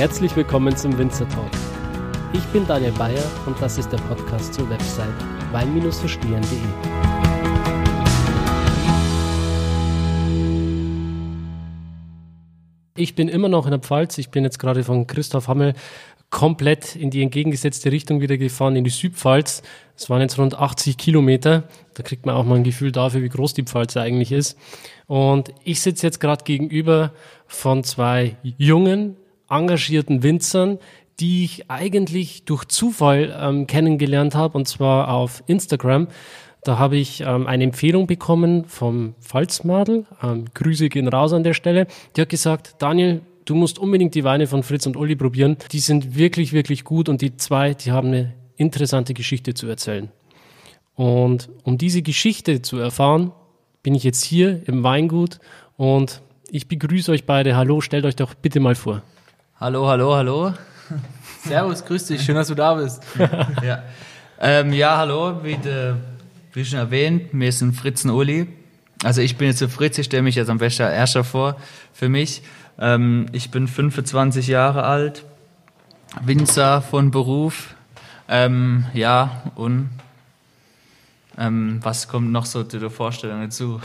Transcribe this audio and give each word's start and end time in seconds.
Herzlich 0.00 0.34
willkommen 0.34 0.74
zum 0.74 0.96
Winzer 0.96 1.28
Talk. 1.28 1.50
Ich 2.32 2.42
bin 2.54 2.66
Daniel 2.66 2.92
Bayer 2.92 3.22
und 3.44 3.60
das 3.60 3.76
ist 3.76 3.92
der 3.92 3.98
Podcast 3.98 4.54
zur 4.54 4.70
Website 4.70 5.12
wein-verstehen.de. 5.52 6.58
Ich 12.96 13.14
bin 13.14 13.28
immer 13.28 13.50
noch 13.50 13.66
in 13.66 13.72
der 13.72 13.80
Pfalz. 13.80 14.16
Ich 14.16 14.30
bin 14.30 14.42
jetzt 14.42 14.58
gerade 14.58 14.84
von 14.84 15.06
Christoph 15.06 15.48
Hammel 15.48 15.74
komplett 16.30 16.96
in 16.96 17.10
die 17.10 17.22
entgegengesetzte 17.22 17.92
Richtung 17.92 18.22
wieder 18.22 18.38
gefahren, 18.38 18.76
in 18.76 18.84
die 18.84 18.90
Südpfalz. 18.90 19.60
Es 19.96 20.08
waren 20.08 20.22
jetzt 20.22 20.38
rund 20.38 20.58
80 20.58 20.96
Kilometer. 20.96 21.64
Da 21.92 22.02
kriegt 22.02 22.24
man 22.24 22.36
auch 22.36 22.46
mal 22.46 22.54
ein 22.54 22.64
Gefühl 22.64 22.90
dafür, 22.90 23.20
wie 23.20 23.28
groß 23.28 23.52
die 23.52 23.64
Pfalz 23.64 23.98
eigentlich 23.98 24.32
ist. 24.32 24.56
Und 25.06 25.52
ich 25.62 25.82
sitze 25.82 26.06
jetzt 26.06 26.20
gerade 26.20 26.44
gegenüber 26.44 27.12
von 27.46 27.84
zwei 27.84 28.38
jungen, 28.42 29.18
engagierten 29.50 30.22
Winzern, 30.22 30.78
die 31.18 31.44
ich 31.44 31.70
eigentlich 31.70 32.44
durch 32.44 32.64
Zufall 32.66 33.36
ähm, 33.38 33.66
kennengelernt 33.66 34.34
habe, 34.34 34.56
und 34.56 34.66
zwar 34.66 35.12
auf 35.12 35.42
Instagram. 35.46 36.08
Da 36.62 36.78
habe 36.78 36.96
ich 36.96 37.22
ähm, 37.22 37.46
eine 37.46 37.64
Empfehlung 37.64 38.06
bekommen 38.06 38.64
vom 38.64 39.14
Pfalzmadel. 39.20 40.06
Ähm, 40.22 40.46
Grüße 40.54 40.88
gehen 40.88 41.08
raus 41.08 41.32
an 41.32 41.42
der 41.42 41.54
Stelle. 41.54 41.86
Die 42.16 42.20
hat 42.20 42.28
gesagt, 42.28 42.76
Daniel, 42.78 43.22
du 43.44 43.54
musst 43.54 43.78
unbedingt 43.78 44.14
die 44.14 44.24
Weine 44.24 44.46
von 44.46 44.62
Fritz 44.62 44.86
und 44.86 44.96
Uli 44.96 45.16
probieren. 45.16 45.56
Die 45.72 45.78
sind 45.78 46.16
wirklich, 46.16 46.52
wirklich 46.52 46.84
gut 46.84 47.08
und 47.08 47.22
die 47.22 47.36
zwei, 47.36 47.74
die 47.74 47.92
haben 47.92 48.08
eine 48.08 48.34
interessante 48.56 49.14
Geschichte 49.14 49.54
zu 49.54 49.66
erzählen. 49.66 50.10
Und 50.94 51.48
um 51.64 51.78
diese 51.78 52.02
Geschichte 52.02 52.60
zu 52.60 52.76
erfahren, 52.78 53.32
bin 53.82 53.94
ich 53.94 54.04
jetzt 54.04 54.22
hier 54.22 54.62
im 54.66 54.82
Weingut 54.82 55.38
und 55.76 56.20
ich 56.50 56.68
begrüße 56.68 57.10
euch 57.12 57.24
beide. 57.24 57.56
Hallo, 57.56 57.80
stellt 57.80 58.04
euch 58.04 58.16
doch 58.16 58.34
bitte 58.34 58.60
mal 58.60 58.74
vor. 58.74 59.02
Hallo, 59.60 59.86
hallo, 59.86 60.16
hallo. 60.16 60.54
Servus, 61.44 61.84
grüß 61.84 62.06
dich, 62.06 62.22
schön, 62.22 62.34
dass 62.34 62.48
du 62.48 62.54
da 62.54 62.76
bist. 62.76 63.02
ja. 63.62 63.82
Ähm, 64.40 64.72
ja, 64.72 64.96
hallo, 64.96 65.44
wie, 65.44 65.58
de, 65.58 65.96
wie 66.54 66.64
schon 66.64 66.78
erwähnt, 66.78 67.24
wir 67.32 67.52
sind 67.52 67.74
Fritz 67.74 68.02
und 68.06 68.10
Uli. 68.12 68.48
Also 69.04 69.20
ich 69.20 69.36
bin 69.36 69.48
jetzt 69.48 69.60
der 69.60 69.68
Fritz, 69.68 69.98
ich 69.98 70.06
stelle 70.06 70.22
mich 70.22 70.34
jetzt 70.34 70.48
am 70.48 70.56
besten 70.56 70.84
erster 70.84 71.24
vor 71.24 71.56
für 71.92 72.08
mich. 72.08 72.40
Ähm, 72.78 73.26
ich 73.32 73.50
bin 73.50 73.68
25 73.68 74.46
Jahre 74.46 74.84
alt, 74.84 75.26
Winzer 76.22 76.80
von 76.80 77.10
Beruf. 77.10 77.74
Ähm, 78.30 78.86
ja, 78.94 79.42
und 79.56 79.90
ähm, 81.40 81.80
was 81.82 82.06
kommt 82.06 82.30
noch 82.30 82.44
so 82.44 82.62
zu 82.64 82.78
der 82.78 82.90
Vorstellung 82.90 83.40
dazu? 83.40 83.80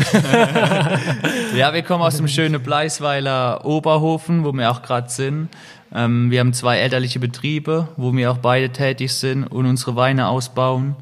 ja, 1.55 1.73
wir 1.73 1.81
kommen 1.83 2.03
aus 2.03 2.17
dem 2.17 2.27
schönen 2.27 2.61
Bleisweiler 2.61 3.65
Oberhofen, 3.65 4.43
wo 4.43 4.51
wir 4.51 4.69
auch 4.69 4.81
gerade 4.81 5.09
sind. 5.09 5.47
Ähm, 5.93 6.29
wir 6.29 6.41
haben 6.41 6.51
zwei 6.51 6.77
elterliche 6.79 7.19
Betriebe, 7.19 7.87
wo 7.95 8.13
wir 8.13 8.31
auch 8.31 8.39
beide 8.39 8.69
tätig 8.69 9.13
sind 9.13 9.45
und 9.45 9.65
unsere 9.65 9.95
Weine 9.95 10.27
ausbauen. 10.27 10.97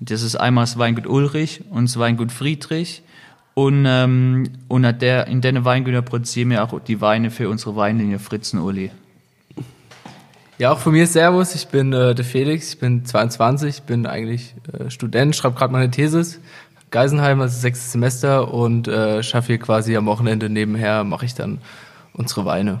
Das 0.00 0.22
ist 0.22 0.36
einmal 0.36 0.62
das 0.62 0.78
Weingut 0.78 1.06
Ulrich 1.06 1.62
und 1.70 1.88
das 1.88 1.98
Weingut 1.98 2.32
Friedrich. 2.32 3.02
Und, 3.52 3.84
ähm, 3.86 4.44
und 4.68 4.82
der, 5.02 5.26
in 5.26 5.40
den 5.42 5.64
Weingütern 5.64 6.04
produzieren 6.04 6.50
wir 6.50 6.64
auch 6.64 6.80
die 6.80 7.00
Weine 7.00 7.30
für 7.30 7.50
unsere 7.50 7.76
Weinlinie 7.76 8.18
Fritz 8.18 8.54
und 8.54 8.60
Uli. 8.60 8.92
Ja, 10.58 10.72
auch 10.72 10.80
von 10.80 10.92
mir 10.92 11.06
Servus. 11.06 11.54
Ich 11.54 11.68
bin 11.68 11.92
äh, 11.92 12.16
der 12.16 12.24
Felix, 12.24 12.74
ich 12.74 12.80
bin 12.80 13.04
22, 13.04 13.82
bin 13.82 14.06
eigentlich 14.06 14.56
äh, 14.72 14.90
Student, 14.90 15.36
schreibe 15.36 15.54
gerade 15.56 15.72
meine 15.72 15.88
Thesis. 15.88 16.40
Geisenheim, 16.90 17.40
also 17.40 17.56
sechstes 17.56 17.92
Semester 17.92 18.52
und 18.52 18.88
äh, 18.88 19.22
schaffe 19.22 19.48
hier 19.48 19.58
quasi 19.58 19.96
am 19.96 20.06
Wochenende 20.06 20.50
nebenher, 20.50 21.04
mache 21.04 21.26
ich 21.26 21.34
dann 21.34 21.58
unsere 22.12 22.44
Weine. 22.44 22.80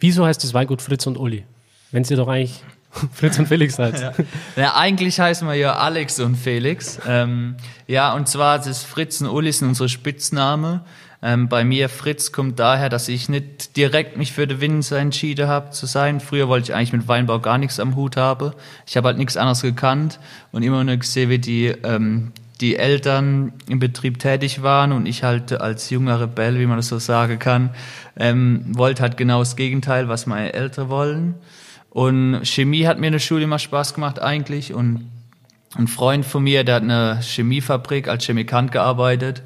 Wieso 0.00 0.26
heißt 0.26 0.42
das 0.42 0.54
Weingut 0.54 0.82
Fritz 0.82 1.06
und 1.06 1.16
Uli? 1.16 1.44
Wenn 1.92 2.02
sie 2.02 2.16
doch 2.16 2.26
eigentlich 2.26 2.64
Fritz 3.12 3.38
und 3.38 3.46
Felix 3.46 3.76
seid. 3.76 4.00
Ja. 4.00 4.12
ja, 4.56 4.74
eigentlich 4.74 5.20
heißen 5.20 5.46
wir 5.46 5.54
ja 5.54 5.76
Alex 5.76 6.18
und 6.18 6.34
Felix. 6.34 6.98
Ähm, 7.06 7.56
ja, 7.86 8.12
und 8.12 8.26
zwar 8.26 8.58
das 8.58 8.82
Fritz 8.82 9.20
und 9.20 9.28
Uli 9.28 9.52
sind 9.52 9.68
unsere 9.68 9.88
Spitzname. 9.88 10.80
Ähm, 11.22 11.48
bei 11.48 11.64
mir 11.64 11.88
Fritz 11.88 12.32
kommt 12.32 12.58
daher, 12.58 12.88
dass 12.88 13.08
ich 13.08 13.28
nicht 13.28 13.76
direkt 13.76 14.16
mich 14.16 14.32
für 14.32 14.46
den 14.46 14.60
Winzer 14.60 14.98
entschieden 14.98 15.48
habe 15.48 15.70
zu 15.70 15.86
sein. 15.86 16.20
Früher 16.20 16.48
wollte 16.48 16.70
ich 16.70 16.74
eigentlich 16.74 16.92
mit 16.92 17.08
Weinbau 17.08 17.40
gar 17.40 17.58
nichts 17.58 17.80
am 17.80 17.96
Hut 17.96 18.16
haben. 18.16 18.52
Ich 18.86 18.96
habe 18.96 19.08
halt 19.08 19.18
nichts 19.18 19.36
anderes 19.36 19.62
gekannt 19.62 20.18
und 20.52 20.62
immer 20.62 20.84
nur 20.84 20.96
gesehen, 20.96 21.30
wie 21.30 21.38
die 21.38 21.66
ähm, 21.66 22.32
die 22.60 22.76
Eltern 22.76 23.52
im 23.68 23.78
Betrieb 23.78 24.18
tätig 24.18 24.62
waren 24.62 24.92
und 24.92 25.06
ich 25.06 25.22
halt 25.22 25.52
als 25.60 25.90
junger 25.90 26.20
Rebell, 26.20 26.58
wie 26.58 26.66
man 26.66 26.78
das 26.78 26.88
so 26.88 26.98
sagen 26.98 27.38
kann, 27.38 27.70
ähm, 28.16 28.64
wollte 28.68 29.02
halt 29.02 29.16
genau 29.16 29.40
das 29.40 29.56
Gegenteil, 29.56 30.08
was 30.08 30.26
meine 30.26 30.54
Eltern 30.54 30.88
wollen. 30.88 31.34
Und 31.90 32.40
Chemie 32.44 32.86
hat 32.86 32.98
mir 32.98 33.08
in 33.08 33.12
der 33.12 33.20
Schule 33.20 33.44
immer 33.44 33.58
Spaß 33.58 33.94
gemacht 33.94 34.20
eigentlich 34.20 34.72
und 34.72 35.10
ein 35.74 35.88
Freund 35.88 36.24
von 36.24 36.42
mir, 36.42 36.64
der 36.64 36.76
hat 36.76 36.82
eine 36.82 37.20
Chemiefabrik 37.20 38.08
als 38.08 38.24
Chemikant 38.24 38.72
gearbeitet 38.72 39.42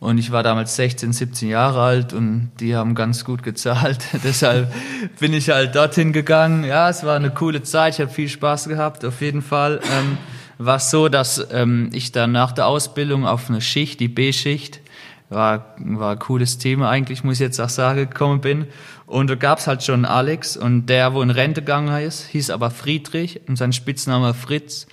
und 0.00 0.16
ich 0.16 0.32
war 0.32 0.42
damals 0.42 0.76
16, 0.76 1.12
17 1.12 1.48
Jahre 1.50 1.82
alt 1.82 2.14
und 2.14 2.50
die 2.58 2.74
haben 2.74 2.94
ganz 2.94 3.24
gut 3.26 3.42
gezahlt. 3.42 3.98
Deshalb 4.24 4.72
bin 5.20 5.34
ich 5.34 5.50
halt 5.50 5.76
dorthin 5.76 6.14
gegangen. 6.14 6.64
Ja, 6.64 6.88
es 6.88 7.04
war 7.04 7.16
eine 7.16 7.30
coole 7.30 7.62
Zeit. 7.62 7.94
Ich 7.94 8.00
habe 8.00 8.10
viel 8.10 8.30
Spaß 8.30 8.68
gehabt, 8.68 9.04
auf 9.04 9.20
jeden 9.20 9.42
Fall. 9.42 9.80
Ähm, 9.84 10.16
war 10.56 10.76
es 10.76 10.90
so, 10.90 11.10
dass 11.10 11.46
ähm, 11.52 11.90
ich 11.92 12.12
dann 12.12 12.32
nach 12.32 12.52
der 12.52 12.66
Ausbildung 12.66 13.26
auf 13.26 13.50
eine 13.50 13.60
Schicht, 13.60 14.00
die 14.00 14.08
B-Schicht, 14.08 14.80
war, 15.28 15.76
war 15.78 16.18
cooles 16.18 16.56
Thema 16.56 16.88
eigentlich, 16.90 17.22
muss 17.22 17.34
ich 17.34 17.40
jetzt 17.40 17.60
auch 17.60 17.68
sagen, 17.68 18.08
gekommen 18.08 18.40
bin. 18.40 18.66
Und 19.06 19.28
da 19.28 19.34
gab's 19.34 19.66
halt 19.66 19.82
schon 19.82 20.06
Alex 20.06 20.56
und 20.56 20.86
der, 20.86 21.12
wo 21.12 21.20
in 21.20 21.30
Rente 21.30 21.60
gegangen 21.60 22.02
ist, 22.02 22.26
hieß 22.28 22.50
aber 22.50 22.70
Friedrich 22.70 23.40
und 23.48 23.56
sein 23.56 23.74
Spitzname 23.74 24.32
Fritz. 24.32 24.86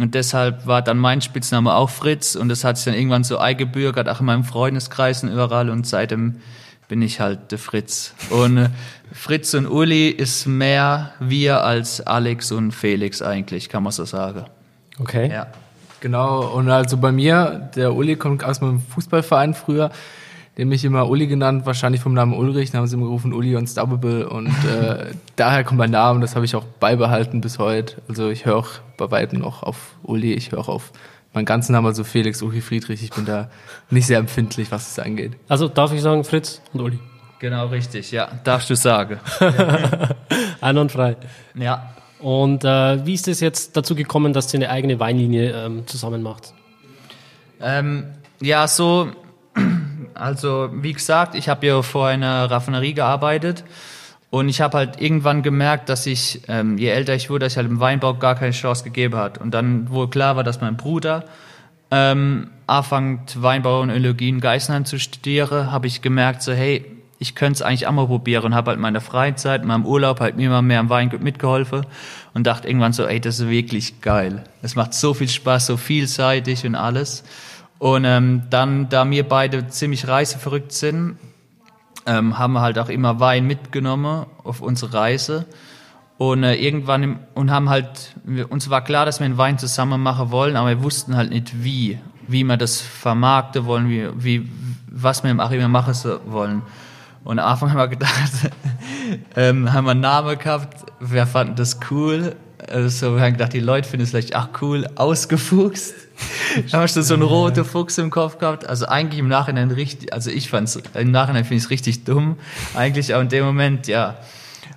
Und 0.00 0.14
deshalb 0.14 0.66
war 0.66 0.82
dann 0.82 0.98
mein 0.98 1.20
Spitzname 1.20 1.74
auch 1.74 1.90
Fritz 1.90 2.34
und 2.34 2.48
das 2.48 2.64
hat 2.64 2.76
sich 2.76 2.86
dann 2.86 2.94
irgendwann 2.94 3.24
so 3.24 3.38
eingebürgert, 3.38 4.08
auch 4.08 4.20
in 4.20 4.26
meinem 4.26 4.44
Freundeskreis 4.44 5.22
und 5.22 5.30
überall 5.30 5.70
und 5.70 5.86
seitdem 5.86 6.36
bin 6.88 7.02
ich 7.02 7.20
halt 7.20 7.52
der 7.52 7.58
Fritz. 7.58 8.14
Und 8.30 8.56
äh, 8.56 8.68
Fritz 9.12 9.54
und 9.54 9.66
Uli 9.66 10.08
ist 10.08 10.46
mehr 10.46 11.12
wir 11.20 11.62
als 11.62 12.00
Alex 12.00 12.50
und 12.50 12.72
Felix 12.72 13.20
eigentlich, 13.22 13.68
kann 13.68 13.82
man 13.82 13.92
so 13.92 14.04
sagen. 14.04 14.44
Okay. 14.98 15.30
Ja. 15.30 15.48
Genau, 16.00 16.46
und 16.46 16.70
also 16.70 16.96
bei 16.96 17.10
mir, 17.10 17.70
der 17.74 17.92
Uli 17.92 18.16
kommt 18.16 18.44
aus 18.44 18.60
meinem 18.60 18.80
Fußballverein 18.80 19.54
früher 19.54 19.90
den 20.58 20.68
mich 20.68 20.84
immer 20.84 21.08
Uli 21.08 21.28
genannt, 21.28 21.66
wahrscheinlich 21.66 22.02
vom 22.02 22.14
Namen 22.14 22.34
Ulrich, 22.34 22.72
dann 22.72 22.80
haben 22.80 22.88
sie 22.88 22.96
immer 22.96 23.06
gerufen 23.06 23.32
Uli 23.32 23.54
Unstoppable 23.54 24.28
und 24.28 24.48
äh, 24.64 25.12
daher 25.36 25.62
kommt 25.62 25.78
mein 25.78 25.92
Name, 25.92 26.20
das 26.20 26.34
habe 26.34 26.44
ich 26.44 26.56
auch 26.56 26.64
beibehalten 26.64 27.40
bis 27.40 27.60
heute. 27.60 28.02
Also 28.08 28.28
ich 28.28 28.44
höre 28.44 28.56
auch 28.56 28.68
bei 28.96 29.10
weitem 29.12 29.38
noch 29.38 29.62
auf 29.62 29.94
Uli, 30.02 30.34
ich 30.34 30.50
höre 30.50 30.58
auch 30.58 30.68
auf 30.68 30.92
meinen 31.32 31.44
ganzen 31.44 31.72
Namen, 31.72 31.86
also 31.86 32.02
Felix 32.02 32.42
Uli 32.42 32.60
Friedrich, 32.60 33.04
ich 33.04 33.10
bin 33.10 33.24
da 33.24 33.50
nicht 33.88 34.06
sehr 34.06 34.18
empfindlich, 34.18 34.72
was 34.72 34.90
es 34.90 34.98
angeht. 34.98 35.32
Also 35.46 35.68
darf 35.68 35.92
ich 35.92 36.02
sagen 36.02 36.24
Fritz 36.24 36.60
und 36.72 36.80
Uli? 36.80 36.98
Genau, 37.38 37.68
richtig, 37.68 38.10
ja, 38.10 38.28
darfst 38.42 38.68
du 38.68 38.74
sagen. 38.74 39.20
Ein 40.60 40.76
und 40.76 40.90
frei. 40.90 41.16
Ja. 41.54 41.94
Und 42.18 42.64
äh, 42.64 43.06
wie 43.06 43.14
ist 43.14 43.28
es 43.28 43.38
jetzt 43.38 43.76
dazu 43.76 43.94
gekommen, 43.94 44.32
dass 44.32 44.52
ihr 44.52 44.58
eine 44.58 44.70
eigene 44.70 44.98
Weinlinie 44.98 45.52
ähm, 45.52 45.86
zusammen 45.86 46.20
macht? 46.20 46.52
Ähm, 47.60 48.06
ja, 48.40 48.66
so 48.66 49.12
also 50.18 50.70
wie 50.72 50.92
gesagt, 50.92 51.34
ich 51.34 51.48
habe 51.48 51.66
ja 51.66 51.82
vor 51.82 52.08
einer 52.08 52.50
Raffinerie 52.50 52.94
gearbeitet 52.94 53.64
und 54.30 54.48
ich 54.48 54.60
habe 54.60 54.76
halt 54.76 55.00
irgendwann 55.00 55.42
gemerkt, 55.42 55.88
dass 55.88 56.06
ich, 56.06 56.42
ähm, 56.48 56.76
je 56.76 56.88
älter 56.88 57.14
ich 57.14 57.30
wurde, 57.30 57.46
dass 57.46 57.54
ich 57.54 57.56
halt 57.56 57.68
im 57.68 57.80
Weinbau 57.80 58.14
gar 58.14 58.34
keine 58.34 58.52
Chance 58.52 58.84
gegeben 58.84 59.16
hat. 59.16 59.38
Und 59.38 59.52
dann 59.52 59.90
wohl 59.90 60.10
klar 60.10 60.36
war, 60.36 60.44
dass 60.44 60.60
mein 60.60 60.76
Bruder 60.76 61.24
ähm, 61.90 62.50
anfängt 62.66 63.42
Weinbau 63.42 63.80
und 63.80 63.90
Önologie 63.90 64.28
in 64.28 64.40
Geisenheim 64.40 64.84
zu 64.84 64.98
studieren, 64.98 65.72
habe 65.72 65.86
ich 65.86 66.02
gemerkt, 66.02 66.42
so 66.42 66.52
hey, 66.52 66.84
ich 67.18 67.34
könnte 67.34 67.54
es 67.54 67.62
eigentlich 67.62 67.86
auch 67.86 67.92
mal 67.92 68.06
probieren 68.06 68.44
und 68.44 68.54
habe 68.54 68.70
halt 68.70 68.80
meine 68.80 69.00
Freizeit, 69.00 69.62
in 69.62 69.68
meinem 69.68 69.86
Urlaub 69.86 70.20
halt 70.20 70.36
mir 70.36 70.46
immer 70.46 70.62
mehr 70.62 70.80
am 70.80 70.88
Weingut 70.88 71.22
mitgeholfen 71.22 71.84
und 72.34 72.46
dachte 72.46 72.68
irgendwann 72.68 72.92
so, 72.92 73.06
ey, 73.06 73.20
das 73.20 73.40
ist 73.40 73.48
wirklich 73.48 74.00
geil. 74.02 74.44
Es 74.62 74.76
macht 74.76 74.94
so 74.94 75.14
viel 75.14 75.28
Spaß, 75.28 75.66
so 75.66 75.76
vielseitig 75.76 76.64
und 76.64 76.74
alles. 76.76 77.24
Und 77.78 78.04
ähm, 78.04 78.44
dann, 78.50 78.88
da 78.88 79.08
wir 79.08 79.28
beide 79.28 79.68
ziemlich 79.68 80.08
reiseverrückt 80.08 80.72
sind, 80.72 81.16
ähm, 82.06 82.38
haben 82.38 82.54
wir 82.54 82.60
halt 82.60 82.78
auch 82.78 82.88
immer 82.88 83.20
Wein 83.20 83.46
mitgenommen 83.46 84.26
auf 84.42 84.60
unsere 84.60 84.94
Reise. 84.94 85.46
Und 86.16 86.42
äh, 86.42 86.54
irgendwann 86.54 87.02
im, 87.02 87.18
und 87.34 87.50
haben 87.52 87.68
halt, 87.68 88.16
uns 88.48 88.68
war 88.70 88.82
klar, 88.82 89.06
dass 89.06 89.20
wir 89.20 89.26
einen 89.26 89.38
Wein 89.38 89.58
zusammen 89.58 90.02
machen 90.02 90.32
wollen, 90.32 90.56
aber 90.56 90.70
wir 90.70 90.82
wussten 90.82 91.16
halt 91.16 91.30
nicht 91.30 91.62
wie, 91.62 91.98
wie 92.26 92.42
wir 92.42 92.56
das 92.56 92.80
vermarkten 92.80 93.66
wollen, 93.66 93.88
wie, 93.88 94.08
wie 94.16 94.48
was 94.90 95.22
wir 95.22 95.30
im 95.30 95.38
Achim 95.38 95.70
machen 95.70 95.94
wollen. 96.26 96.62
Und 97.22 97.38
am 97.38 97.52
Anfang 97.52 97.70
haben 97.70 97.78
wir 97.78 97.88
gedacht, 97.88 98.32
ähm, 99.36 99.72
haben 99.72 99.84
wir 99.84 99.92
einen 99.92 100.00
Namen 100.00 100.38
gehabt, 100.38 100.86
wir 100.98 101.26
fanden 101.26 101.54
das 101.54 101.78
cool. 101.90 102.34
Also 102.70 103.14
wir 103.14 103.22
haben 103.22 103.32
gedacht, 103.32 103.52
die 103.52 103.60
Leute 103.60 103.88
finden 103.88 104.04
es 104.04 104.10
vielleicht 104.10 104.34
auch 104.36 104.48
cool, 104.60 104.86
ausgefuchst. 104.94 105.94
da 106.70 106.80
hast 106.80 106.96
du 106.96 107.02
so 107.02 107.14
einen 107.14 107.22
roten 107.22 107.64
Fuchs 107.64 107.98
im 107.98 108.10
Kopf 108.10 108.38
gehabt. 108.38 108.66
Also 108.66 108.86
eigentlich 108.86 109.18
im 109.18 109.28
Nachhinein 109.28 109.70
richtig, 109.70 110.12
also 110.12 110.30
ich 110.30 110.50
fand's, 110.50 110.78
im 110.94 111.10
Nachhinein 111.10 111.44
finde 111.44 111.56
ich 111.56 111.64
es 111.64 111.70
richtig 111.70 112.04
dumm. 112.04 112.36
Eigentlich 112.74 113.14
auch 113.14 113.20
in 113.20 113.28
dem 113.28 113.44
Moment, 113.44 113.86
ja. 113.86 114.16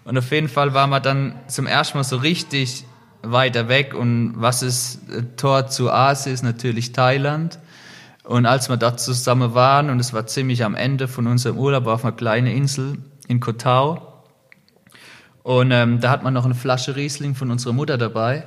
Und 0.05 0.17
auf 0.17 0.31
jeden 0.31 0.47
Fall 0.47 0.73
waren 0.73 0.89
wir 0.89 0.99
dann 0.99 1.35
zum 1.47 1.67
ersten 1.67 1.97
Mal 1.97 2.03
so 2.03 2.17
richtig 2.17 2.85
weiter 3.23 3.67
weg. 3.67 3.93
Und 3.93 4.33
was 4.35 4.63
ist 4.63 5.09
äh, 5.09 5.23
Tor 5.37 5.67
zu 5.67 5.91
Asien 5.91 6.33
ist 6.33 6.43
natürlich 6.43 6.91
Thailand. 6.91 7.59
Und 8.23 8.45
als 8.45 8.69
wir 8.69 8.77
dort 8.77 8.99
zusammen 8.99 9.53
waren, 9.53 9.89
und 9.89 9.99
es 9.99 10.13
war 10.13 10.27
ziemlich 10.27 10.63
am 10.63 10.75
Ende 10.75 11.07
von 11.07 11.27
unserem 11.27 11.57
Urlaub 11.57 11.87
auf 11.87 12.05
einer 12.05 12.15
kleinen 12.15 12.47
Insel 12.47 12.97
in 13.27 13.39
Koh 13.39 13.53
Tao, 13.53 14.10
und 15.43 15.71
ähm, 15.71 15.99
da 15.99 16.09
hat 16.09 16.23
man 16.23 16.33
noch 16.33 16.45
eine 16.45 16.55
Flasche 16.55 16.95
Riesling 16.95 17.35
von 17.35 17.51
unserer 17.51 17.73
Mutter 17.73 17.97
dabei. 17.97 18.43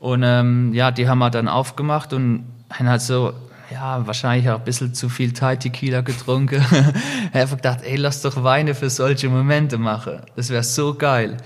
Und 0.00 0.22
ähm, 0.24 0.72
ja, 0.74 0.90
die 0.90 1.08
haben 1.08 1.18
wir 1.18 1.30
dann 1.30 1.48
aufgemacht 1.48 2.12
und 2.12 2.44
haben 2.70 2.88
halt 2.88 3.02
so, 3.02 3.32
ja, 3.70 4.06
wahrscheinlich 4.06 4.48
auch 4.48 4.58
ein 4.58 4.64
bisschen 4.64 4.94
zu 4.94 5.08
viel 5.08 5.32
Thai 5.32 5.56
Tequila 5.56 6.02
getrunken. 6.02 6.64
habe 7.34 7.56
gedacht, 7.56 7.80
ey, 7.82 7.96
lass 7.96 8.22
doch 8.22 8.44
Weine 8.44 8.74
für 8.74 8.90
solche 8.90 9.28
Momente 9.28 9.78
machen. 9.78 10.20
Das 10.36 10.50
wäre 10.50 10.62
so 10.62 10.94
geil. 10.94 11.38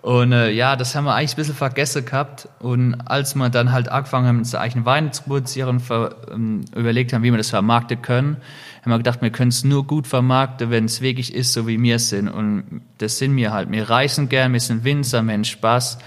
Und 0.00 0.30
äh, 0.30 0.50
ja, 0.50 0.76
das 0.76 0.94
haben 0.94 1.04
wir 1.04 1.14
eigentlich 1.14 1.32
ein 1.32 1.36
bisschen 1.36 1.54
vergessen 1.56 2.04
gehabt. 2.04 2.48
Und 2.60 2.94
als 3.06 3.34
wir 3.34 3.48
dann 3.50 3.72
halt 3.72 3.88
angefangen 3.88 4.28
haben, 4.28 4.38
unsere 4.38 4.62
eigenen 4.62 4.84
Weine 4.84 5.10
zu 5.10 5.24
produzieren 5.24 5.80
ver, 5.80 6.14
ähm, 6.32 6.64
überlegt 6.76 7.12
haben, 7.12 7.24
wie 7.24 7.32
wir 7.32 7.38
das 7.38 7.50
vermarkten 7.50 8.00
können, 8.00 8.36
haben 8.82 8.90
wir 8.90 8.98
gedacht, 8.98 9.22
wir 9.22 9.30
können 9.30 9.50
es 9.50 9.64
nur 9.64 9.86
gut 9.86 10.06
vermarkten, 10.06 10.70
wenn 10.70 10.84
es 10.84 11.00
wirklich 11.00 11.34
ist, 11.34 11.52
so 11.52 11.66
wie 11.66 11.80
wir 11.82 11.98
sind. 11.98 12.28
Und 12.28 12.82
das 12.98 13.18
sind 13.18 13.36
wir 13.36 13.52
halt. 13.52 13.70
Wir 13.70 13.88
reisen 13.88 14.28
gern, 14.28 14.52
wir 14.52 14.60
sind 14.60 14.84
Winzer, 14.84 15.22
wir 15.22 15.34
haben 15.34 15.44
Spaß 15.44 15.98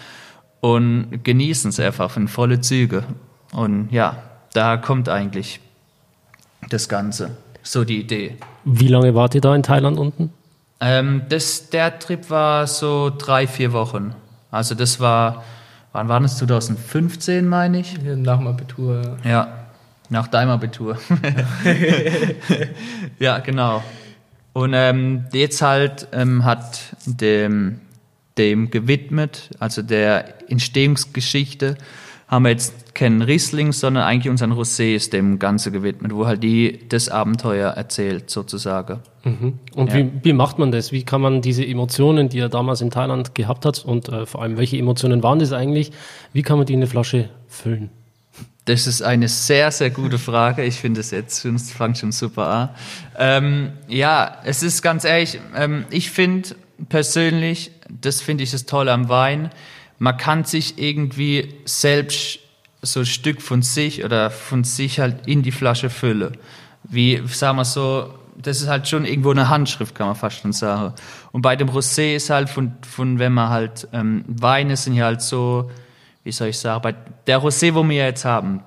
und 0.62 1.24
genießen 1.24 1.70
es 1.70 1.80
einfach 1.80 2.16
in 2.18 2.28
volle 2.28 2.62
Züge. 2.62 3.04
Und 3.52 3.90
ja, 3.92 4.18
da 4.54 4.78
kommt 4.78 5.10
eigentlich 5.10 5.60
das 6.70 6.88
Ganze. 6.88 7.38
So 7.64 7.84
die 7.84 8.00
Idee. 8.00 8.38
Wie 8.64 8.88
lange 8.88 9.14
wart 9.14 9.36
ihr 9.36 9.42
da 9.42 9.54
in 9.56 9.64
Thailand 9.64 10.00
unten? 10.00 10.32
Ähm, 10.80 11.24
das, 11.30 11.70
der 11.70 12.00
Trip 12.00 12.30
war 12.30 12.66
so 12.66 13.12
drei, 13.16 13.46
vier 13.46 13.74
Wochen. 13.74 14.16
Also 14.50 14.74
das 14.76 15.00
war, 15.00 15.44
wann 15.92 16.10
war 16.10 16.20
das? 16.20 16.38
2015, 16.38 17.48
meine 17.48 17.80
ich? 17.80 18.02
Nach 18.02 18.38
dem 18.38 18.48
Abitur. 18.48 19.18
Ja, 19.24 19.61
nach 20.12 20.28
deinem 20.28 20.50
Abitur. 20.50 20.98
ja, 23.20 23.40
genau. 23.40 23.82
Und 24.54 24.74
ähm, 24.76 25.26
jetzt 25.32 25.62
halt 25.62 26.08
ähm, 26.12 26.44
hat 26.44 26.82
dem, 27.06 27.80
dem 28.38 28.70
gewidmet, 28.70 29.50
also 29.60 29.82
der 29.82 30.50
Entstehungsgeschichte, 30.52 31.78
haben 32.28 32.44
wir 32.44 32.52
jetzt 32.52 32.94
keinen 32.94 33.22
Riesling, 33.22 33.72
sondern 33.72 34.04
eigentlich 34.04 34.30
unseren 34.30 34.54
Rosé 34.54 34.96
ist 34.96 35.14
dem 35.14 35.40
Ganze 35.40 35.72
gewidmet, 35.72 36.14
wo 36.14 36.28
halt 36.28 36.44
die 36.44 36.80
das 36.90 37.08
Abenteuer 37.08 37.72
erzählt, 37.72 38.30
sozusagen. 38.30 39.00
Mhm. 39.24 39.60
Und 39.76 39.90
Ja. 39.90 39.96
wie, 39.98 40.12
wie 40.24 40.34
macht 40.34 40.60
man 40.60 40.72
das? 40.72 40.92
Wie 40.92 41.04
kann 41.04 41.22
man 41.22 41.42
diese 41.42 41.66
Emotionen, 41.66 42.28
die 42.28 42.40
er 42.40 42.50
damals 42.50 42.82
in 42.82 42.92
Thailand 42.92 43.34
gehabt 43.34 43.66
hat, 43.66 43.86
und 43.86 44.10
äh, 44.10 44.26
vor 44.26 44.42
allem 44.42 44.58
welche 44.58 44.78
Emotionen 44.78 45.24
waren 45.24 45.40
das 45.40 45.54
eigentlich, 45.54 45.92
wie 46.34 46.42
kann 46.42 46.58
man 46.58 46.66
die 46.66 46.74
in 46.74 46.80
eine 46.80 46.88
Flasche 46.88 47.30
füllen? 47.48 47.90
Das 48.66 48.86
ist 48.86 49.02
eine 49.02 49.28
sehr, 49.28 49.72
sehr 49.72 49.90
gute 49.90 50.20
Frage. 50.20 50.64
Ich 50.64 50.76
finde 50.76 51.02
es 51.02 51.12
jetzt 51.12 51.42
schon, 51.42 51.56
es 51.56 51.72
fängt 51.72 51.98
schon 51.98 52.12
super 52.12 52.48
an. 52.48 52.70
Ähm, 53.18 53.74
ja, 53.88 54.38
es 54.46 54.62
ist 54.62 54.82
ganz 54.82 55.04
ehrlich, 55.04 55.40
ähm, 55.56 55.86
ich 55.90 56.12
finde 56.12 56.56
persönlich, 56.90 57.72
das 57.90 58.22
finde 58.22 58.44
ich 58.44 58.52
das 58.52 58.66
Tolle 58.66 58.92
am 58.92 59.10
Wein, 59.10 59.50
man 59.98 60.18
kann 60.18 60.46
sich 60.46 60.80
irgendwie 60.80 61.56
selbst 61.66 62.40
so 62.82 63.02
ein 63.02 63.06
Stück 63.06 63.42
von 63.42 63.62
sich 63.62 64.04
oder 64.04 64.32
von 64.32 64.64
sich 64.64 65.00
halt 65.00 65.28
in 65.28 65.44
die 65.44 65.52
Flasche 65.52 65.90
füllen. 65.90 66.38
Wie, 66.84 67.22
sagen 67.28 67.58
wir 67.58 67.66
so, 67.66 68.14
das 68.36 68.62
ist 68.62 68.68
halt 68.68 68.88
schon 68.88 69.06
irgendwo 69.06 69.32
eine 69.32 69.50
Handschrift, 69.50 69.94
kann 69.94 70.08
man 70.08 70.16
fast 70.16 70.40
schon 70.40 70.54
sagen. 70.54 70.94
Und 71.32 71.42
bei 71.44 71.56
dem 71.56 71.70
Rosé 71.70 72.16
ist 72.16 72.30
halt 72.30 72.50
von, 72.50 72.74
von 72.82 73.20
wenn 73.20 73.34
man 73.34 73.50
halt, 73.50 73.88
ähm, 73.94 74.24
Weine 74.28 74.78
sind 74.78 74.96
ja 74.96 75.06
halt 75.06 75.22
so, 75.22 75.70
wie 76.24 76.32
soll 76.32 76.50
ich 76.50 76.60
sagen, 76.60 76.82
bei 76.82 76.96
der 77.28 77.40
Rosé, 77.40 77.74
wo 77.74 77.88
wir 77.88 78.06
jetzt 78.06 78.26
haben, 78.26 78.62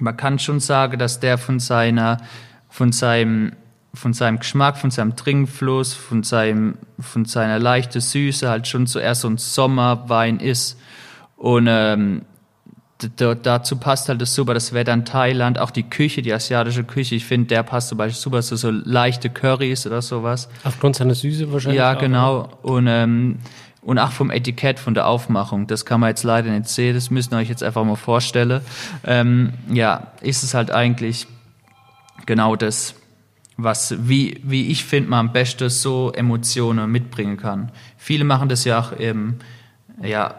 man 0.00 0.16
kann 0.16 0.38
schon 0.38 0.60
sagen, 0.60 0.98
dass 0.98 1.20
der 1.20 1.38
von 1.38 1.60
seiner, 1.60 2.18
von 2.68 2.92
seinem, 2.92 3.52
von 3.94 4.14
seinem 4.14 4.38
Geschmack, 4.38 4.78
von 4.78 4.90
seinem 4.90 5.16
Trinkfluss, 5.16 5.92
von 5.92 6.22
seinem, 6.22 6.76
von 6.98 7.24
seiner 7.26 7.58
leichten 7.58 8.00
Süße 8.00 8.48
halt 8.48 8.66
schon 8.66 8.86
zuerst 8.86 9.22
so 9.22 9.28
ein 9.28 9.36
Sommerwein 9.36 10.40
ist. 10.40 10.78
Und 11.36 11.66
ähm, 11.68 12.22
dazu 13.16 13.76
passt 13.76 14.08
halt 14.08 14.22
das 14.22 14.34
super, 14.34 14.54
das 14.54 14.72
Wetter 14.72 14.94
in 14.94 15.04
Thailand, 15.04 15.58
auch 15.58 15.70
die 15.70 15.82
Küche, 15.82 16.22
die 16.22 16.32
asiatische 16.32 16.84
Küche, 16.84 17.16
ich 17.16 17.24
finde, 17.24 17.48
der 17.48 17.62
passt 17.64 17.88
zum 17.88 17.98
Beispiel 17.98 18.20
super 18.20 18.42
zu 18.42 18.56
so 18.56 18.70
leichte 18.70 19.28
Currys 19.28 19.86
oder 19.86 20.00
sowas. 20.00 20.48
Aufgrund 20.64 20.96
seiner 20.96 21.14
Süße 21.14 21.52
wahrscheinlich? 21.52 21.78
Ja, 21.78 21.94
auch, 21.94 21.98
genau. 21.98 22.48
Und, 22.62 22.86
ähm, 22.86 23.38
und 23.82 23.98
auch 23.98 24.12
vom 24.12 24.30
Etikett, 24.30 24.78
von 24.78 24.94
der 24.94 25.06
Aufmachung. 25.06 25.66
Das 25.66 25.84
kann 25.84 26.00
man 26.00 26.10
jetzt 26.10 26.22
leider 26.22 26.50
nicht 26.50 26.68
sehen. 26.68 26.94
Das 26.94 27.10
müsst 27.10 27.32
ihr 27.32 27.36
euch 27.36 27.48
jetzt 27.48 27.62
einfach 27.62 27.84
mal 27.84 27.96
vorstellen. 27.96 28.62
Ähm, 29.04 29.52
ja, 29.70 30.12
ist 30.20 30.44
es 30.44 30.54
halt 30.54 30.70
eigentlich 30.70 31.26
genau 32.24 32.54
das, 32.56 32.94
was, 33.56 33.94
wie, 34.08 34.40
wie 34.44 34.68
ich 34.68 34.84
finde, 34.84 35.10
man 35.10 35.26
am 35.26 35.32
besten 35.32 35.68
so 35.68 36.12
Emotionen 36.12 36.90
mitbringen 36.90 37.36
kann. 37.36 37.72
Viele 37.96 38.24
machen 38.24 38.48
das 38.48 38.64
ja 38.64 38.78
auch 38.80 38.98
eben, 38.98 39.40
ja, 40.00 40.36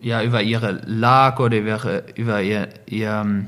ja, 0.00 0.22
über 0.22 0.42
ihre 0.42 0.82
Lage 0.84 1.42
oder 1.42 1.58
über, 1.58 2.16
über 2.16 2.42
ihr, 2.42 2.68
ihr, 2.86 3.46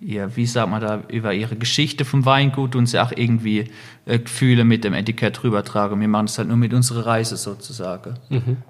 ihr, 0.00 0.36
wie 0.36 0.46
sagt 0.46 0.70
man 0.70 0.80
da, 0.80 1.02
über 1.08 1.32
ihre 1.32 1.56
Geschichte 1.56 2.04
vom 2.04 2.26
Weingut 2.26 2.76
und 2.76 2.86
sie 2.86 3.00
auch 3.00 3.12
irgendwie 3.14 3.70
äh, 4.04 4.18
Gefühle 4.18 4.64
mit 4.64 4.84
dem 4.84 4.92
Etikett 4.92 5.42
rübertragen. 5.42 6.00
Wir 6.00 6.08
machen 6.08 6.26
das 6.26 6.38
halt 6.38 6.48
nur 6.48 6.56
mit 6.56 6.74
unserer 6.74 7.06
Reise 7.06 7.36
sozusagen. 7.36 8.14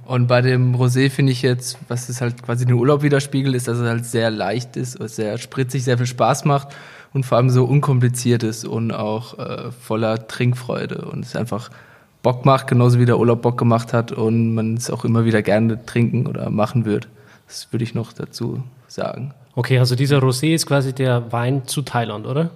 Und 0.05 0.29
bei 0.29 0.41
dem 0.41 0.77
Rosé 0.77 1.11
finde 1.11 1.33
ich 1.33 1.43
jetzt, 1.43 1.79
was 1.89 2.09
es 2.09 2.21
halt 2.21 2.43
quasi 2.43 2.65
den 2.65 2.75
Urlaub 2.75 3.03
widerspiegelt, 3.03 3.55
ist, 3.57 3.67
dass 3.67 3.79
es 3.79 3.89
halt 3.89 4.05
sehr 4.05 4.31
leicht 4.31 4.77
ist, 4.77 4.93
sehr 4.93 5.39
spritzig, 5.39 5.85
sehr 5.85 5.99
viel 5.99 6.07
Spaß 6.07 6.45
macht 6.45 6.69
und 7.13 7.27
vor 7.27 7.39
allem 7.39 7.51
so 7.51 7.65
unkompliziert 7.65 8.43
ist 8.43 8.65
und 8.65 8.93
auch 8.93 9.39
äh, 9.39 9.73
voller 9.73 10.29
Trinkfreude 10.29 11.07
und 11.07 11.25
es 11.25 11.35
einfach 11.35 11.71
Bock 12.23 12.45
macht, 12.45 12.67
genauso 12.67 12.99
wie 12.99 13.07
der 13.07 13.19
Urlaub 13.19 13.43
Bock 13.43 13.59
gemacht 13.59 13.93
hat 13.93 14.13
und 14.13 14.55
man 14.55 14.75
es 14.75 14.91
auch 14.91 15.05
immer 15.05 15.25
wieder 15.25 15.43
gerne 15.43 15.85
trinken 15.87 16.27
oder 16.27 16.51
machen 16.51 16.85
wird. 16.85 17.09
Das 17.47 17.69
würde 17.73 17.85
ich 17.85 17.95
noch 17.95 18.13
dazu 18.13 18.63
sagen. 18.89 19.33
Okay, 19.57 19.79
also 19.79 19.95
dieser 19.95 20.19
Rosé 20.19 20.55
ist 20.55 20.67
quasi 20.67 20.93
der 20.93 21.33
Wein 21.33 21.67
zu 21.67 21.81
Thailand, 21.81 22.27
oder? 22.27 22.51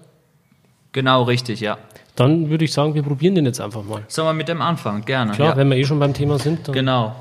Genau, 0.93 1.23
richtig, 1.23 1.61
ja. 1.61 1.79
Dann 2.15 2.51
würde 2.51 2.67
ich 2.67 2.75
sagen, 2.75 2.95
wir 2.95 3.03
probieren 3.03 3.35
den 3.35 3.47
jetzt 3.47 3.59
einfach 3.59 3.83
mal. 3.83 4.03
Sollen 4.09 4.29
wir 4.29 4.35
mit 4.35 4.49
dem 4.49 4.61
anfangen? 4.61 5.03
Gerne. 5.07 5.33
Klar, 5.33 5.53
ja. 5.53 5.57
wenn 5.57 5.71
wir 5.71 5.79
eh 5.79 5.85
schon 5.85 5.99
beim 5.99 6.13
Thema 6.13 6.39
sind, 6.39 6.69
dann 6.69 6.75
Genau. 6.75 7.17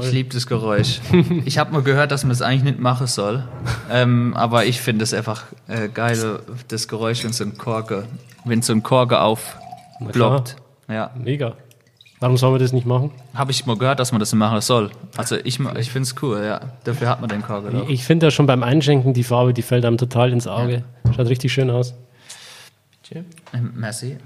Ich 0.00 0.12
liebe 0.12 0.32
das 0.32 0.46
Geräusch. 0.46 1.00
Ich 1.44 1.58
habe 1.58 1.72
mal 1.72 1.82
gehört, 1.82 2.12
dass 2.12 2.22
man 2.22 2.28
das 2.28 2.40
eigentlich 2.40 2.62
nicht 2.62 2.78
machen 2.78 3.08
soll. 3.08 3.42
Ähm, 3.90 4.32
aber 4.36 4.64
ich 4.64 4.80
finde 4.80 5.02
es 5.02 5.12
einfach 5.12 5.46
äh, 5.66 5.88
geil, 5.88 6.38
das 6.68 6.86
Geräusch, 6.86 7.24
wenn 7.24 7.32
so 7.32 7.42
ein 7.42 7.58
Korke, 7.58 8.06
wenn 8.44 8.62
so 8.62 8.74
ein 8.74 8.84
Korke 8.84 9.20
aufploppt. 9.20 10.54
Ja. 10.88 11.10
mega. 11.16 11.54
Warum 12.20 12.36
sollen 12.36 12.54
wir 12.54 12.58
das 12.58 12.72
nicht 12.72 12.86
machen? 12.86 13.12
Habe 13.34 13.52
ich 13.52 13.64
mal 13.66 13.76
gehört, 13.76 14.00
dass 14.00 14.10
man 14.10 14.18
das 14.18 14.34
machen 14.34 14.60
soll. 14.60 14.90
Also 15.16 15.36
ich, 15.36 15.60
ich 15.60 15.90
finde 15.90 16.08
es 16.08 16.14
cool, 16.20 16.42
ja. 16.44 16.60
Dafür 16.84 17.08
hat 17.08 17.20
man 17.20 17.28
den 17.28 17.42
Korke 17.42 17.70
doch. 17.70 17.88
Ich 17.88 18.04
finde 18.04 18.26
ja 18.26 18.30
schon 18.30 18.46
beim 18.46 18.62
Einschenken 18.62 19.14
die 19.14 19.22
Farbe, 19.24 19.54
die 19.54 19.62
fällt 19.62 19.84
einem 19.84 19.98
total 19.98 20.32
ins 20.32 20.46
Auge. 20.46 20.84
Schaut 21.14 21.28
richtig 21.28 21.52
schön 21.52 21.70
aus. 21.70 21.94
Ähm, 23.54 23.72
Merci. 23.74 24.16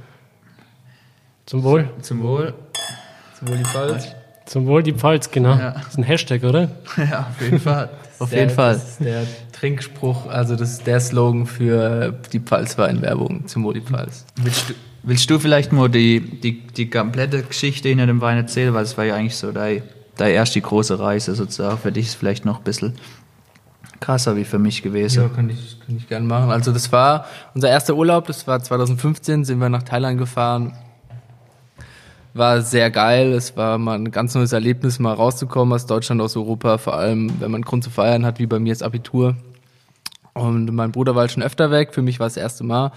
Zum 1.47 1.63
Wohl. 1.63 1.89
Zum 2.01 2.23
Wohl. 2.23 2.55
Zum 3.39 3.49
Wohl 3.49 3.59
die 3.59 3.65
Pfalz. 3.65 4.15
Zum 4.47 4.67
Wohl 4.67 4.83
die 4.83 4.93
Pfalz, 4.93 5.31
genau. 5.31 5.55
Ja. 5.57 5.71
Das 5.73 5.89
ist 5.89 5.99
ein 5.99 6.03
Hashtag, 6.05 6.43
oder? 6.45 6.71
Ja, 6.97 7.27
auf 7.31 7.41
jeden 7.41 7.61
Fall. 7.61 7.91
Auf 8.19 8.31
Der- 8.31 8.41
jeden 8.41 8.51
Fall. 8.55 8.75
Das 8.75 8.91
ist 8.91 9.01
der 9.01 9.23
Trinkspruch, 9.53 10.27
also 10.29 10.55
das 10.55 10.71
ist 10.73 10.87
der 10.87 11.01
Slogan 11.01 11.47
für 11.47 12.15
die 12.33 12.39
Pfalzweinwerbung, 12.39 13.47
zum 13.49 13.65
Wohl 13.65 13.75
die 13.75 13.81
Pfalz. 13.81 14.25
Willst 14.37 14.71
du, 14.71 14.75
willst 15.03 15.29
du 15.29 15.39
vielleicht 15.41 15.73
mal 15.73 15.89
die, 15.89 16.21
die, 16.21 16.61
die 16.69 16.89
komplette 16.89 17.43
Geschichte 17.43 17.89
hinter 17.89 18.07
dem 18.07 18.21
Wein 18.21 18.37
erzählen? 18.37 18.75
Weil 18.75 18.85
es 18.85 18.97
war 18.97 19.05
ja 19.05 19.17
eigentlich 19.17 19.37
so 19.37 19.51
deine, 19.51 19.83
deine 20.17 20.31
erste 20.35 20.61
große 20.61 21.01
Reise 21.01 21.35
sozusagen. 21.35 21.79
Für 21.79 21.91
dich 21.91 22.05
ist 22.07 22.11
es 22.11 22.15
vielleicht 22.15 22.45
noch 22.45 22.59
ein 22.59 22.65
bisschen 22.65 22.95
krasser 23.99 24.37
wie 24.37 24.45
für 24.45 24.59
mich 24.61 24.83
gewesen. 24.83 25.23
Ja, 25.23 25.29
kann 25.29 25.51
ich, 25.51 25.79
kann 25.85 25.97
ich 25.97 26.09
gerne 26.09 26.27
machen. 26.27 26.51
Also 26.53 26.71
das 26.73 26.93
war 26.93 27.25
unser 27.55 27.71
erster 27.71 27.95
Urlaub, 27.97 28.27
das 28.29 28.47
war 28.47 28.63
2015, 28.63 29.45
sind 29.45 29.59
wir 29.59 29.69
nach 29.69 29.83
Thailand 29.83 30.19
gefahren. 30.19 30.75
War 32.35 32.63
sehr 32.63 32.91
geil, 32.91 33.33
es 33.33 33.57
war 33.57 33.77
mal 33.77 33.99
ein 33.99 34.11
ganz 34.11 34.35
neues 34.35 34.53
Erlebnis, 34.53 34.99
mal 34.99 35.13
rauszukommen 35.13 35.75
aus 35.75 35.87
Deutschland, 35.87 36.21
aus 36.23 36.37
Europa, 36.37 36.79
vor 36.79 36.95
allem 36.95 37.31
wenn 37.41 37.51
man 37.51 37.63
Grund 37.63 37.85
zu 37.85 37.91
feiern 37.91 38.25
hat, 38.25 38.39
wie 38.39 38.47
bei 38.47 38.59
mir 38.59 38.73
das 38.73 38.83
Abitur. 38.83 39.37
Und 40.33 40.73
mein 40.73 40.93
Bruder 40.93 41.15
war 41.15 41.23
halt 41.23 41.33
schon 41.33 41.43
öfter 41.43 41.71
weg, 41.71 41.93
für 41.93 42.01
mich 42.01 42.21
war 42.21 42.27
es 42.27 42.35
das 42.35 42.43
erste 42.43 42.65
Mal. 42.65 42.93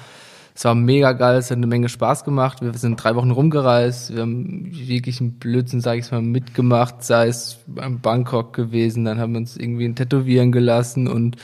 Es 0.56 0.64
war 0.64 0.74
mega 0.74 1.12
geil, 1.12 1.36
es 1.36 1.52
hat 1.52 1.58
eine 1.58 1.68
Menge 1.68 1.90
Spaß 1.90 2.24
gemacht. 2.24 2.62
Wir 2.62 2.74
sind 2.76 2.96
drei 2.96 3.14
Wochen 3.16 3.32
rumgereist, 3.32 4.16
wir 4.16 4.22
haben 4.22 4.72
jeglichen 4.72 5.34
Blödsinn, 5.34 5.82
sage 5.82 6.00
ich 6.00 6.10
mal, 6.12 6.22
mitgemacht, 6.22 7.04
sei 7.04 7.28
es 7.28 7.58
beim 7.68 8.00
Bangkok 8.00 8.54
gewesen, 8.54 9.04
dann 9.04 9.20
haben 9.20 9.34
wir 9.34 9.40
uns 9.40 9.58
irgendwie 9.58 9.84
ein 9.84 9.96
Tätowieren 9.96 10.54
gelassen 10.54 11.10
und 11.10 11.36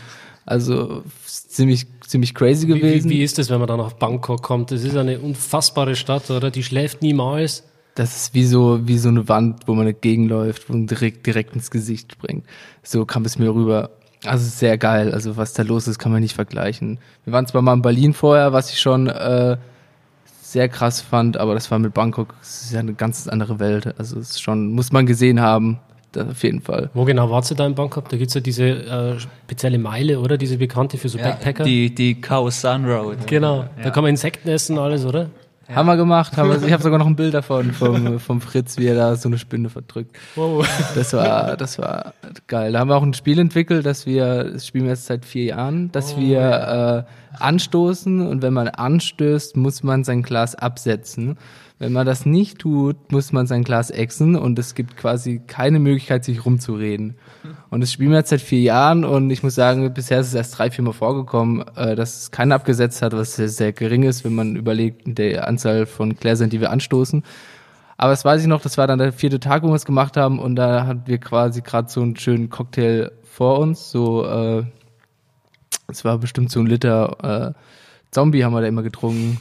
also 0.46 1.04
ziemlich, 1.26 1.88
ziemlich 2.08 2.34
crazy 2.34 2.70
Wie, 2.70 2.76
wie, 2.76 2.80
gewesen. 2.80 3.10
wie 3.10 3.22
ist 3.22 3.38
es, 3.38 3.50
wenn 3.50 3.60
man 3.60 3.68
da 3.68 3.76
nach 3.76 3.94
Bangkok 3.94 4.42
kommt? 4.42 4.72
Das 4.72 4.84
ist 4.86 4.96
eine 4.96 5.20
unfassbare 5.20 5.98
Stadt, 5.98 6.32
oder? 6.32 6.50
Die 6.50 6.64
schläft 6.64 7.02
niemals. 7.02 7.64
Das 8.02 8.16
ist 8.16 8.34
wie 8.34 8.46
so, 8.46 8.88
wie 8.88 8.98
so 8.98 9.10
eine 9.10 9.30
Wand, 9.30 9.68
wo 9.68 9.76
man 9.76 9.86
entgegenläuft, 9.86 10.70
wo 10.70 10.74
man 10.74 10.88
direkt, 10.88 11.28
direkt 11.28 11.56
ins 11.56 11.70
Gesicht 11.70 12.12
springt. 12.14 12.46
So 12.82 13.06
kam 13.06 13.26
es 13.26 13.38
mir 13.38 13.54
rüber. 13.54 13.92
Also 14.26 14.44
sehr 14.44 14.78
geil. 14.80 15.14
Also 15.14 15.38
was 15.38 15.54
da 15.54 15.62
los 15.62 15.88
ist, 15.88 16.00
kann 16.00 16.12
man 16.12 16.22
nicht 16.22 16.34
vergleichen. 16.34 16.98
Wir 17.26 17.34
waren 17.34 17.46
zwar 17.46 17.62
mal 17.62 17.74
in 17.74 17.84
Berlin 17.84 18.14
vorher, 18.14 18.54
was 18.54 18.72
ich 18.72 18.80
schon 18.80 19.08
äh, 19.08 19.58
sehr 20.42 20.68
krass 20.68 21.00
fand, 21.00 21.38
aber 21.38 21.54
das 21.54 21.70
war 21.70 21.78
mit 21.78 21.94
Bangkok, 21.94 22.36
das 22.40 22.64
ist 22.64 22.74
ja 22.74 22.80
eine 22.80 22.94
ganz 22.94 23.28
andere 23.28 23.60
Welt. 23.60 23.94
Also 24.00 24.20
es 24.20 24.32
ist 24.32 24.42
schon, 24.42 24.72
muss 24.72 24.92
man 24.92 25.06
gesehen 25.06 25.40
haben, 25.40 25.80
da 26.12 26.28
auf 26.28 26.44
jeden 26.44 26.62
Fall. 26.62 26.90
Wo 26.96 27.06
genau 27.06 27.30
warst 27.30 27.52
du 27.52 27.56
da 27.56 27.68
in 27.68 27.76
Bangkok? 27.76 28.10
Da 28.10 28.18
gibt's 28.18 28.34
ja 28.34 28.42
diese 28.42 28.66
äh, 28.66 29.20
spezielle 29.20 29.78
Meile, 29.78 30.20
oder? 30.20 30.38
Diese 30.38 30.58
bekannte 30.58 30.98
für 30.98 31.08
so 31.08 31.20
Backpacker. 31.20 31.64
Die, 31.64 31.94
die 31.94 32.20
Khao 32.20 32.50
Sun 32.50 32.86
Road. 32.86 33.28
genau, 33.28 33.66
da 33.82 33.92
kann 33.92 34.04
man 34.04 34.10
Insekten 34.10 34.50
essen 34.50 34.78
und 34.78 34.84
alles, 34.84 35.06
oder? 35.06 35.30
Haben 35.74 35.86
wir 35.86 35.98
gemacht, 35.98 36.38
haben 36.38 36.50
wir, 36.50 36.62
ich 36.66 36.74
habe 36.74 36.84
sogar 36.84 37.00
noch 37.00 37.08
ein 37.08 37.16
Bild 37.16 37.34
davon 37.34 37.72
vom, 37.72 38.20
vom 38.20 38.42
Fritz, 38.42 38.78
wie 38.78 38.88
er 38.88 38.96
da 38.96 39.16
so 39.16 39.30
eine 39.30 39.38
Spinne 39.38 39.70
verdrückt. 39.70 40.16
Wow. 40.36 40.68
Das 40.96 41.14
war, 41.14 41.58
das 41.58 41.78
war 41.80 42.14
geil. 42.48 42.74
Da 42.74 42.80
haben 42.80 42.90
wir 42.90 42.96
auch 42.96 43.04
ein 43.04 43.14
Spiel 43.14 43.40
entwickelt, 43.40 43.86
dass 43.86 44.06
wir, 44.06 44.46
das 44.46 44.68
spielen 44.68 44.86
wir 44.86 44.92
jetzt 44.92 45.06
seit 45.06 45.26
vier 45.26 45.46
Jahren, 45.46 45.92
dass 45.92 46.18
wir 46.18 47.06
äh, 47.38 47.42
anstoßen 47.42 48.26
und 48.28 48.42
wenn 48.42 48.54
man 48.54 48.68
anstößt, 48.68 49.56
muss 49.56 49.84
man 49.84 50.04
sein 50.04 50.24
Glas 50.24 50.56
absetzen. 50.56 51.38
Wenn 51.82 51.94
man 51.94 52.06
das 52.06 52.28
nicht 52.28 52.60
tut, 52.60 53.12
muss 53.12 53.32
man 53.32 53.48
sein 53.48 53.64
Glas 53.64 53.90
exen 53.90 54.36
und 54.36 54.60
es 54.60 54.76
gibt 54.76 54.98
quasi 54.98 55.42
keine 55.48 55.80
Möglichkeit, 55.80 56.24
sich 56.24 56.46
rumzureden. 56.46 57.16
Und 57.72 57.82
das 57.82 57.92
spielen 57.92 58.12
wir 58.12 58.20
jetzt 58.20 58.30
seit 58.30 58.42
vier 58.42 58.62
Jahren 58.62 59.04
und 59.04 59.32
ich 59.32 59.42
muss 59.42 59.56
sagen, 59.56 59.92
bisher 59.92 60.20
ist 60.20 60.28
es 60.28 60.36
erst 60.36 60.60
drei, 60.60 60.70
vier 60.70 60.84
Mal 60.84 60.94
vorgekommen, 60.94 61.66
äh, 61.76 61.96
dass 61.96 62.22
es 62.22 62.30
keiner 62.30 62.54
abgesetzt 62.54 63.02
hat, 63.02 63.14
was 63.14 63.36
sehr, 63.36 63.50
sehr 63.50 63.74
gering 63.74 64.04
ist, 64.04 64.24
wenn 64.24 64.36
man 64.36 64.56
überlegt, 64.56 65.18
der 65.18 65.48
Anzahl 65.48 65.88
von 65.88 66.16
Gläsern, 66.16 66.52
die 66.52 66.62
wir 66.62 66.70
anstoßen. 66.70 67.24
Aber 67.98 68.12
das 68.12 68.24
weiß 68.24 68.42
ich 68.44 68.48
noch, 68.48 68.62
das 68.62 68.78
war 68.78 68.86
dann 68.86 69.00
der 69.00 69.12
vierte 69.12 69.40
Tag, 69.40 69.64
wo 69.64 69.70
wir 69.70 69.74
es 69.74 69.86
gemacht 69.86 70.18
haben 70.18 70.38
und 70.38 70.58
da 70.58 70.86
hatten 70.86 71.08
wir 71.08 71.18
quasi 71.18 71.62
gerade 71.62 71.90
so 71.90 72.04
einen 72.04 72.16
schönen 72.16 72.52
Cocktail 72.52 73.10
vor 73.24 73.58
uns, 73.58 73.90
so, 73.90 74.24
äh, 74.24 74.66
es 75.88 76.06
war 76.06 76.20
bestimmt 76.20 76.52
so 76.52 76.60
ein 76.60 76.68
Liter 76.68 77.56
äh, 77.56 77.60
Zombie 78.12 78.44
haben 78.44 78.54
wir 78.54 78.62
da 78.62 78.68
immer 78.68 78.84
getrunken. 78.84 79.40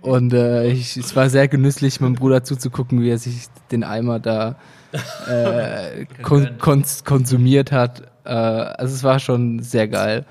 Und 0.00 0.32
äh, 0.32 0.68
ich, 0.68 0.96
es 0.96 1.14
war 1.14 1.28
sehr 1.30 1.48
genüsslich, 1.48 2.00
meinem 2.00 2.14
Bruder 2.14 2.42
zuzugucken, 2.42 3.00
wie 3.00 3.10
er 3.10 3.18
sich 3.18 3.46
den 3.70 3.84
Eimer 3.84 4.18
da 4.18 4.56
äh, 5.28 6.06
kon 6.22 6.58
kons 6.58 7.04
konsumiert 7.04 7.72
hat. 7.72 8.02
Äh, 8.24 8.30
also 8.30 8.94
es 8.94 9.04
war 9.04 9.18
schon 9.18 9.60
sehr 9.60 9.88
geil. 9.88 10.26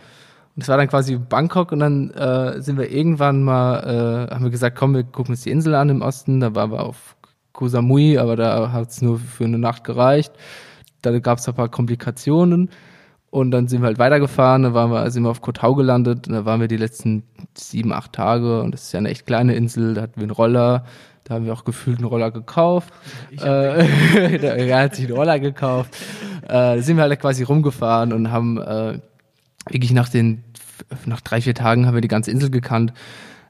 Und 0.56 0.62
es 0.62 0.70
war 0.70 0.78
dann 0.78 0.88
quasi 0.88 1.18
Bangkok 1.18 1.72
und 1.72 1.80
dann 1.80 2.12
äh, 2.12 2.62
sind 2.62 2.78
wir 2.78 2.90
irgendwann 2.90 3.44
mal, 3.44 4.28
äh, 4.30 4.34
haben 4.34 4.46
wir 4.46 4.52
gesagt, 4.52 4.78
komm, 4.78 4.94
wir 4.94 5.04
gucken 5.04 5.34
uns 5.34 5.42
die 5.42 5.52
Insel 5.52 5.76
an 5.76 5.90
im 5.90 6.02
Osten. 6.02 6.40
Da 6.40 6.56
waren 6.56 6.72
wir 6.72 6.82
auf 6.82 7.16
Koh 7.52 7.68
Samui, 7.68 8.18
aber 8.18 8.36
da 8.36 8.72
hat 8.72 8.90
es 8.90 9.02
nur 9.02 9.20
für 9.20 9.46
eine 9.46 9.60
Nacht 9.60 9.84
gereicht. 9.84 10.34
Da 11.02 11.18
gab 11.20 11.40
es 11.40 11.48
ein 11.48 11.56
paar 11.56 11.70
Komplikationen. 11.70 12.70
Und 13.36 13.51
dann 13.51 13.68
sind 13.68 13.82
wir 13.82 13.88
halt 13.88 14.00
weitergefahren, 14.00 14.63
dann 14.63 14.74
waren 14.74 14.92
wir, 14.92 15.12
sind 15.12 15.24
wir 15.24 15.30
auf 15.30 15.42
Koh 15.42 15.51
Tao 15.51 15.75
gelandet 15.75 16.30
und 16.30 16.34
da 16.34 16.46
waren 16.46 16.62
wir 16.62 16.70
die 16.70 16.77
letzten 16.77 17.24
sieben, 17.54 17.92
acht 17.92 18.13
Tage 18.13 18.62
und 18.62 18.72
das 18.72 18.84
ist 18.84 18.94
ja 18.94 19.00
eine 19.00 19.10
echt 19.10 19.25
kleine 19.25 19.56
Insel, 19.56 19.94
da 19.94 20.04
hatten 20.04 20.15
wir 20.15 20.24
einen 20.24 20.32
Roller, 20.32 20.86
da 21.25 21.34
haben 21.34 21.46
wir 21.46 21.51
auch 21.51 21.65
gefühlt 21.65 21.98
einen 21.98 22.08
Roller 22.08 22.32
gekauft. 22.32 22.94
Äh, 23.38 23.88
er 24.70 24.80
hat 24.80 24.96
sich 24.96 25.08
einen 25.08 25.18
Roller 25.18 25.38
gekauft. 25.42 25.98
Äh, 26.44 26.48
da 26.48 26.82
sind 26.82 26.96
wir 26.96 27.04
halt 27.04 27.20
quasi 27.20 27.44
rumgefahren 27.44 28.13
und 28.13 28.32
haben 28.32 28.58
äh, 28.58 29.01
wirklich 29.70 29.92
nach 29.92 30.08
den, 30.08 30.46
nach 31.06 31.20
drei, 31.20 31.42
vier 31.42 31.56
Tagen 31.56 31.88
haben 31.88 31.96
wir 31.96 32.01
die 32.01 32.08
ganze 32.08 32.32
Insel 32.32 32.50
gekannt. 32.50 32.94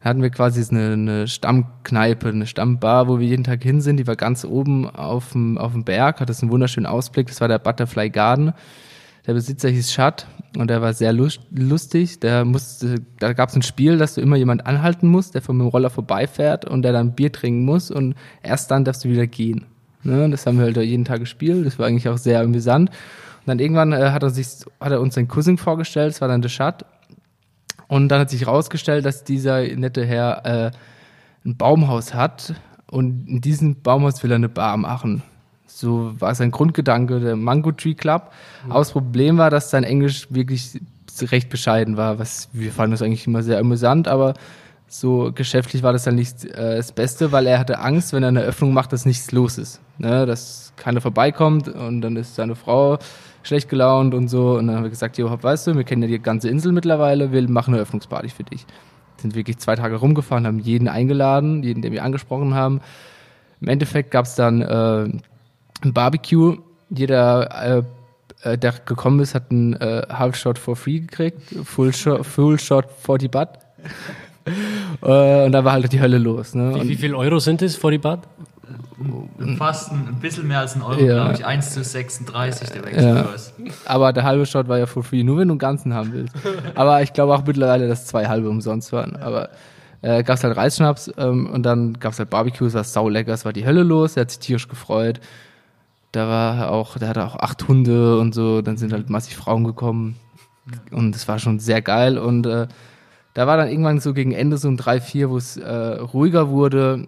Da 0.01 0.09
hatten 0.09 0.23
wir 0.23 0.31
quasi 0.31 0.65
eine, 0.71 0.93
eine 0.93 1.27
Stammkneipe, 1.27 2.29
eine 2.29 2.47
Stammbar, 2.47 3.07
wo 3.07 3.19
wir 3.19 3.27
jeden 3.27 3.43
Tag 3.43 3.61
hin 3.61 3.81
sind. 3.81 3.97
Die 3.97 4.07
war 4.07 4.15
ganz 4.15 4.45
oben 4.45 4.89
auf 4.89 5.33
dem, 5.33 5.59
auf 5.59 5.73
dem 5.73 5.83
Berg, 5.83 6.21
hat 6.21 6.29
das 6.29 6.41
einen 6.41 6.49
wunderschönen 6.49 6.87
Ausblick. 6.87 7.27
Das 7.27 7.39
war 7.39 7.47
der 7.47 7.59
Butterfly 7.59 8.09
Garden. 8.09 8.53
Der 9.27 9.33
Besitzer 9.33 9.69
hieß 9.69 9.91
Schad 9.91 10.27
und 10.57 10.69
der 10.69 10.81
war 10.81 10.93
sehr 10.93 11.13
lustig. 11.13 12.19
Der 12.19 12.45
musste, 12.45 13.01
da 13.19 13.33
gab 13.33 13.49
es 13.49 13.55
ein 13.55 13.63
Spiel, 13.63 13.97
dass 13.97 14.15
du 14.15 14.21
immer 14.21 14.35
jemand 14.35 14.65
anhalten 14.65 15.07
musst, 15.07 15.33
der 15.33 15.41
von 15.41 15.57
dem 15.57 15.67
Roller 15.67 15.89
vorbeifährt 15.89 16.65
und 16.65 16.83
der 16.83 16.91
dann 16.91 17.13
Bier 17.13 17.31
trinken 17.31 17.65
muss 17.65 17.89
und 17.89 18.15
erst 18.43 18.69
dann 18.71 18.85
darfst 18.85 19.03
du 19.03 19.09
wieder 19.09 19.27
gehen. 19.27 19.65
Ne? 20.03 20.29
Das 20.29 20.45
haben 20.45 20.57
wir 20.59 20.65
halt 20.65 20.77
jeden 20.77 21.05
Tag 21.05 21.19
gespielt. 21.19 21.65
Das 21.65 21.79
war 21.79 21.87
eigentlich 21.87 22.07
auch 22.07 22.17
sehr 22.17 22.41
amüsant. 22.41 22.89
Und 22.89 23.47
dann 23.47 23.59
irgendwann 23.59 23.93
äh, 23.93 24.11
hat 24.11 24.23
er 24.23 24.29
sich, 24.29 24.47
hat 24.79 24.91
er 24.91 25.01
uns 25.01 25.15
sein 25.15 25.27
Cousin 25.27 25.57
vorgestellt. 25.57 26.13
Das 26.13 26.21
war 26.21 26.27
dann 26.27 26.41
der 26.41 26.49
Schad. 26.49 26.85
Und 27.87 28.09
dann 28.09 28.19
hat 28.19 28.29
sich 28.29 28.41
herausgestellt, 28.41 29.05
dass 29.05 29.23
dieser 29.23 29.61
nette 29.75 30.05
Herr 30.05 30.45
äh, 30.45 30.71
ein 31.45 31.57
Baumhaus 31.57 32.13
hat 32.13 32.55
und 32.89 33.27
in 33.27 33.41
diesem 33.41 33.81
Baumhaus 33.81 34.23
will 34.23 34.31
er 34.31 34.35
eine 34.35 34.49
Bar 34.49 34.77
machen. 34.77 35.21
So 35.75 36.13
war 36.19 36.33
sein 36.35 36.51
Grundgedanke, 36.51 37.19
der 37.19 37.35
Mango 37.35 37.73
Tree 37.73 37.95
Club. 37.95 38.31
Mhm. 38.63 38.71
Aber 38.71 38.79
das 38.79 38.91
Problem 38.91 39.37
war, 39.37 39.49
dass 39.49 39.69
sein 39.71 39.83
Englisch 39.83 40.27
wirklich 40.29 40.79
recht 41.21 41.49
bescheiden 41.49 41.97
war. 41.97 42.17
Was 42.17 42.47
wir 42.53 42.71
fanden 42.71 42.91
das 42.91 43.01
eigentlich 43.01 43.27
immer 43.27 43.43
sehr 43.43 43.59
amüsant, 43.59 44.07
aber 44.07 44.35
so 44.87 45.33
geschäftlich 45.35 45.83
war 45.83 45.91
das 45.91 46.03
dann 46.03 46.15
nicht 46.15 46.45
äh, 46.45 46.77
das 46.77 46.93
Beste, 46.93 47.33
weil 47.33 47.45
er 47.45 47.59
hatte 47.59 47.79
Angst, 47.79 48.13
wenn 48.13 48.23
er 48.23 48.29
eine 48.29 48.41
Öffnung 48.41 48.73
macht, 48.73 48.93
dass 48.93 49.05
nichts 49.05 49.33
los 49.33 49.57
ist. 49.57 49.81
Ne? 49.97 50.25
Dass 50.25 50.71
keiner 50.77 51.01
vorbeikommt 51.01 51.67
und 51.67 51.99
dann 51.99 52.15
ist 52.15 52.35
seine 52.35 52.55
Frau 52.55 52.97
schlecht 53.43 53.67
gelaunt 53.67 54.13
und 54.13 54.29
so. 54.29 54.57
Und 54.57 54.67
dann 54.67 54.77
haben 54.77 54.83
wir 54.83 54.89
gesagt, 54.89 55.17
jo, 55.17 55.29
weißt 55.29 55.67
du, 55.67 55.75
wir 55.75 55.83
kennen 55.83 56.03
ja 56.03 56.07
die 56.07 56.19
ganze 56.19 56.47
Insel 56.47 56.71
mittlerweile, 56.71 57.33
wir 57.33 57.49
machen 57.49 57.73
eine 57.73 57.83
Öffnungsparty 57.83 58.29
für 58.29 58.45
dich. 58.45 58.65
Sind 59.17 59.35
wirklich 59.35 59.57
zwei 59.57 59.75
Tage 59.75 59.97
rumgefahren, 59.97 60.47
haben 60.47 60.59
jeden 60.59 60.87
eingeladen, 60.87 61.63
jeden, 61.63 61.81
den 61.81 61.91
wir 61.91 62.03
angesprochen 62.03 62.53
haben. 62.53 62.79
Im 63.59 63.67
Endeffekt 63.67 64.11
gab 64.11 64.25
es 64.25 64.35
dann 64.35 64.61
äh, 64.61 65.09
ein 65.85 65.93
Barbecue. 65.93 66.57
Jeder, 66.89 67.83
äh, 68.43 68.51
äh, 68.53 68.57
der 68.57 68.73
gekommen 68.73 69.19
ist, 69.19 69.35
hat 69.35 69.51
einen 69.51 69.73
äh, 69.73 70.03
Half 70.09 70.35
Shot 70.35 70.59
for 70.59 70.75
free 70.75 70.99
gekriegt, 70.99 71.41
Full 71.63 71.93
Shot, 71.93 72.25
Full 72.25 72.59
Shot 72.59 72.85
for 72.99 73.17
die 73.17 73.27
Butt. 73.27 73.49
äh, 75.01 75.45
und 75.45 75.51
da 75.51 75.63
war 75.63 75.73
halt 75.73 75.91
die 75.91 76.01
Hölle 76.01 76.17
los. 76.17 76.53
Ne? 76.53 76.75
Wie, 76.75 76.89
wie 76.89 76.95
viel 76.95 77.15
Euro 77.15 77.39
sind 77.39 77.61
es 77.61 77.75
vor 77.75 77.91
die 77.91 77.97
Bad? 77.97 78.27
Fast 79.57 79.91
ein, 79.91 80.07
ein 80.07 80.19
bisschen 80.21 80.47
mehr 80.47 80.59
als 80.59 80.75
ein 80.75 80.81
Euro, 80.81 80.99
ja. 81.01 81.15
glaube 81.15 81.33
ich. 81.33 81.45
1 81.45 81.73
zu 81.73 81.83
36 81.83 82.69
der 82.69 82.85
Wechselkurs. 82.85 83.53
Ja. 83.57 83.71
Aber 83.85 84.13
der 84.13 84.23
halbe 84.23 84.45
Shot 84.45 84.67
war 84.67 84.77
ja 84.77 84.85
for 84.85 85.03
free, 85.03 85.23
nur 85.23 85.37
wenn 85.37 85.49
du 85.49 85.53
einen 85.53 85.59
ganzen 85.59 85.93
haben 85.93 86.13
willst. 86.13 86.35
Aber 86.75 87.01
ich 87.01 87.11
glaube 87.11 87.35
auch 87.35 87.45
mittlerweile, 87.45 87.87
dass 87.87 88.05
zwei 88.05 88.27
halbe 88.27 88.49
umsonst 88.49 88.93
waren. 88.93 89.17
Aber 89.17 89.49
äh, 90.01 90.23
gab 90.23 90.37
es 90.37 90.43
halt 90.43 90.55
Reisschnaps 90.55 91.11
ähm, 91.17 91.49
und 91.49 91.63
dann 91.63 91.99
gab 91.99 92.13
es 92.13 92.19
halt 92.19 92.29
Barbecue, 92.29 92.67
es 92.67 92.73
war 92.73 92.83
sau 92.83 93.09
lecker, 93.09 93.33
es 93.33 93.43
war 93.43 93.53
die 93.53 93.65
Hölle 93.65 93.83
los, 93.83 94.15
er 94.15 94.21
hat 94.21 94.31
sich 94.31 94.39
tierisch 94.39 94.67
gefreut. 94.67 95.19
Da 96.15 96.27
war 96.29 96.71
auch, 96.71 96.97
der 96.97 97.09
hatte 97.09 97.25
auch 97.25 97.35
acht 97.35 97.67
Hunde 97.67 98.17
und 98.19 98.33
so, 98.33 98.61
dann 98.61 98.77
sind 98.77 98.93
halt 98.93 99.09
massig 99.09 99.35
Frauen 99.35 99.65
gekommen. 99.65 100.15
Und 100.91 101.13
es 101.15 101.27
war 101.27 101.39
schon 101.39 101.59
sehr 101.59 101.81
geil. 101.81 102.17
Und 102.17 102.45
äh, 102.45 102.67
da 103.33 103.47
war 103.47 103.57
dann 103.57 103.67
irgendwann 103.67 103.99
so 103.99 104.13
gegen 104.13 104.31
Ende 104.31 104.57
so 104.57 104.69
um 104.69 104.77
drei, 104.77 105.01
vier, 105.01 105.29
wo 105.29 105.35
es 105.35 105.57
äh, 105.57 105.69
ruhiger 105.69 106.49
wurde, 106.49 107.05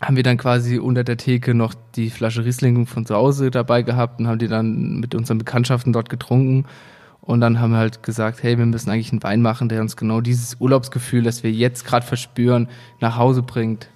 haben 0.00 0.16
wir 0.16 0.24
dann 0.24 0.38
quasi 0.38 0.78
unter 0.78 1.04
der 1.04 1.16
Theke 1.16 1.54
noch 1.54 1.74
die 1.94 2.10
Flasche 2.10 2.44
Riesling 2.44 2.86
von 2.86 3.06
zu 3.06 3.14
Hause 3.14 3.52
dabei 3.52 3.82
gehabt 3.82 4.18
und 4.18 4.26
haben 4.26 4.40
die 4.40 4.48
dann 4.48 4.98
mit 4.98 5.14
unseren 5.14 5.38
Bekanntschaften 5.38 5.92
dort 5.92 6.10
getrunken. 6.10 6.64
Und 7.20 7.40
dann 7.40 7.60
haben 7.60 7.70
wir 7.70 7.78
halt 7.78 8.02
gesagt, 8.02 8.42
hey, 8.42 8.58
wir 8.58 8.66
müssen 8.66 8.90
eigentlich 8.90 9.12
einen 9.12 9.22
Wein 9.22 9.40
machen, 9.40 9.68
der 9.68 9.80
uns 9.80 9.96
genau 9.96 10.20
dieses 10.20 10.56
Urlaubsgefühl, 10.58 11.22
das 11.22 11.44
wir 11.44 11.52
jetzt 11.52 11.84
gerade 11.86 12.04
verspüren, 12.04 12.68
nach 12.98 13.16
Hause 13.16 13.42
bringt. 13.42 13.88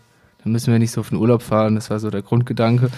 Dann 0.45 0.53
müssen 0.53 0.71
wir 0.71 0.79
nicht 0.79 0.93
so 0.93 1.01
auf 1.01 1.09
den 1.09 1.19
Urlaub 1.19 1.43
fahren. 1.43 1.75
Das 1.75 1.91
war 1.91 1.99
so 1.99 2.11
der 2.11 2.23
Grundgedanke. 2.23 2.91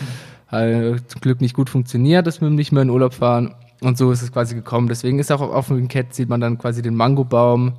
Hat 0.49 1.11
zum 1.11 1.21
Glück 1.21 1.41
nicht 1.41 1.55
gut 1.55 1.71
funktioniert, 1.71 2.27
dass 2.27 2.41
wir 2.41 2.49
nicht 2.51 2.73
mehr 2.73 2.83
in 2.83 2.91
Urlaub 2.91 3.15
fahren. 3.15 3.55
Und 3.81 3.97
so 3.97 4.11
ist 4.11 4.23
es 4.23 4.33
quasi 4.33 4.55
gekommen. 4.55 4.89
Deswegen 4.89 5.19
ist 5.19 5.31
auch 5.31 5.41
auf 5.41 5.69
dem 5.69 5.89
Cat 5.89 6.15
sieht 6.15 6.29
man 6.29 6.41
dann 6.41 6.59
quasi 6.59 6.83
den 6.83 6.97
Mangobaum, 6.97 7.75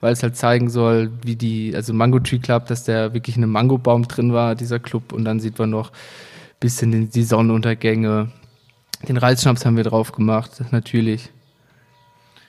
weil 0.00 0.12
es 0.12 0.22
halt 0.22 0.36
zeigen 0.36 0.70
soll, 0.70 1.10
wie 1.24 1.34
die, 1.34 1.74
also 1.74 1.92
Mango 1.92 2.20
Tree 2.20 2.38
Club, 2.38 2.66
dass 2.66 2.84
der 2.84 3.14
wirklich 3.14 3.36
in 3.36 3.42
einem 3.42 3.52
Mangobaum 3.52 4.06
drin 4.06 4.32
war, 4.32 4.54
dieser 4.54 4.78
Club. 4.78 5.12
Und 5.12 5.24
dann 5.24 5.40
sieht 5.40 5.58
man 5.58 5.70
noch 5.70 5.90
bisschen 6.60 7.10
die 7.10 7.22
Sonnenuntergänge. 7.22 8.30
Den 9.08 9.16
Reisschnaps 9.16 9.64
haben 9.64 9.76
wir 9.76 9.84
drauf 9.84 10.12
gemacht, 10.12 10.62
natürlich. 10.70 11.30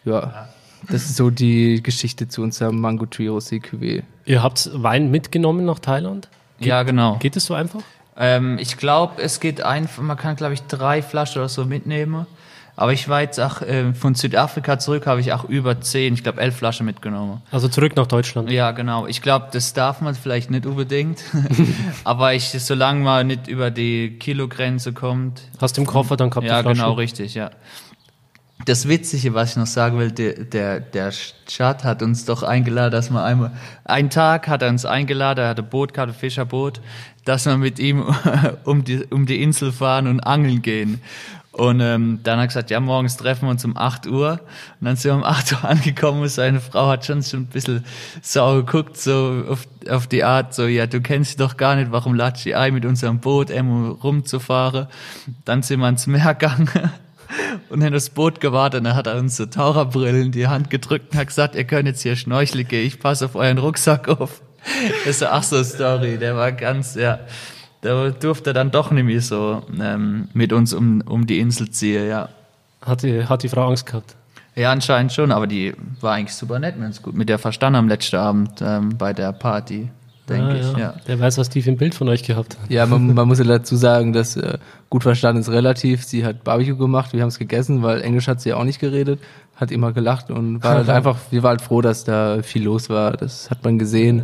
Ja, 0.04 0.50
das 0.90 1.06
ist 1.06 1.16
so 1.16 1.30
die 1.30 1.82
Geschichte 1.82 2.28
zu 2.28 2.42
unserem 2.42 2.80
Mango 2.80 3.06
Tree 3.06 3.30
OCQW. 3.30 4.02
Ihr 4.26 4.44
habt 4.44 4.70
Wein 4.74 5.10
mitgenommen 5.12 5.66
nach 5.66 5.80
Thailand? 5.80 6.28
Geht, 6.60 6.68
ja, 6.68 6.84
genau. 6.84 7.18
Geht 7.18 7.38
es 7.38 7.46
so 7.46 7.54
einfach? 7.54 7.82
Ähm, 8.22 8.60
ich 8.60 8.78
glaube, 8.78 9.20
es 9.22 9.40
geht 9.40 9.64
einfach, 9.64 10.04
man 10.04 10.16
kann, 10.16 10.36
glaube 10.36 10.54
ich, 10.54 10.62
drei 10.62 11.02
Flaschen 11.02 11.40
oder 11.42 11.50
so 11.50 11.66
mitnehmen. 11.66 12.28
Aber 12.76 12.94
ich 12.94 13.10
war 13.10 13.22
jetzt 13.22 13.40
auch 13.40 13.62
äh, 13.62 13.94
von 13.94 14.16
Südafrika 14.16 14.80
zurück, 14.80 15.06
habe 15.06 15.20
ich 15.20 15.34
auch 15.34 15.44
über 15.44 15.82
zehn, 15.82 16.14
ich 16.14 16.24
glaube 16.24 16.40
elf 16.40 16.56
Flaschen 16.56 16.86
mitgenommen. 16.86 17.42
Also 17.52 17.68
zurück 17.68 17.96
nach 17.96 18.08
Deutschland. 18.08 18.50
Ja, 18.50 18.72
genau. 18.72 19.08
Ich 19.08 19.22
glaube, 19.22 19.48
das 19.52 19.74
darf 19.74 20.02
man 20.02 20.16
vielleicht 20.16 20.52
nicht 20.52 20.66
unbedingt. 20.66 21.24
Aber 22.04 22.34
ich, 22.34 22.50
solange 22.50 23.04
man 23.04 23.28
nicht 23.28 23.48
über 23.48 23.72
die 23.72 24.18
Kilogrenze 24.20 24.94
kommt. 24.94 25.42
Hast 25.60 25.78
du 25.78 25.82
im 25.82 25.88
Koffer 25.88 26.16
dann 26.16 26.30
gehabt? 26.30 26.48
Ja, 26.48 26.62
genau, 26.62 26.94
richtig, 26.94 27.34
ja. 27.34 27.52
Das 28.66 28.88
Witzige, 28.88 29.34
was 29.34 29.52
ich 29.52 29.58
noch 29.58 29.68
sagen 29.68 29.98
will, 29.98 30.12
der, 30.12 30.34
der, 30.34 30.80
der 30.80 31.12
Chad 31.48 31.84
hat 31.84 32.02
uns 32.02 32.26
doch 32.26 32.44
eingeladen, 32.44 32.92
dass 32.92 33.10
man 33.10 33.24
einmal, 33.24 33.52
einen 33.86 34.10
Tag 34.10 34.48
hat 34.48 34.62
er 34.62 34.70
uns 34.70 34.86
eingeladen, 34.86 35.44
er 35.44 35.50
hatte 35.50 35.64
Boot 35.64 35.94
gehabt, 35.94 36.12
ein 36.12 36.16
Fischerboot, 36.16 36.82
dass 37.26 37.46
wir 37.46 37.58
mit 37.58 37.80
ihm 37.80 38.04
um 38.64 38.84
die, 38.84 39.06
um 39.06 39.26
die 39.26 39.42
Insel 39.42 39.72
fahren 39.72 40.08
und 40.08 40.20
angeln 40.22 40.62
gehen. 40.62 41.02
Und 41.54 41.82
ähm, 41.82 42.22
dann 42.24 42.38
hat 42.38 42.46
er 42.46 42.48
gesagt, 42.48 42.70
ja, 42.72 42.80
morgens 42.80 43.18
treffen 43.18 43.46
wir 43.46 43.52
uns 43.52 43.66
um 43.66 43.76
8 43.76 44.08
Uhr. 44.08 44.40
Und 44.80 44.86
dann 44.86 44.96
sind 44.96 45.12
wir 45.12 45.16
um 45.16 45.24
8 45.24 45.52
Uhr 45.52 45.64
angekommen 45.70 46.22
und 46.22 46.30
seine 46.30 46.62
Frau 46.62 46.88
hat 46.88 47.06
schon, 47.06 47.24
schon 47.24 47.42
ein 47.42 47.48
bisschen 47.48 47.84
sauer 48.22 48.66
geguckt, 48.66 48.98
so 48.98 49.44
auf, 49.50 49.68
auf 49.90 50.08
die 50.08 50.24
Art, 50.24 50.54
so, 50.54 50.66
ja, 50.66 50.88
du 50.88 51.02
kennst 51.02 51.32
sie 51.32 51.38
doch 51.38 51.58
gar 51.58 51.76
nicht, 51.76 51.92
warum 51.92 52.16
latscht 52.16 52.46
die 52.46 52.56
ein, 52.56 52.74
mit 52.74 52.86
unserem 52.86 53.20
Boot 53.20 53.50
immer 53.50 53.90
rumzufahren. 53.90 54.88
Dann 55.44 55.62
sind 55.62 55.82
wir 55.82 55.90
ins 55.90 56.08
Meer 56.08 56.34
gegangen 56.40 56.70
und 57.70 57.84
haben 57.84 57.94
das 57.94 58.10
Boot 58.10 58.40
gewartet 58.40 58.80
und 58.80 58.84
dann 58.86 58.96
hat 58.96 59.08
er 59.08 59.18
uns 59.18 59.38
so 59.38 59.46
Taucherbrillen 59.46 60.28
in 60.28 60.32
die 60.32 60.48
Hand 60.48 60.70
gedrückt 60.70 61.14
und 61.14 61.20
hat 61.20 61.28
gesagt, 61.28 61.56
ihr 61.56 61.64
könnt 61.64 61.88
jetzt 61.88 62.02
hier 62.02 62.16
schnorcheln 62.16 62.68
gehen, 62.68 62.86
ich 62.86 63.00
passe 63.00 63.26
auf 63.26 63.36
euren 63.36 63.58
Rucksack 63.58 64.08
auf. 64.08 64.42
Das 65.06 65.16
ist 65.16 65.24
ach 65.24 65.44
so 65.44 65.64
Story, 65.64 66.18
der 66.18 66.36
war 66.36 66.52
ganz, 66.52 66.96
ja, 66.96 67.20
da 67.82 68.10
durfte 68.10 68.52
er 68.52 68.54
dann 68.54 68.72
doch 68.72 68.92
mehr 68.92 69.22
so 69.22 69.64
ähm, 69.80 70.28
mit 70.34 70.54
uns 70.54 70.74
um, 70.74 71.02
um 71.02 71.26
die 71.26 71.40
Insel 71.40 71.70
ziehen, 71.72 72.08
ja. 72.08 72.30
Hat 72.82 73.04
die, 73.04 73.26
hat 73.26 73.44
die 73.44 73.50
Frau 73.50 73.68
Angst 73.68 73.86
gehabt? 73.86 74.16
Ja, 74.56 74.72
anscheinend 74.72 75.14
schon, 75.14 75.32
aber 75.32 75.48
die 75.48 75.74
war 76.02 76.14
eigentlich 76.14 76.36
super 76.36 76.60
nett, 76.60 76.76
wir 76.76 76.82
haben 76.82 76.88
uns 76.90 77.02
gut 77.02 77.16
mit 77.16 77.30
der 77.30 77.40
verstanden 77.40 77.78
am 77.78 77.88
letzten 77.88 78.18
Abend 78.18 78.62
ähm, 78.62 78.98
bei 78.98 79.14
der 79.14 79.32
Party, 79.32 79.90
denke 80.32 80.52
Ah, 80.52 80.56
ich, 80.56 80.78
ja. 80.78 80.94
Der 81.08 81.20
weiß, 81.20 81.38
was 81.38 81.50
die 81.50 81.62
für 81.62 81.70
ein 81.72 81.78
Bild 81.78 81.94
von 81.96 82.08
euch 82.10 82.24
gehabt 82.24 82.58
hat. 82.60 82.70
Ja, 82.72 82.86
man, 82.86 83.14
man 83.14 83.28
muss 83.28 83.40
ja 83.40 83.46
dazu 83.46 83.76
sagen, 83.76 84.14
dass 84.14 84.36
äh, 84.38 84.58
gut 84.90 85.04
verstanden 85.04 85.42
ist 85.42 85.50
relativ. 85.50 86.04
Sie 86.04 86.26
hat 86.26 86.44
Barbecue 86.44 86.76
gemacht, 86.76 87.14
wir 87.14 87.22
haben 87.22 87.30
es 87.30 87.40
gegessen, 87.40 87.84
weil 87.84 88.02
Englisch 88.02 88.28
hat 88.28 88.42
sie 88.42 88.50
ja 88.50 88.56
auch 88.58 88.64
nicht 88.64 88.80
geredet, 88.80 89.20
hat 89.56 89.72
immer 89.72 89.92
gelacht 89.94 90.32
und 90.32 90.64
war 90.64 90.76
halt 90.76 90.90
einfach, 90.98 91.18
wir 91.30 91.44
waren 91.44 91.52
halt 91.58 91.62
froh, 91.62 91.82
dass 91.82 92.04
da 92.04 92.42
viel 92.44 92.64
los 92.64 92.90
war. 92.90 93.12
Das 93.12 93.50
hat 93.50 93.64
man 93.64 93.78
gesehen. 93.80 94.24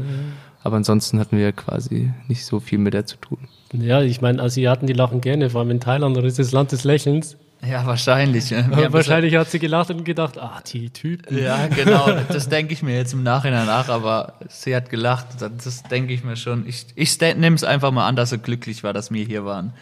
Aber 0.63 0.75
ansonsten 0.77 1.19
hatten 1.19 1.37
wir 1.37 1.51
quasi 1.53 2.11
nicht 2.27 2.45
so 2.45 2.59
viel 2.59 2.77
mit 2.79 2.93
der 2.93 3.05
zu 3.05 3.15
tun. 3.17 3.37
Ja, 3.73 4.01
ich 4.01 4.21
meine, 4.21 4.41
Asiaten, 4.41 4.85
die 4.87 4.93
lachen 4.93 5.21
gerne, 5.21 5.49
vor 5.49 5.61
allem 5.61 5.71
in 5.71 5.79
Thailand, 5.79 6.17
da 6.17 6.21
ist 6.21 6.39
das 6.39 6.51
Land 6.51 6.71
des 6.71 6.83
Lächelns. 6.83 7.37
Ja, 7.65 7.85
wahrscheinlich. 7.85 8.49
ja. 8.49 8.65
Wahrscheinlich 8.93 9.35
hat 9.35 9.49
sie 9.49 9.59
gelacht 9.59 9.89
und 9.89 10.03
gedacht, 10.03 10.37
ah, 10.37 10.61
die 10.71 10.89
Typen. 10.89 11.37
Ja, 11.37 11.67
genau. 11.67 12.09
Das 12.29 12.49
denke 12.49 12.73
ich 12.73 12.83
mir 12.83 12.95
jetzt 12.95 13.13
im 13.13 13.23
Nachhinein 13.23 13.65
nach, 13.65 13.89
aber 13.89 14.33
sie 14.47 14.75
hat 14.75 14.89
gelacht. 14.89 15.27
Das 15.39 15.83
denke 15.83 16.13
ich 16.13 16.23
mir 16.23 16.35
schon. 16.35 16.67
Ich, 16.67 16.85
ich 16.95 17.19
nehme 17.19 17.55
es 17.55 17.63
einfach 17.63 17.91
mal 17.91 18.07
an, 18.07 18.15
dass 18.15 18.29
sie 18.29 18.37
glücklich 18.37 18.83
war, 18.83 18.93
dass 18.93 19.11
wir 19.11 19.25
hier 19.25 19.45
waren. 19.45 19.73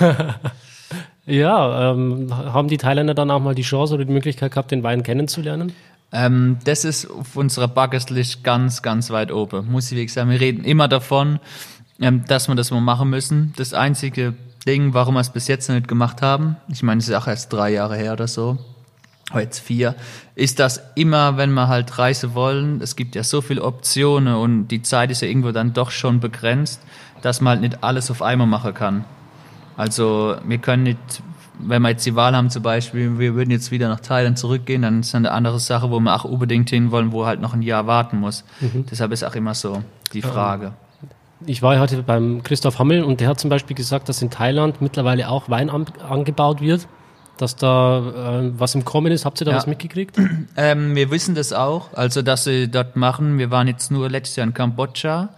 Ja, 1.28 1.92
ähm, 1.92 2.34
haben 2.34 2.68
die 2.68 2.78
Thailänder 2.78 3.12
dann 3.12 3.30
auch 3.30 3.40
mal 3.40 3.54
die 3.54 3.62
Chance 3.62 3.92
oder 3.92 4.06
die 4.06 4.12
Möglichkeit 4.12 4.52
gehabt, 4.52 4.70
den 4.70 4.82
Wein 4.82 5.02
kennenzulernen? 5.02 5.74
Ähm, 6.10 6.56
das 6.64 6.86
ist 6.86 7.10
auf 7.10 7.36
unserer 7.36 7.68
Bucketlist 7.68 8.42
ganz, 8.44 8.80
ganz 8.80 9.10
weit 9.10 9.30
oben. 9.30 9.70
Muss 9.70 9.92
ich 9.92 9.98
wirklich 9.98 10.14
sagen. 10.14 10.30
Wir 10.30 10.40
reden 10.40 10.64
immer 10.64 10.88
davon, 10.88 11.38
ähm, 12.00 12.24
dass 12.26 12.48
wir 12.48 12.54
das 12.54 12.70
mal 12.70 12.80
machen 12.80 13.10
müssen. 13.10 13.52
Das 13.58 13.74
einzige 13.74 14.32
Ding, 14.66 14.94
warum 14.94 15.14
wir 15.14 15.20
es 15.20 15.30
bis 15.30 15.48
jetzt 15.48 15.68
noch 15.68 15.76
nicht 15.76 15.88
gemacht 15.88 16.22
haben, 16.22 16.56
ich 16.68 16.82
meine, 16.82 16.98
es 16.98 17.08
ist 17.08 17.14
auch 17.14 17.26
erst 17.26 17.52
drei 17.52 17.70
Jahre 17.70 17.96
her 17.96 18.12
oder 18.12 18.28
so, 18.28 18.58
oder 19.30 19.42
jetzt 19.42 19.60
vier, 19.60 19.94
ist, 20.34 20.58
dass 20.58 20.82
immer, 20.94 21.36
wenn 21.36 21.52
wir 21.52 21.68
halt 21.68 21.98
reisen 21.98 22.34
wollen, 22.34 22.80
es 22.80 22.96
gibt 22.96 23.14
ja 23.14 23.22
so 23.22 23.40
viele 23.40 23.62
Optionen 23.62 24.34
und 24.34 24.68
die 24.68 24.82
Zeit 24.82 25.10
ist 25.10 25.22
ja 25.22 25.28
irgendwo 25.28 25.52
dann 25.52 25.72
doch 25.72 25.90
schon 25.90 26.20
begrenzt, 26.20 26.80
dass 27.22 27.40
man 27.40 27.52
halt 27.52 27.60
nicht 27.60 27.84
alles 27.84 28.10
auf 28.10 28.22
einmal 28.22 28.46
machen 28.46 28.74
kann. 28.74 29.04
Also 29.76 30.36
wir 30.44 30.58
können 30.58 30.84
nicht, 30.84 30.98
wenn 31.58 31.82
wir 31.82 31.90
jetzt 31.90 32.06
die 32.06 32.14
Wahl 32.14 32.34
haben 32.34 32.50
zum 32.50 32.62
Beispiel, 32.62 33.18
wir 33.18 33.34
würden 33.34 33.50
jetzt 33.50 33.70
wieder 33.70 33.88
nach 33.88 34.00
Thailand 34.00 34.38
zurückgehen, 34.38 34.82
dann 34.82 35.00
ist 35.00 35.14
eine 35.14 35.30
andere 35.30 35.60
Sache, 35.60 35.90
wo 35.90 36.00
wir 36.00 36.14
auch 36.14 36.24
unbedingt 36.24 36.70
hin 36.70 36.90
wollen, 36.90 37.12
wo 37.12 37.26
halt 37.26 37.40
noch 37.40 37.54
ein 37.54 37.62
Jahr 37.62 37.86
warten 37.86 38.18
muss. 38.18 38.44
Deshalb 38.90 39.12
ist 39.12 39.24
auch 39.24 39.34
immer 39.34 39.54
so 39.54 39.82
die 40.12 40.22
Frage. 40.22 40.72
Ich 41.46 41.62
war 41.62 41.78
heute 41.78 42.02
beim 42.02 42.42
Christoph 42.42 42.78
Hammel 42.78 43.04
und 43.04 43.20
der 43.20 43.28
hat 43.28 43.38
zum 43.40 43.48
Beispiel 43.50 43.76
gesagt, 43.76 44.08
dass 44.08 44.22
in 44.22 44.30
Thailand 44.30 44.80
mittlerweile 44.82 45.28
auch 45.28 45.48
Wein 45.48 45.70
an, 45.70 45.86
angebaut 46.08 46.60
wird, 46.60 46.88
dass 47.36 47.54
da 47.54 48.40
äh, 48.40 48.50
was 48.58 48.74
im 48.74 48.84
Kommen 48.84 49.12
ist. 49.12 49.24
Habt 49.24 49.40
ihr 49.40 49.44
da 49.44 49.52
Ja. 49.52 49.56
was 49.56 49.66
mitgekriegt? 49.66 50.16
Ähm, 50.56 50.96
wir 50.96 51.12
wissen 51.12 51.36
das 51.36 51.52
auch, 51.52 51.94
also 51.94 52.20
dass 52.22 52.42
sie 52.44 52.68
dort 52.68 52.96
machen. 52.96 53.38
Wir 53.38 53.52
waren 53.52 53.68
jetzt 53.68 53.92
nur 53.92 54.10
letztes 54.10 54.34
Jahr 54.36 54.46
in 54.46 54.54
Kambodscha, 54.54 55.28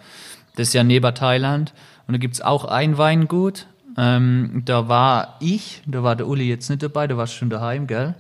das 0.57 0.69
ist 0.69 0.75
ja 0.75 0.83
neben 0.83 1.15
Thailand. 1.15 1.75
Und 2.07 2.13
da 2.15 2.19
gibt's 2.19 2.41
auch 2.41 2.65
ein 2.65 2.97
Weingut. 2.97 3.67
Ähm, 3.99 4.63
da 4.65 4.89
war 4.89 5.37
ich, 5.41 5.83
da 5.87 6.03
war 6.03 6.17
der 6.17 6.27
Uli 6.27 6.49
jetzt 6.49 6.71
nicht 6.71 6.83
dabei, 6.83 7.07
da 7.07 7.19
warst 7.19 7.35
schon 7.35 7.51
daheim, 7.51 7.87
gell? 7.87 8.15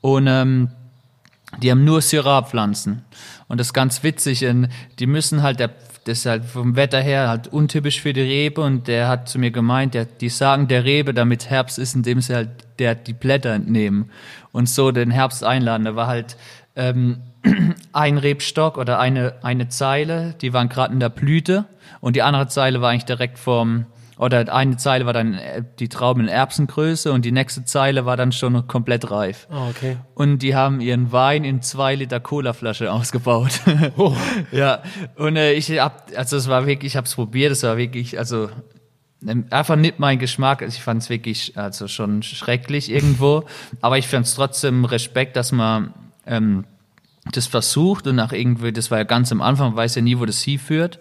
Und 0.00 0.28
ähm, 0.28 0.68
die 1.60 1.70
haben 1.72 1.84
nur 1.84 2.00
Syrah-Pflanzen. 2.00 3.04
Und 3.48 3.58
das 3.58 3.68
ist 3.68 3.72
ganz 3.72 4.04
witzig, 4.04 4.46
die 4.98 5.06
müssen 5.06 5.42
halt, 5.42 5.58
der, 5.58 5.70
das 6.08 6.20
ist 6.20 6.26
halt 6.26 6.44
vom 6.46 6.74
Wetter 6.74 7.00
her 7.00 7.28
halt 7.28 7.48
untypisch 7.48 8.00
für 8.00 8.14
die 8.14 8.22
Rebe 8.22 8.62
und 8.62 8.88
der 8.88 9.08
hat 9.08 9.28
zu 9.28 9.38
mir 9.38 9.50
gemeint, 9.50 9.92
der, 9.92 10.06
die 10.06 10.30
sagen 10.30 10.66
der 10.66 10.84
Rebe, 10.84 11.12
damit 11.12 11.50
Herbst 11.50 11.78
ist, 11.78 11.94
indem 11.94 12.22
sie 12.22 12.34
halt 12.34 12.48
der, 12.78 12.94
die 12.94 13.12
Blätter 13.12 13.52
entnehmen 13.52 14.10
und 14.50 14.70
so 14.70 14.90
den 14.90 15.10
Herbst 15.10 15.44
einladen. 15.44 15.84
Da 15.84 15.96
war 15.96 16.06
halt 16.06 16.38
ähm, 16.76 17.18
ein 17.92 18.16
Rebstock 18.16 18.78
oder 18.78 18.98
eine, 18.98 19.34
eine 19.42 19.68
Zeile, 19.68 20.34
die 20.40 20.54
waren 20.54 20.70
gerade 20.70 20.94
in 20.94 21.00
der 21.00 21.10
Blüte 21.10 21.66
und 22.00 22.16
die 22.16 22.22
andere 22.22 22.48
Zeile 22.48 22.80
war 22.80 22.90
eigentlich 22.90 23.04
direkt 23.04 23.38
vorm, 23.38 23.84
oder 24.18 24.52
eine 24.52 24.76
Zeile 24.76 25.06
war 25.06 25.12
dann 25.12 25.34
äh, 25.34 25.62
die 25.78 25.88
Trauben 25.88 26.22
in 26.22 26.28
Erbsengröße 26.28 27.12
und 27.12 27.24
die 27.24 27.32
nächste 27.32 27.64
Zeile 27.64 28.04
war 28.04 28.16
dann 28.16 28.32
schon 28.32 28.66
komplett 28.66 29.10
reif. 29.10 29.46
Ah, 29.50 29.68
okay. 29.68 29.96
Und 30.14 30.40
die 30.40 30.54
haben 30.54 30.80
ihren 30.80 31.12
Wein 31.12 31.44
in 31.44 31.62
zwei 31.62 31.94
Liter 31.94 32.20
Colaflasche 32.20 32.92
ausgebaut. 32.92 33.60
Oh. 33.96 34.14
ja, 34.52 34.82
und 35.16 35.36
äh, 35.36 35.52
ich 35.52 35.70
hab, 35.78 36.10
also 36.16 36.36
es 36.36 36.48
war 36.48 36.66
wirklich, 36.66 36.92
ich 36.92 36.96
habe 36.96 37.06
es 37.06 37.14
probiert, 37.14 37.52
es 37.52 37.62
war 37.62 37.76
wirklich, 37.76 38.18
also 38.18 38.48
ähm, 39.26 39.46
einfach 39.50 39.76
nicht 39.76 39.98
mein 39.98 40.18
Geschmack. 40.18 40.62
Also 40.62 40.76
ich 40.76 40.82
fand 40.82 41.02
es 41.02 41.10
wirklich, 41.10 41.56
also 41.56 41.88
schon 41.88 42.22
schrecklich 42.22 42.90
irgendwo. 42.90 43.44
Aber 43.80 43.98
ich 43.98 44.08
fand 44.08 44.26
es 44.26 44.34
trotzdem 44.34 44.84
Respekt, 44.84 45.36
dass 45.36 45.52
man 45.52 45.94
ähm, 46.26 46.64
das 47.32 47.46
versucht 47.46 48.06
und 48.06 48.16
nach 48.16 48.32
irgendwie, 48.32 48.72
das 48.72 48.90
war 48.90 48.98
ja 48.98 49.04
ganz 49.04 49.32
am 49.32 49.42
Anfang, 49.42 49.68
man 49.68 49.76
weiß 49.76 49.96
ja 49.96 50.02
nie, 50.02 50.18
wo 50.18 50.24
das 50.24 50.42
hinführt. 50.42 50.98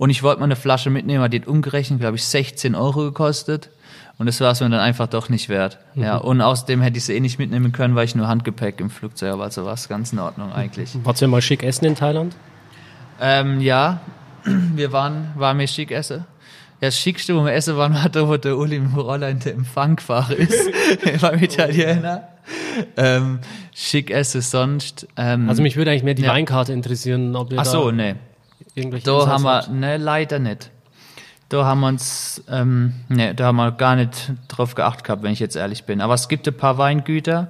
Und 0.00 0.08
ich 0.08 0.22
wollte 0.22 0.40
mal 0.40 0.46
eine 0.46 0.56
Flasche 0.56 0.88
mitnehmen, 0.88 1.30
die 1.30 1.40
hat 1.40 1.46
umgerechnet, 1.46 2.00
glaube 2.00 2.16
ich, 2.16 2.24
16 2.24 2.74
Euro 2.74 3.00
gekostet. 3.02 3.68
Und 4.16 4.24
das 4.24 4.40
war 4.40 4.52
es 4.52 4.60
mir 4.62 4.70
dann 4.70 4.80
einfach 4.80 5.08
doch 5.08 5.28
nicht 5.28 5.50
wert. 5.50 5.76
Ja, 5.94 6.16
und 6.16 6.40
außerdem 6.40 6.80
hätte 6.80 6.96
ich 6.96 7.04
sie 7.04 7.12
eh 7.12 7.20
nicht 7.20 7.38
mitnehmen 7.38 7.70
können, 7.72 7.94
weil 7.94 8.06
ich 8.06 8.14
nur 8.14 8.26
Handgepäck 8.26 8.80
im 8.80 8.88
Flugzeug 8.88 9.32
habe. 9.32 9.42
Also 9.42 9.66
war 9.66 9.74
es 9.74 9.90
ganz 9.90 10.14
in 10.14 10.18
Ordnung 10.18 10.52
eigentlich. 10.54 10.88
Wart 11.04 11.20
ihr 11.20 11.28
mal 11.28 11.42
schick 11.42 11.62
essen 11.62 11.84
in 11.84 11.96
Thailand? 11.96 12.34
Ähm, 13.20 13.60
ja, 13.60 14.00
wir 14.44 14.90
waren, 14.92 15.32
waren 15.36 15.58
wir 15.58 15.66
schick 15.66 15.90
essen. 15.90 16.24
Ja, 16.80 16.88
das 16.88 16.96
Schickste, 16.98 17.36
wo 17.36 17.44
wir 17.44 17.52
essen 17.52 17.76
waren, 17.76 17.92
war 17.92 18.08
da, 18.08 18.26
wo 18.26 18.38
der 18.38 18.56
Uli 18.56 18.76
dem 18.76 18.94
Roller 18.94 19.28
in 19.28 19.38
den 19.40 19.58
Empfang 19.58 19.96
gefahren 19.96 20.38
ist. 20.38 20.70
beim 21.20 21.42
Italiener. 21.42 22.26
Ähm, 22.96 23.40
schick 23.74 24.10
essen 24.10 24.40
sonst. 24.40 25.06
Ähm, 25.18 25.46
Also 25.46 25.60
mich 25.60 25.76
würde 25.76 25.90
eigentlich 25.90 26.04
mehr 26.04 26.14
die 26.14 26.22
Ja. 26.22 26.32
Weinkarte 26.32 26.72
interessieren, 26.72 27.36
ob 27.36 27.52
ihr 27.52 27.58
ach 27.58 27.66
so, 27.66 27.90
nee. 27.90 28.14
Irgendwelche 28.74 29.06
Da 29.06 29.26
haben 29.26 29.42
wir, 29.42 29.68
ne, 29.68 29.96
leider 29.96 30.38
nicht. 30.38 30.70
Da 31.48 31.64
haben 31.64 31.80
wir 31.80 31.88
uns, 31.88 32.42
ähm, 32.48 32.94
ne, 33.08 33.34
da 33.34 33.46
haben 33.46 33.56
wir 33.56 33.72
gar 33.72 33.96
nicht 33.96 34.32
drauf 34.48 34.74
geachtet 34.74 35.04
gehabt, 35.04 35.22
wenn 35.22 35.32
ich 35.32 35.40
jetzt 35.40 35.56
ehrlich 35.56 35.84
bin. 35.84 36.00
Aber 36.00 36.14
es 36.14 36.28
gibt 36.28 36.46
ein 36.46 36.56
paar 36.56 36.78
Weingüter, 36.78 37.48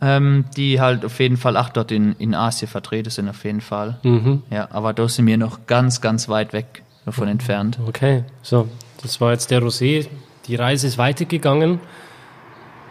ähm, 0.00 0.46
die 0.56 0.80
halt 0.80 1.04
auf 1.04 1.20
jeden 1.20 1.36
Fall 1.36 1.56
auch 1.56 1.68
dort 1.68 1.92
in, 1.92 2.14
in 2.14 2.34
Asien 2.34 2.68
vertreten 2.68 3.10
sind, 3.10 3.28
auf 3.28 3.44
jeden 3.44 3.60
Fall. 3.60 3.98
Mhm. 4.02 4.42
Ja, 4.50 4.68
aber 4.72 4.92
da 4.92 5.08
sind 5.08 5.26
wir 5.26 5.36
noch 5.36 5.66
ganz, 5.66 6.00
ganz 6.00 6.28
weit 6.28 6.52
weg 6.52 6.82
davon 7.04 7.28
entfernt. 7.28 7.78
Okay, 7.86 8.24
so, 8.42 8.68
das 9.02 9.20
war 9.20 9.32
jetzt 9.32 9.50
der 9.50 9.62
Rosé. 9.62 10.08
Die 10.46 10.56
Reise 10.56 10.86
ist 10.86 10.98
weitergegangen. 10.98 11.80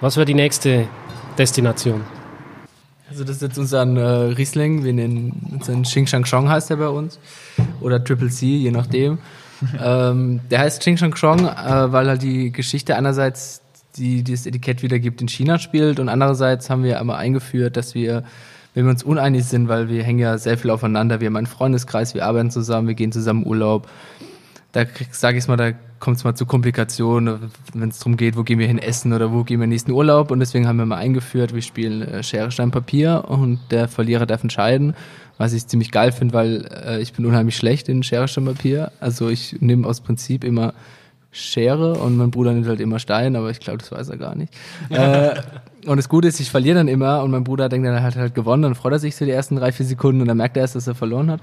Was 0.01 0.15
wäre 0.15 0.25
die 0.25 0.33
nächste 0.33 0.87
Destination? 1.37 2.01
Also 3.09 3.23
das 3.23 3.37
ist 3.37 3.41
jetzt 3.41 3.57
unser 3.57 3.81
äh, 3.81 4.33
Riesling, 4.33 4.83
wir 4.83 4.93
nennen 4.93 5.49
unseren 5.51 5.83
Xing 5.83 6.05
Shang 6.05 6.23
Chong 6.23 6.47
heißt 6.47 6.69
der 6.69 6.75
bei 6.75 6.89
uns. 6.89 7.19
Oder 7.81 8.03
Triple 8.03 8.29
C, 8.29 8.45
je 8.45 8.71
nachdem. 8.71 9.17
ähm, 9.83 10.41
der 10.51 10.59
heißt 10.59 10.79
Xing 10.79 10.97
Shang 10.97 11.13
Chong, 11.15 11.39
äh, 11.39 11.91
weil 11.91 12.07
halt 12.07 12.21
die 12.21 12.51
Geschichte 12.51 12.95
einerseits 12.95 13.61
die, 13.97 14.23
die 14.23 14.31
das 14.33 14.45
Etikett 14.45 14.83
wiedergibt, 14.83 15.21
in 15.21 15.27
China 15.27 15.57
spielt 15.57 15.99
und 15.99 16.09
andererseits 16.09 16.69
haben 16.69 16.83
wir 16.83 16.99
einmal 16.99 17.17
eingeführt, 17.17 17.75
dass 17.75 17.95
wir, 17.95 18.23
wenn 18.73 18.85
wir 18.85 18.91
uns 18.91 19.03
uneinig 19.03 19.45
sind, 19.45 19.67
weil 19.67 19.89
wir 19.89 20.03
hängen 20.03 20.19
ja 20.19 20.37
sehr 20.37 20.57
viel 20.57 20.71
aufeinander, 20.71 21.19
wir 21.19 21.27
haben 21.27 21.35
einen 21.35 21.47
Freundeskreis, 21.47 22.13
wir 22.13 22.25
arbeiten 22.25 22.51
zusammen, 22.51 22.87
wir 22.87 22.95
gehen 22.95 23.11
zusammen 23.11 23.45
Urlaub, 23.45 23.89
da 24.71 24.85
sage 25.11 25.37
ich 25.37 25.47
mal, 25.47 25.57
da 25.57 25.71
kommt 25.99 26.17
es 26.17 26.23
mal 26.23 26.35
zu 26.35 26.45
Komplikationen, 26.45 27.51
wenn 27.73 27.89
es 27.89 27.99
darum 27.99 28.17
geht, 28.17 28.37
wo 28.37 28.43
gehen 28.43 28.59
wir 28.59 28.67
hin 28.67 28.77
essen 28.77 29.13
oder 29.13 29.31
wo 29.31 29.43
gehen 29.43 29.59
wir 29.59 29.65
in 29.65 29.69
den 29.69 29.75
nächsten 29.75 29.91
Urlaub. 29.91 30.31
Und 30.31 30.39
deswegen 30.39 30.67
haben 30.67 30.77
wir 30.77 30.85
mal 30.85 30.97
eingeführt, 30.97 31.53
wir 31.53 31.61
spielen 31.61 32.01
äh, 32.01 32.23
Schere, 32.23 32.51
Stein, 32.51 32.71
Papier 32.71 33.25
und 33.27 33.59
der 33.71 33.87
Verlierer 33.87 34.25
darf 34.25 34.43
entscheiden, 34.43 34.95
was 35.37 35.53
ich 35.53 35.67
ziemlich 35.67 35.91
geil 35.91 36.11
finde, 36.11 36.33
weil 36.33 36.69
äh, 36.85 37.01
ich 37.01 37.13
bin 37.13 37.25
unheimlich 37.25 37.57
schlecht 37.57 37.89
in 37.89 38.03
Schere, 38.03 38.27
Stein, 38.27 38.45
Papier. 38.45 38.91
Also 38.99 39.29
ich 39.29 39.57
nehme 39.61 39.87
aus 39.87 40.01
Prinzip 40.01 40.43
immer 40.43 40.73
Schere 41.31 41.93
und 41.93 42.17
mein 42.17 42.31
Bruder 42.31 42.53
nimmt 42.53 42.67
halt 42.67 42.79
immer 42.79 42.97
Stein, 42.97 43.35
aber 43.35 43.51
ich 43.51 43.59
glaube, 43.59 43.79
das 43.79 43.91
weiß 43.91 44.09
er 44.09 44.17
gar 44.17 44.35
nicht. 44.35 44.53
äh, 44.89 45.35
und 45.85 45.97
das 45.97 46.09
Gute 46.09 46.27
ist, 46.27 46.39
ich 46.39 46.49
verliere 46.49 46.75
dann 46.75 46.87
immer 46.87 47.23
und 47.23 47.31
mein 47.31 47.43
Bruder 47.43 47.69
denkt, 47.69 47.87
er 47.87 48.01
hat 48.01 48.15
halt 48.15 48.33
gewonnen, 48.33 48.63
dann 48.63 48.75
freut 48.75 48.93
er 48.93 48.99
sich 48.99 49.15
so 49.15 49.25
die 49.25 49.31
ersten 49.31 49.55
drei, 49.55 49.71
vier 49.71 49.85
Sekunden 49.85 50.21
und 50.21 50.27
dann 50.27 50.37
merkt 50.37 50.57
er 50.57 50.61
erst, 50.61 50.75
dass 50.75 50.87
er 50.87 50.95
verloren 50.95 51.29
hat. 51.29 51.41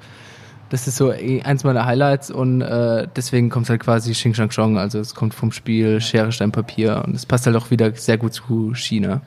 Das 0.69 0.89
ist 0.89 0.97
so 0.97 1.13
eh 1.13 1.43
eins 1.43 1.63
meiner 1.63 1.87
Highlights 1.87 2.31
und 2.31 2.61
äh, 2.61 3.07
deswegen 3.15 3.51
kommt 3.51 3.67
es 3.67 3.71
halt 3.71 3.83
quasi 3.83 4.13
Xing 4.13 4.35
Shang 4.35 4.51
Chong, 4.51 4.79
also 4.79 4.99
es 4.99 5.15
kommt 5.15 5.33
vom 5.33 5.53
Spiel 5.53 6.01
Schere, 6.01 6.33
Stein, 6.33 6.51
Papier 6.51 7.05
und 7.07 7.15
es 7.15 7.25
passt 7.25 7.47
halt 7.47 7.55
auch 7.55 7.71
wieder 7.71 7.95
sehr 7.95 8.19
gut 8.19 8.35
zu 8.35 8.75
China. 8.75 9.21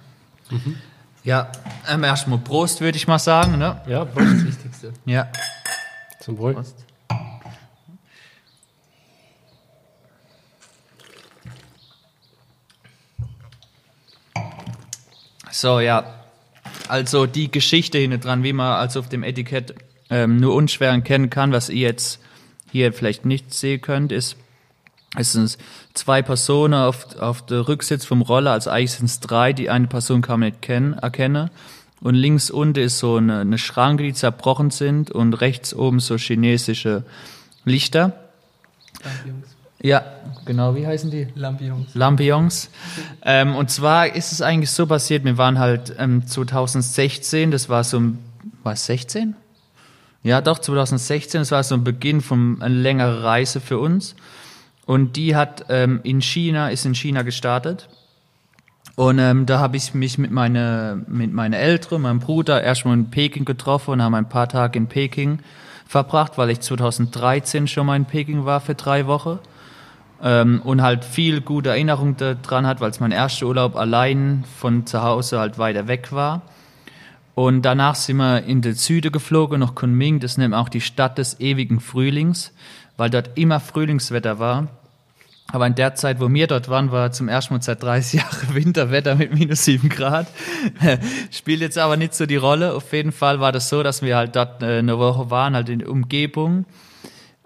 Mhm. 0.50 0.76
Ja, 1.24 1.52
ähm, 1.90 2.04
erstmal 2.04 2.40
Prost, 2.40 2.82
würde 2.82 2.98
ich 2.98 3.08
mal 3.08 3.20
sagen. 3.20 3.58
Ne? 3.58 3.80
Ja, 3.88 4.04
Prost, 4.06 4.32
das 4.32 4.46
Wichtigste. 4.46 4.94
Ja. 5.06 5.30
Zum 6.20 6.38
Wohl. 6.38 6.54
Prost. 6.54 6.76
So, 15.52 15.80
ja. 15.80 16.04
Also 16.88 17.26
die 17.26 17.52
Geschichte 17.52 17.98
hinten 17.98 18.22
dran, 18.22 18.44
wie 18.44 18.54
man 18.54 18.80
also 18.80 19.00
auf 19.00 19.10
dem 19.10 19.24
Etikett 19.24 19.76
ähm, 20.10 20.38
nur 20.38 20.56
unschwer 20.56 20.92
erkennen 20.92 21.30
kann, 21.30 21.52
was 21.52 21.70
ihr 21.70 21.88
jetzt 21.88 22.20
hier 22.72 22.94
vielleicht 22.94 23.26
nicht 23.26 23.54
sehen 23.54 23.82
könnt, 23.82 24.12
ist, 24.12 24.36
es 25.18 25.32
sind 25.34 25.58
zwei 25.94 26.22
Personen 26.22 26.76
auf, 26.76 27.20
auf 27.20 27.46
der 27.46 27.68
Rücksitz 27.68 28.06
vom 28.06 28.22
Roller, 28.22 28.52
also 28.52 28.70
eigentlich 28.70 28.92
sind 28.92 29.08
es 29.08 29.20
drei, 29.20 29.54
die 29.54 29.70
eine 29.70 29.88
Person 29.88 30.22
kann 30.22 30.40
man 30.40 30.50
nicht 30.50 30.62
kennen, 30.62 30.94
erkennen. 30.94 31.50
Und 32.02 32.16
links 32.16 32.50
unten 32.50 32.80
ist 32.80 33.00
so 33.00 33.18
eine, 33.18 33.40
eine 33.40 33.58
Schranke, 33.58 34.04
die 34.04 34.14
zerbrochen 34.14 34.72
sind 34.72 35.12
und 35.12 35.34
rechts 35.34 35.74
oben 35.74 36.00
so 36.00 36.16
chinesische 36.16 37.04
Lichter. 37.66 38.14
Lampions. 39.04 39.56
Ja, 39.82 40.04
genau, 40.46 40.76
wie 40.76 40.86
heißen 40.86 41.10
die? 41.10 41.28
Lampions. 41.36 41.96
Lampions. 41.96 42.70
Ähm, 43.24 43.56
und 43.56 43.70
zwar 43.72 44.14
ist 44.14 44.32
es 44.32 44.42
eigentlich 44.42 44.72
so 44.72 44.88
passiert, 44.88 45.24
wir 45.26 45.38
waren 45.38 45.58
halt 45.58 45.94
ähm, 45.98 46.26
2016, 46.26 47.52
das 47.52 47.70
war 47.70 47.84
so, 47.84 48.02
war 48.64 48.74
es 48.74 48.86
16? 48.86 49.36
Ja, 50.24 50.42
doch, 50.42 50.60
2016, 50.60 51.42
das 51.42 51.52
war 51.52 51.64
so 51.64 51.76
ein 51.76 51.84
Beginn 51.84 52.22
von 52.22 52.62
einer 52.62 52.76
längeren 52.76 53.20
Reise 53.20 53.62
für 53.62 53.80
uns. 53.80 54.16
Und 54.86 55.16
die 55.16 55.36
hat 55.36 55.66
ähm, 55.70 56.02
in 56.04 56.22
China, 56.22 56.70
ist 56.70 56.86
in 56.86 56.96
China 56.96 57.22
gestartet. 57.22 57.88
Und 58.96 59.20
ähm, 59.20 59.46
da 59.46 59.60
habe 59.60 59.78
ich 59.78 59.94
mich 59.94 60.18
mit 60.18 60.32
meiner 60.32 60.98
mit 61.08 61.32
meiner 61.32 61.58
Eltern, 61.58 62.02
meinem 62.02 62.20
Bruder 62.20 62.62
erstmal 62.62 62.96
in 62.96 63.10
Peking 63.10 63.46
getroffen 63.46 63.92
und 63.92 64.02
haben 64.02 64.14
ein 64.14 64.28
paar 64.28 64.50
Tage 64.50 64.78
in 64.78 64.88
Peking 64.88 65.40
verbracht, 65.88 66.38
weil 66.38 66.50
ich 66.50 66.60
2013 66.60 67.68
schon 67.68 67.86
mal 67.86 67.96
in 67.96 68.04
Peking 68.06 68.44
war 68.44 68.60
für 68.60 68.76
drei 68.76 69.08
Wochen 69.08 69.40
ähm, 70.22 70.62
und 70.64 70.82
halt 70.82 71.06
viel 71.06 71.40
gute 71.40 71.70
Erinnerungen 71.70 72.18
daran 72.18 72.68
hat, 72.68 72.82
weil 72.82 72.90
es 72.90 73.00
mein 73.00 73.12
erster 73.12 73.46
Urlaub 73.46 73.78
allein 73.78 74.44
von 74.60 74.86
zu 74.86 75.02
Hause 75.02 75.40
halt 75.40 75.58
weiter 75.58 75.88
weg 75.88 76.12
war. 76.12 76.42
Und 77.40 77.62
danach 77.62 77.96
sind 77.96 78.18
wir 78.18 78.44
in 78.44 78.62
den 78.62 78.74
Süden 78.74 79.14
geflogen, 79.14 79.62
nach 79.62 79.74
Kunming, 79.74 80.20
das 80.20 80.38
nennt 80.38 80.52
man 80.52 80.60
auch 80.60 80.68
die 80.68 80.82
Stadt 80.82 81.18
des 81.18 81.40
ewigen 81.40 81.80
Frühlings, 81.80 82.52
weil 82.98 83.10
dort 83.10 83.38
immer 83.38 83.62
Frühlingswetter 83.62 84.40
war. 84.40 84.68
Aber 85.48 85.66
in 85.66 85.74
der 85.74 85.96
Zeit, 85.96 86.20
wo 86.20 86.30
wir 86.30 86.48
dort 86.48 86.68
waren, 86.68 86.92
war 86.92 87.14
zum 87.14 87.30
ersten 87.30 87.54
Mal 87.54 87.62
seit 87.62 87.82
30 87.82 88.14
Jahren 88.20 88.56
Winterwetter 88.56 89.16
mit 89.16 89.34
minus 89.34 89.64
7 89.64 89.88
Grad. 89.88 90.28
Spielt 91.32 91.62
jetzt 91.62 91.78
aber 91.78 91.96
nicht 91.96 92.14
so 92.14 92.26
die 92.26 92.36
Rolle. 92.36 92.74
Auf 92.74 92.92
jeden 92.92 93.14
Fall 93.14 93.40
war 93.40 93.54
das 93.54 93.70
so, 93.70 93.84
dass 93.84 94.02
wir 94.02 94.18
halt 94.18 94.36
dort 94.36 94.62
äh, 94.62 94.80
eine 94.80 95.00
Woche 95.00 95.32
waren, 95.32 95.56
halt 95.56 95.70
in 95.70 95.80
der 95.80 95.90
Umgebung. 95.90 96.66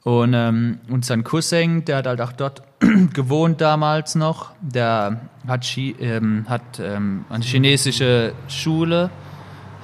Und 0.02 0.34
ähm, 0.34 0.80
unser 0.90 1.22
Cousin, 1.22 1.86
der 1.86 1.98
hat 1.98 2.08
halt 2.08 2.20
auch 2.20 2.32
dort 2.32 2.64
gewohnt 3.14 3.62
damals 3.62 4.16
noch, 4.16 4.54
der 4.60 5.30
hat, 5.48 5.62
Chi, 5.62 5.96
ähm, 6.00 6.48
hat 6.50 6.80
ähm, 6.80 7.26
eine 7.30 7.44
chinesische 7.44 8.34
Schule 8.48 9.12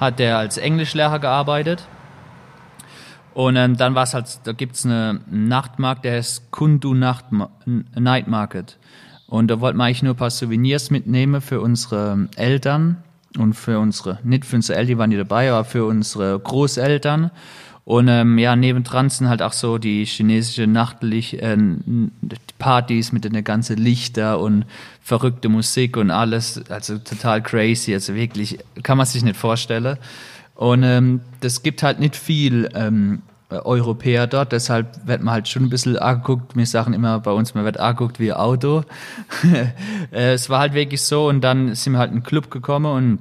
hat 0.00 0.18
er 0.18 0.38
als 0.38 0.56
Englischlehrer 0.56 1.18
gearbeitet. 1.18 1.86
Und 3.34 3.56
ähm, 3.56 3.76
dann 3.76 3.94
war 3.94 4.02
es 4.02 4.14
halt, 4.14 4.40
da 4.44 4.52
gibt's 4.52 4.84
eine 4.84 5.20
Nachtmarkt, 5.30 6.04
der 6.04 6.14
heißt 6.14 6.50
Kundu 6.50 6.94
Nacht, 6.94 7.26
Night 7.94 8.26
Market. 8.26 8.78
Und 9.28 9.48
da 9.48 9.60
wollten 9.60 9.78
wir 9.78 9.84
eigentlich 9.84 10.02
nur 10.02 10.14
ein 10.14 10.16
paar 10.16 10.30
Souvenirs 10.30 10.90
mitnehmen 10.90 11.40
für 11.40 11.60
unsere 11.60 12.28
Eltern 12.34 12.96
und 13.38 13.54
für 13.54 13.78
unsere, 13.78 14.18
nicht 14.24 14.44
für 14.44 14.56
unsere 14.56 14.76
Eltern, 14.76 14.88
die 14.88 14.98
waren 14.98 15.10
nicht 15.10 15.20
dabei, 15.20 15.52
aber 15.52 15.64
für 15.64 15.84
unsere 15.84 16.36
Großeltern. 16.40 17.30
Und 17.84 18.08
ähm, 18.08 18.38
ja, 18.38 18.56
nebendran 18.56 19.08
sind 19.08 19.28
halt 19.28 19.42
auch 19.42 19.52
so 19.52 19.78
die 19.78 20.04
chinesische 20.04 20.66
Nachtlich 20.66 21.42
äh, 21.42 21.56
Partys 22.58 23.12
mit 23.12 23.24
den 23.24 23.42
ganzen 23.44 23.76
Lichter 23.76 24.40
und 24.40 24.64
verrückte 25.10 25.48
Musik 25.48 25.96
und 25.96 26.12
alles, 26.12 26.62
also 26.70 26.96
total 26.98 27.42
crazy, 27.42 27.92
also 27.92 28.14
wirklich 28.14 28.60
kann 28.84 28.96
man 28.96 29.06
sich 29.06 29.24
nicht 29.24 29.36
vorstellen. 29.36 29.98
Und 30.54 30.84
ähm, 30.84 31.20
das 31.40 31.64
gibt 31.64 31.82
halt 31.82 31.98
nicht 31.98 32.14
viel 32.14 32.68
ähm, 32.74 33.22
Europäer 33.50 34.28
dort, 34.28 34.52
deshalb 34.52 35.08
wird 35.08 35.20
man 35.20 35.34
halt 35.34 35.48
schon 35.48 35.64
ein 35.64 35.68
bisschen 35.68 35.98
angeguckt. 35.98 36.54
Wir 36.54 36.64
sagen 36.64 36.92
immer 36.92 37.18
bei 37.18 37.32
uns, 37.32 37.54
man 37.54 37.64
wird 37.64 37.80
angeguckt 37.80 38.20
wie 38.20 38.32
Auto. 38.32 38.84
Äh, 40.12 40.32
es 40.34 40.48
war 40.48 40.60
halt 40.60 40.74
wirklich 40.74 41.02
so 41.02 41.28
und 41.28 41.40
dann 41.40 41.74
sind 41.74 41.92
wir 41.92 41.98
halt 41.98 42.10
in 42.10 42.18
einen 42.18 42.24
Club 42.24 42.50
gekommen 42.50 42.86
und 42.86 43.18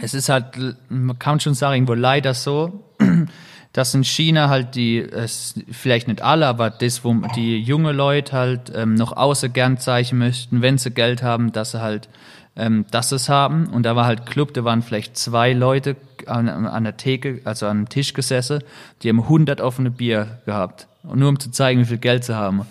es 0.00 0.14
ist 0.14 0.28
halt, 0.28 0.46
man 0.88 1.18
kann 1.18 1.38
schon 1.38 1.54
sagen, 1.54 1.74
irgendwo 1.74 1.94
leider 1.94 2.34
so, 2.34 2.84
dass 3.74 3.92
in 3.92 4.04
China 4.04 4.48
halt 4.48 4.76
die, 4.76 4.98
es, 5.00 5.60
vielleicht 5.70 6.08
nicht 6.08 6.22
alle, 6.22 6.46
aber 6.46 6.70
das, 6.70 7.04
wo 7.04 7.12
die 7.36 7.60
junge 7.60 7.92
Leute 7.92 8.32
halt 8.32 8.72
ähm, 8.74 8.94
noch 8.94 9.14
außer 9.14 9.50
gern 9.50 9.78
zeichnen 9.78 10.20
möchten, 10.20 10.62
wenn 10.62 10.78
sie 10.78 10.90
Geld 10.90 11.22
haben, 11.22 11.52
dass 11.52 11.72
sie 11.72 11.82
halt 11.82 12.08
ähm, 12.56 12.86
dass 12.90 13.12
es 13.12 13.28
haben. 13.28 13.66
Und 13.66 13.84
da 13.84 13.96
war 13.96 14.06
halt 14.06 14.26
Club, 14.26 14.54
da 14.54 14.64
waren 14.64 14.82
vielleicht 14.82 15.16
zwei 15.16 15.52
Leute 15.52 15.96
an, 16.26 16.48
an 16.48 16.84
der 16.84 16.96
Theke, 16.96 17.40
also 17.44 17.66
an 17.66 17.78
einem 17.78 17.88
Tisch 17.88 18.14
gesessen, 18.14 18.62
die 19.02 19.08
haben 19.08 19.20
100 19.20 19.60
offene 19.60 19.90
Bier 19.90 20.38
gehabt. 20.46 20.86
Nur 21.02 21.28
um 21.28 21.38
zu 21.38 21.50
zeigen, 21.50 21.80
wie 21.80 21.84
viel 21.84 21.98
Geld 21.98 22.24
sie 22.24 22.36
haben. 22.36 22.62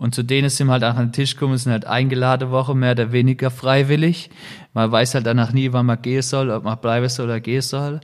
Und 0.00 0.14
zu 0.14 0.22
denen 0.22 0.48
sind 0.48 0.70
halt 0.70 0.82
auch 0.82 0.96
an 0.96 1.08
den 1.08 1.12
Tisch 1.12 1.34
gekommen, 1.34 1.58
sind 1.58 1.72
halt 1.72 1.84
eingeladen 1.84 2.50
Woche, 2.50 2.74
mehr 2.74 2.92
oder 2.92 3.12
weniger 3.12 3.50
freiwillig. 3.50 4.30
Man 4.72 4.90
weiß 4.90 5.14
halt 5.14 5.26
danach 5.26 5.52
nie, 5.52 5.74
wann 5.74 5.84
man 5.84 6.00
gehen 6.00 6.22
soll, 6.22 6.48
ob 6.48 6.64
man 6.64 6.78
bleiben 6.78 7.10
soll 7.10 7.26
oder 7.26 7.38
gehen 7.38 7.60
soll. 7.60 8.00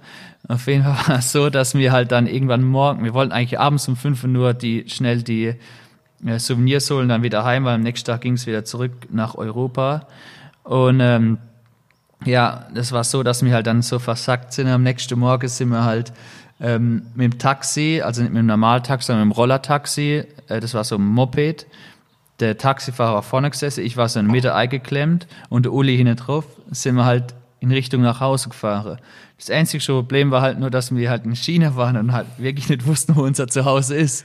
Auf 0.47 0.67
jeden 0.67 0.85
Fall 0.85 1.09
war 1.09 1.19
es 1.21 1.33
so, 1.33 1.49
dass 1.49 1.75
wir 1.75 1.93
halt 1.93 2.13
dann 2.13 2.27
irgendwann 2.27 2.65
morgen, 2.65 3.03
wir 3.03 3.15
wollten 3.15 3.33
eigentlich 3.33 3.59
abends 3.59 3.89
um 3.89 3.97
fünf 3.97 4.25
Uhr 4.25 4.29
nur 4.29 4.53
die, 4.53 4.85
schnell 4.89 5.23
die 5.23 5.55
äh, 6.27 6.39
Souvenirs 6.39 6.91
holen, 6.91 7.09
dann 7.09 7.23
wieder 7.23 7.45
heim, 7.45 7.65
weil 7.65 7.77
am 7.77 7.81
nächsten 7.81 8.05
Tag 8.05 8.21
ging 8.21 8.35
es 8.35 8.47
wieder 8.47 8.67
zurück 8.67 8.93
nach 9.11 9.35
Europa. 9.35 10.07
Und 10.65 11.01
ähm, 11.01 11.39
ja, 12.27 12.67
das 12.75 12.93
war 12.93 13.05
so, 13.05 13.23
dass 13.23 13.43
wir 13.43 13.55
halt 13.55 13.67
dann 13.67 13.81
so 13.81 13.99
versackt 13.99 14.53
sind. 14.53 14.67
Am 14.67 14.83
nächsten 14.83 15.19
Morgen 15.19 15.49
sind 15.49 15.71
wir 15.71 15.85
halt 15.85 16.13
ähm, 16.61 17.07
mit 17.15 17.33
dem 17.33 17.39
Taxi, 17.39 18.01
also 18.05 18.23
nicht 18.23 18.33
mit 18.33 18.41
dem 18.41 18.47
Normaltaxi, 18.47 19.07
sondern 19.07 19.29
mit 19.29 19.35
dem 19.35 19.39
Rollertaxi, 19.39 20.25
äh, 20.49 20.61
das 20.61 20.75
war 20.75 20.85
so 20.85 20.97
ein 20.97 21.05
Moped. 21.05 21.67
Der 22.41 22.59
Taxifahrer 22.59 23.15
war 23.15 23.23
vorne 23.23 23.51
gesessen, 23.51 23.85
ich 23.85 23.97
war 23.97 24.09
so 24.09 24.21
in 24.21 24.27
der 24.27 24.33
Mitte 24.33 24.55
eingeklemmt 24.55 25.27
und 25.49 25.65
der 25.65 25.73
Uli 25.73 25.97
hinten 25.97 26.17
drauf, 26.17 26.45
sind 26.71 26.97
wir 26.97 27.07
halt 27.07 27.35
in 27.61 27.73
Richtung 27.73 28.03
nach 28.03 28.21
Hause 28.21 28.51
gefahren. 28.51 28.99
Das 29.39 29.51
einzige 29.51 29.85
Problem 29.85 30.31
war 30.31 30.43
halt 30.43 30.59
nur, 30.59 30.71
dass 30.71 30.95
wir 30.95 31.11
halt 31.11 31.25
in 31.25 31.35
China 31.35 31.77
waren 31.77 31.97
und 31.97 32.13
halt 32.13 32.27
wirklich 32.39 32.69
nicht 32.69 32.87
wussten, 32.87 33.17
wo 33.17 33.23
unser 33.23 33.49
Zuhause 33.49 33.95
ist. 33.95 34.25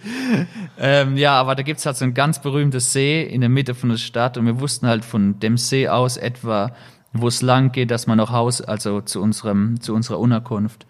ähm, 0.79 1.17
ja, 1.17 1.33
aber 1.33 1.55
da 1.55 1.63
gibt's 1.63 1.85
halt 1.85 1.97
so 1.97 2.05
ein 2.05 2.13
ganz 2.13 2.41
berühmtes 2.41 2.93
See 2.93 3.23
in 3.23 3.41
der 3.41 3.49
Mitte 3.49 3.75
von 3.75 3.89
der 3.89 3.97
Stadt 3.97 4.37
und 4.37 4.45
wir 4.45 4.59
wussten 4.59 4.87
halt 4.87 5.03
von 5.03 5.39
dem 5.39 5.57
See 5.57 5.87
aus 5.87 6.17
etwa, 6.17 6.71
wo 7.13 7.27
es 7.27 7.41
lang 7.41 7.71
geht, 7.71 7.91
dass 7.91 8.07
man 8.07 8.17
nach 8.17 8.31
Hause, 8.31 8.67
also 8.67 9.01
zu 9.01 9.21
unserem, 9.21 9.81
zu 9.81 9.93
unserer 9.93 10.19
Unterkunft. 10.19 10.85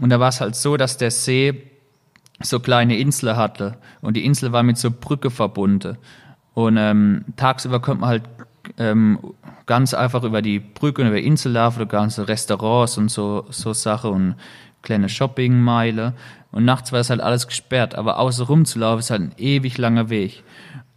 Und 0.00 0.10
da 0.10 0.20
war 0.20 0.28
es 0.28 0.40
halt 0.40 0.56
so, 0.56 0.76
dass 0.76 0.98
der 0.98 1.10
See 1.10 1.62
so 2.42 2.60
kleine 2.60 2.98
Inseln 2.98 3.36
hatte 3.36 3.78
und 4.02 4.16
die 4.16 4.24
Insel 4.24 4.52
war 4.52 4.62
mit 4.62 4.76
so 4.76 4.90
Brücke 4.90 5.30
verbunden. 5.30 5.96
Und 6.54 6.76
ähm, 6.76 7.24
tagsüber 7.36 7.80
konnte 7.80 8.00
man 8.00 8.10
halt 8.10 8.22
ähm, 8.78 9.18
ganz 9.66 9.94
einfach 9.94 10.22
über 10.22 10.42
die 10.42 10.58
Brücke 10.58 11.02
und 11.02 11.08
über 11.08 11.20
Insel 11.20 11.52
laufen, 11.52 11.86
ganze 11.88 12.28
Restaurants 12.28 12.98
und 12.98 13.10
so, 13.10 13.46
so 13.50 13.72
Sachen 13.72 14.10
und 14.10 14.34
kleine 14.82 15.08
Shoppingmeile. 15.08 16.14
Und 16.52 16.64
nachts 16.64 16.92
war 16.92 17.00
es 17.00 17.10
halt 17.10 17.20
alles 17.20 17.46
gesperrt, 17.46 17.94
aber 17.94 18.18
außer 18.18 18.44
rumzulaufen 18.44 19.00
ist 19.00 19.10
halt 19.10 19.22
ein 19.22 19.34
ewig 19.36 19.78
langer 19.78 20.08
Weg. 20.08 20.42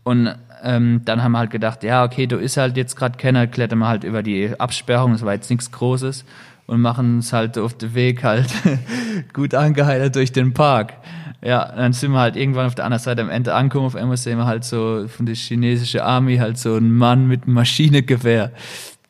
Und 0.04 0.34
ähm, 0.64 1.02
dann 1.06 1.24
haben 1.24 1.34
wir 1.34 1.40
halt 1.40 1.52
gedacht, 1.52 1.84
ja, 1.84 2.04
okay, 2.04 2.28
du 2.28 2.38
ist 2.38 2.58
halt 2.58 2.78
jetzt 2.78 2.96
gerade 2.96 3.18
keiner, 3.18 3.48
klettern 3.48 3.80
wir 3.80 3.88
halt 3.88 4.04
über 4.04 4.24
die 4.24 4.54
Absperrung, 4.60 5.14
das 5.14 5.26
war 5.26 5.34
jetzt 5.34 5.50
nichts 5.50 5.72
Großes 5.72 6.26
und 6.70 6.82
machen 6.82 7.20
es 7.20 7.34
halt 7.34 7.58
auf 7.58 7.74
dem 7.74 7.96
Weg 7.96 8.24
halt 8.24 8.48
gut 9.34 9.56
angeheitert 9.56 10.16
durch 10.16 10.32
den 10.32 10.54
Park. 10.54 10.94
Ja, 11.42 11.72
dann 11.76 11.94
sind 11.94 12.12
wir 12.12 12.20
halt 12.20 12.36
irgendwann 12.36 12.68
auf 12.68 12.76
der 12.76 12.86
anderen 12.86 13.04
Seite 13.04 13.22
am 13.22 13.30
Ende 13.30 13.56
angekommen. 13.56 13.88
Auf 13.88 13.96
einmal 13.96 14.18
sehen 14.18 14.38
wir 14.38 14.46
halt 14.46 14.64
so 14.64 15.08
von 15.08 15.26
der 15.26 15.36
chinesischen 15.36 16.02
Army 16.02 16.38
halt 16.38 16.58
so 16.58 16.76
einen 16.76 16.96
Mann 16.96 17.28
mit 17.28 17.44
einem 17.44 17.54
Maschinengewehr, 17.54 18.52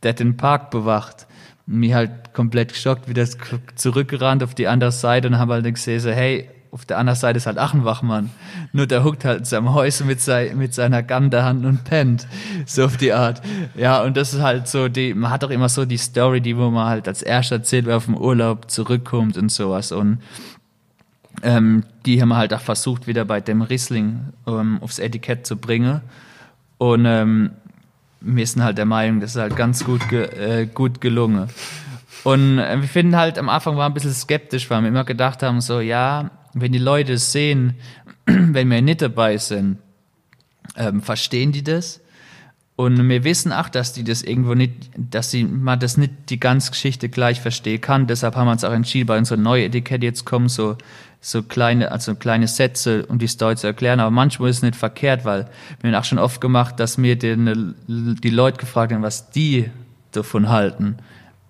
der 0.04 0.14
den 0.14 0.38
Park 0.38 0.72
bewacht. 0.72 1.28
Und 1.68 1.80
mir 1.80 1.96
halt 1.96 2.34
komplett 2.34 2.70
geschockt, 2.70 3.10
wieder 3.10 3.28
zurückgerannt 3.76 4.42
auf 4.44 4.56
die 4.56 4.68
andere 4.68 4.92
Seite 4.92 5.28
und 5.28 5.38
haben 5.38 5.52
halt 5.52 5.66
gesehen, 5.66 6.00
so, 6.00 6.12
hey, 6.12 6.50
auf 6.72 6.86
der 6.86 6.98
anderen 6.98 7.18
Seite 7.18 7.38
ist 7.38 7.48
halt 7.48 7.58
auch 7.58 7.74
ein 7.74 7.84
Wachmann. 7.84 8.30
Nur 8.74 8.86
der 8.86 9.04
huckt 9.04 9.26
halt 9.26 9.40
in 9.40 9.46
seinem 9.46 9.74
Häuschen 9.74 10.08
mit, 10.08 10.22
sei, 10.22 10.54
mit 10.56 10.74
seiner 10.74 11.02
Gun 11.02 11.26
in 11.26 11.30
der 11.32 11.44
Hand 11.44 11.66
und 11.66 11.84
pennt. 11.84 12.28
So 12.66 12.86
auf 12.86 12.98
die 12.98 13.14
Art. 13.14 13.42
Ja, 13.76 14.04
und 14.04 14.16
das 14.16 14.34
ist 14.34 14.42
halt 14.42 14.68
so, 14.68 14.88
die, 14.88 15.14
man 15.14 15.32
hat 15.32 15.44
auch 15.44 15.50
immer 15.50 15.70
so 15.70 15.86
die 15.86 15.98
Story, 15.98 16.42
die 16.42 16.58
wo 16.58 16.70
man 16.70 16.88
halt 16.88 17.08
als 17.08 17.24
erster 17.24 17.56
erzählt, 17.56 17.86
wer 17.86 17.98
auf 17.98 18.06
dem 18.06 18.16
Urlaub 18.16 18.70
zurückkommt 18.70 19.38
und 19.38 19.52
sowas. 19.52 19.92
Und 19.92 20.20
ähm, 21.42 21.84
die 22.06 22.22
haben 22.22 22.30
wir 22.30 22.38
halt 22.38 22.54
auch 22.54 22.62
versucht, 22.62 23.08
wieder 23.08 23.26
bei 23.26 23.42
dem 23.42 23.62
Riesling 23.62 24.34
ähm, 24.46 24.78
aufs 24.82 25.00
Etikett 25.00 25.48
zu 25.48 25.58
bringen. 25.58 26.02
Und 26.78 27.06
ähm, 27.06 27.52
wir 28.22 28.46
sind 28.46 28.64
halt 28.64 28.78
der 28.78 28.86
Meinung, 28.86 29.22
das 29.22 29.32
ist 29.32 29.42
halt 29.42 29.56
ganz 29.56 29.84
gut, 29.84 30.08
ge 30.10 30.24
äh, 30.24 30.66
gut 30.66 31.02
gelungen. 31.02 31.50
Und 32.24 32.60
äh, 32.60 32.82
wir 32.82 32.88
finden 32.88 33.16
halt, 33.16 33.40
am 33.40 33.50
Anfang 33.50 33.78
war 33.78 33.88
ein 33.88 33.94
bisschen 33.94 34.14
skeptisch, 34.14 34.70
weil 34.70 34.82
wir 34.82 34.90
immer 34.90 35.06
gedacht 35.06 35.42
haben, 35.42 35.62
so, 35.62 35.80
ja, 35.80 36.30
wenn 36.54 36.72
die 36.72 36.80
Leute 36.80 37.18
sehen, 37.18 37.76
wenn 38.26 38.70
wir 38.70 38.82
nicht 38.82 39.02
dabei 39.02 39.38
sind, 39.38 39.78
ähm, 40.76 41.02
verstehen 41.02 41.52
die 41.52 41.64
das? 41.64 42.02
Und 42.76 43.10
wir 43.10 43.26
wissen 43.26 43.52
auch, 43.52 43.68
dass 43.68 43.92
die 43.92 44.06
das 44.06 44.22
irgendwo 44.22 44.54
nicht, 44.54 44.90
dass 44.96 45.32
sie 45.32 45.44
man 45.44 45.82
das 45.82 45.98
nicht 45.98 46.14
die 46.30 46.40
ganze 46.40 46.72
Geschichte 46.72 47.10
gleich 47.10 47.42
verstehen 47.42 47.82
kann. 47.82 48.08
Deshalb 48.08 48.38
haben 48.38 48.48
wir 48.48 48.54
uns 48.54 48.64
auch 48.64 48.72
entschieden, 48.72 49.06
bei 49.06 49.18
unserer 49.18 49.38
neuen 49.38 49.66
Etikette 49.66 50.06
jetzt 50.06 50.24
kommen 50.24 50.48
so, 50.48 50.78
so 51.20 51.44
kleine, 51.44 51.92
also 51.92 52.16
kleine 52.16 52.48
Sätze, 52.48 53.06
um 53.08 53.20
die 53.20 53.28
Story 53.28 53.58
zu 53.58 53.68
erklären. 53.68 54.00
Aber 54.00 54.12
manchmal 54.12 54.50
ist 54.50 54.58
es 54.58 54.64
nicht 54.64 54.78
verkehrt, 54.78 55.26
weil 55.26 55.50
wir 55.82 55.92
haben 55.92 56.00
auch 56.00 56.06
schon 56.06 56.20
oft 56.20 56.40
gemacht, 56.40 56.80
dass 56.80 56.98
wir 56.98 57.18
den, 57.18 57.76
die 57.88 58.30
Leute 58.30 58.60
gefragt 58.60 58.94
haben, 58.94 59.02
was 59.02 59.30
die 59.30 59.70
davon 60.14 60.48
halten 60.48 60.96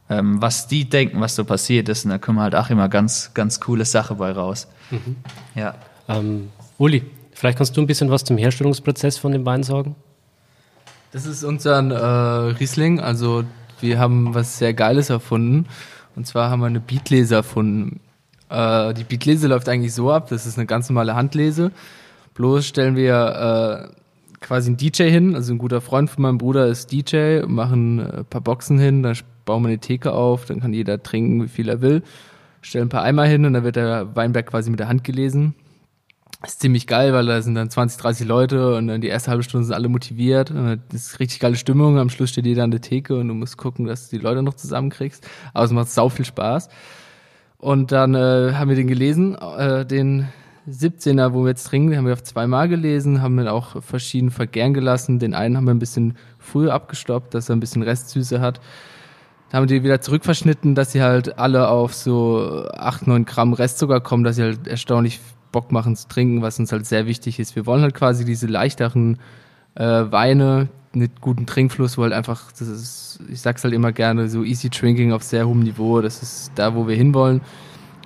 ähm, 0.10 0.42
was 0.42 0.68
die 0.68 0.90
denken, 0.90 1.22
was 1.22 1.36
so 1.36 1.46
passiert 1.46 1.88
ist. 1.88 2.06
Und 2.06 2.12
da 2.12 2.18
kommen 2.18 2.40
halt 2.40 2.56
auch 2.56 2.70
immer 2.70 2.90
ganz, 2.90 3.32
ganz 3.34 3.60
coole 3.60 3.86
Sachen 3.86 4.18
bei 4.18 4.32
raus. 4.32 4.68
Mhm. 4.92 5.16
Ja. 5.56 5.76
Ähm, 6.08 6.50
Uli, 6.78 7.04
vielleicht 7.34 7.58
kannst 7.58 7.76
du 7.78 7.82
ein 7.82 7.88
bisschen 7.88 8.10
was 8.10 8.24
zum 8.24 8.38
Herstellungsprozess 8.38 9.18
von 9.18 9.32
dem 9.32 9.46
Wein 9.46 9.64
sagen? 9.64 9.96
Das 11.12 11.26
ist 11.26 11.44
unser 11.44 11.80
äh, 11.80 12.52
Riesling. 12.54 13.00
Also 13.00 13.44
wir 13.82 14.00
haben 14.00 14.34
was 14.34 14.58
sehr 14.58 14.74
Geiles 14.74 15.10
erfunden. 15.10 15.66
Und 16.16 16.28
zwar 16.28 16.50
haben 16.50 16.60
wir 16.60 16.68
eine 16.68 16.80
Beatlese 16.80 17.36
erfunden. 17.36 18.02
Äh, 18.50 18.94
die 18.94 19.04
Beatlese 19.04 19.48
läuft 19.48 19.70
eigentlich 19.70 19.94
so 19.94 20.12
ab, 20.12 20.30
das 20.30 20.46
ist 20.46 20.58
eine 20.58 20.66
ganz 20.66 20.90
normale 20.90 21.16
Handlese. 21.16 21.72
Bloß 22.34 22.66
stellen 22.66 22.96
wir 22.96 23.92
äh, 23.92 24.40
quasi 24.40 24.70
einen 24.70 24.78
DJ 24.78 25.04
hin, 25.04 25.36
also 25.36 25.54
ein 25.54 25.58
guter 25.58 25.82
Freund 25.82 26.10
von 26.10 26.24
meinem 26.24 26.38
Bruder 26.38 26.68
ist 26.68 26.92
DJ, 26.92 27.42
machen 27.46 28.00
ein 28.00 28.26
paar 28.26 28.42
Boxen 28.42 28.80
hin, 28.80 29.04
dann 29.04 29.18
bauen 29.46 29.64
wir 29.64 29.70
eine 29.70 29.80
Theke 29.80 30.14
auf, 30.14 30.46
dann 30.46 30.62
kann 30.62 30.74
jeder 30.74 31.02
trinken, 31.02 31.44
wie 31.44 31.48
viel 31.48 31.70
er 31.70 31.82
will. 31.82 32.04
Stellen 32.62 32.88
ein 32.88 32.90
paar 32.90 33.04
Eimer 33.04 33.26
hin 33.26 33.46
und 33.46 33.54
dann 33.54 33.64
wird 33.64 33.76
der 33.76 34.16
Weinberg 34.16 34.48
quasi 34.48 34.70
mit 34.70 34.80
der 34.80 34.88
Hand 34.88 35.04
gelesen. 35.04 35.56
Ist 36.46 36.62
ziemlich 36.62 36.88
geil, 36.88 37.12
weil 37.14 37.26
da 37.26 37.42
sind 37.42 37.56
dann 37.56 37.70
20, 37.70 38.02
30 38.02 38.28
Leute 38.28 38.76
und 38.76 38.88
dann 38.88 39.02
die 39.02 39.08
erste 39.08 39.30
halbe 39.30 39.44
Stunde 39.44 39.66
sind 39.66 39.76
alle 39.76 39.90
motiviert. 39.90 40.52
Und 40.52 40.80
das 40.90 41.08
ist 41.08 41.20
richtig 41.20 41.40
geile 41.40 41.58
Stimmung. 41.58 41.98
Am 41.98 42.10
Schluss 42.10 42.30
steht 42.30 42.46
jeder 42.46 42.64
an 42.64 42.72
der 42.72 42.80
Theke 42.80 43.18
und 43.18 43.28
du 43.28 43.34
musst 43.34 43.58
gucken, 43.58 43.86
dass 43.86 44.10
du 44.10 44.18
die 44.18 44.24
Leute 44.24 44.42
noch 44.42 44.54
zusammenkriegst. 44.54 45.28
Aber 45.54 45.66
es 45.66 45.72
macht 45.72 45.90
sau 45.90 46.08
viel 46.08 46.24
Spaß. 46.24 46.70
Und 47.58 47.92
dann 47.92 48.16
äh, 48.16 48.54
haben 48.54 48.70
wir 48.70 48.78
den 48.78 48.88
gelesen, 48.88 49.36
äh, 49.36 49.86
den 49.86 50.30
17er, 50.70 51.34
wo 51.34 51.44
wir 51.44 51.50
jetzt 51.50 51.66
trinken, 51.66 51.90
den 51.90 51.98
haben 51.98 52.06
wir 52.06 52.14
auf 52.14 52.24
zweimal 52.24 52.70
gelesen, 52.70 53.22
haben 53.22 53.36
wir 53.36 53.52
auch 53.54 53.82
verschieden 53.84 54.32
vergären 54.32 54.74
gelassen. 54.74 55.20
Den 55.20 55.34
einen 55.34 55.58
haben 55.58 55.66
wir 55.66 55.74
ein 55.74 55.80
bisschen 55.80 56.18
früher 56.38 56.74
abgestoppt, 56.74 57.34
dass 57.34 57.50
er 57.50 57.56
ein 57.58 57.60
bisschen 57.60 57.84
Restsüße 57.84 58.40
hat. 58.40 58.62
Haben 59.52 59.68
die 59.68 59.84
wieder 59.84 60.00
zurückverschnitten, 60.02 60.76
dass 60.76 60.92
sie 60.92 61.02
halt 61.02 61.40
alle 61.40 61.70
auf 61.70 61.94
so 61.94 62.68
8, 62.72 63.08
9 63.08 63.26
Gramm 63.26 63.54
Restzucker 63.54 64.00
kommen, 64.00 64.24
dass 64.24 64.36
sie 64.36 64.44
halt 64.44 64.68
erstaunlich 64.68 65.20
Bock 65.52 65.72
machen 65.72 65.96
zu 65.96 66.08
trinken, 66.08 66.42
was 66.42 66.60
uns 66.60 66.72
halt 66.72 66.86
sehr 66.86 67.08
wichtig 67.08 67.40
ist. 67.40 67.56
Wir 67.56 67.66
wollen 67.66 67.82
halt 67.82 67.96
quasi 67.96 68.26
diese 68.26 68.48
leichteren 68.48 69.18
äh, 69.76 69.84
Weine 69.84 70.70
mit 70.94 71.22
gutem 71.22 71.46
Trinkfluss, 71.46 71.98
wo 71.98 72.04
halt 72.04 72.14
einfach, 72.14 72.52
das 72.52 72.68
ist, 72.68 73.20
ich 73.30 73.42
sag's 73.42 73.64
halt 73.64 73.74
immer 73.74 73.92
gerne, 73.92 74.30
so 74.30 74.44
easy 74.44 74.70
drinking 74.70 75.12
auf 75.12 75.24
sehr 75.24 75.48
hohem 75.48 75.60
Niveau, 75.62 76.02
das 76.02 76.22
ist 76.22 76.52
da, 76.56 76.76
wo 76.76 76.88
wir 76.88 76.96
hinwollen. 76.96 77.42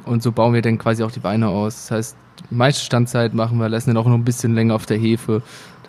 Und 0.06 0.22
so 0.22 0.32
bauen 0.32 0.54
wir 0.54 0.62
dann 0.62 0.78
quasi 0.78 1.04
auch 1.04 1.12
die 1.12 1.24
Weine 1.24 1.48
aus. 1.48 1.76
Das 1.76 1.92
heißt, 1.92 2.18
meiste 2.50 2.84
Standzeit 2.84 3.34
machen 3.34 3.58
wir, 3.58 3.70
lassen 3.70 3.90
dann 3.90 3.98
auch 3.98 4.08
noch 4.08 4.16
ein 4.16 4.26
bisschen 4.26 4.54
länger 4.54 4.76
auf 4.76 4.86
der 4.86 4.98
Hefe, 4.98 5.42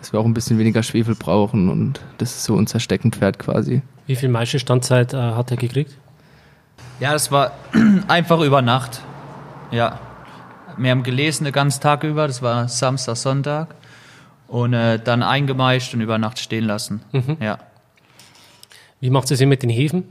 dass 0.05 0.13
wir 0.13 0.19
auch 0.19 0.25
ein 0.25 0.35
bisschen 0.35 0.59
weniger 0.59 0.83
Schwefel 0.83 1.15
brauchen 1.15 1.67
und 1.67 1.99
das 2.19 2.35
ist 2.35 2.43
so 2.43 2.53
unser 2.53 2.79
Steckenpferd 2.79 3.39
quasi. 3.39 3.81
Wie 4.05 4.15
viel 4.15 4.29
Maischestandzeit 4.29 5.15
äh, 5.15 5.17
hat 5.17 5.49
er 5.49 5.57
gekriegt? 5.57 5.97
Ja, 6.99 7.11
das 7.11 7.31
war 7.31 7.53
einfach 8.07 8.39
über 8.41 8.61
Nacht. 8.61 9.01
Ja. 9.71 9.99
Wir 10.77 10.91
haben 10.91 11.01
gelesen 11.01 11.45
den 11.45 11.53
ganzen 11.53 11.81
Tag 11.81 12.03
über, 12.03 12.27
das 12.27 12.43
war 12.43 12.67
Samstag, 12.67 13.17
Sonntag. 13.17 13.73
Und 14.47 14.73
äh, 14.73 14.99
dann 14.99 15.23
eingemeischt 15.23 15.95
und 15.95 16.01
über 16.01 16.19
Nacht 16.19 16.37
stehen 16.37 16.65
lassen. 16.65 17.01
Mhm. 17.11 17.37
Ja. 17.39 17.57
Wie 18.99 19.09
macht 19.09 19.31
es 19.31 19.41
ihr 19.41 19.47
mit 19.47 19.63
den 19.63 19.71
Hefen? 19.71 20.03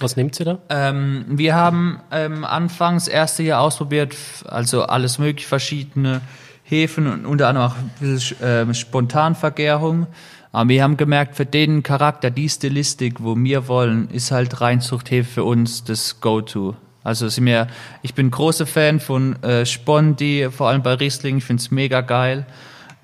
Was 0.00 0.16
nehmt 0.16 0.40
ihr 0.40 0.46
da? 0.46 0.58
Ähm, 0.70 1.26
wir 1.28 1.54
haben 1.54 2.00
ähm, 2.12 2.46
anfangs 2.46 3.04
das 3.04 3.12
erste 3.12 3.42
Jahr 3.42 3.60
ausprobiert, 3.60 4.16
also 4.46 4.84
alles 4.84 5.18
mögliche 5.18 5.48
verschiedene 5.48 6.22
Hefen 6.68 7.06
und 7.06 7.24
unter 7.24 7.48
anderem 7.48 7.70
auch 7.70 7.76
ein 7.76 7.90
bisschen 7.98 8.42
äh, 8.42 8.74
Spontanvergärung. 8.74 10.06
Aber 10.52 10.68
wir 10.68 10.82
haben 10.82 10.96
gemerkt, 10.96 11.36
für 11.36 11.46
den 11.46 11.82
Charakter, 11.82 12.30
die 12.30 12.48
Stilistik, 12.48 13.22
wo 13.22 13.36
wir 13.36 13.68
wollen, 13.68 14.10
ist 14.10 14.30
halt 14.30 14.60
Reinzuchthefe 14.60 15.30
für 15.30 15.44
uns 15.44 15.84
das 15.84 16.20
Go-To. 16.20 16.76
Also 17.04 17.28
sind 17.28 17.46
wir, 17.46 17.68
ich 18.02 18.14
bin 18.14 18.30
großer 18.30 18.66
Fan 18.66 19.00
von 19.00 19.42
äh, 19.42 19.64
Spondi, 19.64 20.48
vor 20.50 20.68
allem 20.68 20.82
bei 20.82 20.94
Riesling, 20.94 21.38
ich 21.38 21.44
finde 21.44 21.62
es 21.62 21.70
mega 21.70 22.02
geil. 22.02 22.46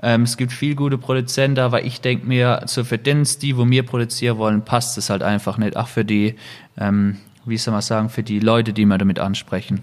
Ähm, 0.02 0.22
es 0.22 0.36
gibt 0.36 0.52
viel 0.52 0.74
gute 0.74 0.98
Produzenten, 0.98 1.60
aber 1.60 1.84
ich 1.84 2.02
denke 2.02 2.26
mir, 2.26 2.62
so 2.66 2.84
für 2.84 2.98
den 2.98 3.24
Stil, 3.24 3.56
wo 3.56 3.68
wir 3.68 3.84
produzieren 3.84 4.36
wollen, 4.36 4.62
passt 4.62 4.98
es 4.98 5.08
halt 5.08 5.22
einfach 5.22 5.56
nicht. 5.56 5.76
Auch 5.76 5.88
für 5.88 6.04
die, 6.04 6.34
ähm, 6.76 7.16
wie 7.46 7.56
soll 7.56 7.72
man 7.72 7.80
sagen, 7.80 8.10
für 8.10 8.22
die 8.22 8.40
Leute, 8.40 8.74
die 8.74 8.84
wir 8.84 8.98
damit 8.98 9.18
ansprechen. 9.18 9.80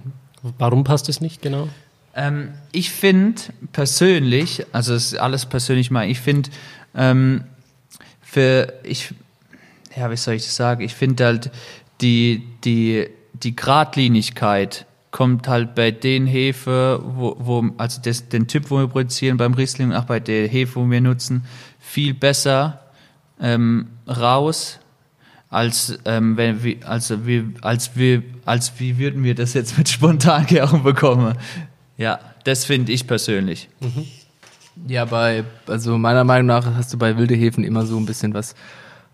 Warum 0.59 0.83
passt 0.83 1.09
es 1.09 1.21
nicht 1.21 1.41
genau? 1.41 1.69
Ähm, 2.15 2.53
ich 2.71 2.91
finde 2.91 3.41
persönlich, 3.71 4.65
also 4.71 4.93
es 4.93 5.13
ist 5.13 5.19
alles 5.19 5.45
persönlich 5.45 5.91
mal, 5.91 6.09
ich 6.09 6.19
finde, 6.19 6.49
ähm, 6.95 7.43
für, 8.21 8.73
ich, 8.83 9.13
ja, 9.95 10.09
wie 10.11 10.17
soll 10.17 10.35
ich 10.35 10.43
das 10.43 10.55
sagen? 10.55 10.81
Ich 10.81 10.93
finde 10.93 11.25
halt, 11.25 11.51
die, 12.01 12.43
die, 12.63 13.07
die 13.33 13.55
Gradlinigkeit 13.55 14.85
kommt 15.11 15.47
halt 15.47 15.75
bei 15.75 15.91
den 15.91 16.25
Hefe, 16.25 17.01
wo, 17.03 17.35
wo 17.39 17.69
also 17.77 18.01
das, 18.01 18.29
den 18.29 18.47
Typ, 18.47 18.69
wo 18.69 18.79
wir 18.79 18.87
produzieren 18.87 19.37
beim 19.37 19.53
Riesling 19.53 19.89
und 19.89 19.95
auch 19.95 20.05
bei 20.05 20.19
der 20.19 20.47
Hefe, 20.47 20.75
wo 20.75 20.89
wir 20.89 21.01
nutzen, 21.01 21.43
viel 21.79 22.13
besser 22.13 22.79
ähm, 23.41 23.87
raus, 24.07 24.79
als 25.49 25.99
ähm, 26.05 26.37
wenn 26.37 26.63
wir, 26.63 26.77
also 26.87 27.25
wir, 27.25 27.45
als 27.61 27.95
wir, 27.95 28.23
als 28.45 28.79
wie 28.79 28.97
würden 28.97 29.23
wir 29.23 29.35
das 29.35 29.53
jetzt 29.53 29.77
mit 29.77 29.89
Spontangärung 29.89 30.83
bekommen. 30.83 31.35
Ja, 32.01 32.19
das 32.45 32.65
finde 32.65 32.91
ich 32.91 33.05
persönlich. 33.05 33.69
Mhm. 33.79 34.07
Ja, 34.87 35.05
bei, 35.05 35.43
also 35.67 35.99
meiner 35.99 36.23
Meinung 36.23 36.47
nach 36.47 36.65
hast 36.75 36.91
du 36.91 36.97
bei 36.97 37.15
wilde 37.15 37.35
Hefen 37.35 37.63
immer 37.63 37.85
so 37.85 37.95
ein 37.97 38.07
bisschen 38.07 38.33
was 38.33 38.55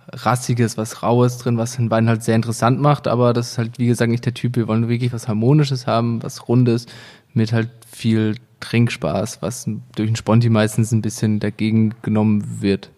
Rassiges, 0.10 0.78
was 0.78 1.04
Raues 1.04 1.38
drin, 1.38 1.58
was 1.58 1.76
den 1.76 1.91
Wein 1.91 2.08
halt 2.08 2.23
sehr 2.23 2.36
interessant 2.36 2.80
macht, 2.80 3.10
aber 3.10 3.34
das 3.34 3.52
ist 3.52 3.58
halt, 3.58 3.78
wie 3.78 3.88
gesagt, 3.88 4.10
nicht 4.10 4.26
der 4.26 4.34
Typ. 4.34 4.56
Wir 4.56 4.69
wollen 4.69 4.88
wirklich 4.88 5.12
was 5.12 5.28
Harmonisches 5.28 5.86
haben, 5.86 6.23
was 6.23 6.47
Rundes, 6.47 6.86
mit 7.34 7.52
halt 7.52 7.69
viel 7.91 8.38
Trinkspaß, 8.62 9.41
was 9.41 9.65
durch 9.65 10.10
den 10.10 10.15
Sponti 10.15 10.47
meistens 10.47 10.93
ein 10.93 11.02
bisschen 11.02 11.41
dagegen 11.41 11.93
genommen 12.04 12.62
wird. 12.62 12.89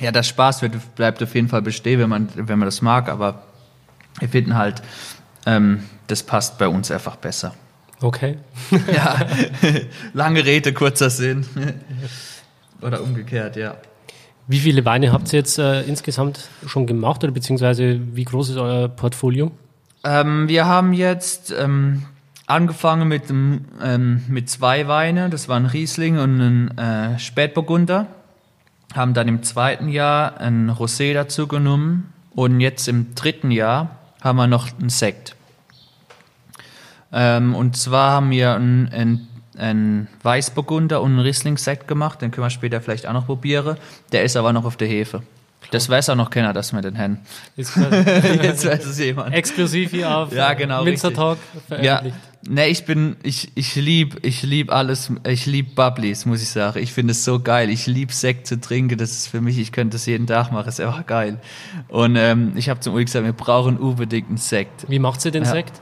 Ja, 0.00 0.10
der 0.10 0.24
Spaß 0.24 0.62
wird, 0.62 0.96
bleibt 0.96 1.22
auf 1.22 1.32
jeden 1.36 1.48
Fall 1.48 1.62
bestehen, 1.62 2.00
wenn 2.00 2.08
man, 2.08 2.28
wenn 2.34 2.58
man 2.58 2.66
das 2.66 2.82
mag, 2.82 3.08
aber 3.08 3.44
wir 4.18 4.28
finden 4.28 4.56
halt, 4.56 4.82
ähm, 5.46 5.84
das 6.08 6.24
passt 6.24 6.58
bei 6.58 6.66
uns 6.66 6.90
einfach 6.90 7.14
besser. 7.14 7.54
Okay. 8.02 8.38
ja, 8.92 9.26
lange 10.14 10.44
Rede, 10.44 10.72
kurzer 10.72 11.10
Sinn. 11.10 11.44
oder 12.80 13.02
umgekehrt, 13.02 13.56
ja. 13.56 13.76
Wie 14.46 14.58
viele 14.58 14.84
Weine 14.84 15.12
habt 15.12 15.32
ihr 15.32 15.38
jetzt 15.38 15.58
äh, 15.58 15.82
insgesamt 15.82 16.48
schon 16.66 16.86
gemacht 16.86 17.22
oder 17.22 17.32
beziehungsweise 17.32 18.00
wie 18.16 18.24
groß 18.24 18.50
ist 18.50 18.56
euer 18.56 18.88
Portfolio? 18.88 19.52
Ähm, 20.02 20.48
wir 20.48 20.66
haben 20.66 20.92
jetzt 20.92 21.54
ähm, 21.56 22.04
angefangen 22.46 23.06
mit, 23.06 23.30
ähm, 23.30 24.24
mit 24.28 24.50
zwei 24.50 24.88
Weinen, 24.88 25.30
das 25.30 25.48
waren 25.48 25.66
Riesling 25.66 26.18
und 26.18 26.40
ein 26.40 26.78
äh, 26.78 27.18
Spätburgunder. 27.18 28.08
Haben 28.94 29.14
dann 29.14 29.28
im 29.28 29.44
zweiten 29.44 29.88
Jahr 29.88 30.40
ein 30.40 30.68
Rosé 30.68 31.14
dazu 31.14 31.46
genommen 31.46 32.12
und 32.34 32.60
jetzt 32.60 32.88
im 32.88 33.14
dritten 33.14 33.52
Jahr 33.52 33.98
haben 34.20 34.36
wir 34.36 34.48
noch 34.48 34.68
einen 34.80 34.88
Sekt. 34.88 35.36
Ähm, 37.12 37.54
und 37.54 37.76
zwar 37.76 38.10
haben 38.12 38.30
wir 38.30 38.54
einen, 38.54 38.88
einen, 38.88 39.28
einen 39.58 40.08
Weißburgunder 40.22 41.02
und 41.02 41.10
einen 41.12 41.20
Riesling-Sekt 41.20 41.88
gemacht, 41.88 42.22
den 42.22 42.30
können 42.30 42.46
wir 42.46 42.50
später 42.50 42.80
vielleicht 42.80 43.06
auch 43.06 43.12
noch 43.12 43.26
probieren. 43.26 43.76
Der 44.12 44.22
ist 44.24 44.36
aber 44.36 44.52
noch 44.52 44.64
auf 44.64 44.76
der 44.76 44.88
Hefe. 44.88 45.22
Das 45.72 45.88
weiß 45.88 46.08
auch 46.10 46.16
noch 46.16 46.30
keiner, 46.30 46.52
dass 46.52 46.72
wir 46.72 46.80
den 46.80 46.96
haben. 46.98 47.18
Jetzt 47.54 47.76
weiß 47.76 48.84
es 48.86 48.98
jemand. 48.98 49.34
Exklusiv 49.34 49.90
hier 49.90 50.16
auf 50.16 50.32
Ja, 50.32 50.54
genau, 50.54 50.82
Minster 50.84 51.08
richtig. 51.08 51.22
Talk 51.22 51.38
Ja, 51.82 51.98
veröffentlicht. 51.98 52.16
ne, 52.48 52.68
ich 52.68 52.84
bin, 52.86 53.16
ich, 53.22 53.52
ich 53.54 53.76
lieb, 53.76 54.18
ich 54.22 54.42
lieb 54.42 54.72
alles, 54.72 55.12
ich 55.28 55.46
lieb 55.46 55.74
Bubblies, 55.76 56.24
muss 56.26 56.42
ich 56.42 56.48
sagen. 56.48 56.78
Ich 56.82 56.92
finde 56.92 57.10
es 57.12 57.24
so 57.24 57.40
geil. 57.40 57.68
Ich 57.70 57.86
lieb 57.86 58.10
Sekt 58.12 58.46
zu 58.46 58.58
trinken. 58.60 58.96
Das 58.98 59.10
ist 59.10 59.28
für 59.28 59.40
mich, 59.42 59.58
ich 59.58 59.70
könnte 59.70 59.96
das 59.96 60.06
jeden 60.06 60.26
Tag 60.26 60.50
machen. 60.50 60.64
Das 60.64 60.78
ist 60.78 60.84
einfach 60.84 61.06
geil. 61.06 61.38
Und 61.88 62.16
ähm, 62.16 62.52
ich 62.56 62.68
habe 62.70 62.80
zum 62.80 62.94
Uli 62.94 63.04
gesagt, 63.04 63.26
wir 63.26 63.32
brauchen 63.34 63.76
unbedingt 63.76 64.28
einen 64.28 64.38
Sekt. 64.38 64.86
Wie 64.88 64.98
macht 64.98 65.20
sie 65.20 65.30
den 65.30 65.44
Ja. 65.44 65.50
Sekt? 65.50 65.80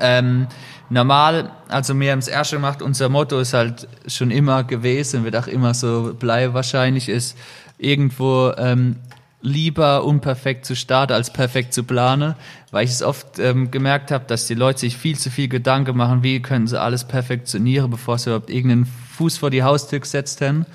Ähm, 0.00 0.46
normal, 0.90 1.50
also 1.68 1.98
wir 1.98 2.12
haben 2.12 2.18
es 2.18 2.28
erst 2.28 2.52
gemacht, 2.52 2.82
unser 2.82 3.08
Motto 3.08 3.38
ist 3.38 3.54
halt 3.54 3.88
schon 4.06 4.30
immer 4.30 4.64
gewesen, 4.64 5.24
wird 5.24 5.36
auch 5.36 5.46
immer 5.46 5.74
so 5.74 6.14
bleiben 6.18 6.54
wahrscheinlich, 6.54 7.08
ist 7.08 7.36
irgendwo 7.78 8.52
ähm, 8.56 8.96
lieber 9.40 10.04
unperfekt 10.04 10.64
zu 10.64 10.74
starten 10.74 11.12
als 11.12 11.32
perfekt 11.32 11.72
zu 11.72 11.84
planen, 11.84 12.34
weil 12.70 12.84
ich 12.84 12.90
es 12.90 13.02
oft 13.02 13.38
ähm, 13.38 13.70
gemerkt 13.70 14.10
habe, 14.10 14.24
dass 14.26 14.46
die 14.46 14.54
Leute 14.54 14.80
sich 14.80 14.96
viel 14.96 15.16
zu 15.16 15.30
viel 15.30 15.48
Gedanken 15.48 15.96
machen, 15.96 16.22
wie 16.22 16.42
können 16.42 16.66
sie 16.66 16.80
alles 16.80 17.04
perfektionieren, 17.04 17.90
bevor 17.90 18.18
sie 18.18 18.30
überhaupt 18.30 18.50
irgendeinen 18.50 18.86
Fuß 19.16 19.38
vor 19.38 19.50
die 19.50 19.62
Haustür 19.62 20.00
gesetzt 20.00 20.40
haben. 20.40 20.66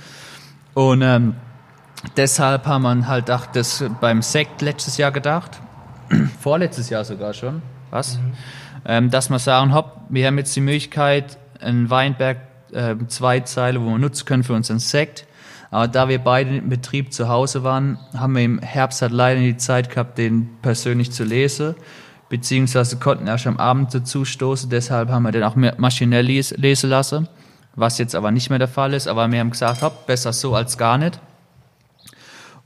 Und 0.73 1.01
ähm, 1.01 1.35
deshalb 2.15 2.65
haben 2.65 2.83
wir 2.83 3.07
halt 3.07 3.29
auch 3.29 3.45
das 3.47 3.83
beim 3.99 4.21
Sekt 4.21 4.61
letztes 4.61 4.97
Jahr 4.97 5.11
gedacht, 5.11 5.51
vorletztes 6.41 6.89
Jahr 6.89 7.03
sogar 7.03 7.33
schon, 7.33 7.61
was? 7.89 8.17
Ähm, 8.85 9.09
dass 9.09 9.29
wir 9.29 9.39
sagen, 9.39 9.73
hopp, 9.73 10.01
wir 10.09 10.27
haben 10.27 10.37
jetzt 10.37 10.55
die 10.55 10.61
Möglichkeit, 10.61 11.37
einen 11.59 11.89
Weinberg, 11.89 12.37
äh, 12.71 12.95
zwei 13.07 13.39
Zeile, 13.41 13.81
wo 13.81 13.85
wir 13.85 13.97
nutzen 13.97 14.25
können 14.25 14.43
für 14.43 14.53
unseren 14.53 14.79
Sekt. 14.79 15.25
Aber 15.71 15.87
da 15.87 16.07
wir 16.07 16.19
beide 16.19 16.57
im 16.57 16.69
Betrieb 16.69 17.13
zu 17.13 17.29
Hause 17.29 17.63
waren, 17.63 17.97
haben 18.15 18.35
wir 18.35 18.43
im 18.43 18.59
Herbst 18.59 19.01
halt 19.01 19.11
leider 19.11 19.39
nicht 19.39 19.55
die 19.55 19.57
Zeit 19.57 19.89
gehabt, 19.89 20.17
den 20.17 20.49
persönlich 20.61 21.11
zu 21.11 21.23
lesen. 21.23 21.75
Beziehungsweise 22.29 22.97
konnten 22.97 23.27
erst 23.27 23.47
am 23.47 23.57
Abend 23.57 23.93
dazu 23.93 24.25
stoßen. 24.25 24.69
Deshalb 24.69 25.09
haben 25.09 25.23
wir 25.23 25.31
den 25.31 25.43
auch 25.43 25.55
maschinell 25.55 26.25
les 26.25 26.51
lesen 26.57 26.89
lassen. 26.89 27.27
Was 27.75 27.97
jetzt 27.97 28.15
aber 28.15 28.31
nicht 28.31 28.49
mehr 28.49 28.59
der 28.59 28.67
Fall 28.67 28.93
ist. 28.93 29.07
Aber 29.07 29.31
wir 29.31 29.39
haben 29.39 29.49
gesagt, 29.49 29.81
hopp, 29.81 30.05
besser 30.05 30.31
so 30.33 30.53
als 30.53 30.77
gar 30.77 30.97
nicht. 30.97 31.19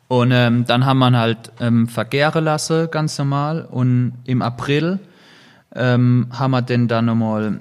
Und 0.09 0.31
ähm, 0.31 0.65
dann 0.65 0.85
haben 0.85 0.99
wir 0.99 1.17
halt 1.17 1.51
ähm, 1.59 1.87
vergären 1.87 2.43
lassen, 2.43 2.89
ganz 2.91 3.17
normal. 3.17 3.67
Und 3.69 4.13
im 4.25 4.41
April 4.41 4.99
ähm, 5.75 6.27
haben 6.31 6.51
wir 6.51 6.61
den 6.61 6.87
dann 6.87 7.05
nochmal 7.05 7.59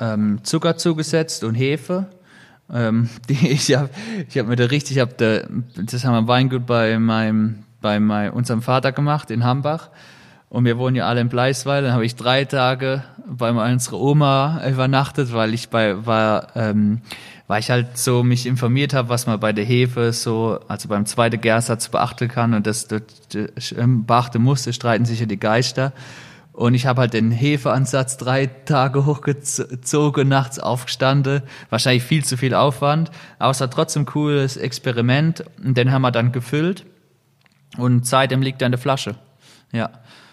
ähm, 0.00 0.40
Zucker 0.42 0.76
zugesetzt 0.76 1.44
und 1.44 1.54
Hefe. 1.54 2.06
Ähm, 2.72 3.08
die, 3.28 3.48
ich 3.48 3.74
habe 3.74 3.90
ich 4.28 4.38
hab 4.38 4.46
mir 4.46 4.56
da 4.56 4.64
richtig, 4.64 4.96
ich 4.96 5.02
hab 5.02 5.16
da, 5.18 5.40
das 5.76 6.04
haben 6.04 6.14
wir 6.14 6.28
Weingut 6.28 6.66
bei 6.66 6.98
meinem, 6.98 7.64
bei 7.80 8.00
meinem, 8.00 8.32
unserem 8.34 8.62
Vater 8.62 8.92
gemacht 8.92 9.30
in 9.30 9.44
Hambach. 9.44 9.90
Und 10.48 10.66
wir 10.66 10.76
wohnen 10.76 10.96
ja 10.96 11.06
alle 11.06 11.22
in 11.22 11.30
Bleisweiler. 11.30 11.86
Dann 11.86 11.94
habe 11.94 12.04
ich 12.04 12.14
drei 12.14 12.44
Tage 12.44 13.02
bei 13.26 13.50
unserer 13.50 13.98
Oma 13.98 14.60
übernachtet, 14.68 15.32
weil 15.32 15.54
ich 15.54 15.70
bei 15.70 16.04
war, 16.04 16.48
ähm, 16.54 17.00
weil 17.46 17.60
ich 17.60 17.70
halt 17.70 17.96
so 17.96 18.22
mich 18.22 18.44
informiert 18.44 18.92
habe, 18.92 19.08
was 19.08 19.26
man 19.26 19.40
bei 19.40 19.54
der 19.54 19.64
Hefe 19.64 20.12
so, 20.12 20.60
also 20.68 20.88
beim 20.88 21.06
zweiten 21.06 21.40
Gärsatz 21.40 21.88
beachten 21.88 22.28
kann 22.28 22.52
und 22.52 22.66
das, 22.66 22.86
das, 22.86 23.02
das 23.30 23.72
ähm, 23.72 24.04
beachten 24.04 24.42
muss, 24.42 24.64
da 24.64 24.72
streiten 24.74 25.06
sich 25.06 25.20
ja 25.20 25.26
die 25.26 25.40
Geister. 25.40 25.92
Und 26.52 26.74
ich 26.74 26.86
habe 26.86 27.00
halt 27.00 27.14
den 27.14 27.30
Hefeansatz 27.30 28.18
drei 28.18 28.46
Tage 28.46 29.06
hochgezogen, 29.06 30.28
nachts 30.28 30.58
aufgestanden. 30.58 31.42
Wahrscheinlich 31.70 32.02
viel 32.02 32.24
zu 32.24 32.36
viel 32.36 32.54
Aufwand. 32.54 33.10
Aber 33.38 33.50
es 33.50 33.60
war 33.60 33.70
trotzdem 33.70 34.02
ein 34.02 34.06
cooles 34.06 34.56
Experiment. 34.58 35.44
Und 35.64 35.78
den 35.78 35.92
haben 35.92 36.02
wir 36.02 36.10
dann 36.10 36.30
gefüllt. 36.30 36.84
Und 37.78 38.06
seitdem 38.06 38.42
liegt 38.42 38.60
er 38.60 38.66
in 38.66 38.72
der 38.72 38.78
Flasche. 38.78 39.14
Ja. 39.72 39.90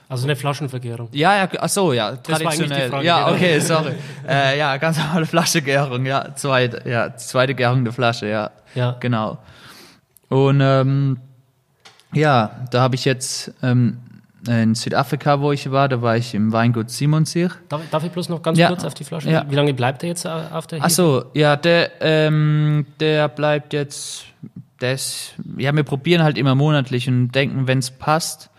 Also 0.10 0.26
eine 0.26 0.36
Flaschenvergärung. 0.36 1.10
Ja, 1.12 1.38
ja, 1.38 1.50
ach 1.60 1.70
so, 1.70 1.94
ja, 1.94 2.16
traditionell. 2.16 2.90
Frage, 2.90 3.06
ja, 3.06 3.32
okay, 3.32 3.60
sorry. 3.60 3.94
äh, 4.28 4.58
ja, 4.58 4.76
ganz 4.78 4.98
normale 4.98 5.28
Flaschegärung, 5.28 6.04
ja, 6.08 6.34
zweite, 6.34 6.90
ja, 6.90 7.16
zweite 7.16 7.54
Gärung 7.54 7.84
der 7.84 7.94
Flasche, 7.94 8.28
ja. 8.28 8.50
Ja. 8.74 8.98
Genau. 9.00 9.38
Und 10.28 10.62
ähm, 10.62 11.20
ja, 12.12 12.66
da 12.72 12.82
habe 12.82 12.96
ich 12.96 13.06
jetzt 13.06 13.54
ähm, 13.62 14.00
in 14.50 14.74
Südafrika, 14.76 15.42
wo 15.42 15.52
ich 15.52 15.70
war, 15.72 15.88
da 15.88 16.02
war 16.02 16.18
ich 16.18 16.34
im 16.34 16.52
Weingut 16.52 16.90
Simonsich. 16.90 17.52
Darf, 17.70 17.82
darf 17.92 18.04
ich 18.04 18.12
bloß 18.12 18.30
noch 18.30 18.42
ganz 18.42 18.58
Ja. 18.58 18.68
kurz 18.70 18.84
auf 18.84 18.94
die 18.96 19.04
Flasche? 19.04 19.30
Ja. 19.30 19.46
Wie 19.50 19.56
lange 19.56 19.74
bleibt 19.74 20.02
er 20.04 20.10
jetzt 20.10 20.26
äh, 20.26 20.30
auf 20.30 20.66
der 20.68 20.80
Ach 20.82 20.90
so, 20.90 21.26
ja, 21.34 21.56
der, 21.56 21.92
ähm, 22.02 22.86
der 23.00 23.28
bleibt 23.28 23.74
jetzt, 23.74 24.26
das, 24.80 25.34
ja, 25.58 25.76
wir 25.76 25.84
probieren 25.84 26.24
halt 26.24 26.38
immer 26.38 26.56
monatlich 26.56 27.08
und 27.08 27.32
denken, 27.32 27.68
wenn 27.68 27.80
es 27.80 27.92
passt, 27.92 28.50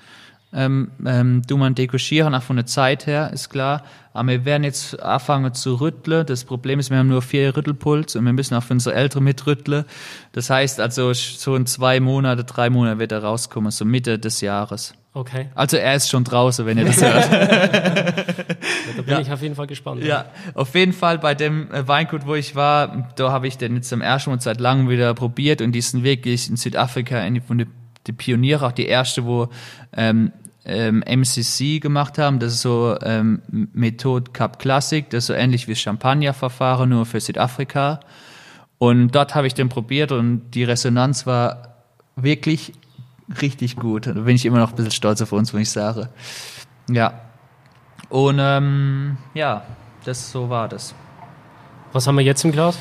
ähm, 0.53 0.91
ähm, 1.07 1.43
du 1.47 1.57
man 1.57 1.75
dekoschieren, 1.75 2.35
auch 2.35 2.43
von 2.43 2.57
der 2.57 2.67
Zeit 2.67 3.07
her, 3.07 3.31
ist 3.33 3.51
klar. 3.51 3.83
Aber 4.13 4.29
wir 4.29 4.45
werden 4.45 4.65
jetzt 4.65 5.01
anfangen 5.01 5.55
zu 5.55 5.81
rütteln. 5.81 6.27
Das 6.27 6.45
Problem 6.45 6.81
ist, 6.81 6.91
wir 6.91 6.99
haben 6.99 7.09
nur 7.09 7.23
vier 7.23 7.57
Rüttelpuls 7.57 8.17
und 8.17 8.25
wir 8.25 8.33
müssen 8.33 8.57
auch 8.57 8.63
für 8.65 8.75
unsere 8.75 8.97
Ältere 8.97 9.23
mitrütteln. 9.23 9.85
Das 10.33 10.51
heißt 10.51 10.81
also, 10.81 11.13
so 11.13 11.55
in 11.55 11.67
zwei 11.67 12.01
Monate, 12.01 12.43
drei 12.43 12.69
Monate 12.71 12.99
wird 12.99 13.13
er 13.13 13.23
rauskommen, 13.23 13.71
so 13.71 13.85
Mitte 13.85 14.19
des 14.19 14.41
Jahres. 14.41 14.95
Okay, 15.13 15.49
Also 15.57 15.77
er 15.77 15.97
ist 15.97 16.09
schon 16.09 16.23
draußen, 16.23 16.65
wenn 16.67 16.79
ihr 16.79 16.85
das 16.85 17.03
hört. 17.03 17.33
da 18.97 19.03
bin 19.03 19.21
ich 19.21 19.33
auf 19.33 19.43
jeden 19.43 19.57
Fall 19.57 19.67
gespannt. 19.67 20.05
Ja, 20.05 20.27
auf 20.55 20.75
jeden 20.75 20.93
Fall 20.93 21.19
bei 21.19 21.35
dem 21.35 21.71
äh, 21.73 21.87
Weingut, 21.89 22.27
wo 22.27 22.37
ich 22.37 22.55
war, 22.55 23.11
da 23.17 23.33
habe 23.33 23.49
ich 23.49 23.59
den 23.59 23.75
jetzt 23.75 23.89
zum 23.89 24.03
ersten 24.03 24.31
Mal 24.31 24.41
seit 24.41 24.61
langem 24.61 24.89
wieder 24.89 25.13
probiert 25.15 25.63
und 25.63 25.73
die 25.73 25.81
sind 25.81 26.05
wirklich 26.05 26.49
in 26.49 26.57
Südafrika 26.57 27.19
eine 27.19 27.41
von 27.41 27.59
den 27.59 27.69
Pioniere, 28.17 28.67
auch 28.67 28.73
die 28.73 28.87
erste, 28.87 29.25
wo 29.25 29.49
ähm, 29.97 30.33
ähm, 30.65 31.03
MCC 31.05 31.81
gemacht 31.81 32.19
haben. 32.19 32.39
Das 32.39 32.53
ist 32.55 32.63
so 32.63 32.97
ähm, 33.03 33.43
Methode 33.73 34.31
Cup 34.33 34.59
Classic, 34.61 35.09
das 35.11 35.25
ist 35.25 35.27
so 35.27 35.33
ähnlich 35.33 35.67
wie 35.67 35.75
Champagner-Verfahren, 35.75 36.89
nur 36.89 37.05
für 37.05 37.21
Südafrika. 37.21 38.01
Und 38.79 39.11
dort 39.15 39.35
habe 39.35 39.47
ich 39.47 39.55
den 39.55 39.69
probiert 39.69 40.13
und 40.13 40.53
die 40.53 40.65
Resonanz 40.65 41.27
war 41.27 41.77
wirklich 42.17 42.73
richtig 43.41 43.77
gut. 43.77 44.07
Da 44.07 44.13
bin 44.13 44.37
ich 44.37 44.45
immer 44.47 44.59
noch 44.59 44.71
ein 44.71 44.77
bisschen 44.77 44.93
stolz 44.93 45.23
auf 45.23 45.33
uns, 45.33 45.53
wenn 45.55 45.61
ich 45.61 45.71
sage. 45.71 46.09
Ja. 46.91 47.21
Und 48.09 48.39
ähm, 48.41 49.17
ja, 49.35 49.63
das 50.05 50.31
so 50.31 50.51
war 50.51 50.69
das. 50.69 50.95
Was 51.93 52.07
haben 52.07 52.17
wir 52.17 52.25
jetzt 52.25 52.45
im 52.45 52.53
Glas? 52.53 52.79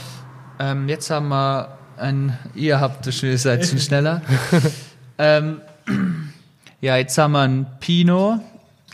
Ähm, 0.59 0.89
jetzt 0.89 1.09
haben 1.09 1.29
wir 1.29 1.77
ein, 1.97 2.37
ihr 2.55 2.79
habt 2.79 3.05
das 3.05 3.15
schon, 3.17 3.35
seid 3.37 3.65
schon 3.65 3.79
schneller. 3.79 4.21
ähm, 5.17 5.61
ja, 6.81 6.97
jetzt 6.97 7.17
haben 7.17 7.33
wir 7.33 7.41
ein 7.41 7.67
Pinot, 7.79 8.39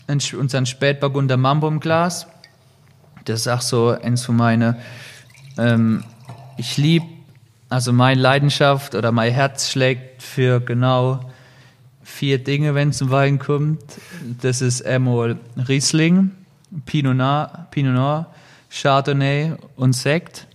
ein, 0.06 0.20
unseren 0.38 0.66
Spätburgunder 0.66 1.36
Mambo 1.36 1.68
im 1.68 1.80
Glas. 1.80 2.26
Das 3.24 3.40
ist 3.40 3.48
auch 3.48 3.60
so 3.60 3.88
eins 3.90 4.24
von 4.24 4.36
meine, 4.36 4.76
ähm, 5.58 6.04
ich 6.56 6.76
lieb, 6.76 7.02
also 7.68 7.92
meine 7.92 8.20
Leidenschaft 8.20 8.94
oder 8.94 9.12
mein 9.12 9.32
Herz 9.32 9.70
schlägt 9.70 10.22
für 10.22 10.60
genau 10.60 11.20
vier 12.06 12.38
Dinge, 12.42 12.74
wenn 12.74 12.90
es 12.90 12.98
zum 12.98 13.10
Wein 13.10 13.38
kommt. 13.38 13.80
Das 14.40 14.62
ist 14.62 14.86
einmal 14.86 15.38
Riesling, 15.68 16.30
Pinot 16.86 17.16
Noir, 17.16 17.66
Pinot 17.72 17.94
Noir 17.94 18.26
Chardonnay 18.70 19.52
und 19.74 19.92
Sekt. 19.92 20.46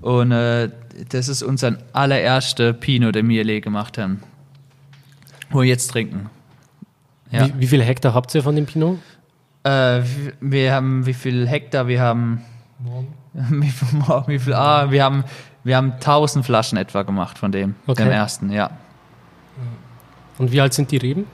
Und 0.00 0.32
äh, 0.32 0.68
das 1.08 1.28
ist 1.28 1.42
unser 1.42 1.78
allererster 1.92 2.72
Pinot, 2.72 3.14
den 3.14 3.28
wir 3.28 3.42
je 3.44 3.60
gemacht 3.60 3.96
haben. 3.98 4.22
Wo 5.50 5.60
wir 5.60 5.68
jetzt 5.68 5.88
trinken. 5.90 6.28
Ja. 7.30 7.46
Wie, 7.48 7.52
wie 7.60 7.66
viele 7.66 7.84
Hektar 7.84 8.14
habt 8.14 8.34
ihr 8.34 8.42
von 8.42 8.54
dem 8.54 8.66
Pinot? 8.66 8.98
Äh, 9.64 10.02
wir- 10.40 10.72
haben 10.74 11.06
wie 11.06 11.14
viel 11.14 11.48
Hektar? 11.48 11.88
Wir 11.88 12.00
haben 12.00 12.42
wie 13.32 13.70
viel, 13.70 13.98
morgen, 13.98 14.32
wie 14.32 14.38
viel 14.38 14.54
ah, 14.54 14.90
wir 14.90 15.02
haben 15.04 15.24
wir 15.64 15.76
haben 15.76 15.92
1000 15.92 16.44
Flaschen 16.44 16.76
etwa 16.76 17.02
gemacht 17.02 17.38
von 17.38 17.52
dem, 17.52 17.76
Okay. 17.86 18.02
dem 18.04 18.10
ersten, 18.12 18.50
ja. 18.50 18.70
Und 20.42 20.50
wie 20.50 20.60
alt 20.60 20.74
sind 20.74 20.90
die 20.90 20.96
Reben? 20.96 21.26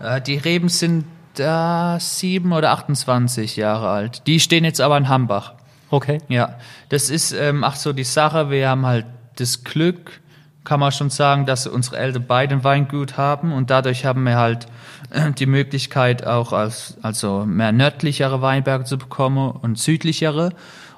Äh, 0.00 0.22
die 0.22 0.38
Reben 0.38 0.70
sind 0.70 1.04
da 1.34 1.98
sieben 2.00 2.54
oder 2.54 2.70
28 2.70 3.56
Jahre 3.56 3.90
alt. 3.90 4.26
Die 4.26 4.40
stehen 4.40 4.64
jetzt 4.64 4.80
aber 4.80 4.96
in 4.96 5.10
Hambach. 5.10 5.52
Okay. 5.90 6.22
Ja, 6.28 6.54
das 6.88 7.10
ist 7.10 7.32
ähm, 7.32 7.62
ach 7.62 7.76
so 7.76 7.92
die 7.92 8.04
Sache. 8.04 8.48
Wir 8.50 8.70
haben 8.70 8.86
halt 8.86 9.04
das 9.36 9.64
Glück, 9.64 10.22
kann 10.64 10.80
man 10.80 10.92
schon 10.92 11.10
sagen, 11.10 11.44
dass 11.44 11.66
unsere 11.66 11.98
Eltern 11.98 12.24
beide 12.26 12.54
ein 12.54 12.64
Weingut 12.64 13.18
haben 13.18 13.52
und 13.52 13.68
dadurch 13.68 14.06
haben 14.06 14.24
wir 14.24 14.38
halt 14.38 14.66
äh, 15.10 15.30
die 15.30 15.44
Möglichkeit 15.44 16.26
auch 16.26 16.54
als 16.54 16.96
also 17.02 17.44
mehr 17.44 17.72
nördlichere 17.72 18.40
Weinberge 18.40 18.84
zu 18.84 18.96
bekommen 18.96 19.50
und 19.50 19.78
südlichere. 19.78 20.54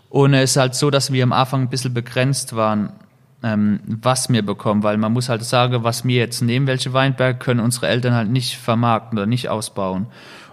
Und 0.09 0.35
es 0.35 0.53
ist 0.53 0.57
halt 0.57 0.77
so, 0.77 0.89
dass 0.89 1.13
wir 1.13 1.25
am 1.25 1.33
Anfang 1.33 1.63
ein 1.63 1.69
bisschen 1.69 1.95
begrenzt 1.95 2.55
waren, 2.55 2.93
ähm, 3.43 3.81
was 3.87 4.29
wir 4.29 4.45
bekommen, 4.45 4.83
weil 4.83 4.97
man 4.97 5.13
muss 5.13 5.29
halt 5.29 5.43
sagen, 5.45 5.83
was 5.83 6.05
wir 6.05 6.17
jetzt 6.17 6.43
nehmen, 6.43 6.67
welche 6.67 6.93
Weinberge 6.93 7.39
können 7.39 7.61
unsere 7.61 7.89
Eltern 7.89 8.15
halt 8.15 8.31
nicht 8.31 8.57
vermarkten 8.57 9.19
oder 9.19 9.27
nicht 9.27 9.49
ausbauen. 9.49 10.07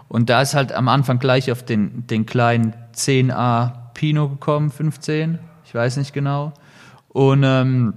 Und 0.07 0.29
da 0.29 0.41
ist 0.41 0.53
halt 0.53 0.71
am 0.71 0.87
Anfang 0.87 1.19
gleich 1.19 1.51
auf 1.51 1.63
den, 1.63 2.07
den 2.07 2.25
kleinen 2.25 2.73
10a 2.95 3.73
Pinot 3.93 4.31
gekommen, 4.31 4.69
15, 4.69 5.39
ich 5.65 5.75
weiß 5.75 5.97
nicht 5.97 6.13
genau. 6.13 6.53
Und 7.09 7.43
ähm, 7.43 7.93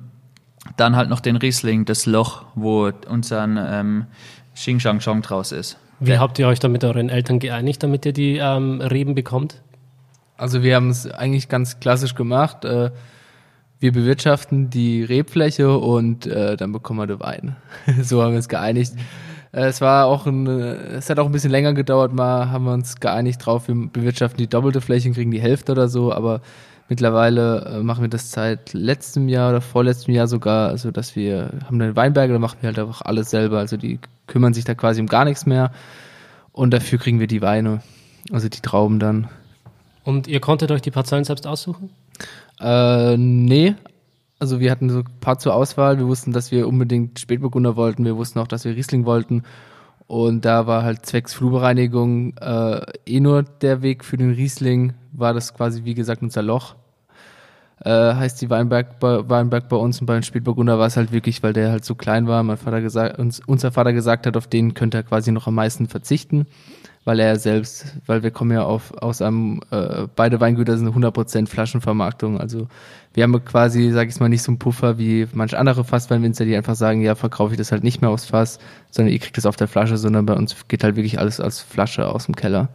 dann 0.76 0.97
halt 0.97 1.09
noch 1.09 1.20
den 1.20 1.36
Riesling, 1.36 1.84
das 1.84 2.07
Loch, 2.07 2.45
wo 2.55 2.91
unser 3.09 3.45
ähm, 3.45 4.07
Xing 4.55 4.80
Shang 4.80 4.99
Chong 4.99 5.22
draus 5.22 5.53
ist. 5.53 5.78
Wie 6.01 6.18
habt 6.18 6.38
ihr 6.38 6.49
euch 6.49 6.59
da 6.59 6.68
mit 6.68 6.82
euren 6.82 7.11
Eltern 7.11 7.38
geeinigt, 7.38 7.82
damit 7.82 8.07
ihr 8.07 8.12
die 8.12 8.38
ähm, 8.38 8.80
Reben 8.80 9.14
bekommt? 9.14 9.62
Also 10.36 10.62
wir 10.62 10.74
haben 10.76 10.88
es 10.88 11.11
eigentlich 11.11 11.49
ganz 11.49 11.78
klassisch 11.80 12.14
gemacht. 12.14 12.64
Äh, 12.64 12.91
wir 13.81 13.93
bewirtschaften 13.93 14.70
die 14.70 15.03
Rebfläche 15.03 15.76
und 15.76 16.26
äh, 16.26 16.57
dann 16.57 16.70
bekommen 16.70 17.01
wir 17.01 17.07
den 17.07 17.20
Wein. 17.20 17.57
so 18.03 18.22
haben 18.22 18.33
wir 18.33 18.37
uns 18.37 18.49
geeinigt. 18.49 18.93
Äh, 19.53 19.66
es 19.66 19.81
war 19.81 20.07
auch 20.07 20.26
ein, 20.26 20.47
es 20.47 21.09
hat 21.09 21.18
auch 21.18 21.26
ein 21.26 21.33
bisschen 21.33 21.51
länger 21.51 21.72
gedauert, 21.72 22.12
mal 22.12 22.51
haben 22.51 22.64
wir 22.64 22.74
uns 22.74 23.01
geeinigt 23.01 23.45
drauf, 23.45 23.68
wir 23.68 23.74
bewirtschaften 23.74 24.39
die 24.39 24.49
doppelte 24.49 24.81
Fläche 24.83 25.09
und 25.09 25.14
kriegen 25.14 25.31
die 25.31 25.41
Hälfte 25.41 25.72
oder 25.72 25.89
so, 25.89 26.12
aber 26.12 26.43
mittlerweile 26.91 27.64
äh, 27.64 27.83
machen 27.83 28.03
wir 28.03 28.11
das 28.11 28.31
seit 28.31 28.74
letztem 28.74 29.28
Jahr 29.28 29.51
oder 29.51 29.62
vorletztem 29.62 30.14
Jahr 30.14 30.26
sogar, 30.26 30.68
also 30.68 30.91
dass 30.91 31.16
wir 31.16 31.51
haben 31.64 31.81
eine 31.81 31.97
Weinberge, 31.97 32.35
da 32.35 32.39
machen 32.39 32.59
wir 32.61 32.68
halt 32.68 32.78
einfach 32.78 33.01
alles 33.03 33.31
selber, 33.31 33.59
also 33.59 33.78
die 33.78 33.99
kümmern 34.26 34.53
sich 34.53 34.64
da 34.64 34.74
quasi 34.74 35.01
um 35.01 35.07
gar 35.07 35.24
nichts 35.24 35.47
mehr 35.47 35.72
und 36.53 36.72
dafür 36.72 36.99
kriegen 36.99 37.18
wir 37.18 37.28
die 37.28 37.41
Weine, 37.41 37.81
also 38.31 38.51
die 38.51 38.61
Trauben 38.61 38.99
dann. 38.99 39.28
Und 40.05 40.28
ihr 40.28 40.41
konntet 40.41 40.70
euch 40.70 40.83
die 40.83 40.91
Parzellen 40.91 41.24
selbst 41.24 41.47
aussuchen? 41.47 41.91
Äh, 42.61 43.17
nee. 43.17 43.75
Also 44.39 44.61
wir 44.61 44.71
hatten 44.71 44.91
so 44.91 44.99
ein 45.01 45.21
paar 45.21 45.39
zur 45.39 45.55
Auswahl. 45.55 45.99
Wir 45.99 46.07
wussten, 46.07 46.33
dass 46.33 46.51
wir 46.51 46.69
unbedingt 46.69 47.19
Spätburgunder 47.19 47.77
wollten. 47.77 48.05
Wir 48.05 48.17
wussten 48.17 48.39
auch, 48.39 48.49
dass 48.49 48.65
wir 48.65 48.75
Riesling 48.75 49.05
wollten. 49.05 49.43
Und 50.07 50.45
da 50.45 50.67
war 50.67 50.83
halt 50.83 51.07
zwecks 51.07 51.35
Flurbereinigung 51.35 52.37
äh, 52.39 52.81
eh 53.07 53.21
nur 53.21 53.45
der 53.45 53.83
Weg 53.83 54.05
für 54.05 54.17
den 54.17 54.33
Riesling, 54.33 54.95
war 55.13 55.35
das 55.35 55.55
quasi, 55.55 55.85
wie 55.85 55.95
gesagt, 55.95 56.21
unser 56.23 56.43
Loch. 56.43 56.75
Äh, 57.85 58.15
heißt 58.15 58.43
die 58.43 58.51
Weinberg 58.51 58.99
bei, 58.99 59.29
Weinberg 59.29 59.69
bei 59.69 59.77
uns 59.77 60.01
und 60.01 60.07
bei 60.07 60.15
den 60.15 60.25
Spätburgunder 60.25 60.81
war 60.81 60.89
es 60.89 60.97
halt 60.97 61.13
wirklich, 61.13 61.45
weil 61.45 61.53
der 61.53 61.71
halt 61.71 61.85
so 61.85 61.95
klein 61.95 62.27
war. 62.27 62.43
Mein 62.43 62.57
Vater 62.57 62.81
gesagt, 62.81 63.21
uns, 63.21 63.41
unser 63.47 63.71
Vater 63.71 63.93
gesagt 63.93 64.27
hat, 64.27 64.37
auf 64.37 64.49
den 64.49 64.75
könnte 64.75 64.97
er 64.97 65.05
quasi 65.05 65.31
noch 65.31 65.47
am 65.47 65.55
meisten 65.55 65.87
verzichten 65.87 66.47
weil 67.05 67.18
er 67.18 67.36
selbst, 67.36 67.96
weil 68.07 68.22
wir 68.22 68.30
kommen 68.30 68.51
ja 68.51 68.62
auf, 68.62 68.92
aus 68.98 69.22
einem, 69.22 69.61
äh, 69.70 70.07
beide 70.14 70.40
Weingüter 70.40 70.76
sind 70.76 70.88
100% 70.88 71.48
Flaschenvermarktung, 71.48 72.40
also 72.40 72.68
wir 73.14 73.24
haben 73.24 73.44
quasi, 73.44 73.90
sag 73.90 74.09
ich 74.09 74.20
mal, 74.20 74.28
nicht 74.28 74.42
so 74.42 74.53
einen 74.53 74.59
Puffer 74.59 74.98
wie 74.98 75.26
manche 75.32 75.59
andere 75.59 75.84
Fassweinwinzer, 75.84 76.44
die 76.44 76.57
einfach 76.57 76.76
sagen, 76.76 77.01
ja, 77.01 77.14
verkaufe 77.14 77.55
ich 77.55 77.59
das 77.59 77.72
halt 77.72 77.82
nicht 77.82 78.01
mehr 78.01 78.11
aufs 78.11 78.26
Fass, 78.26 78.59
sondern 78.90 79.12
ihr 79.12 79.18
kriegt 79.18 79.36
das 79.36 79.46
auf 79.46 79.57
der 79.57 79.66
Flasche, 79.66 79.96
sondern 79.96 80.26
bei 80.26 80.34
uns 80.34 80.55
geht 80.68 80.84
halt 80.84 80.96
wirklich 80.96 81.18
alles 81.18 81.40
als 81.40 81.61
Flasche 81.61 82.07
aus 82.09 82.26
dem 82.26 82.36
Keller. 82.36 82.68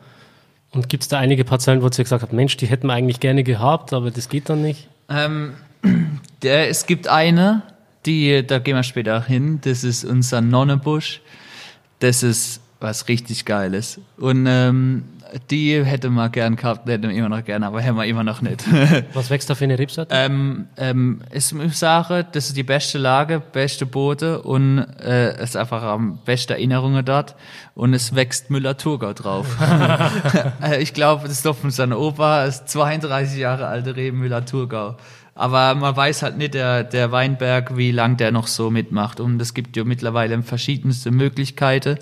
Und 0.71 0.89
gibt 0.89 1.03
es 1.03 1.09
da 1.09 1.19
einige 1.19 1.45
Parzellen, 1.45 1.81
wo 1.81 1.85
ihr 1.85 1.89
gesagt 1.89 2.21
habt, 2.21 2.33
Mensch, 2.33 2.57
die 2.57 2.65
hätten 2.65 2.87
wir 2.87 2.93
eigentlich 2.93 3.21
gerne 3.21 3.43
gehabt, 3.43 3.93
aber 3.93 4.11
das 4.11 4.27
geht 4.27 4.49
dann 4.49 4.61
nicht? 4.61 4.89
Ähm, 5.07 5.53
der, 6.41 6.69
es 6.69 6.85
gibt 6.85 7.07
eine, 7.07 7.61
die, 8.05 8.45
da 8.45 8.59
gehen 8.59 8.75
wir 8.75 8.83
später 8.83 9.23
hin, 9.23 9.59
das 9.61 9.85
ist 9.85 10.03
unser 10.03 10.41
Nonnebusch. 10.41 11.21
Das 11.99 12.23
ist 12.23 12.59
was 12.79 13.07
richtig 13.07 13.45
Geiles. 13.45 13.99
Und 14.17 14.45
ähm, 14.47 15.03
die 15.49 15.83
hätte 15.83 16.09
man 16.09 16.31
gern 16.31 16.55
gehabt, 16.55 16.87
hätte 16.87 17.07
man 17.07 17.15
immer 17.15 17.29
noch 17.29 17.43
gern, 17.43 17.63
aber 17.63 17.81
hätten 17.81 17.97
wir 17.97 18.05
immer 18.05 18.23
noch 18.23 18.41
nicht. 18.41 18.63
was 19.13 19.29
wächst 19.29 19.49
da 19.49 19.55
für 19.55 19.65
eine 19.65 19.77
Rebsorte? 19.77 20.13
ähm, 20.15 20.67
ähm, 20.77 21.21
ist 21.31 21.53
eine 21.53 21.69
Sache, 21.69 22.25
das 22.31 22.47
ist 22.47 22.57
die 22.57 22.63
beste 22.63 22.97
Lage, 22.97 23.39
beste 23.39 23.85
Boote 23.85 24.41
und 24.41 24.79
äh, 24.79 25.33
es 25.33 25.51
ist 25.51 25.57
einfach 25.57 25.83
am 25.83 26.19
besten 26.25 26.53
Erinnerungen 26.53 27.03
dort 27.03 27.35
und 27.73 27.93
es 27.93 28.15
wächst 28.15 28.49
Müller-Thurgau 28.49 29.13
drauf. 29.13 29.47
Äh, 30.61 30.81
ich 30.81 30.93
glaube, 30.93 31.23
das 31.23 31.33
ist 31.33 31.45
doch 31.45 31.55
von 31.55 31.71
seiner 31.71 31.99
Opa, 31.99 32.45
ist 32.45 32.69
32 32.69 33.37
Jahre 33.37 33.67
alte 33.67 33.95
Reben 33.95 34.19
Müller-Thurgau. 34.19 34.95
Aber 35.33 35.75
man 35.75 35.95
weiß 35.95 36.23
halt 36.23 36.37
nicht, 36.37 36.53
der, 36.53 36.83
der 36.83 37.11
Weinberg, 37.11 37.75
wie 37.75 37.91
lang 37.91 38.15
der 38.17 38.31
noch 38.31 38.47
so 38.47 38.71
mitmacht. 38.71 39.19
Und 39.19 39.41
es 39.41 39.53
gibt 39.53 39.75
ja 39.75 39.83
mittlerweile 39.83 40.41
verschiedenste 40.43 41.11
Möglichkeiten 41.11 41.97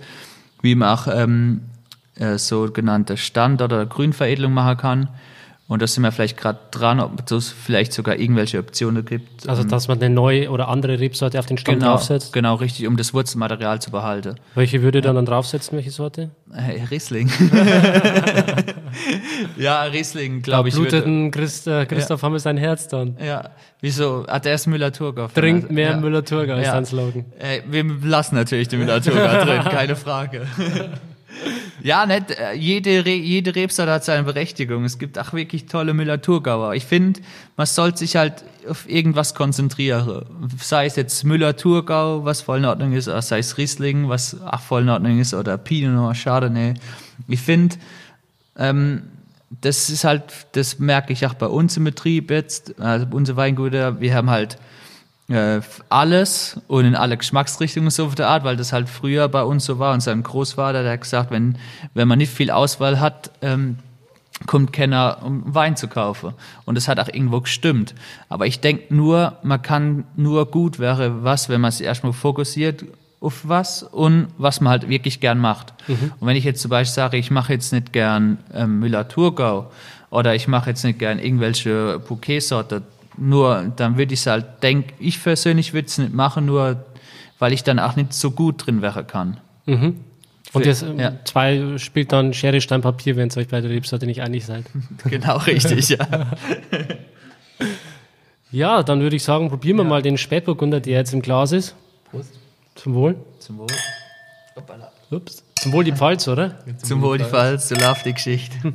wie 0.63 0.73
man 0.73 0.97
auch 0.97 1.07
ähm, 1.07 1.61
äh, 2.15 2.39
sogenannte 2.39 3.17
Stand- 3.17 3.61
oder 3.61 3.85
Grünveredelung 3.85 4.53
machen 4.53 4.77
kann. 4.77 5.09
Und 5.73 5.81
da 5.81 5.87
sind 5.87 6.03
wir 6.03 6.11
vielleicht 6.11 6.37
gerade 6.37 6.59
dran, 6.69 6.99
ob 6.99 7.31
es 7.31 7.49
vielleicht 7.49 7.93
sogar 7.93 8.19
irgendwelche 8.19 8.59
Optionen 8.59 9.03
gibt. 9.03 9.49
Also, 9.49 9.63
dass 9.63 9.87
man 9.87 9.99
eine 9.99 10.13
neue 10.13 10.51
oder 10.51 10.67
andere 10.67 10.99
Rebsorte 10.99 11.39
auf 11.39 11.47
den 11.47 11.57
Stand 11.57 11.79
genau, 11.79 11.93
draufsetzt? 11.93 12.31
Genau, 12.31 12.53
richtig, 12.53 12.85
um 12.85 12.95
das 12.95 13.11
Wurzelmaterial 13.15 13.81
zu 13.81 13.89
behalten. 13.89 14.35
Welche 14.53 14.83
würde 14.83 14.99
ja. 14.99 15.11
dann 15.11 15.25
draufsetzen, 15.25 15.75
welche 15.75 15.89
Sorte? 15.89 16.29
Äh, 16.53 16.83
Riesling. 16.91 17.27
ja, 19.57 19.81
Riesling, 19.85 20.43
glaube 20.43 20.69
ich. 20.69 20.75
Blutet 20.75 21.07
ein 21.07 21.31
Christ, 21.31 21.65
äh, 21.65 21.87
Christoph 21.87 22.21
ja. 22.21 22.27
Hammel 22.27 22.39
sein 22.39 22.57
Herz 22.57 22.87
dann. 22.87 23.17
Ja, 23.17 23.49
wieso? 23.81 24.25
Ah, 24.27 24.37
der 24.37 24.53
ist 24.53 24.67
Müller-Thurgau. 24.67 25.29
Trinkt 25.29 25.71
mehr 25.71 25.93
ja. 25.93 25.97
Müller-Thurgau 25.97 26.53
ist 26.57 26.67
ja. 26.67 26.73
sein 26.73 26.85
Slogan. 26.85 27.25
Äh, 27.39 27.61
wir 27.65 27.83
lassen 28.03 28.35
natürlich 28.35 28.67
den 28.67 28.77
Müller-Thurgau 28.77 29.43
drin, 29.43 29.63
keine 29.63 29.95
Frage. 29.95 30.45
Ja, 31.81 32.05
nicht, 32.05 32.31
äh, 32.31 32.53
jede, 32.53 33.05
Re 33.05 33.13
jede 33.13 33.55
Rebsorte 33.55 33.91
hat 33.91 34.05
seine 34.05 34.23
Berechtigung. 34.23 34.85
Es 34.85 34.97
gibt 34.97 35.19
auch 35.19 35.33
wirklich 35.33 35.65
tolle 35.65 35.93
Müller-Thurgauer. 35.93 36.75
Ich 36.75 36.85
finde, 36.85 37.21
man 37.57 37.65
sollte 37.65 37.99
sich 37.99 38.15
halt 38.15 38.43
auf 38.69 38.89
irgendwas 38.89 39.35
konzentrieren. 39.35 40.25
Sei 40.61 40.85
es 40.85 40.95
jetzt 40.95 41.23
Müller-Thurgau, 41.23 42.23
was 42.23 42.41
voll 42.41 42.59
in 42.59 42.65
Ordnung 42.65 42.93
ist, 42.93 43.07
oder 43.07 43.21
sei 43.21 43.39
es 43.39 43.57
Riesling, 43.57 44.09
was 44.09 44.41
auch 44.41 44.61
voll 44.61 44.83
in 44.83 44.89
Ordnung 44.89 45.19
ist, 45.19 45.33
oder 45.33 45.57
Pinot 45.57 45.93
Noir, 45.93 46.13
Chardonnay. 46.13 46.75
Ich 47.27 47.41
finde, 47.41 47.75
ähm, 48.57 49.03
das 49.61 49.89
ist 49.89 50.03
halt, 50.03 50.23
das 50.53 50.79
merke 50.79 51.13
ich 51.13 51.25
auch 51.25 51.33
bei 51.33 51.47
uns 51.47 51.77
im 51.77 51.83
Betrieb 51.83 52.31
jetzt, 52.31 52.79
also 52.79 53.05
unsere 53.11 53.37
Weingüter, 53.37 53.99
wir 53.99 54.15
haben 54.15 54.29
halt 54.29 54.57
äh, 55.29 55.61
alles 55.89 56.59
und 56.67 56.85
in 56.85 56.95
alle 56.95 57.17
Geschmacksrichtungen 57.17 57.89
so 57.89 58.05
auf 58.05 58.15
der 58.15 58.27
Art, 58.27 58.43
weil 58.43 58.57
das 58.57 58.73
halt 58.73 58.89
früher 58.89 59.27
bei 59.29 59.43
uns 59.43 59.65
so 59.65 59.79
war. 59.79 59.93
Und 59.93 60.01
sein 60.01 60.23
Großvater, 60.23 60.83
der 60.83 60.93
hat 60.93 61.01
gesagt, 61.01 61.31
wenn, 61.31 61.57
wenn 61.93 62.07
man 62.07 62.17
nicht 62.17 62.33
viel 62.33 62.51
Auswahl 62.51 62.99
hat, 62.99 63.31
ähm, 63.41 63.77
kommt 64.45 64.73
keiner, 64.73 65.19
um 65.23 65.43
Wein 65.53 65.75
zu 65.75 65.87
kaufen. 65.87 66.33
Und 66.65 66.75
das 66.75 66.87
hat 66.87 66.99
auch 66.99 67.07
irgendwo 67.07 67.41
gestimmt. 67.41 67.95
Aber 68.29 68.47
ich 68.47 68.59
denke 68.59 68.93
nur, 68.93 69.37
man 69.43 69.61
kann 69.61 70.05
nur 70.15 70.49
gut 70.49 70.79
wäre 70.79 71.23
was, 71.23 71.49
wenn 71.49 71.61
man 71.61 71.71
sich 71.71 71.85
erstmal 71.85 72.13
fokussiert 72.13 72.83
auf 73.21 73.47
was 73.47 73.83
und 73.83 74.27
was 74.37 74.59
man 74.59 74.71
halt 74.71 74.89
wirklich 74.89 75.21
gern 75.21 75.39
macht. 75.39 75.73
Mhm. 75.87 76.11
Und 76.19 76.27
wenn 76.27 76.35
ich 76.35 76.43
jetzt 76.43 76.61
zum 76.61 76.69
Beispiel 76.69 76.93
sage, 76.93 77.17
ich 77.17 77.31
mache 77.31 77.53
jetzt 77.53 77.71
nicht 77.71 77.93
gern 77.93 78.39
ähm, 78.53 78.79
Müller-Thurgau 78.79 79.71
oder 80.09 80.35
ich 80.35 80.49
mache 80.49 80.71
jetzt 80.71 80.83
nicht 80.83 80.99
gern 80.99 81.19
irgendwelche 81.19 81.99
Bouquet-Sorte, 81.99 82.81
nur 83.17 83.71
dann 83.75 83.97
würde 83.97 84.13
ich 84.13 84.21
es 84.21 84.27
halt 84.27 84.63
denken, 84.63 84.93
ich 84.99 85.21
persönlich 85.21 85.73
würde 85.73 85.87
es 85.87 85.97
nicht 85.97 86.13
machen, 86.13 86.45
nur 86.45 86.85
weil 87.39 87.53
ich 87.53 87.63
dann 87.63 87.79
auch 87.79 87.95
nicht 87.95 88.13
so 88.13 88.31
gut 88.31 88.65
drin 88.65 88.81
wäre 88.81 89.03
kann. 89.03 89.37
Mhm. 89.65 89.99
Und 90.53 90.65
jetzt 90.65 90.85
ja. 90.97 91.13
zwei 91.25 91.77
spielt 91.77 92.11
dann 92.11 92.33
Schere, 92.33 92.61
Stein, 92.61 92.81
Papier, 92.81 93.15
wenn 93.15 93.29
es 93.29 93.37
euch 93.37 93.47
bei 93.47 93.59
der 93.59 93.71
Rebsorte 93.71 94.05
nicht 94.05 94.21
einig 94.21 94.45
seid. 94.45 94.65
genau, 95.09 95.37
richtig, 95.37 95.89
ja. 95.89 95.97
ja, 98.51 98.83
dann 98.83 99.01
würde 99.01 99.15
ich 99.15 99.23
sagen, 99.23 99.49
probieren 99.49 99.77
wir 99.77 99.83
ja. 99.83 99.89
mal 99.89 100.01
den 100.01 100.17
Spätburgunder, 100.17 100.79
der 100.79 100.99
jetzt 100.99 101.13
im 101.13 101.21
Glas 101.21 101.51
ist. 101.51 101.75
Prost. 102.11 102.39
Zum 102.75 102.93
Wohl. 102.93 103.15
Zum 103.39 103.57
Wohl. 103.57 103.67
Hoppala. 104.55 104.91
Ups. 105.09 105.43
Zum 105.55 105.71
Wohl 105.71 105.83
die 105.83 105.93
Pfalz, 105.93 106.27
oder? 106.27 106.59
Zum, 106.65 106.79
Zum 106.79 107.01
Wohl 107.01 107.17
die 107.17 107.23
Pfalz, 107.23 107.69
so 107.69 107.75
läuft 107.75 108.05
die 108.05 108.13
Geschichte. 108.13 108.55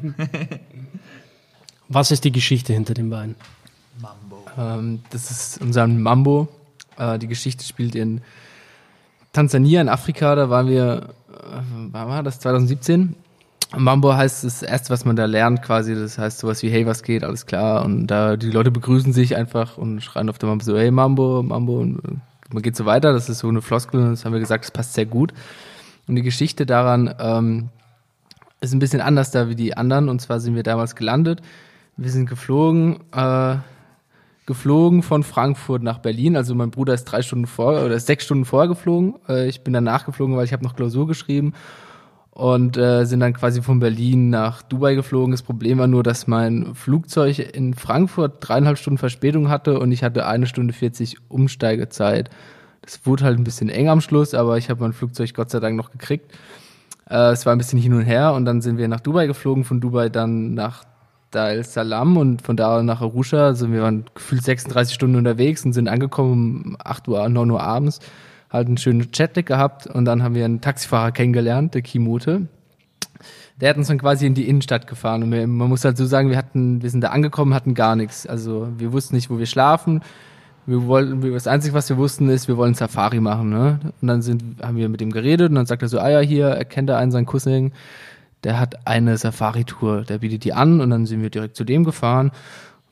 Was 1.89 2.11
ist 2.11 2.25
die 2.25 2.33
Geschichte 2.33 2.73
hinter 2.73 2.95
dem 2.95 3.11
Wein? 3.11 3.35
Ähm, 4.59 5.01
das 5.11 5.31
ist 5.31 5.61
unser 5.63 5.87
Mambo. 5.87 6.49
Äh, 6.99 7.19
die 7.19 7.29
Geschichte 7.29 7.65
spielt 7.65 7.95
in 7.95 8.21
Tansania, 9.33 9.81
in 9.81 9.89
Afrika. 9.89 10.35
Da 10.35 10.51
waren 10.51 10.69
wir, 10.69 11.11
äh, 11.31 11.61
wann 11.93 12.09
war 12.09 12.23
das? 12.23 12.41
2017. 12.41 13.15
Mambo 13.77 14.15
heißt 14.15 14.45
das 14.45 14.63
erste, 14.63 14.91
was 14.91 15.05
man 15.05 15.15
da 15.15 15.27
lernt, 15.27 15.63
quasi. 15.63 15.95
Das 15.95 16.19
heißt 16.19 16.39
sowas 16.39 16.63
wie, 16.63 16.71
hey, 16.71 16.87
was 16.87 17.03
geht, 17.03 17.23
alles 17.23 17.47
klar. 17.47 17.85
Und 17.85 18.07
da 18.07 18.37
die 18.37 18.51
Leute 18.51 18.71
begrüßen 18.71 19.13
sich 19.13 19.37
einfach 19.37 19.79
und 19.79 20.01
schreien 20.01 20.31
auf 20.31 20.39
der 20.39 20.49
Mambo 20.49 20.65
so, 20.65 20.77
hey, 20.77 20.91
Mambo, 20.91 21.43
Mambo. 21.43 21.79
Und 21.79 21.99
äh, 21.99 22.17
man 22.53 22.63
geht 22.63 22.77
so 22.77 22.87
weiter. 22.87 23.13
Das 23.13 23.29
ist 23.29 23.39
so 23.39 23.49
eine 23.49 23.63
Floskel. 23.63 24.11
Das 24.11 24.25
haben 24.25 24.33
wir 24.33 24.41
gesagt, 24.41 24.65
das 24.65 24.71
passt 24.73 24.95
sehr 24.95 25.07
gut. 25.07 25.33
Und 26.09 26.17
die 26.17 26.23
Geschichte 26.23 26.65
daran 26.65 27.15
ähm, 27.21 27.69
ist 28.61 28.73
ein 28.73 28.79
bisschen 28.79 29.03
anders 29.03 29.31
da 29.31 29.49
wie 29.49 29.55
die 29.55 29.77
anderen. 29.77 30.09
Und 30.09 30.21
zwar 30.21 30.41
sind 30.41 30.57
wir 30.57 30.63
damals 30.63 30.97
gelandet. 30.97 31.43
Wir 31.97 32.11
sind 32.11 32.29
geflogen. 32.29 33.01
Äh, 33.13 33.57
geflogen 34.49 35.03
von 35.03 35.23
Frankfurt 35.23 35.83
nach 35.83 35.99
Berlin. 35.99 36.35
Also 36.35 36.55
mein 36.55 36.71
Bruder 36.71 36.95
ist 36.95 37.05
drei 37.05 37.23
Stunden 37.23 37.47
vor 37.47 37.85
oder 37.85 38.01
sechs 38.01 38.25
Stunden 38.25 38.47
vorher 38.47 38.67
geflogen. 38.67 39.15
Äh, 39.29 39.47
ich 39.47 39.63
bin 39.63 39.75
dann 39.75 39.85
nachgeflogen, 39.85 40.37
weil 40.37 40.47
ich 40.47 40.53
habe 40.53 40.65
noch 40.65 40.75
Klausur 40.75 41.07
geschrieben 41.07 41.53
und 42.31 42.79
äh, 42.79 43.05
sind 43.05 43.21
dann 43.21 43.35
quasi 43.35 43.61
von 43.63 43.79
Berlin 43.79 44.31
nach 44.31 44.63
Dubai 44.63 44.95
geflogen. 44.95 45.33
Das 45.33 45.43
Problem 45.43 45.79
war 45.79 45.87
nur, 45.87 46.03
dass 46.03 46.27
mein 46.27 46.75
Flugzeug 46.75 47.39
in 47.39 47.75
Frankfurt 47.75 48.37
dreieinhalb 48.41 48.79
Stunden 48.79 48.99
Verspätung 48.99 49.51
hatte 49.51 49.79
und 49.79 49.93
ich 49.93 50.03
hatte 50.03 50.27
eine 50.27 50.47
Stunde 50.47 50.73
40 50.73 51.19
Umsteigezeit. 51.29 52.31
Das 52.81 53.05
wurde 53.05 53.25
halt 53.25 53.39
ein 53.39 53.45
bisschen 53.45 53.69
eng 53.69 53.91
am 53.91 54.01
Schluss, 54.01 54.33
aber 54.33 54.57
ich 54.57 54.71
habe 54.71 54.81
mein 54.81 54.95
Flugzeug 54.95 55.35
Gott 55.35 55.51
sei 55.51 55.61
Dank 55.61 55.77
noch 55.77 55.91
gekriegt. 55.91 56.33
Äh, 57.11 57.33
es 57.33 57.45
war 57.45 57.55
ein 57.55 57.59
bisschen 57.59 57.79
hin 57.79 57.93
und 57.93 58.03
her 58.03 58.33
und 58.33 58.47
dann 58.47 58.63
sind 58.63 58.79
wir 58.79 58.89
nach 58.89 59.01
Dubai 59.01 59.27
geflogen, 59.27 59.65
von 59.65 59.81
Dubai 59.81 60.09
dann 60.09 60.55
nach 60.55 60.85
Dar 61.31 61.53
es 61.53 61.75
Salaam 61.75 62.17
und 62.17 62.41
von 62.41 62.57
da 62.57 62.83
nach 62.83 63.03
Arusha. 63.03 63.47
Also 63.47 63.71
wir 63.71 63.83
waren 63.83 64.05
gefühlt 64.15 64.43
36 64.43 64.95
Stunden 64.95 65.17
unterwegs 65.17 65.65
und 65.65 65.75
sind 65.75 65.89
angekommen 65.89 66.65
um 66.65 66.77
8 66.83 67.07
Uhr, 67.09 67.29
9 67.29 67.51
Uhr 67.51 67.63
abends. 67.63 68.01
Halt 68.51 68.67
einen 68.67 68.79
schönen 68.79 69.11
Chatlag 69.13 69.45
gehabt 69.45 69.87
und 69.87 70.07
dann 70.07 70.23
haben 70.23 70.35
wir 70.35 70.47
einen 70.47 70.63
Taxifahrer 70.63 71.13
kennengelernt, 71.13 71.75
der 71.75 71.83
Kimote. 71.83 72.49
Der 73.61 73.71
hat 73.71 73.77
uns 73.77 73.89
dann 73.89 73.99
quasi 73.99 74.25
in 74.25 74.35
die 74.35 74.49
Innenstadt 74.49 74.87
gefahren 74.87 75.23
und 75.23 75.33
wir, 75.33 75.47
man 75.47 75.69
muss 75.69 75.85
halt 75.85 75.99
so 75.99 76.07
sagen, 76.07 76.31
wir 76.31 76.37
hatten, 76.39 76.81
wir 76.81 76.89
sind 76.89 77.03
da 77.03 77.09
angekommen, 77.09 77.53
hatten 77.53 77.75
gar 77.75 77.97
nichts. 77.97 78.27
Also 78.27 78.69
wir 78.79 78.93
wussten 78.93 79.17
nicht, 79.17 79.29
wo 79.29 79.39
wir 79.39 79.47
schlafen. 79.47 80.01
Wir 80.65 80.87
wollten, 80.87 81.21
das 81.33 81.47
Einzige, 81.47 81.75
was 81.75 81.89
wir 81.89 81.97
wussten, 81.97 82.29
ist, 82.29 82.47
wir 82.47 82.57
wollen 82.57 82.75
Safari 82.75 83.21
machen. 83.21 83.51
Ne? 83.51 83.81
Und 84.01 84.09
dann 84.09 84.23
sind, 84.23 84.63
haben 84.63 84.77
wir 84.77 84.89
mit 84.89 85.03
ihm 85.03 85.11
geredet 85.11 85.49
und 85.51 85.57
dann 85.57 85.67
sagt 85.67 85.83
er 85.83 85.89
so, 85.89 85.99
ah 85.99 86.09
ja, 86.09 86.21
hier, 86.21 86.47
erkennt 86.47 86.89
er 86.89 86.99
einen, 86.99 87.11
seinen 87.11 87.27
Cousin, 87.27 87.73
der 88.45 88.61
hat 88.61 88.87
eine 88.87 89.17
Safari-Tour, 89.17 90.03
der 90.03 90.19
bietet 90.19 90.45
die 90.45 90.53
an 90.53 90.81
und 90.81 90.91
dann 90.91 91.07
sind 91.07 91.23
wir 91.23 91.31
direkt 91.31 91.57
zu 91.57 91.65
dem 91.65 91.85
gefahren. 91.85 92.31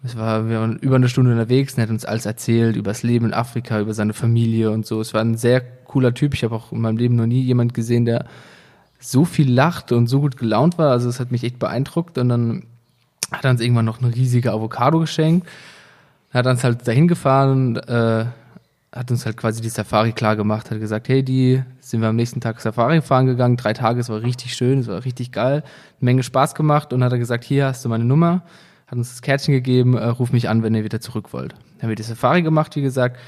Es 0.02 0.16
war, 0.16 0.48
wir 0.48 0.60
waren 0.60 0.76
über 0.78 0.96
eine 0.96 1.08
Stunde 1.08 1.32
unterwegs 1.32 1.74
und 1.74 1.80
er 1.80 1.82
hat 1.84 1.90
uns 1.90 2.04
alles 2.04 2.26
erzählt 2.26 2.76
über 2.76 2.90
das 2.90 3.02
Leben 3.02 3.26
in 3.26 3.34
Afrika, 3.34 3.80
über 3.80 3.94
seine 3.94 4.12
Familie 4.12 4.70
und 4.70 4.86
so. 4.86 5.00
Es 5.00 5.14
war 5.14 5.20
ein 5.20 5.36
sehr 5.36 5.60
cooler 5.60 6.14
Typ. 6.14 6.34
Ich 6.34 6.44
habe 6.44 6.54
auch 6.54 6.72
in 6.72 6.80
meinem 6.80 6.96
Leben 6.96 7.16
noch 7.16 7.26
nie 7.26 7.40
jemand 7.40 7.74
gesehen, 7.74 8.04
der 8.04 8.26
so 9.00 9.24
viel 9.24 9.50
lacht 9.50 9.92
und 9.92 10.06
so 10.06 10.20
gut 10.20 10.36
gelaunt 10.36 10.78
war. 10.78 10.90
Also 10.90 11.08
es 11.08 11.20
hat 11.20 11.32
mich 11.32 11.44
echt 11.44 11.58
beeindruckt. 11.58 12.18
Und 12.18 12.28
dann 12.28 12.64
hat 13.32 13.44
er 13.44 13.50
uns 13.50 13.60
irgendwann 13.60 13.84
noch 13.84 14.00
eine 14.00 14.14
riesige 14.14 14.52
Avocado 14.52 15.00
geschenkt. 15.00 15.48
Er 16.32 16.40
hat 16.40 16.46
uns 16.46 16.64
halt 16.64 16.86
dahin 16.86 17.08
gefahren, 17.08 17.76
äh, 17.76 18.26
hat 18.92 19.10
uns 19.10 19.26
halt 19.26 19.36
quasi 19.36 19.60
die 19.60 19.68
Safari 19.68 20.12
klar 20.12 20.36
gemacht, 20.36 20.70
hat 20.70 20.80
gesagt, 20.80 21.08
hey, 21.08 21.22
die 21.22 21.62
sind 21.90 22.00
wir 22.00 22.08
am 22.08 22.16
nächsten 22.16 22.40
Tag 22.40 22.60
Safari 22.60 23.00
fahren 23.00 23.26
gegangen, 23.26 23.56
drei 23.56 23.72
Tage, 23.72 24.00
es 24.00 24.08
war 24.08 24.20
richtig 24.20 24.54
schön, 24.54 24.80
es 24.80 24.88
war 24.88 25.04
richtig 25.04 25.30
geil, 25.30 25.62
eine 25.62 26.04
Menge 26.04 26.24
Spaß 26.24 26.56
gemacht 26.56 26.92
und 26.92 27.04
hat 27.04 27.12
er 27.12 27.18
gesagt, 27.18 27.44
hier 27.44 27.66
hast 27.66 27.84
du 27.84 27.88
meine 27.88 28.04
Nummer, 28.04 28.42
hat 28.88 28.98
uns 28.98 29.10
das 29.10 29.22
Kärtchen 29.22 29.54
gegeben, 29.54 29.96
äh, 29.96 30.04
ruf 30.06 30.32
mich 30.32 30.48
an, 30.48 30.64
wenn 30.64 30.74
ihr 30.74 30.82
wieder 30.82 31.00
zurück 31.00 31.32
wollt. 31.32 31.52
Dann 31.52 31.82
haben 31.82 31.88
wir 31.90 31.96
die 31.96 32.02
Safari 32.02 32.42
gemacht, 32.42 32.74
wie 32.74 32.82
gesagt, 32.82 33.18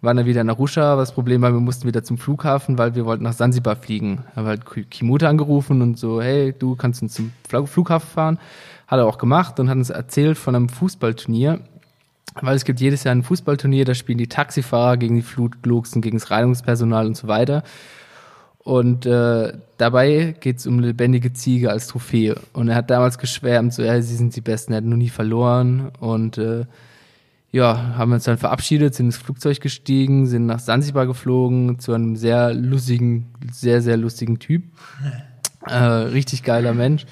waren 0.00 0.16
dann 0.16 0.26
wieder 0.26 0.40
in 0.40 0.48
Arusha, 0.48 0.92
aber 0.92 1.02
das 1.02 1.12
Problem 1.12 1.42
war, 1.42 1.52
wir 1.52 1.60
mussten 1.60 1.86
wieder 1.86 2.02
zum 2.02 2.16
Flughafen, 2.16 2.78
weil 2.78 2.94
wir 2.94 3.04
wollten 3.04 3.24
nach 3.24 3.32
Sansibar 3.32 3.76
fliegen. 3.76 4.24
Haben 4.34 4.46
halt 4.46 4.90
Kimute 4.90 5.28
angerufen 5.28 5.82
und 5.82 5.98
so, 5.98 6.22
hey, 6.22 6.54
du 6.58 6.76
kannst 6.76 7.02
uns 7.02 7.14
zum 7.14 7.32
Flughafen 7.66 8.08
fahren. 8.08 8.38
Hat 8.86 8.98
er 8.98 9.06
auch 9.06 9.18
gemacht 9.18 9.58
und 9.58 9.68
hat 9.68 9.76
uns 9.76 9.90
erzählt 9.90 10.38
von 10.38 10.54
einem 10.54 10.68
Fußballturnier, 10.68 11.60
weil 12.40 12.56
es 12.56 12.64
gibt 12.64 12.80
jedes 12.80 13.04
Jahr 13.04 13.14
ein 13.14 13.22
Fußballturnier, 13.22 13.84
da 13.84 13.94
spielen 13.94 14.18
die 14.18 14.28
Taxifahrer 14.28 14.96
gegen 14.96 15.16
die 15.16 15.22
Flutluchsen, 15.22 16.02
gegen 16.02 16.18
das 16.18 16.30
Reinigungspersonal 16.30 17.06
und 17.06 17.16
so 17.16 17.26
weiter. 17.26 17.62
Und 18.66 19.06
äh, 19.06 19.52
dabei 19.76 20.34
geht's 20.40 20.66
um 20.66 20.80
lebendige 20.80 21.32
Ziege 21.32 21.70
als 21.70 21.86
Trophäe. 21.86 22.34
Und 22.52 22.66
er 22.66 22.74
hat 22.74 22.90
damals 22.90 23.16
geschwärmt, 23.16 23.72
so, 23.72 23.84
ja, 23.84 24.02
sie 24.02 24.16
sind 24.16 24.34
die 24.34 24.40
Besten, 24.40 24.72
er 24.72 24.78
hat 24.78 24.84
noch 24.84 24.96
nie 24.96 25.08
verloren. 25.08 25.92
Und 26.00 26.36
äh, 26.36 26.64
ja, 27.52 27.94
haben 27.96 28.10
uns 28.10 28.24
dann 28.24 28.38
verabschiedet, 28.38 28.92
sind 28.96 29.06
ins 29.06 29.18
Flugzeug 29.18 29.60
gestiegen, 29.60 30.26
sind 30.26 30.46
nach 30.46 30.58
Sansibar 30.58 31.06
geflogen 31.06 31.78
zu 31.78 31.92
einem 31.92 32.16
sehr 32.16 32.54
lustigen, 32.54 33.28
sehr, 33.52 33.82
sehr 33.82 33.96
lustigen 33.96 34.40
Typ. 34.40 34.64
Äh, 35.68 35.82
richtig 35.82 36.44
geiler 36.44 36.74
Mensch. 36.74 37.06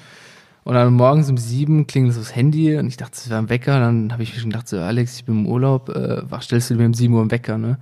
Und 0.63 0.75
dann 0.75 0.93
morgens 0.93 1.29
um 1.29 1.35
sieben 1.35 1.87
klingelt 1.87 2.15
das 2.15 2.33
Handy 2.33 2.77
und 2.77 2.87
ich 2.87 2.95
dachte, 2.95 3.11
es 3.15 3.29
wäre 3.29 3.39
ein 3.39 3.49
Wecker. 3.49 3.81
Dann 3.81 4.13
habe 4.13 4.23
ich 4.23 4.33
mir 4.33 4.39
schon 4.39 4.49
gedacht, 4.49 4.69
so 4.69 4.79
Alex, 4.79 5.17
ich 5.17 5.25
bin 5.25 5.39
im 5.39 5.45
Urlaub, 5.45 5.89
äh, 5.89 6.21
was 6.29 6.45
stellst 6.45 6.69
du 6.69 6.75
mir 6.75 6.85
um 6.85 6.93
sieben 6.93 7.15
Uhr 7.15 7.19
einen 7.19 7.31
Wecker, 7.31 7.57
ne? 7.57 7.79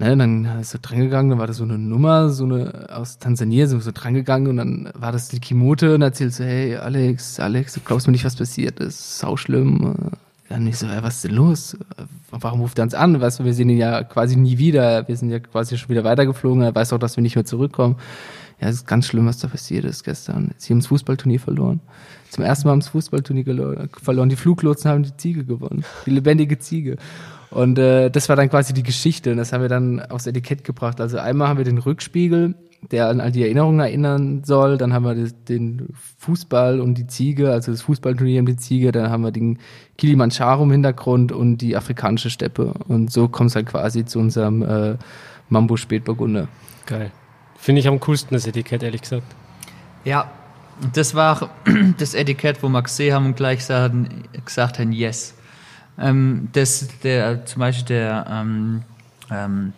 Ne, 0.00 0.16
dann 0.16 0.46
ist 0.60 0.72
er 0.74 0.80
drangegangen, 0.80 1.30
dann 1.30 1.38
war 1.38 1.46
das 1.46 1.58
so 1.58 1.64
eine 1.64 1.76
Nummer, 1.76 2.30
so 2.30 2.44
eine 2.44 2.88
aus 2.90 3.18
Tansania, 3.18 3.66
so, 3.66 3.78
so 3.80 3.90
drangegangen 3.92 4.48
und 4.48 4.56
dann 4.56 4.90
war 4.94 5.12
das 5.12 5.28
die 5.28 5.40
Kimote 5.40 5.94
und 5.94 6.00
erzählt 6.00 6.32
so, 6.32 6.42
hey 6.42 6.76
Alex, 6.76 7.38
Alex, 7.38 7.74
du 7.74 7.80
glaubst 7.80 8.06
mir 8.06 8.12
nicht, 8.12 8.24
was 8.24 8.34
passiert 8.34 8.80
ist, 8.80 9.18
sau 9.18 9.36
schlimm. 9.36 9.94
Dann 10.48 10.66
ich 10.66 10.78
so, 10.78 10.88
hey, 10.88 11.02
was 11.02 11.16
ist 11.16 11.24
denn 11.24 11.34
los? 11.34 11.76
Warum 12.30 12.62
ruft 12.62 12.78
er 12.78 12.84
uns 12.84 12.94
an? 12.94 13.20
Weißt 13.20 13.40
du, 13.40 13.44
wir 13.44 13.52
sehen 13.52 13.68
ihn 13.68 13.76
ja 13.76 14.02
quasi 14.02 14.36
nie 14.36 14.56
wieder, 14.56 15.06
wir 15.06 15.16
sind 15.16 15.28
ja 15.28 15.38
quasi 15.38 15.76
schon 15.76 15.90
wieder 15.90 16.02
weitergeflogen, 16.02 16.62
er 16.62 16.74
weiß 16.74 16.94
auch, 16.94 16.98
dass 16.98 17.16
wir 17.16 17.22
nicht 17.22 17.36
mehr 17.36 17.44
zurückkommen 17.44 17.96
ja, 18.60 18.68
es 18.68 18.76
ist 18.76 18.86
ganz 18.86 19.06
schlimm, 19.06 19.26
was 19.26 19.38
da 19.38 19.48
passiert 19.48 19.86
ist 19.86 20.04
gestern. 20.04 20.50
Sie 20.58 20.72
haben 20.72 20.80
das 20.80 20.88
Fußballturnier 20.88 21.40
verloren. 21.40 21.80
Zum 22.28 22.44
ersten 22.44 22.68
Mal 22.68 22.72
haben 22.72 22.80
das 22.80 22.90
Fußballturnier 22.90 23.88
verloren. 24.02 24.28
Die 24.28 24.36
Fluglotsen 24.36 24.90
haben 24.90 25.02
die 25.02 25.16
Ziege 25.16 25.44
gewonnen. 25.44 25.84
Die 26.04 26.10
lebendige 26.10 26.58
Ziege. 26.58 26.96
Und 27.50 27.78
äh, 27.78 28.10
das 28.10 28.28
war 28.28 28.36
dann 28.36 28.48
quasi 28.48 28.72
die 28.72 28.82
Geschichte. 28.82 29.32
Und 29.32 29.38
das 29.38 29.52
haben 29.52 29.62
wir 29.62 29.68
dann 29.68 30.00
aufs 30.00 30.26
Etikett 30.26 30.64
gebracht. 30.64 31.00
Also 31.00 31.18
einmal 31.18 31.48
haben 31.48 31.58
wir 31.58 31.64
den 31.64 31.78
Rückspiegel, 31.78 32.54
der 32.90 33.08
an 33.08 33.20
all 33.20 33.32
die 33.32 33.42
Erinnerungen 33.42 33.80
erinnern 33.80 34.44
soll. 34.44 34.78
Dann 34.78 34.92
haben 34.92 35.04
wir 35.04 35.14
den 35.14 35.88
Fußball 36.18 36.80
und 36.80 36.94
die 36.94 37.08
Ziege, 37.08 37.50
also 37.50 37.72
das 37.72 37.82
Fußballturnier 37.82 38.40
und 38.40 38.46
die 38.46 38.56
Ziege. 38.56 38.92
Dann 38.92 39.10
haben 39.10 39.24
wir 39.24 39.32
den 39.32 39.58
Kilimanjaro 39.98 40.62
im 40.62 40.70
Hintergrund 40.70 41.32
und 41.32 41.58
die 41.58 41.76
afrikanische 41.76 42.30
Steppe. 42.30 42.74
Und 42.86 43.10
so 43.10 43.28
kommt 43.28 43.50
es 43.50 43.56
halt 43.56 43.66
quasi 43.66 44.04
zu 44.04 44.20
unserem 44.20 44.62
äh, 44.62 44.96
Mambo 45.48 45.76
Spätburgunder. 45.76 46.46
Geil. 46.86 47.10
Finde 47.58 47.80
ich 47.80 47.88
am 47.88 47.98
coolsten 48.00 48.34
das 48.34 48.46
Etikett, 48.46 48.82
ehrlich 48.82 49.02
gesagt. 49.02 49.26
Ja, 50.04 50.30
das 50.94 51.14
war 51.14 51.50
das 51.98 52.14
Etikett, 52.14 52.62
wo 52.62 52.68
gesehen 52.82 53.14
haben 53.14 53.26
und 53.26 53.36
gleich 53.36 53.58
gesagt, 53.58 53.94
gesagt 54.44 54.78
haben, 54.78 54.92
yes. 54.92 55.34
Ähm, 56.00 56.48
das, 56.52 56.88
der, 57.02 57.44
zum 57.46 57.60
Beispiel 57.60 57.86
der 57.86 58.26
ähm, 58.30 58.82
ähm, 59.30 59.72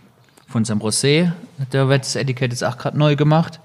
von 0.49 0.61
unserem 0.61 0.81
Rosé, 0.81 1.33
da 1.71 1.89
wird 1.89 2.03
das 2.03 2.17
Etikett 2.17 2.53
jetzt 2.53 2.65
auch 2.65 2.79
gerade 2.79 2.99
neu 2.99 3.17
gemacht. 3.17 3.61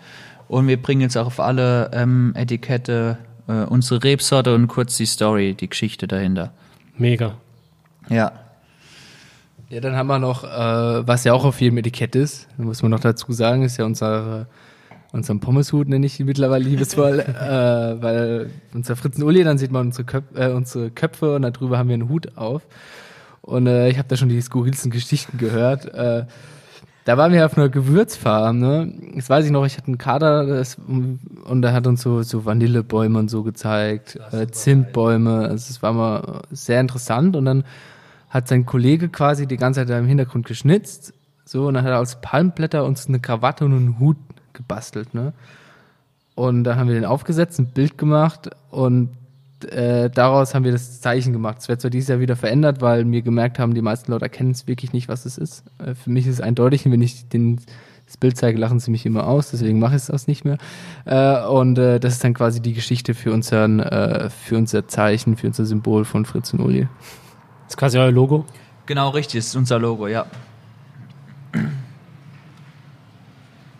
Und 0.47 0.67
wir 0.67 0.81
bringen 0.81 1.01
jetzt 1.01 1.17
auch 1.17 1.27
auf 1.27 1.39
alle 1.39 1.91
ähm, 1.93 2.33
Etikette 2.35 3.17
äh, 3.47 3.63
unsere 3.63 4.03
Rebsorte 4.03 4.55
und 4.55 4.67
kurz 4.67 4.97
die 4.97 5.05
Story, 5.05 5.53
die 5.53 5.69
Geschichte 5.69 6.07
dahinter. 6.07 6.51
Mega. 6.97 7.35
Ja. 8.09 8.31
Ja, 9.69 9.81
dann 9.81 9.97
haben 9.97 10.07
wir 10.07 10.19
noch, 10.19 10.45
äh, 10.45 11.07
was 11.07 11.25
ja 11.25 11.33
auch 11.33 11.43
auf 11.43 11.59
jedem 11.59 11.77
Etikett 11.77 12.15
ist, 12.15 12.47
muss 12.57 12.81
man 12.81 12.91
noch 12.91 13.01
dazu 13.01 13.31
sagen, 13.33 13.63
ist 13.63 13.77
ja 13.77 13.85
unser, 13.85 14.47
unseren 15.11 15.39
Pommeshut, 15.39 15.87
nenne 15.87 16.05
ich 16.05 16.19
ihn 16.19 16.25
mittlerweile 16.25 16.63
liebesvoll, 16.63 17.19
äh, 17.19 18.01
weil 18.01 18.49
unser 18.73 18.95
Fritzen 18.95 19.23
Uli, 19.23 19.43
dann 19.43 19.57
sieht 19.57 19.71
man 19.71 19.87
unsere, 19.87 20.05
Köp 20.05 20.37
äh, 20.37 20.49
unsere 20.49 20.91
Köpfe 20.91 21.35
und 21.35 21.41
darüber 21.43 21.77
haben 21.77 21.89
wir 21.89 21.95
einen 21.95 22.09
Hut 22.09 22.37
auf. 22.37 22.63
Und 23.41 23.67
äh, 23.67 23.89
ich 23.89 23.97
habe 23.97 24.07
da 24.07 24.17
schon 24.17 24.29
die 24.29 24.41
skurrilsten 24.41 24.91
Geschichten 24.91 25.37
gehört. 25.37 25.85
Äh, 25.93 26.25
da 27.05 27.17
waren 27.17 27.31
wir 27.31 27.45
auf 27.45 27.57
einer 27.57 27.69
Gewürzfarm, 27.69 28.59
ne? 28.59 28.93
Das 29.15 29.29
weiß 29.29 29.45
ich 29.45 29.51
noch, 29.51 29.65
ich 29.65 29.77
hatte 29.77 29.87
einen 29.87 29.97
Kader 29.97 30.45
das, 30.45 30.75
und 30.75 31.63
er 31.63 31.71
hat 31.71 31.87
uns 31.87 32.01
so, 32.01 32.21
so 32.21 32.43
Vanillebäume 32.43 33.17
und 33.17 33.29
so 33.29 33.43
gezeigt, 33.43 34.19
äh, 34.33 34.47
Zimtbäume. 34.47 35.47
Also 35.47 35.69
es 35.69 35.81
war 35.81 35.93
mal 35.93 36.41
sehr 36.51 36.81
interessant 36.81 37.37
und 37.37 37.45
dann 37.45 37.63
hat 38.27 38.49
sein 38.49 38.65
Kollege 38.65 39.07
quasi 39.07 39.47
die 39.47 39.55
ganze 39.55 39.85
Zeit 39.85 39.97
im 39.97 40.05
Hintergrund 40.05 40.45
geschnitzt. 40.47 41.13
So, 41.45 41.67
und 41.67 41.75
dann 41.75 41.85
hat 41.85 41.91
er 41.91 41.99
aus 41.99 42.19
Palmblätter 42.19 42.83
uns 42.83 43.07
eine 43.07 43.21
Krawatte 43.21 43.63
und 43.63 43.71
einen 43.71 43.99
Hut 43.99 44.17
gebastelt, 44.57 45.13
ne? 45.13 45.31
Und 46.35 46.65
dann 46.65 46.77
haben 46.77 46.87
wir 46.87 46.93
den 46.93 47.05
aufgesetzt, 47.05 47.57
ein 47.57 47.67
Bild 47.67 47.97
gemacht 47.97 48.49
und 48.69 49.09
äh, 49.65 50.09
daraus 50.09 50.53
haben 50.53 50.65
wir 50.65 50.71
das 50.71 51.01
Zeichen 51.01 51.33
gemacht. 51.33 51.57
Es 51.59 51.67
wird 51.67 51.81
zwar 51.81 51.89
dieses 51.89 52.09
Jahr 52.09 52.19
wieder 52.19 52.35
verändert, 52.35 52.81
weil 52.81 53.09
wir 53.09 53.21
gemerkt 53.23 53.57
haben, 53.57 53.73
die 53.73 53.81
meisten 53.81 54.11
Leute 54.11 54.25
erkennen 54.25 54.51
es 54.51 54.67
wirklich 54.67 54.93
nicht, 54.93 55.07
was 55.07 55.25
es 55.25 55.37
ist. 55.37 55.63
Äh, 55.79 55.95
für 55.95 56.11
mich 56.11 56.27
ist 56.27 56.35
es 56.35 56.41
eindeutig, 56.41 56.85
wenn 56.85 57.01
ich 57.01 57.27
den, 57.29 57.59
das 58.05 58.17
Bild 58.17 58.37
zeige, 58.37 58.59
lachen 58.59 58.79
sie 58.79 58.91
mich 58.91 59.05
immer 59.05 59.25
aus, 59.25 59.49
deswegen 59.49 59.79
mache 59.79 59.95
ich 59.95 60.03
es 60.03 60.11
auch 60.11 60.27
nicht 60.27 60.45
mehr. 60.45 60.57
Äh, 61.05 61.47
und 61.47 61.79
äh, 61.79 61.99
das 61.99 62.13
ist 62.13 62.23
dann 62.23 62.35
quasi 62.35 62.61
die 62.61 62.73
Geschichte 62.73 63.15
für, 63.15 63.33
unseren, 63.33 63.79
äh, 63.79 64.29
für 64.29 64.57
unser 64.57 64.87
Zeichen, 64.87 65.37
für 65.37 65.47
unser 65.47 65.65
Symbol 65.65 66.05
von 66.05 66.25
Fritz 66.25 66.53
und 66.53 66.59
Uli. 66.59 66.87
Das 67.63 67.73
ist 67.73 67.77
quasi 67.77 67.97
euer 67.97 68.11
Logo? 68.11 68.45
Genau, 68.85 69.09
richtig, 69.09 69.39
das 69.39 69.47
ist 69.47 69.55
unser 69.55 69.79
Logo, 69.79 70.07
ja. 70.07 70.27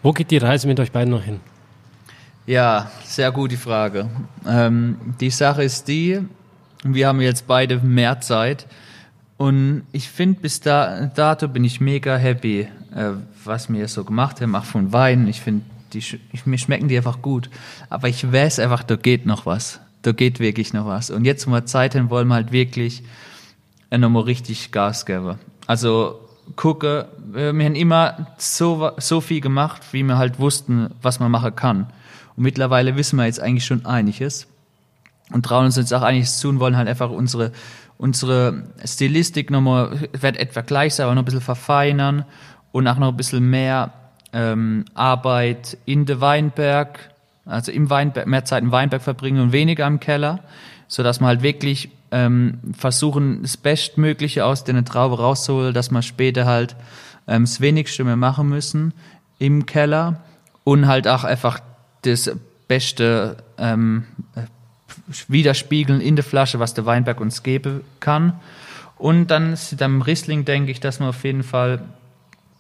Wo 0.07 0.13
geht 0.13 0.31
die 0.31 0.37
Reise 0.37 0.69
mit 0.69 0.79
euch 0.79 0.93
beiden 0.93 1.11
noch 1.11 1.21
hin? 1.21 1.41
Ja, 2.45 2.89
sehr 3.03 3.29
gute 3.33 3.57
Frage. 3.57 4.09
Ähm, 4.47 4.95
die 5.19 5.29
Sache 5.29 5.65
ist 5.65 5.89
die, 5.89 6.21
wir 6.81 7.09
haben 7.09 7.19
jetzt 7.19 7.45
beide 7.45 7.79
mehr 7.79 8.21
Zeit 8.21 8.67
und 9.35 9.83
ich 9.91 10.07
finde, 10.07 10.39
bis 10.39 10.61
da, 10.61 11.07
dato 11.07 11.49
bin 11.49 11.65
ich 11.65 11.81
mega 11.81 12.15
happy, 12.15 12.69
äh, 12.95 13.09
was 13.43 13.69
wir 13.69 13.85
so 13.89 14.05
gemacht 14.05 14.39
haben, 14.39 14.55
auch 14.55 14.63
von 14.63 14.93
Wein. 14.93 15.27
Ich 15.27 15.41
finde, 15.41 15.65
mir 16.45 16.57
schmecken 16.57 16.87
die 16.87 16.95
einfach 16.95 17.21
gut. 17.21 17.49
Aber 17.89 18.07
ich 18.07 18.31
weiß 18.31 18.59
einfach, 18.59 18.83
da 18.83 18.95
geht 18.95 19.25
noch 19.25 19.45
was. 19.45 19.81
Da 20.03 20.13
geht 20.13 20.39
wirklich 20.39 20.71
noch 20.71 20.85
was. 20.85 21.09
Und 21.09 21.25
jetzt, 21.25 21.47
wo 21.47 21.51
wir 21.51 21.65
Zeit 21.65 21.95
haben, 21.95 22.09
wollen 22.09 22.29
wir 22.29 22.35
halt 22.35 22.53
wirklich 22.53 23.03
nochmal 23.91 24.23
richtig 24.23 24.71
Gas 24.71 25.05
geben. 25.05 25.37
Also 25.65 26.21
gucke, 26.55 27.09
wir 27.33 27.65
haben 27.65 27.75
immer 27.75 28.27
so, 28.37 28.91
so 28.97 29.21
viel 29.21 29.41
gemacht, 29.41 29.81
wie 29.91 30.03
wir 30.03 30.17
halt 30.17 30.39
wussten, 30.39 30.89
was 31.01 31.19
man 31.19 31.31
machen 31.31 31.55
kann. 31.55 31.87
Und 32.35 32.43
mittlerweile 32.43 32.95
wissen 32.95 33.17
wir 33.17 33.25
jetzt 33.25 33.39
eigentlich 33.39 33.65
schon 33.65 33.85
einiges 33.85 34.47
und 35.31 35.45
trauen 35.45 35.65
uns 35.65 35.75
jetzt 35.75 35.93
auch 35.93 36.03
einiges 36.03 36.39
zu 36.39 36.49
und 36.49 36.59
wollen 36.59 36.77
halt 36.77 36.87
einfach 36.87 37.09
unsere, 37.09 37.51
unsere 37.97 38.63
Stilistik 38.85 39.49
nochmal, 39.49 40.07
wird 40.13 40.37
etwa 40.37 40.61
gleich 40.61 40.95
sein, 40.95 41.05
aber 41.05 41.15
noch 41.15 41.23
ein 41.23 41.25
bisschen 41.25 41.41
verfeinern 41.41 42.25
und 42.71 42.87
auch 42.87 42.97
noch 42.97 43.09
ein 43.09 43.17
bisschen 43.17 43.49
mehr 43.49 43.91
ähm, 44.33 44.85
Arbeit 44.93 45.77
in 45.85 46.05
de 46.05 46.21
Weinberg 46.21 47.11
also 47.47 47.71
im 47.71 47.89
Weinberg, 47.89 48.27
mehr 48.27 48.45
Zeit 48.45 48.63
im 48.63 48.71
Weinberg 48.71 49.01
verbringen 49.01 49.41
und 49.41 49.51
weniger 49.51 49.87
im 49.87 49.99
Keller, 49.99 50.39
so 50.87 51.03
dass 51.03 51.19
man 51.19 51.29
halt 51.29 51.41
wirklich 51.41 51.89
ähm, 52.11 52.59
versuchen, 52.77 53.41
das 53.41 53.57
Bestmögliche 53.57 54.45
aus 54.45 54.63
der 54.63 54.83
Traube 54.85 55.17
rauszuholen, 55.17 55.73
dass 55.73 55.91
man 55.91 56.03
später 56.03 56.45
halt 56.45 56.75
ähm, 57.27 57.43
das 57.43 57.61
Wenigste 57.61 58.03
mehr 58.03 58.15
machen 58.15 58.49
müssen 58.49 58.93
im 59.39 59.65
Keller 59.65 60.21
und 60.63 60.87
halt 60.87 61.07
auch 61.07 61.23
einfach 61.23 61.59
das 62.01 62.31
Beste 62.67 63.37
ähm, 63.57 64.05
widerspiegeln 65.27 66.01
in 66.01 66.15
der 66.15 66.25
Flasche, 66.25 66.59
was 66.59 66.73
der 66.73 66.85
Weinberg 66.85 67.21
uns 67.21 67.43
geben 67.43 67.81
kann. 67.99 68.33
Und 68.97 69.27
dann 69.27 69.53
ist 69.53 69.81
am 69.81 70.01
Riesling 70.01 70.45
denke 70.45 70.71
ich, 70.71 70.79
dass 70.79 70.99
man 70.99 71.09
auf 71.09 71.23
jeden 71.23 71.43
Fall 71.43 71.81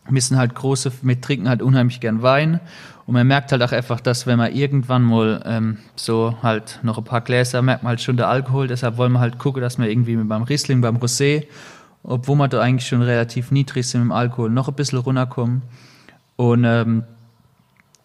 müssen 0.09 0.37
halt 0.37 0.55
große, 0.55 0.91
wir 1.01 1.19
trinken 1.19 1.49
halt 1.49 1.61
unheimlich 1.61 1.99
gern 1.99 2.21
Wein 2.21 2.59
und 3.05 3.13
man 3.13 3.27
merkt 3.27 3.51
halt 3.51 3.61
auch 3.61 3.71
einfach, 3.71 3.99
dass 3.99 4.27
wenn 4.27 4.37
man 4.37 4.53
irgendwann 4.53 5.03
mal 5.03 5.41
ähm, 5.45 5.77
so 5.95 6.37
halt 6.43 6.79
noch 6.83 6.97
ein 6.97 7.03
paar 7.03 7.21
Gläser, 7.21 7.61
merkt 7.61 7.83
man 7.83 7.91
halt 7.91 8.01
schon 8.01 8.17
der 8.17 8.27
Alkohol, 8.27 8.67
deshalb 8.67 8.97
wollen 8.97 9.13
wir 9.13 9.19
halt 9.19 9.39
gucken, 9.39 9.61
dass 9.61 9.77
wir 9.77 9.89
irgendwie 9.89 10.15
beim 10.15 10.43
Riesling, 10.43 10.81
beim 10.81 10.97
Rosé, 10.97 11.45
obwohl 12.07 12.35
wir 12.37 12.47
da 12.47 12.59
eigentlich 12.61 12.87
schon 12.87 13.03
relativ 13.03 13.51
niedrig 13.51 13.85
sind 13.87 14.01
mit 14.01 14.07
dem 14.09 14.11
Alkohol, 14.13 14.49
noch 14.49 14.67
ein 14.67 14.73
bisschen 14.73 14.97
runterkommen 14.99 15.61
und 16.37 16.63
ähm, 16.63 17.03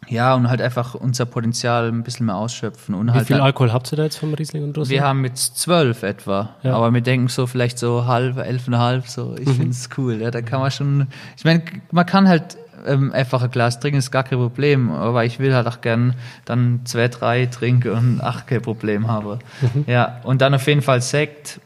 ja, 0.08 0.34
und 0.34 0.50
halt 0.50 0.60
einfach 0.60 0.94
unser 0.96 1.26
Potenzial 1.26 1.86
ein 1.88 2.02
bisschen 2.02 2.26
mehr 2.26 2.34
ausschöpfen. 2.34 2.94
Und 2.94 3.06
Wie 3.06 3.12
halt 3.12 3.26
viel 3.28 3.36
dann- 3.36 3.46
Alkohol 3.46 3.72
habt 3.72 3.90
ihr 3.92 3.96
da 3.96 4.02
jetzt 4.02 4.16
vom 4.18 4.34
Riesling 4.34 4.64
und 4.64 4.76
Rosé? 4.76 4.88
wir 4.90 5.04
haben 5.04 5.24
jetzt 5.24 5.56
zwölf 5.58 6.02
etwa, 6.02 6.50
Ja. 6.62 6.74
aber 6.74 6.92
wir 6.92 7.00
denken 7.00 7.28
so 7.28 7.46
vielleicht 7.46 7.78
so 7.78 8.04
halb, 8.06 8.36
elfeinhalb, 8.36 9.06
so. 9.06 9.36
Ich 9.38 9.48
finde 9.48 9.70
es 9.70 9.88
cool, 9.96 10.20
ja, 10.20 10.30
da 10.32 10.42
kann 10.42 10.60
man 10.60 10.70
schon, 10.72 11.06
ich 11.36 11.44
meine, 11.44 11.62
man 11.92 12.04
kann 12.04 12.28
halt 12.28 12.56
ähm, 12.84 13.12
einfach 13.12 13.42
ein 13.44 13.50
Glas 13.52 13.78
trinken, 13.78 13.98
ist 14.00 14.10
gar 14.10 14.24
kein 14.24 14.40
Problem, 14.40 14.90
aber 14.90 15.24
ich 15.24 15.38
will 15.38 15.54
halt 15.54 15.68
auch 15.68 15.80
gern 15.82 16.14
dann 16.46 16.80
zwei, 16.84 17.06
drei 17.06 17.46
trinken 17.46 17.92
und 17.92 18.20
ach, 18.20 18.44
kein 18.46 18.60
Problem 18.60 19.06
habe. 19.06 19.38
Ja, 19.86 20.18
und 20.24 20.40
dann 20.42 20.52
auf 20.52 20.66
jeden 20.66 20.82
Fall 20.82 21.00
Sekt, 21.00 21.60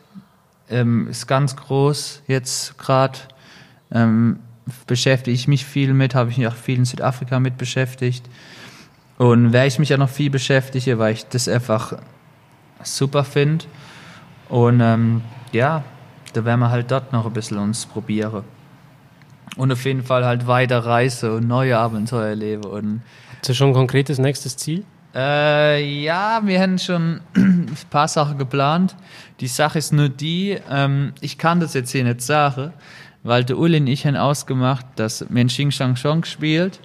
ähm, 0.68 1.08
ist 1.08 1.26
ganz 1.26 1.56
groß 1.56 2.22
jetzt 2.26 2.78
gerade, 2.78 3.18
ähm, 3.92 4.40
beschäftige 4.86 5.34
ich 5.34 5.48
mich 5.48 5.64
viel 5.64 5.94
mit, 5.94 6.14
habe 6.14 6.30
ich 6.30 6.38
mich 6.38 6.48
auch 6.48 6.54
viel 6.54 6.78
in 6.78 6.84
Südafrika 6.84 7.38
mit 7.40 7.56
beschäftigt. 7.56 8.28
Und 9.18 9.52
werde 9.52 9.68
ich 9.68 9.78
mich 9.78 9.88
ja 9.88 9.96
noch 9.96 10.10
viel 10.10 10.30
beschäftige, 10.30 10.98
weil 10.98 11.14
ich 11.14 11.26
das 11.26 11.48
einfach 11.48 11.96
super 12.82 13.24
finde. 13.24 13.64
Und 14.48 14.80
ähm, 14.80 15.22
ja, 15.52 15.84
da 16.32 16.44
werden 16.44 16.60
wir 16.60 16.70
halt 16.70 16.90
dort 16.90 17.12
noch 17.12 17.26
ein 17.26 17.32
bisschen 17.32 17.58
uns 17.58 17.86
probieren. 17.86 18.44
Und 19.56 19.72
auf 19.72 19.84
jeden 19.84 20.02
Fall 20.02 20.24
halt 20.24 20.46
weiter 20.46 20.84
reisen 20.84 21.30
und 21.30 21.48
neue 21.48 21.78
Abenteuer 21.78 22.26
erleben. 22.26 22.64
Und 22.64 23.02
Habt 23.30 23.48
ihr 23.48 23.54
schon 23.54 23.68
ein 23.68 23.74
konkretes 23.74 24.18
nächstes 24.18 24.56
Ziel? 24.56 24.84
Äh, 25.16 26.02
ja, 26.02 26.42
wir 26.44 26.60
haben 26.60 26.78
schon 26.78 27.22
ein 27.34 27.74
paar 27.88 28.06
Sachen 28.06 28.36
geplant. 28.36 28.94
Die 29.40 29.46
Sache 29.46 29.78
ist 29.78 29.92
nur 29.92 30.10
die, 30.10 30.58
ähm, 30.70 31.14
ich 31.20 31.38
kann 31.38 31.58
das 31.58 31.72
jetzt 31.72 31.90
hier 31.92 32.04
nicht 32.04 32.20
sagen, 32.20 32.72
weil 33.22 33.42
der 33.42 33.56
Uli 33.56 33.78
und 33.78 33.86
ich 33.86 34.06
haben 34.06 34.16
ausgemacht, 34.16 34.84
dass 34.96 35.24
wir 35.28 35.40
in 35.40 35.48
Xing 35.48 35.70
Shang 35.70 35.94
Chong 35.94 36.24
spielt. 36.24 36.80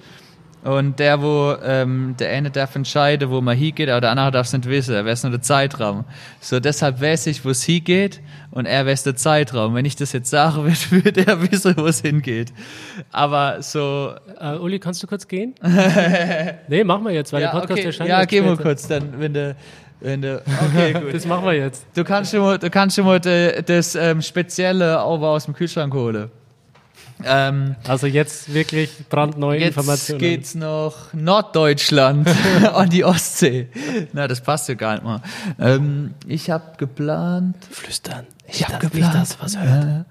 Und 0.64 1.00
der, 1.00 1.22
wo 1.22 1.56
ähm, 1.64 2.16
der 2.20 2.30
eine 2.30 2.52
darf 2.52 2.76
entscheiden, 2.76 3.32
wo 3.32 3.42
man 3.42 3.58
hingeht, 3.58 3.90
aber 3.90 4.02
der 4.02 4.12
andere 4.12 4.30
darf 4.32 4.46
es 4.46 4.54
nicht 4.54 4.70
wissen. 4.70 4.94
Er 4.94 5.06
weiß 5.06 5.24
nur 5.24 5.32
der 5.32 5.42
Zeitraum. 5.42 6.06
So, 6.40 6.60
deshalb 6.60 7.02
weiß 7.02 7.28
ich, 7.28 7.44
wo 7.44 7.50
es 7.50 7.64
hingeht 7.64 8.22
und 8.52 8.68
er 8.68 8.86
weiß 8.86 9.02
der 9.04 9.16
Zeitraum. 9.16 9.74
Wenn 9.74 9.86
ich 9.86 9.96
das 9.96 10.14
jetzt 10.14 10.30
sage, 10.30 10.64
wird, 10.92 10.92
wird 11.06 11.18
er 11.28 11.52
wissen, 11.52 11.74
wo 11.78 11.88
es 11.88 12.02
hingeht. 12.02 12.54
Aber 13.12 13.62
so, 13.64 14.14
Äh, 14.40 14.58
Uli, 14.58 14.80
kannst 14.80 15.02
du 15.02 15.08
kurz 15.08 15.28
gehen? 15.28 15.56
nee, 16.68 16.84
machen 16.84 17.06
wir 17.06 17.12
jetzt, 17.12 17.34
weil 17.34 17.42
der 17.42 17.50
Podcast 17.50 17.72
okay, 17.74 17.84
erscheint. 17.86 18.10
ja, 18.10 18.26
geh 18.26 18.42
mal 18.42 18.58
kurz, 18.58 18.88
dann, 18.88 19.20
wenn 19.20 19.34
du, 19.34 19.56
wenn 20.00 20.22
du, 20.22 20.42
okay, 20.66 20.94
gut. 21.02 21.14
Das 21.14 21.26
machen 21.26 21.46
wir 21.46 21.54
jetzt. 21.54 21.86
Du 21.96 22.04
kannst 22.04 22.32
schon 22.32 22.42
mal, 22.42 22.58
du 22.58 22.70
kannst 22.70 22.96
schon 22.96 23.06
mal 23.06 23.20
de, 23.20 23.62
das 23.64 23.96
ähm, 23.96 24.22
Spezielle 24.22 25.00
aber 25.00 25.30
aus 25.30 25.46
dem 25.46 25.54
Kühlschrank 25.54 25.94
holen. 25.94 26.30
Ähm, 27.26 27.76
Also 27.88 28.08
jetzt 28.08 28.54
wirklich 28.54 28.92
brandneue 29.10 29.60
jetzt 29.60 29.68
Informationen. 29.78 30.20
geht's 30.20 30.56
noch 30.56 31.14
Norddeutschland 31.14 32.28
an 32.74 32.90
die 32.90 33.04
Ostsee. 33.04 33.70
Na, 34.14 34.28
das 34.28 34.42
passt 34.42 34.70
ja 34.70 34.76
gar 34.76 34.94
nicht 34.94 35.04
mal. 35.04 35.22
Ähm, 35.60 36.14
ich 36.28 36.50
habe 36.50 36.78
geplant, 36.78 37.56
Flüstern. 37.70 38.26
ich 38.48 38.64
habe 38.68 38.74
Nicht, 38.74 38.94
geplant, 38.94 39.16
dass 39.16 39.40
was 39.42 39.58
hört. 39.58 39.84
Ja. 39.86 40.06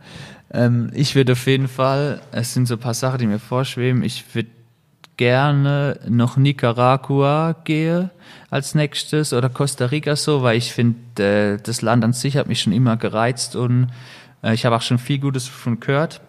Ähm, 0.52 0.90
ich 0.94 1.14
würde 1.14 1.32
auf 1.32 1.46
jeden 1.46 1.68
Fall, 1.68 2.20
es 2.32 2.54
sind 2.54 2.66
so 2.66 2.74
ein 2.74 2.80
paar 2.80 2.94
Sachen, 2.94 3.18
die 3.18 3.26
mir 3.26 3.38
vorschweben. 3.38 4.02
Ich 4.02 4.24
würde 4.34 4.48
gerne 5.16 6.00
noch 6.08 6.36
Nicaragua 6.38 7.54
gehe 7.64 8.10
als 8.48 8.74
nächstes 8.74 9.32
oder 9.32 9.48
Costa 9.50 9.84
Rica 9.86 10.16
so, 10.16 10.42
weil 10.42 10.56
ich 10.56 10.72
finde, 10.72 11.56
äh, 11.58 11.62
das 11.62 11.82
Land 11.82 12.04
an 12.04 12.12
sich 12.14 12.36
hat 12.36 12.48
mich 12.48 12.62
schon 12.62 12.72
immer 12.72 12.96
gereizt 12.96 13.54
und 13.54 13.88
äh, 14.42 14.54
ich 14.54 14.64
habe 14.64 14.76
auch 14.76 14.82
schon 14.82 14.98
viel 14.98 15.18
Gutes 15.18 15.46
von 15.46 15.78
gehört. 15.78 16.20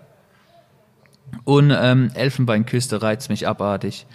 Und 1.44 1.74
ähm, 1.76 2.12
Elfenbeinküste 2.14 3.02
reizt 3.02 3.30
mich 3.30 3.48
abartig. 3.48 4.06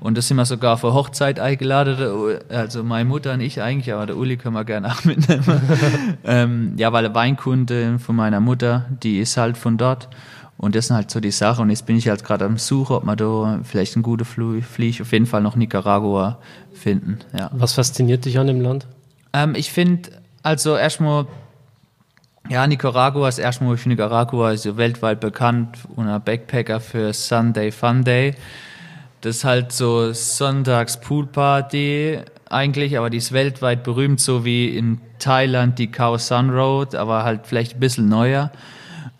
Und 0.00 0.18
das 0.18 0.28
sind 0.28 0.36
wir 0.36 0.44
sogar 0.44 0.76
vor 0.76 0.92
Hochzeit 0.92 1.40
eingeladen, 1.40 2.38
also 2.50 2.84
meine 2.84 3.08
Mutter 3.08 3.32
und 3.32 3.40
ich 3.40 3.62
eigentlich, 3.62 3.94
aber 3.94 4.06
der 4.06 4.16
Uli 4.16 4.36
können 4.36 4.54
wir 4.54 4.64
gerne 4.64 4.92
auch 4.92 5.04
mitnehmen. 5.04 5.44
ähm, 6.24 6.74
ja, 6.76 6.92
weil 6.92 7.06
eine 7.06 7.14
Weinkunde 7.14 7.98
von 7.98 8.14
meiner 8.14 8.40
Mutter, 8.40 8.84
die 9.02 9.18
ist 9.18 9.36
halt 9.36 9.56
von 9.56 9.78
dort. 9.78 10.08
Und 10.56 10.74
das 10.74 10.88
sind 10.88 10.96
halt 10.96 11.10
so 11.10 11.20
die 11.20 11.30
Sachen. 11.30 11.62
Und 11.62 11.70
jetzt 11.70 11.86
bin 11.86 11.96
ich 11.96 12.08
halt 12.08 12.24
gerade 12.24 12.44
am 12.44 12.58
Suchen, 12.58 12.96
ob 12.96 13.04
wir 13.04 13.16
da 13.16 13.60
vielleicht 13.64 13.96
einen 13.96 14.02
guten 14.02 14.24
Flieg, 14.24 15.00
auf 15.00 15.12
jeden 15.12 15.26
Fall 15.26 15.40
noch 15.40 15.56
Nicaragua 15.56 16.38
finden. 16.72 17.18
Ja. 17.36 17.50
Was 17.52 17.72
fasziniert 17.72 18.24
dich 18.24 18.38
an 18.38 18.46
dem 18.46 18.60
Land? 18.60 18.86
Ähm, 19.32 19.54
ich 19.56 19.72
finde, 19.72 20.10
also 20.42 20.76
erstmal, 20.76 21.26
ja, 22.48 22.66
Nicaragua 22.66 23.28
ist 23.28 23.38
erstmal 23.38 23.76
für 23.76 23.88
Nicaragua 23.88 24.52
ist 24.52 24.64
ja 24.64 24.76
weltweit 24.76 25.20
bekannt 25.20 25.78
und 25.96 26.08
ein 26.08 26.22
Backpacker 26.22 26.80
für 26.80 27.12
Sunday 27.12 27.72
Fun 27.72 28.04
Day. 28.04 28.34
Das 29.22 29.36
ist 29.36 29.44
halt 29.44 29.72
so 29.72 30.12
Sonntags 30.12 31.00
Poolparty 31.00 32.20
eigentlich, 32.50 32.98
aber 32.98 33.08
die 33.08 33.16
ist 33.16 33.32
weltweit 33.32 33.82
berühmt, 33.82 34.20
so 34.20 34.44
wie 34.44 34.76
in 34.76 35.00
Thailand 35.18 35.78
die 35.78 35.90
Khao 35.90 36.18
San 36.18 36.50
Road, 36.50 36.94
aber 36.94 37.24
halt 37.24 37.46
vielleicht 37.46 37.74
ein 37.76 37.80
bisschen 37.80 38.08
neuer. 38.08 38.50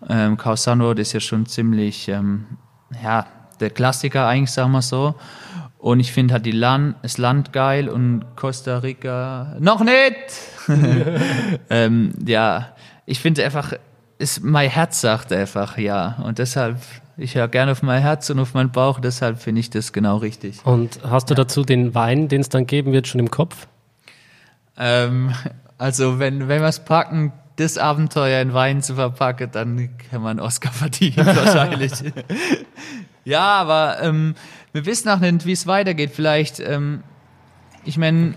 Ähm, 0.07 0.37
Khao 0.37 0.55
San 0.55 0.81
Road 0.81 0.99
ist 0.99 1.13
ja 1.13 1.19
schon 1.19 1.47
ziemlich, 1.47 2.07
ähm, 2.07 2.45
ja, 3.03 3.25
der 3.59 3.71
Klassiker 3.71 4.27
eigentlich, 4.27 4.51
sagen 4.51 4.71
wir 4.71 4.83
so. 4.83 5.15
Und 5.79 5.99
ich 5.99 6.11
finde 6.11 6.35
halt 6.35 6.45
die 6.45 6.51
Land, 6.51 6.95
das 7.01 7.17
Land 7.17 7.53
geil 7.53 7.89
und 7.89 8.25
Costa 8.35 8.79
Rica 8.79 9.55
noch 9.59 9.83
nicht. 9.83 10.15
ähm, 11.69 12.13
ja, 12.25 12.74
ich 13.05 13.19
finde 13.19 13.43
einfach, 13.43 13.73
ist, 14.17 14.43
mein 14.43 14.69
Herz 14.69 15.01
sagt 15.01 15.31
einfach 15.31 15.77
ja. 15.77 16.17
Und 16.23 16.39
deshalb, 16.39 16.77
ich 17.17 17.35
höre 17.35 17.47
gerne 17.47 17.71
auf 17.73 17.83
mein 17.83 18.01
Herz 18.01 18.29
und 18.29 18.39
auf 18.39 18.53
meinen 18.53 18.71
Bauch, 18.71 18.99
deshalb 18.99 19.39
finde 19.41 19.59
ich 19.59 19.69
das 19.69 19.93
genau 19.93 20.17
richtig. 20.17 20.65
Und 20.65 20.99
hast 21.03 21.29
du 21.29 21.35
dazu 21.35 21.63
den 21.63 21.93
Wein, 21.95 22.27
den 22.27 22.41
es 22.41 22.49
dann 22.49 22.65
geben 22.65 22.91
wird, 22.91 23.07
schon 23.07 23.19
im 23.19 23.29
Kopf? 23.29 23.67
Ähm, 24.77 25.33
also 25.77 26.19
wenn, 26.19 26.47
wenn 26.47 26.61
wir 26.61 26.67
es 26.67 26.79
packen, 26.79 27.33
das 27.57 27.77
Abenteuer 27.77 28.41
in 28.41 28.53
Wein 28.53 28.81
zu 28.81 28.95
verpacken, 28.95 29.49
dann 29.51 29.89
kann 30.09 30.21
man 30.21 30.39
Oscar 30.39 30.71
verdienen 30.73 31.25
wahrscheinlich. 31.25 31.91
ja, 33.23 33.43
aber 33.43 33.97
ähm, 34.01 34.35
wir 34.73 34.85
wissen 34.85 35.09
auch 35.09 35.19
nicht, 35.19 35.45
wie 35.45 35.53
es 35.53 35.67
weitergeht. 35.67 36.11
Vielleicht, 36.13 36.59
ähm, 36.59 37.03
ich 37.85 37.97
meine, 37.97 38.35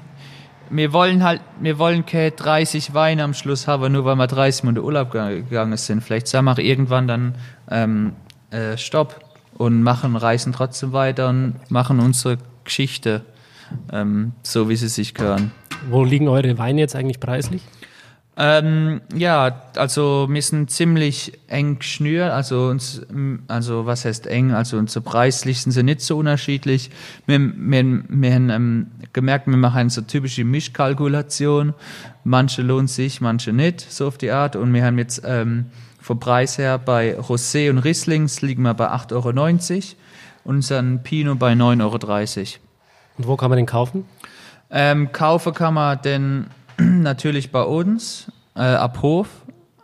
wir 0.70 0.92
wollen 0.92 1.22
halt, 1.24 1.40
wir 1.60 1.78
wollen 1.78 2.04
keine 2.06 2.30
30 2.32 2.94
Weine 2.94 3.24
am 3.24 3.34
Schluss 3.34 3.66
haben, 3.66 3.92
nur 3.92 4.04
weil 4.04 4.16
wir 4.16 4.26
30 4.26 4.64
Mal 4.64 4.70
in 4.70 4.74
den 4.76 4.84
Urlaub 4.84 5.10
ge- 5.12 5.42
gegangen 5.42 5.76
sind. 5.76 6.02
Vielleicht 6.02 6.28
sagen 6.28 6.44
wir 6.46 6.58
irgendwann 6.58 7.08
dann 7.08 7.34
ähm, 7.70 8.12
äh, 8.50 8.76
Stopp 8.76 9.20
und 9.56 9.82
machen, 9.82 10.16
reisen 10.16 10.52
trotzdem 10.52 10.92
weiter 10.92 11.28
und 11.28 11.54
machen 11.70 12.00
unsere 12.00 12.38
Geschichte 12.64 13.22
ähm, 13.92 14.32
so, 14.42 14.68
wie 14.68 14.76
sie 14.76 14.88
sich 14.88 15.14
gehören. 15.14 15.50
Wo 15.90 16.04
liegen 16.04 16.28
eure 16.28 16.56
Weine 16.58 16.80
jetzt 16.80 16.96
eigentlich 16.96 17.20
preislich? 17.20 17.62
Ähm, 18.40 19.00
ja, 19.16 19.62
also 19.74 20.28
wir 20.30 20.42
sind 20.42 20.70
ziemlich 20.70 21.32
eng 21.48 21.80
geschnürt, 21.80 22.30
also 22.30 22.68
uns, 22.68 23.02
also 23.48 23.84
was 23.84 24.04
heißt 24.04 24.28
eng, 24.28 24.52
also 24.52 24.76
unsere 24.78 25.04
Preislisten 25.04 25.72
sind 25.72 25.86
nicht 25.86 26.02
so 26.02 26.18
unterschiedlich. 26.18 26.90
Wir, 27.26 27.40
wir, 27.40 28.02
wir 28.08 28.34
haben 28.34 28.50
ähm, 28.50 28.86
gemerkt, 29.12 29.48
wir 29.48 29.56
machen 29.56 29.90
so 29.90 30.02
typische 30.02 30.44
Mischkalkulation. 30.44 31.74
Manche 32.22 32.62
lohnt 32.62 32.90
sich, 32.90 33.20
manche 33.20 33.52
nicht, 33.52 33.80
so 33.80 34.06
auf 34.06 34.18
die 34.18 34.30
Art. 34.30 34.54
Und 34.54 34.72
wir 34.72 34.84
haben 34.84 34.98
jetzt 34.98 35.22
ähm, 35.24 35.66
vom 36.00 36.20
Preis 36.20 36.58
her 36.58 36.78
bei 36.78 37.18
Rosé 37.18 37.70
und 37.70 37.78
Rieslings 37.78 38.40
liegen 38.40 38.62
wir 38.62 38.74
bei 38.74 38.88
8,90 38.88 39.74
Euro, 39.74 39.82
unseren 40.44 41.02
Pinot 41.02 41.40
bei 41.40 41.54
9,30 41.54 41.80
Euro. 41.82 42.46
Und 43.18 43.26
wo 43.26 43.36
kann 43.36 43.50
man 43.50 43.56
den 43.56 43.66
kaufen? 43.66 44.04
Ähm, 44.70 45.10
kaufen 45.10 45.54
kann 45.54 45.74
man 45.74 46.00
denn 46.02 46.46
natürlich 47.02 47.50
bei 47.50 47.62
uns, 47.62 48.30
äh, 48.54 48.60
ab 48.60 49.02
Hof, 49.02 49.28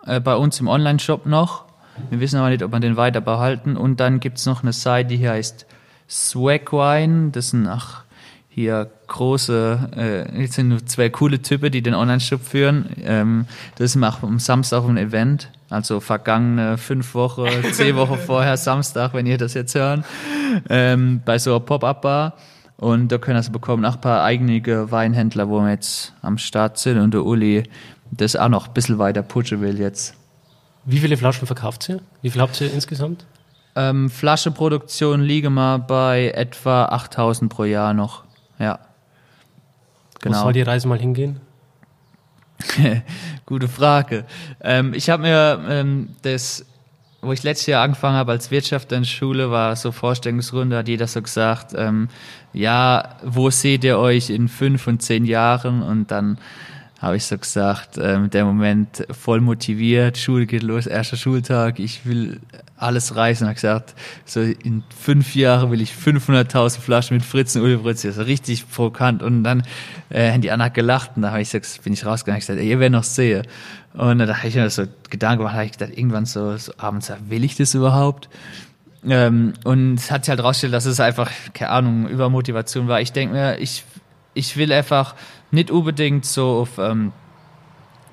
äh, 0.06 0.20
bei 0.20 0.36
uns 0.36 0.60
im 0.60 0.68
Online-Shop 0.68 1.26
noch. 1.26 1.64
Wir 2.10 2.20
wissen 2.20 2.38
aber 2.38 2.50
nicht, 2.50 2.62
ob 2.62 2.72
wir 2.72 2.80
den 2.80 2.96
weiter 2.96 3.20
behalten. 3.20 3.76
Und 3.76 4.00
dann 4.00 4.20
gibt's 4.20 4.46
noch 4.46 4.62
eine 4.62 4.72
Seite, 4.72 5.16
die 5.16 5.28
heißt 5.28 5.66
Swagwine. 6.08 7.30
Das 7.30 7.50
sind, 7.50 7.66
ach, 7.68 8.04
hier 8.48 8.88
große, 9.08 9.90
äh, 9.96 10.40
jetzt 10.40 10.54
sind 10.54 10.68
nur 10.68 10.86
zwei 10.86 11.08
coole 11.10 11.42
Typen, 11.42 11.72
die 11.72 11.82
den 11.82 11.94
Online-Shop 11.94 12.40
führen. 12.40 12.90
Ähm, 13.02 13.46
das 13.76 13.96
ist 13.96 14.02
am 14.02 14.38
Samstag 14.38 14.84
ein 14.84 14.96
Event, 14.96 15.50
also 15.70 15.98
vergangene 15.98 16.78
fünf 16.78 17.14
Wochen, 17.14 17.48
zehn 17.72 17.96
Wochen 17.96 18.16
vorher 18.16 18.56
Samstag, 18.56 19.12
wenn 19.12 19.26
ihr 19.26 19.38
das 19.38 19.54
jetzt 19.54 19.74
hören, 19.74 20.04
ähm, 20.68 21.20
bei 21.24 21.38
so 21.38 21.50
einer 21.50 21.60
Pop-Up-Bar. 21.60 22.34
Und 22.76 23.08
da 23.08 23.18
können 23.18 23.36
also 23.36 23.52
bekommen 23.52 23.84
auch 23.84 23.94
ein 23.94 24.00
paar 24.00 24.24
eigene 24.24 24.90
Weinhändler, 24.90 25.48
wo 25.48 25.60
wir 25.60 25.70
jetzt 25.70 26.12
am 26.22 26.38
Start 26.38 26.78
sind 26.78 26.98
und 26.98 27.14
der 27.14 27.24
Uli 27.24 27.64
das 28.10 28.36
auch 28.36 28.48
noch 28.48 28.68
ein 28.68 28.74
bisschen 28.74 28.98
weiter 28.98 29.22
pushen 29.22 29.60
will 29.60 29.78
jetzt. 29.78 30.14
Wie 30.84 30.98
viele 30.98 31.16
Flaschen 31.16 31.46
verkauft 31.46 31.88
ihr? 31.88 32.00
Wie 32.22 32.30
viel 32.30 32.40
habt 32.40 32.60
ihr 32.60 32.72
insgesamt? 32.72 33.24
Ähm, 33.76 34.10
Flascheproduktion 34.10 35.22
liegen 35.22 35.54
wir 35.54 35.78
bei 35.78 36.30
etwa 36.34 36.86
8000 36.86 37.50
pro 37.50 37.64
Jahr 37.64 37.94
noch. 37.94 38.24
Ja. 38.58 38.78
Genau. 40.20 40.38
Wo 40.38 40.42
soll 40.42 40.52
die 40.52 40.62
Reise 40.62 40.86
mal 40.86 40.98
hingehen? 40.98 41.40
Gute 43.46 43.68
Frage. 43.68 44.24
Ähm, 44.60 44.94
ich 44.94 45.10
habe 45.10 45.22
mir 45.22 45.64
ähm, 45.68 46.10
das, 46.22 46.64
wo 47.24 47.32
ich 47.32 47.42
letztes 47.42 47.66
Jahr 47.66 47.82
angefangen 47.82 48.16
habe 48.16 48.32
als 48.32 48.50
Wirtschaft 48.50 48.92
in 48.92 49.04
Schule, 49.04 49.50
war 49.50 49.76
so 49.76 49.92
Vorstellungsrunde, 49.92 50.76
hat 50.76 50.88
jeder 50.88 51.06
so 51.06 51.22
gesagt, 51.22 51.74
ähm, 51.76 52.08
ja, 52.52 53.16
wo 53.22 53.50
seht 53.50 53.84
ihr 53.84 53.98
euch 53.98 54.30
in 54.30 54.48
fünf 54.48 54.86
und 54.86 55.02
zehn 55.02 55.24
Jahren? 55.24 55.82
Und 55.82 56.10
dann 56.10 56.38
habe 57.00 57.16
ich 57.16 57.24
so 57.24 57.36
gesagt, 57.36 57.98
ähm, 58.00 58.30
der 58.30 58.44
Moment 58.44 59.06
voll 59.10 59.40
motiviert, 59.40 60.16
Schule 60.16 60.46
geht 60.46 60.62
los, 60.62 60.86
erster 60.86 61.16
Schultag, 61.16 61.78
ich 61.78 62.06
will 62.06 62.40
alles 62.76 63.14
reißen. 63.14 63.46
Habe 63.46 63.54
gesagt, 63.54 63.94
so 64.24 64.40
in 64.40 64.82
fünf 64.96 65.34
Jahren 65.34 65.70
will 65.70 65.80
ich 65.80 65.92
500.000 65.92 66.80
Flaschen 66.80 67.16
mit 67.16 67.24
Fritzen 67.24 67.62
Uli 67.62 67.78
Fritz, 67.78 68.02
so 68.02 68.22
richtig 68.22 68.68
provokant. 68.68 69.22
Und 69.22 69.44
dann 69.44 69.62
äh, 70.10 70.32
haben 70.32 70.40
die 70.40 70.50
anderen 70.50 70.72
gelacht 70.72 71.12
und 71.16 71.22
da 71.22 71.30
habe 71.30 71.42
ich 71.42 71.50
gesagt, 71.50 71.82
bin 71.84 71.92
ich 71.92 72.04
rausgegangen, 72.04 72.38
ich 72.38 72.46
gesagt, 72.46 72.62
ihr 72.62 72.78
werdet 72.78 72.92
noch 72.92 73.04
sehen. 73.04 73.46
Und 73.94 74.18
dann 74.18 74.36
habe 74.36 74.48
ich 74.48 74.54
mir 74.56 74.68
so 74.70 74.84
Gedanken 75.08 75.38
gemacht, 75.38 75.54
habe 75.54 75.66
ich 75.66 75.72
gedacht, 75.72 75.96
irgendwann 75.96 76.26
so, 76.26 76.56
so 76.56 76.72
abends, 76.78 77.12
will 77.28 77.44
ich 77.44 77.56
das 77.56 77.74
überhaupt? 77.74 78.28
Ähm, 79.06 79.52
und 79.64 79.94
es 79.94 80.10
hat 80.10 80.24
sich 80.24 80.30
halt 80.30 80.42
rausgestellt, 80.42 80.72
dass 80.72 80.86
es 80.86 80.98
einfach, 80.98 81.30
keine 81.52 81.70
Ahnung, 81.70 82.08
Übermotivation 82.08 82.88
war. 82.88 83.00
Ich 83.00 83.12
denke 83.12 83.34
mir, 83.34 83.58
ich, 83.58 83.84
ich 84.32 84.56
will 84.56 84.72
einfach 84.72 85.14
nicht 85.50 85.70
unbedingt 85.70 86.24
so 86.24 86.60
auf 86.60 86.78
ähm, 86.78 87.12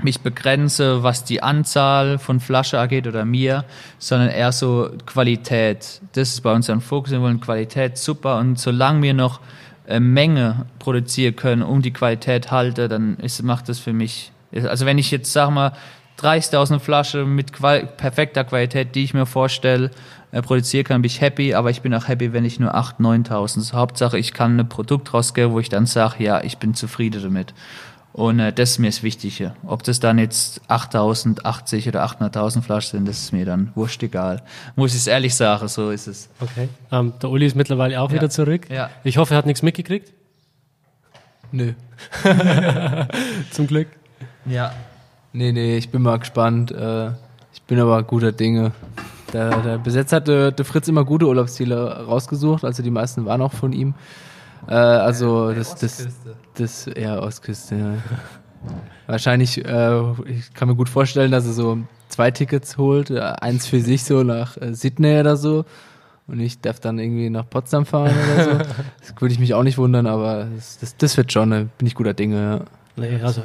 mich 0.03 0.21
begrenze, 0.21 1.03
was 1.03 1.23
die 1.23 1.43
Anzahl 1.43 2.17
von 2.17 2.39
Flasche 2.39 2.79
angeht 2.79 3.07
oder 3.07 3.25
mir, 3.25 3.65
sondern 3.99 4.29
eher 4.29 4.51
so 4.51 4.89
Qualität. 5.05 6.01
Das 6.13 6.29
ist 6.29 6.41
bei 6.41 6.53
uns 6.53 6.69
ein 6.69 6.81
Fokus. 6.81 7.11
Wir 7.11 7.21
wollen 7.21 7.39
Qualität 7.39 7.97
super 7.97 8.37
und 8.39 8.59
solange 8.59 9.01
wir 9.01 9.13
noch 9.13 9.39
äh, 9.87 9.99
Menge 9.99 10.65
produzieren 10.79 11.35
können, 11.35 11.61
um 11.63 11.81
die 11.81 11.91
Qualität 11.91 12.51
halte, 12.51 12.87
dann 12.87 13.17
ist, 13.17 13.41
macht 13.43 13.69
das 13.69 13.79
für 13.79 13.93
mich. 13.93 14.31
Also 14.53 14.85
wenn 14.85 14.97
ich 14.97 15.11
jetzt 15.11 15.31
sag 15.33 15.49
mal 15.49 15.73
30.000 16.19 16.79
Flaschen 16.79 17.35
mit 17.35 17.51
Qual 17.51 17.85
perfekter 17.85 18.43
Qualität, 18.43 18.95
die 18.95 19.03
ich 19.03 19.13
mir 19.13 19.25
vorstelle, 19.25 19.91
äh, 20.31 20.41
produzieren 20.41 20.85
kann, 20.85 21.01
bin 21.01 21.09
ich 21.09 21.19
happy, 21.19 21.53
aber 21.53 21.71
ich 21.71 21.81
bin 21.81 21.93
auch 21.93 22.07
happy, 22.07 22.31
wenn 22.31 22.45
ich 22.45 22.59
nur 22.59 22.75
8.000, 22.75 23.27
9.000. 23.27 23.73
Hauptsache, 23.73 24.17
ich 24.17 24.33
kann 24.33 24.59
ein 24.59 24.69
Produkt 24.69 25.13
rausgeben, 25.13 25.51
wo 25.51 25.59
ich 25.59 25.69
dann 25.69 25.85
sage, 25.85 26.23
ja, 26.23 26.43
ich 26.43 26.57
bin 26.57 26.73
zufrieden 26.73 27.21
damit. 27.21 27.53
Und 28.13 28.39
äh, 28.39 28.51
das 28.51 28.71
ist 28.71 28.79
mir 28.79 28.87
das 28.87 29.03
Wichtige. 29.03 29.53
Ob 29.65 29.83
das 29.83 29.99
dann 29.99 30.19
jetzt 30.19 30.61
8000, 30.67 31.45
80 31.45 31.87
oder 31.87 32.05
800.000 32.05 32.61
Flaschen 32.61 32.99
sind, 32.99 33.07
das 33.07 33.19
ist 33.19 33.33
mir 33.33 33.45
dann 33.45 33.71
wurscht 33.75 34.03
egal. 34.03 34.41
Muss 34.75 34.91
ich 34.91 34.99
es 34.99 35.07
ehrlich 35.07 35.35
sagen, 35.35 35.67
so 35.67 35.91
ist 35.91 36.07
es. 36.07 36.29
Okay. 36.39 36.67
Ähm, 36.91 37.13
der 37.21 37.29
Uli 37.29 37.45
ist 37.45 37.55
mittlerweile 37.55 38.01
auch 38.01 38.09
ja. 38.09 38.15
wieder 38.15 38.29
zurück. 38.29 38.69
Ja. 38.69 38.89
Ich 39.03 39.17
hoffe, 39.17 39.33
er 39.33 39.37
hat 39.37 39.45
nichts 39.45 39.61
mitgekriegt. 39.61 40.13
Nö. 41.51 41.73
Zum 43.51 43.67
Glück. 43.67 43.87
Ja. 44.45 44.73
Nee, 45.33 45.51
nee, 45.51 45.77
ich 45.77 45.89
bin 45.89 46.01
mal 46.01 46.19
gespannt. 46.19 46.71
Äh, 46.71 47.11
ich 47.53 47.61
bin 47.67 47.79
aber 47.79 48.03
guter 48.03 48.31
Dinge. 48.31 48.71
Der, 49.33 49.61
der 49.61 49.77
Besetzer 49.77 50.17
hat 50.17 50.27
der, 50.27 50.51
der 50.51 50.65
Fritz 50.65 50.87
immer 50.87 51.05
gute 51.05 51.25
Urlaubsziele 51.25 52.05
rausgesucht, 52.05 52.65
also 52.65 52.83
die 52.83 52.91
meisten 52.91 53.25
waren 53.25 53.41
auch 53.41 53.53
von 53.53 53.71
ihm. 53.71 53.93
Äh, 54.67 54.73
also 54.73 55.49
äh, 55.49 55.55
das, 55.55 55.75
das, 55.75 56.07
das, 56.55 56.89
ja, 56.97 57.19
Ostküste, 57.19 57.75
ja. 57.75 57.93
Wahrscheinlich, 59.07 59.63
äh, 59.65 60.01
ich 60.25 60.53
kann 60.53 60.67
mir 60.67 60.75
gut 60.75 60.89
vorstellen, 60.89 61.31
dass 61.31 61.45
er 61.45 61.53
so 61.53 61.79
zwei 62.09 62.31
Tickets 62.31 62.77
holt, 62.77 63.09
äh, 63.09 63.19
eins 63.19 63.67
für 63.67 63.81
sich 63.81 64.03
so 64.03 64.23
nach 64.23 64.57
äh, 64.57 64.73
Sydney 64.73 65.19
oder 65.19 65.37
so. 65.37 65.65
Und 66.27 66.39
ich 66.39 66.61
darf 66.61 66.79
dann 66.79 66.99
irgendwie 66.99 67.29
nach 67.29 67.49
Potsdam 67.49 67.85
fahren 67.85 68.13
oder 68.33 68.43
so. 68.43 68.51
Das 69.01 69.13
würde 69.19 69.33
ich 69.33 69.39
mich 69.39 69.53
auch 69.53 69.63
nicht 69.63 69.77
wundern, 69.77 70.07
aber 70.07 70.47
das, 70.55 70.77
das, 70.77 70.95
das 70.95 71.17
wird 71.17 71.31
schon, 71.31 71.51
da 71.51 71.65
bin 71.77 71.87
ich 71.87 71.95
guter 71.95 72.13
Dinge, 72.13 72.37
ja. 72.37 72.59
Nee, 72.97 73.19
also 73.23 73.41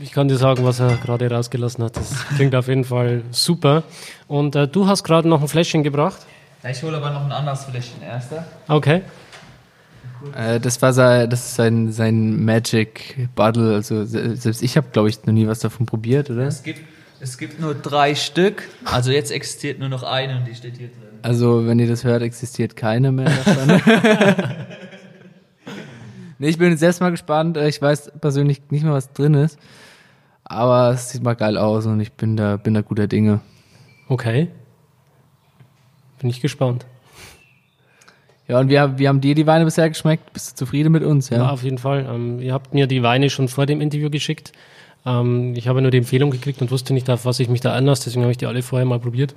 ich 0.00 0.12
kann 0.12 0.28
dir 0.28 0.36
sagen, 0.36 0.64
was 0.64 0.78
er 0.78 0.96
gerade 0.96 1.30
rausgelassen 1.30 1.82
hat. 1.82 1.96
Das 1.96 2.26
klingt 2.36 2.54
auf 2.54 2.68
jeden 2.68 2.84
Fall 2.84 3.22
super. 3.30 3.82
Und 4.28 4.54
äh, 4.54 4.68
du 4.68 4.86
hast 4.86 5.04
gerade 5.04 5.26
noch 5.26 5.40
ein 5.40 5.48
Fläschchen 5.48 5.82
gebracht. 5.82 6.20
Ja, 6.62 6.70
ich 6.70 6.82
hole 6.82 6.98
aber 6.98 7.10
noch 7.10 7.24
ein 7.24 7.32
anderes 7.32 7.64
Fläschchen 7.64 8.02
erster. 8.02 8.44
Okay. 8.68 9.02
Äh, 10.34 10.60
das 10.60 10.80
war 10.82 10.92
sein, 10.92 11.28
das 11.30 11.46
ist 11.46 11.54
sein, 11.54 11.92
sein 11.92 12.44
Magic 12.44 13.28
Bottle. 13.34 13.74
Also 13.74 14.04
selbst 14.04 14.62
ich 14.62 14.76
habe, 14.76 14.88
glaube 14.92 15.08
ich, 15.08 15.24
noch 15.24 15.32
nie 15.32 15.46
was 15.46 15.60
davon 15.60 15.86
probiert, 15.86 16.30
oder? 16.30 16.42
Es 16.42 16.62
gibt, 16.62 16.80
es 17.20 17.38
gibt 17.38 17.60
nur 17.60 17.74
drei 17.74 18.14
Stück. 18.14 18.68
Also 18.84 19.10
jetzt 19.10 19.30
existiert 19.30 19.78
nur 19.78 19.88
noch 19.88 20.02
eine 20.02 20.36
und 20.38 20.46
die 20.46 20.54
steht 20.54 20.76
hier 20.76 20.88
drin. 20.88 21.18
Also 21.22 21.66
wenn 21.66 21.78
ihr 21.78 21.88
das 21.88 22.04
hört, 22.04 22.22
existiert 22.22 22.76
keine 22.76 23.12
mehr 23.12 23.30
davon. 23.30 23.82
nee, 26.38 26.48
ich 26.48 26.58
bin 26.58 26.70
jetzt 26.70 26.82
erstmal 26.82 27.10
gespannt. 27.10 27.56
Äh, 27.56 27.68
ich 27.68 27.80
weiß 27.80 28.12
persönlich 28.20 28.62
nicht 28.70 28.84
mehr, 28.84 28.92
was 28.92 29.12
drin 29.12 29.34
ist. 29.34 29.58
Aber 30.44 30.90
es 30.90 31.10
sieht 31.10 31.22
mal 31.22 31.34
geil 31.34 31.56
aus 31.56 31.86
und 31.86 32.00
ich 32.00 32.12
bin 32.12 32.36
da, 32.36 32.56
bin 32.56 32.74
da 32.74 32.80
guter 32.80 33.06
Dinge. 33.06 33.40
Okay. 34.08 34.48
Bin 36.18 36.28
ich 36.28 36.40
gespannt. 36.40 36.86
Ja, 38.50 38.58
und 38.58 38.68
wie, 38.68 38.74
wie 38.98 39.06
haben 39.06 39.20
dir 39.20 39.36
die 39.36 39.46
Weine 39.46 39.64
bisher 39.64 39.88
geschmeckt? 39.88 40.32
Bist 40.32 40.50
du 40.50 40.56
zufrieden 40.56 40.90
mit 40.90 41.04
uns? 41.04 41.30
Ja, 41.30 41.36
ja 41.36 41.50
auf 41.50 41.62
jeden 41.62 41.78
Fall. 41.78 42.04
Ähm, 42.12 42.40
ihr 42.40 42.52
habt 42.52 42.74
mir 42.74 42.88
die 42.88 43.00
Weine 43.00 43.30
schon 43.30 43.46
vor 43.46 43.64
dem 43.64 43.80
Interview 43.80 44.10
geschickt. 44.10 44.50
Ähm, 45.06 45.54
ich 45.54 45.68
habe 45.68 45.80
nur 45.80 45.92
die 45.92 45.98
Empfehlung 45.98 46.32
gekriegt 46.32 46.60
und 46.60 46.72
wusste 46.72 46.92
nicht, 46.92 47.08
auf 47.10 47.24
was 47.24 47.38
ich 47.38 47.48
mich 47.48 47.60
da 47.60 47.72
einlasse, 47.72 48.06
deswegen 48.06 48.22
habe 48.22 48.32
ich 48.32 48.38
die 48.38 48.46
alle 48.46 48.62
vorher 48.62 48.86
mal 48.86 48.98
probiert. 48.98 49.36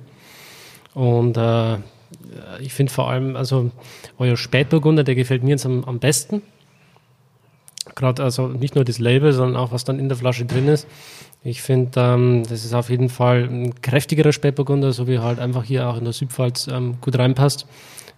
Und 0.94 1.36
äh, 1.36 1.76
ich 2.58 2.74
finde 2.74 2.92
vor 2.92 3.08
allem, 3.08 3.36
also 3.36 3.70
euer 4.18 4.36
Spätburgunder, 4.36 5.04
der 5.04 5.14
gefällt 5.14 5.44
mir 5.44 5.50
jetzt 5.50 5.64
am, 5.64 5.84
am 5.84 6.00
besten. 6.00 6.42
Gerade 7.94 8.20
also 8.20 8.48
nicht 8.48 8.74
nur 8.74 8.84
das 8.84 8.98
Label, 8.98 9.32
sondern 9.32 9.54
auch 9.62 9.70
was 9.70 9.84
dann 9.84 10.00
in 10.00 10.08
der 10.08 10.18
Flasche 10.18 10.44
drin 10.44 10.66
ist. 10.66 10.88
Ich 11.46 11.60
finde, 11.60 12.00
ähm, 12.00 12.42
das 12.48 12.64
ist 12.64 12.72
auf 12.72 12.88
jeden 12.88 13.10
Fall 13.10 13.44
ein 13.44 13.80
kräftigerer 13.82 14.32
Spätburgunder, 14.32 14.92
so 14.92 15.06
wie 15.06 15.18
halt 15.18 15.38
einfach 15.38 15.62
hier 15.62 15.86
auch 15.86 15.98
in 15.98 16.04
der 16.04 16.14
Südpfalz 16.14 16.68
ähm, 16.68 16.96
gut 17.02 17.18
reinpasst 17.18 17.66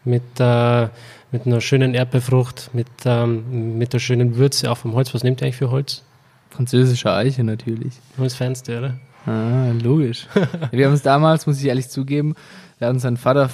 mit, 0.05 0.23
äh, 0.39 0.89
mit 1.33 1.45
einer 1.45 1.61
schönen 1.61 1.95
Erdbeerfrucht, 1.95 2.71
mit, 2.73 2.87
ähm, 3.05 3.79
mit 3.79 3.93
der 3.93 3.99
schönen 3.99 4.37
Würze 4.37 4.71
auch 4.71 4.79
vom 4.79 4.95
Holz. 4.95 5.13
Was 5.13 5.25
nehmt 5.25 5.43
ihr 5.43 5.47
eigentlich 5.47 5.57
für 5.57 5.73
Holz? 5.73 6.05
Französische 6.51 7.13
Eiche 7.13 7.43
natürlich. 7.43 7.95
Holzfenster, 8.17 8.79
oder? 8.79 8.95
Ah, 9.27 9.73
logisch. 9.83 10.29
wir 10.71 10.87
haben 10.87 10.93
uns 10.93 11.03
damals, 11.03 11.49
muss 11.49 11.59
ich 11.59 11.67
ehrlich 11.67 11.89
zugeben, 11.89 12.37
wir 12.79 12.87
haben 12.87 12.95
unseren 12.95 13.17
Vater 13.17 13.51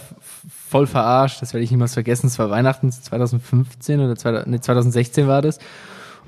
voll 0.69 0.87
verarscht, 0.87 1.41
das 1.41 1.55
werde 1.55 1.65
ich 1.65 1.71
niemals 1.71 1.95
vergessen, 1.95 2.27
es 2.27 2.39
war 2.39 2.51
Weihnachten 2.51 2.93
2015 2.93 4.01
oder 4.01 4.17
2016 4.17 5.27
war 5.27 5.41
das. 5.41 5.59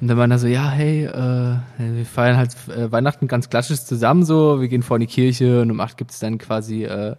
Und 0.01 0.09
dann 0.09 0.17
waren 0.17 0.31
er 0.31 0.39
so, 0.39 0.47
ja, 0.47 0.69
hey, 0.71 1.05
äh, 1.05 1.57
wir 1.79 2.07
feiern 2.07 2.37
halt 2.37 2.57
äh, 2.69 2.91
Weihnachten 2.91 3.29
ganz 3.29 3.49
klassisch 3.49 3.85
zusammen 3.85 4.25
so, 4.25 4.61
wir 4.61 4.69
gehen 4.69 4.83
vor 4.83 4.97
in 4.97 5.03
die 5.03 5.07
Kirche 5.07 5.63
und 5.63 5.71
um 5.71 5.81
acht 5.81 5.97
gibt 5.97 6.11
es 6.11 6.19
dann 6.19 6.39
quasi 6.39 6.85
äh, 6.85 7.15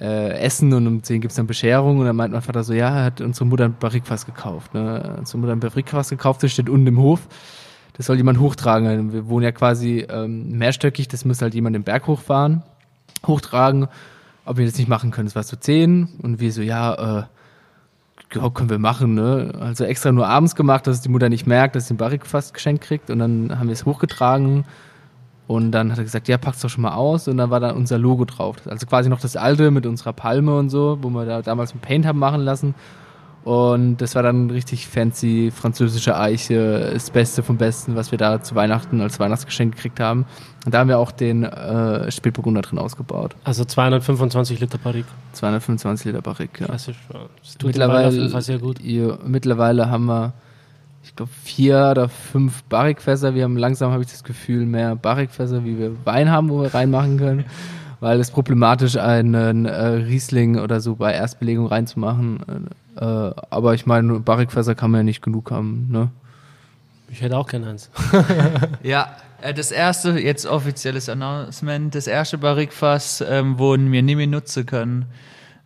äh, 0.00 0.38
Essen 0.38 0.72
und 0.72 0.86
um 0.86 1.02
10 1.02 1.20
gibt 1.20 1.32
es 1.32 1.36
dann 1.36 1.46
Bescherung 1.46 1.98
und 1.98 2.06
dann 2.06 2.16
meint 2.16 2.32
mein 2.32 2.42
Vater 2.42 2.64
so, 2.64 2.72
ja, 2.72 2.88
er 2.88 3.04
hat 3.04 3.20
unsere 3.20 3.46
Mutter 3.46 3.66
ein 3.66 3.76
Barrikfass 3.78 4.24
gekauft. 4.24 4.72
Ne? 4.72 5.16
Unsere 5.18 5.38
Mutter 5.38 5.52
ein 5.52 5.60
Barrikfass 5.60 6.08
gekauft, 6.08 6.42
das 6.42 6.52
steht 6.52 6.68
unten 6.68 6.86
im 6.86 6.98
Hof. 6.98 7.28
Das 7.96 8.06
soll 8.06 8.16
jemand 8.16 8.40
hochtragen. 8.40 9.12
Wir 9.12 9.28
wohnen 9.28 9.44
ja 9.44 9.52
quasi 9.52 10.06
ähm, 10.08 10.56
mehrstöckig, 10.56 11.08
das 11.08 11.24
muss 11.24 11.42
halt 11.42 11.54
jemand 11.54 11.76
den 11.76 11.82
Berg 11.82 12.06
hochfahren, 12.06 12.62
hochtragen. 13.26 13.88
Ob 14.46 14.56
wir 14.56 14.64
das 14.64 14.78
nicht 14.78 14.88
machen 14.88 15.10
können, 15.10 15.26
das 15.26 15.36
war 15.36 15.42
so 15.42 15.56
10 15.56 16.08
und 16.22 16.40
wir 16.40 16.50
so, 16.50 16.62
ja, 16.62 17.18
äh, 17.18 17.22
ja, 18.34 18.48
können 18.50 18.70
wir 18.70 18.78
machen, 18.78 19.14
ne? 19.14 19.52
Also 19.60 19.84
extra 19.84 20.12
nur 20.12 20.26
abends 20.26 20.54
gemacht, 20.54 20.86
dass 20.86 21.00
die 21.00 21.08
Mutter 21.08 21.28
nicht 21.28 21.46
merkt, 21.46 21.74
dass 21.76 21.88
sie 21.88 21.94
ein 21.94 21.96
Barrikfass 21.96 22.52
geschenkt 22.52 22.84
kriegt 22.84 23.10
und 23.10 23.18
dann 23.18 23.58
haben 23.58 23.68
wir 23.68 23.72
es 23.72 23.84
hochgetragen 23.84 24.64
und 25.50 25.72
dann 25.72 25.90
hat 25.90 25.98
er 25.98 26.04
gesagt, 26.04 26.28
ja, 26.28 26.38
pack's 26.38 26.60
doch 26.60 26.68
schon 26.68 26.82
mal 26.82 26.94
aus. 26.94 27.26
Und 27.26 27.36
dann 27.36 27.50
war 27.50 27.58
da 27.58 27.72
unser 27.72 27.98
Logo 27.98 28.24
drauf. 28.24 28.54
Also 28.66 28.86
quasi 28.86 29.08
noch 29.08 29.18
das 29.18 29.36
alte 29.36 29.72
mit 29.72 29.84
unserer 29.84 30.12
Palme 30.12 30.56
und 30.56 30.70
so, 30.70 30.98
wo 31.02 31.10
wir 31.10 31.24
da 31.26 31.42
damals 31.42 31.74
ein 31.74 31.80
Paint 31.80 32.06
haben 32.06 32.20
machen 32.20 32.42
lassen. 32.42 32.76
Und 33.44 33.98
das 33.98 34.14
war 34.14 34.22
dann 34.22 34.50
richtig 34.50 34.86
fancy 34.86 35.50
französische 35.50 36.18
Eiche, 36.18 36.90
das 36.92 37.10
Beste 37.10 37.42
vom 37.42 37.56
Besten, 37.56 37.96
was 37.96 38.10
wir 38.10 38.18
da 38.18 38.42
zu 38.42 38.54
Weihnachten 38.54 39.00
als 39.00 39.18
Weihnachtsgeschenk 39.18 39.76
gekriegt 39.76 39.98
haben. 39.98 40.26
Und 40.66 40.74
da 40.74 40.80
haben 40.80 40.88
wir 40.88 40.98
auch 40.98 41.10
den 41.10 41.44
äh, 41.44 42.10
Spätburgunder 42.10 42.60
drin 42.60 42.78
ausgebaut. 42.78 43.34
Also 43.44 43.64
225 43.64 44.60
Liter 44.60 44.76
Barrique. 44.76 45.08
225 45.32 46.06
Liter 46.06 46.20
Barrique, 46.20 46.60
ja. 46.60 46.66
Das, 46.66 46.88
ist, 46.88 46.98
das 47.08 47.56
tut 47.56 47.68
mittlerweile, 47.68 48.42
sehr 48.42 48.58
gut. 48.58 48.78
Ja, 48.82 49.18
mittlerweile 49.24 49.88
haben 49.88 50.04
wir 50.04 50.34
ich 51.02 51.16
glaube, 51.16 51.32
vier 51.44 51.88
oder 51.90 52.08
fünf 52.08 52.62
Barrikfässer. 52.64 53.34
Wir 53.34 53.44
haben 53.44 53.56
langsam, 53.56 53.90
habe 53.90 54.02
ich 54.02 54.10
das 54.10 54.22
Gefühl, 54.22 54.66
mehr 54.66 54.96
Barrikfässer, 54.96 55.64
wie 55.64 55.78
wir 55.78 55.92
Wein 56.04 56.30
haben, 56.30 56.50
wo 56.50 56.62
wir 56.62 56.74
reinmachen 56.74 57.18
können. 57.18 57.44
Weil 58.00 58.18
es 58.18 58.30
problematisch 58.30 58.96
einen 58.96 59.66
äh, 59.66 59.86
Riesling 59.86 60.58
oder 60.58 60.80
so 60.80 60.96
bei 60.96 61.12
Erstbelegung 61.12 61.66
reinzumachen. 61.66 62.40
Äh, 62.96 63.04
aber 63.04 63.74
ich 63.74 63.86
meine, 63.86 64.20
Barrikfässer 64.20 64.74
kann 64.74 64.90
man 64.90 65.00
ja 65.00 65.04
nicht 65.04 65.22
genug 65.22 65.50
haben. 65.50 65.88
Ne? 65.90 66.10
Ich 67.10 67.20
hätte 67.22 67.36
auch 67.36 67.46
gerne 67.46 67.70
eins. 67.70 67.90
Ja, 68.82 69.16
äh, 69.42 69.54
das 69.54 69.70
erste, 69.70 70.18
jetzt 70.18 70.46
offizielles 70.46 71.08
Announcement, 71.08 71.94
das 71.94 72.06
erste 72.06 72.38
Barrikfass, 72.38 73.24
ähm, 73.26 73.58
wo 73.58 73.76
wir 73.76 74.02
nie 74.02 74.14
mehr 74.14 74.26
nutzen 74.26 74.66
können, 74.66 75.06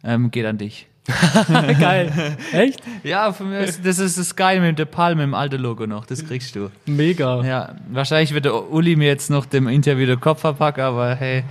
ähm, 0.03 0.31
geht 0.31 0.47
an 0.47 0.59
dich. 0.59 0.87
Geil. 1.81 2.11
Echt? 2.53 2.81
Ja, 3.03 3.31
für 3.33 3.45
mich 3.45 3.69
ist, 3.69 3.87
das 3.87 3.99
ist 3.99 4.17
das 4.17 4.35
Geil 4.37 4.61
mit 4.61 4.79
der 4.79 4.87
Palme 4.87 5.23
im 5.23 5.35
alten 5.35 5.61
Logo 5.61 5.87
noch, 5.87 6.07
das 6.07 6.27
kriegst 6.27 6.57
du. 6.57 6.71
Mega. 6.87 7.45
Ja, 7.45 7.75
wahrscheinlich 7.91 8.33
wird 8.33 8.47
der 8.47 8.73
Uli 8.73 8.97
mir 8.97 9.09
jetzt 9.09 9.29
noch 9.29 9.45
dem 9.45 9.69
Interview 9.69 10.07
den 10.07 10.21
Kopf 10.21 10.41
verpacken, 10.41 10.83
aber 10.83 11.15
hey, 11.15 11.45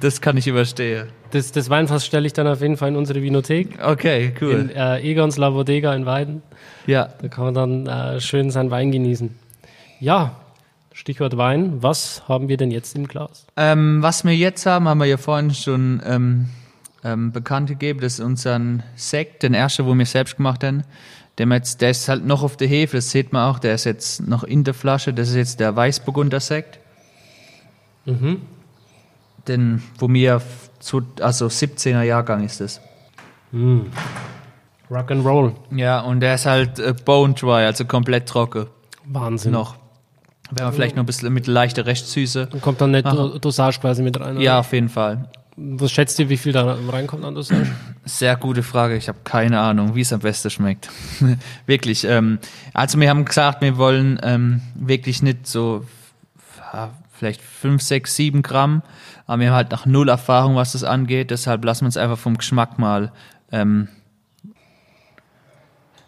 das 0.00 0.20
kann 0.20 0.36
ich 0.36 0.46
überstehen. 0.46 1.08
Das, 1.30 1.52
das 1.52 1.68
Weinfass 1.68 2.06
stelle 2.06 2.26
ich 2.26 2.32
dann 2.32 2.46
auf 2.46 2.60
jeden 2.62 2.76
Fall 2.76 2.88
in 2.88 2.96
unsere 2.96 3.22
Vinothek. 3.22 3.78
Okay, 3.84 4.32
In 4.40 4.46
cool. 4.46 4.70
äh, 4.74 5.10
Egons 5.10 5.36
La 5.36 5.50
Bodega 5.50 5.94
in 5.94 6.06
Weiden. 6.06 6.42
Ja, 6.86 7.08
Da 7.20 7.28
kann 7.28 7.44
man 7.52 7.54
dann 7.54 7.86
äh, 7.86 8.20
schön 8.20 8.50
seinen 8.50 8.70
Wein 8.70 8.90
genießen. 8.92 9.34
Ja, 10.00 10.36
Stichwort 10.92 11.36
Wein. 11.36 11.82
Was 11.82 12.22
haben 12.28 12.48
wir 12.48 12.56
denn 12.56 12.70
jetzt 12.70 12.96
im 12.96 13.06
Glas? 13.06 13.46
ähm, 13.56 13.98
was 14.02 14.24
wir 14.24 14.34
jetzt 14.34 14.64
haben, 14.66 14.88
haben 14.88 14.98
wir 14.98 15.04
ja 15.06 15.16
vorhin 15.18 15.52
schon 15.54 16.02
ähm, 16.04 16.48
ähm, 17.04 17.30
bekannt 17.30 17.68
gegeben, 17.68 18.00
das 18.00 18.14
ist 18.14 18.20
unseren 18.20 18.82
Sekt, 18.96 19.42
den 19.42 19.54
ersten, 19.54 19.86
wo 19.86 19.94
wir 19.94 20.06
selbst 20.06 20.36
gemacht 20.38 20.64
haben. 20.64 20.82
Der, 21.36 21.46
wir 21.46 21.54
jetzt, 21.56 21.80
der 21.82 21.90
ist 21.90 22.08
halt 22.08 22.24
noch 22.26 22.42
auf 22.42 22.56
der 22.56 22.66
Hefe, 22.66 22.96
das 22.96 23.10
sieht 23.10 23.32
man 23.32 23.48
auch, 23.48 23.58
der 23.60 23.74
ist 23.74 23.84
jetzt 23.84 24.26
noch 24.26 24.42
in 24.42 24.64
der 24.64 24.74
Flasche, 24.74 25.12
das 25.12 25.28
ist 25.28 25.36
jetzt 25.36 25.60
der 25.60 25.76
Weißburgunder 25.76 26.40
Sekt. 26.40 26.80
Mhm. 28.06 28.40
Den, 29.46 29.82
wo 29.98 30.08
mir 30.08 30.42
zu, 30.80 31.02
also 31.20 31.46
17er 31.46 32.02
Jahrgang 32.02 32.44
ist 32.44 32.60
es. 32.60 32.80
Rock 34.90 35.10
and 35.10 35.24
Roll. 35.24 35.54
Ja, 35.70 36.00
und 36.00 36.20
der 36.20 36.34
ist 36.34 36.46
halt 36.46 36.78
äh, 36.78 36.94
bone 37.04 37.34
dry, 37.34 37.64
also 37.64 37.84
komplett 37.84 38.28
trocken 38.28 38.66
Wahnsinn. 39.04 39.52
noch. 39.52 39.76
Wenn 40.50 40.64
man 40.64 40.72
vielleicht 40.72 40.96
noch 40.96 41.02
ein 41.02 41.06
bisschen 41.06 41.32
mit 41.32 41.46
leichter 41.46 41.84
Restsüße. 41.84 42.46
Dann 42.50 42.60
kommt 42.62 42.80
dann 42.80 42.94
eine 42.94 43.04
Aha. 43.04 43.38
Dosage 43.38 43.80
quasi 43.80 44.02
mit 44.02 44.18
rein. 44.18 44.36
oder? 44.36 44.44
Ja, 44.44 44.60
auf 44.60 44.72
jeden 44.72 44.88
Fall. 44.88 45.28
Was 45.56 45.90
schätzt 45.90 46.18
ihr, 46.20 46.28
wie 46.30 46.36
viel 46.36 46.52
da 46.52 46.78
reinkommt 46.88 47.24
an 47.24 47.34
Dosage? 47.34 47.66
Sehr 48.04 48.36
gute 48.36 48.62
Frage. 48.62 48.96
Ich 48.96 49.08
habe 49.08 49.18
keine 49.24 49.58
Ahnung, 49.60 49.94
wie 49.94 50.00
es 50.02 50.12
am 50.12 50.20
besten 50.20 50.50
schmeckt. 50.50 50.88
wirklich. 51.66 52.04
Ähm, 52.04 52.38
also 52.72 52.98
wir 52.98 53.10
haben 53.10 53.24
gesagt, 53.24 53.60
wir 53.60 53.76
wollen 53.76 54.18
ähm, 54.22 54.62
wirklich 54.74 55.20
nicht 55.22 55.46
so 55.46 55.84
vielleicht 57.12 57.42
5, 57.42 57.82
6, 57.82 58.16
7 58.16 58.42
Gramm, 58.42 58.82
aber 59.28 59.40
wir 59.40 59.48
haben 59.48 59.56
halt 59.56 59.70
noch 59.70 59.84
null 59.86 60.08
Erfahrung, 60.08 60.56
was 60.56 60.72
das 60.72 60.84
angeht. 60.84 61.30
Deshalb 61.30 61.62
lassen 61.62 61.82
wir 61.82 61.86
uns 61.86 61.98
einfach 61.98 62.18
vom 62.18 62.38
Geschmack 62.38 62.78
mal. 62.78 63.12
Ähm, 63.52 63.88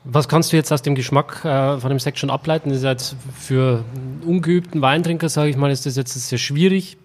Was 0.04 0.26
kannst 0.26 0.52
du 0.52 0.56
jetzt 0.56 0.72
aus 0.72 0.80
dem 0.80 0.94
Geschmack 0.94 1.44
äh, 1.44 1.78
von 1.78 1.90
dem 1.90 1.98
Sekt 1.98 2.18
schon 2.18 2.30
ableiten? 2.30 2.70
Das 2.70 2.78
ist 2.78 2.84
jetzt 2.84 3.16
für 3.38 3.84
ungeübten 4.26 4.80
Weintrinker, 4.80 5.28
sage 5.28 5.50
ich 5.50 5.56
mal, 5.56 5.70
ist 5.70 5.84
das 5.84 5.96
jetzt 5.96 6.14
sehr 6.14 6.38
schwierig, 6.38 6.96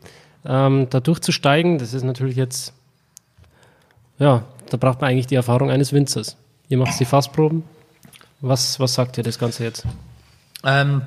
ähm, 0.46 0.88
da 0.90 1.02
durchzusteigen. 1.02 1.80
Das 1.80 1.94
ist 1.94 2.04
natürlich 2.04 2.38
jetzt, 2.38 2.74
ja, 4.18 4.44
da 4.70 4.78
braucht 4.78 5.02
man 5.02 5.10
eigentlich 5.10 5.28
die 5.28 5.36
Erfahrung 5.36 5.70
eines 5.70 5.92
Winzers. 5.92 6.38
Ihr 6.70 6.78
macht 6.78 6.98
die 6.98 7.06
Fassproben. 7.06 7.64
Was, 8.40 8.80
was 8.80 8.94
sagt 8.94 9.18
ihr 9.18 9.24
das 9.24 9.38
Ganze 9.38 9.66
jetzt? 9.66 9.86
Ähm, 10.64 11.02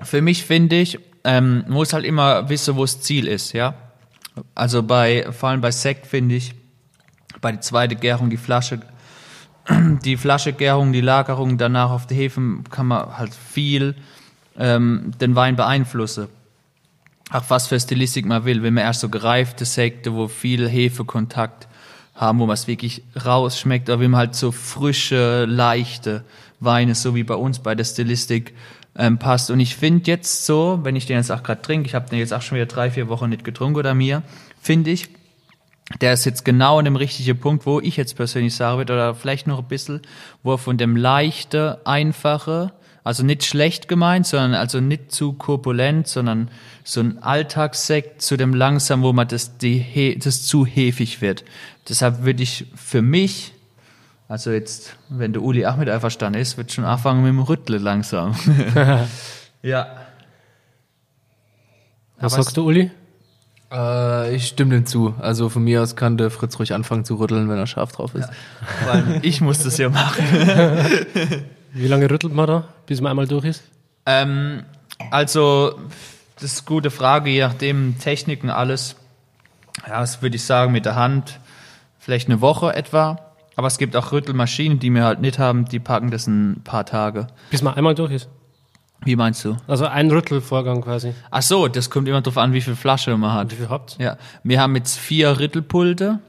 für 0.00 0.22
mich 0.22 0.44
finde 0.44 0.76
ich, 0.76 0.98
ähm, 1.24 1.64
man 1.66 1.72
muss 1.72 1.92
halt 1.92 2.06
immer 2.06 2.48
wissen, 2.48 2.76
wo 2.76 2.82
das 2.82 3.02
Ziel 3.02 3.28
ist, 3.28 3.52
ja. 3.52 3.74
Also 4.54 4.82
bei, 4.82 5.26
vor 5.32 5.50
allem 5.50 5.60
bei 5.60 5.70
Sekt 5.70 6.06
finde 6.06 6.36
ich, 6.36 6.54
bei 7.40 7.52
der 7.52 7.60
zweiten 7.60 8.00
Gärung 8.00 8.30
die 8.30 8.36
Flasche, 8.36 8.80
die 10.04 10.16
Flaschegärung, 10.16 10.92
die 10.92 11.00
Lagerung 11.00 11.58
danach 11.58 11.90
auf 11.90 12.06
der 12.06 12.16
Hefe 12.16 12.40
kann 12.70 12.86
man 12.86 13.18
halt 13.18 13.34
viel 13.34 13.94
ähm, 14.58 15.12
den 15.20 15.34
Wein 15.34 15.56
beeinflussen. 15.56 16.28
Auch 17.30 17.44
was 17.48 17.66
für 17.66 17.80
Stilistik 17.80 18.24
man 18.24 18.44
will. 18.44 18.62
Wenn 18.62 18.74
man 18.74 18.84
erst 18.84 19.00
so 19.00 19.08
gereifte 19.08 19.64
Sekte, 19.64 20.14
wo 20.14 20.28
viel 20.28 20.68
Hefekontakt 20.68 21.66
haben, 22.14 22.38
wo 22.38 22.46
man 22.46 22.54
es 22.54 22.68
wirklich 22.68 23.02
rausschmeckt, 23.24 23.88
oder 23.88 24.00
wenn 24.00 24.12
man 24.12 24.18
halt 24.18 24.34
so 24.34 24.52
frische, 24.52 25.44
leichte 25.44 26.24
Weine, 26.60 26.94
so 26.94 27.14
wie 27.14 27.24
bei 27.24 27.34
uns 27.34 27.58
bei 27.58 27.74
der 27.74 27.84
Stilistik, 27.84 28.54
ähm, 28.98 29.18
passt. 29.18 29.50
Und 29.50 29.60
ich 29.60 29.76
finde 29.76 30.10
jetzt 30.10 30.46
so, 30.46 30.80
wenn 30.82 30.96
ich 30.96 31.06
den 31.06 31.16
jetzt 31.16 31.30
auch 31.30 31.42
gerade 31.42 31.62
trinke, 31.62 31.86
ich 31.86 31.94
habe 31.94 32.08
den 32.08 32.18
jetzt 32.18 32.32
auch 32.32 32.42
schon 32.42 32.56
wieder 32.56 32.66
drei, 32.66 32.90
vier 32.90 33.08
Wochen 33.08 33.28
nicht 33.28 33.44
getrunken 33.44 33.78
oder 33.78 33.94
mir, 33.94 34.22
finde 34.60 34.90
ich, 34.90 35.08
der 36.00 36.12
ist 36.12 36.24
jetzt 36.24 36.44
genau 36.44 36.78
an 36.78 36.84
dem 36.84 36.96
richtigen 36.96 37.38
Punkt, 37.38 37.64
wo 37.64 37.80
ich 37.80 37.96
jetzt 37.96 38.16
persönlich 38.16 38.54
sagen 38.54 38.78
würde, 38.78 38.92
oder 38.92 39.14
vielleicht 39.14 39.46
noch 39.46 39.60
ein 39.60 39.68
bisschen, 39.68 40.00
wo 40.42 40.54
er 40.54 40.58
von 40.58 40.78
dem 40.78 40.96
leichte, 40.96 41.80
einfache, 41.84 42.72
also 43.04 43.22
nicht 43.22 43.44
schlecht 43.44 43.86
gemeint, 43.86 44.26
sondern 44.26 44.54
also 44.54 44.80
nicht 44.80 45.12
zu 45.12 45.34
korpulent, 45.34 46.08
sondern 46.08 46.50
so 46.82 47.00
ein 47.00 47.22
Alltagssekt 47.22 48.20
zu 48.20 48.36
dem 48.36 48.52
langsam, 48.52 49.02
wo 49.02 49.12
man 49.12 49.28
das, 49.28 49.58
die, 49.58 50.18
das 50.18 50.42
zu 50.42 50.66
hefig 50.66 51.20
wird. 51.20 51.44
Deshalb 51.88 52.24
würde 52.24 52.42
ich 52.42 52.66
für 52.74 53.02
mich, 53.02 53.52
also 54.28 54.50
jetzt, 54.50 54.96
wenn 55.08 55.32
der 55.32 55.42
Uli 55.42 55.66
auch 55.66 55.76
mit 55.76 55.88
einverstanden 55.88 56.40
ist, 56.40 56.56
wird 56.56 56.72
schon 56.72 56.84
anfangen 56.84 57.22
mit 57.22 57.28
dem 57.28 57.40
Rüttle 57.40 57.78
langsam. 57.78 58.34
ja. 59.62 59.86
Was 62.18 62.32
Aber 62.32 62.42
sagst 62.42 62.56
du, 62.56 62.66
Uli? 62.66 62.90
Äh, 63.70 64.34
ich 64.34 64.48
stimme 64.48 64.74
dem 64.74 64.86
zu. 64.86 65.14
Also 65.20 65.48
von 65.48 65.62
mir 65.64 65.82
aus 65.82 65.96
kann 65.96 66.16
der 66.16 66.30
Fritz 66.30 66.58
ruhig 66.58 66.72
anfangen 66.72 67.04
zu 67.04 67.16
rütteln, 67.16 67.48
wenn 67.48 67.58
er 67.58 67.66
scharf 67.66 67.92
drauf 67.92 68.14
ist. 68.14 68.28
Vor 68.82 68.92
allem 68.92 69.18
ich 69.22 69.40
muss 69.40 69.62
das 69.62 69.78
ja 69.78 69.88
machen. 69.88 70.24
Wie 71.72 71.88
lange 71.88 72.10
rüttelt 72.10 72.32
man 72.32 72.46
da, 72.46 72.64
bis 72.86 73.00
man 73.00 73.10
einmal 73.10 73.26
durch 73.26 73.44
ist? 73.44 73.62
Ähm, 74.06 74.64
also, 75.10 75.78
das 76.36 76.44
ist 76.44 76.60
eine 76.60 76.66
gute 76.66 76.90
Frage, 76.90 77.30
je 77.30 77.40
nachdem 77.40 77.98
Techniken, 77.98 78.50
alles. 78.50 78.96
Ja, 79.86 80.00
das 80.00 80.22
würde 80.22 80.36
ich 80.36 80.44
sagen, 80.44 80.72
mit 80.72 80.86
der 80.86 80.94
Hand 80.94 81.38
vielleicht 81.98 82.28
eine 82.28 82.40
Woche 82.40 82.74
etwa. 82.74 83.25
Aber 83.56 83.66
es 83.66 83.78
gibt 83.78 83.96
auch 83.96 84.12
Rüttelmaschinen, 84.12 84.78
die 84.78 84.90
wir 84.90 85.04
halt 85.04 85.20
nicht 85.20 85.38
haben, 85.38 85.64
die 85.64 85.80
packen 85.80 86.10
das 86.10 86.26
ein 86.26 86.60
paar 86.62 86.84
Tage. 86.84 87.26
Bis 87.50 87.62
man 87.62 87.74
einmal 87.74 87.94
durch 87.94 88.12
ist. 88.12 88.28
Wie 89.04 89.16
meinst 89.16 89.44
du? 89.44 89.56
Also 89.66 89.86
ein 89.86 90.10
Rüttelvorgang 90.10 90.82
quasi. 90.82 91.12
Ach 91.30 91.42
so, 91.42 91.68
das 91.68 91.90
kommt 91.90 92.08
immer 92.08 92.20
drauf 92.22 92.38
an, 92.38 92.52
wie 92.52 92.60
viel 92.60 92.76
Flasche 92.76 93.16
man 93.16 93.32
hat. 93.32 93.50
Wie 93.50 93.56
viel 93.56 93.68
habt 93.68 93.96
Ja, 93.98 94.16
wir 94.42 94.60
haben 94.60 94.76
jetzt 94.76 94.98
vier 94.98 95.38
Rüttelpulte 95.38 96.20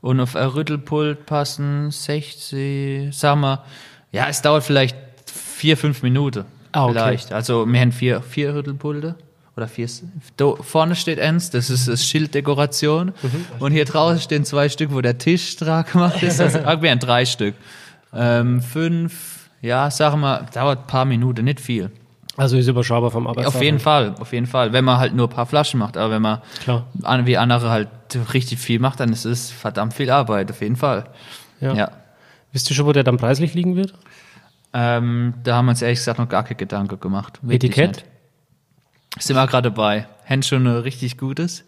und 0.00 0.20
auf 0.20 0.36
ein 0.36 0.46
Rüttelpult 0.48 1.26
passen 1.26 1.90
60, 1.90 3.16
sagen 3.16 3.40
wir, 3.40 3.62
ja, 4.12 4.26
es 4.28 4.42
dauert 4.42 4.64
vielleicht 4.64 4.96
vier, 5.26 5.76
fünf 5.76 6.02
Minuten. 6.02 6.44
Ah, 6.72 6.84
okay. 6.84 6.92
Vielleicht. 6.92 7.32
Also 7.32 7.66
wir 7.66 7.80
haben 7.80 7.92
vier, 7.92 8.22
vier 8.22 8.54
Rüttelpulte 8.54 9.16
oder 9.56 9.68
vier. 9.68 9.88
Da 10.36 10.54
vorne 10.60 10.94
steht 10.96 11.20
eins, 11.20 11.50
das 11.50 11.70
ist 11.70 11.88
das 11.88 12.04
Schilddekoration. 12.04 13.12
Mhm. 13.22 13.46
Und 13.58 13.72
hier 13.72 13.84
draußen 13.84 14.20
stehen 14.20 14.44
zwei 14.44 14.68
Stück, 14.68 14.92
wo 14.92 15.00
der 15.00 15.18
Tisch 15.18 15.56
dran 15.56 15.84
gemacht 15.90 16.22
ist. 16.22 16.40
Also, 16.40 16.60
ah, 16.60 16.80
wir 16.80 16.90
haben 16.90 16.98
drei 16.98 17.24
Stück. 17.24 17.54
Ähm, 18.12 18.62
fünf, 18.62 19.48
ja, 19.60 19.90
sagen 19.90 20.20
wir, 20.20 20.46
dauert 20.52 20.80
ein 20.80 20.86
paar 20.86 21.04
Minuten, 21.04 21.44
nicht 21.44 21.60
viel. 21.60 21.90
Also 22.36 22.56
ist 22.56 22.68
überschaubar 22.68 23.10
vom 23.10 23.26
Arbeitsaufwand. 23.26 23.56
Auf 23.56 23.62
jeden 23.62 23.78
Fall, 23.78 24.14
auf 24.18 24.32
jeden 24.32 24.46
Fall. 24.46 24.72
Wenn 24.72 24.84
man 24.84 24.98
halt 24.98 25.14
nur 25.14 25.26
ein 25.26 25.30
paar 25.30 25.46
Flaschen 25.46 25.78
macht, 25.78 25.96
aber 25.96 26.14
wenn 26.14 26.22
man 26.22 26.40
Klar. 26.62 26.86
wie 27.24 27.36
andere 27.36 27.70
halt 27.70 27.88
richtig 28.32 28.58
viel 28.58 28.78
macht, 28.78 29.00
dann 29.00 29.12
ist 29.12 29.24
es 29.24 29.50
verdammt 29.50 29.94
viel 29.94 30.10
Arbeit, 30.10 30.50
auf 30.50 30.60
jeden 30.62 30.76
Fall. 30.76 31.04
Ja. 31.60 31.74
Ja. 31.74 31.90
Wisst 32.52 32.70
ihr 32.70 32.76
schon, 32.76 32.86
wo 32.86 32.92
der 32.92 33.04
dann 33.04 33.16
preislich 33.16 33.54
liegen 33.54 33.76
wird? 33.76 33.94
Ähm, 34.72 35.34
da 35.42 35.56
haben 35.56 35.66
wir 35.66 35.70
uns 35.70 35.82
ehrlich 35.82 35.98
gesagt 35.98 36.18
noch 36.18 36.28
gar 36.28 36.44
keine 36.44 36.56
Gedanken 36.56 36.98
gemacht. 36.98 37.38
Wirklich 37.42 37.72
Etikett? 37.72 37.96
nicht. 37.96 38.06
Sind 39.18 39.36
wir 39.36 39.46
gerade 39.46 39.70
dabei. 39.70 40.06
Ein 40.26 40.42
richtig 40.42 41.18
gutes. 41.18 41.64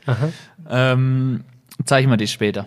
Ähm, 0.70 1.44
zeige 1.84 2.02
ich 2.02 2.08
mal 2.08 2.16
die 2.16 2.28
später. 2.28 2.66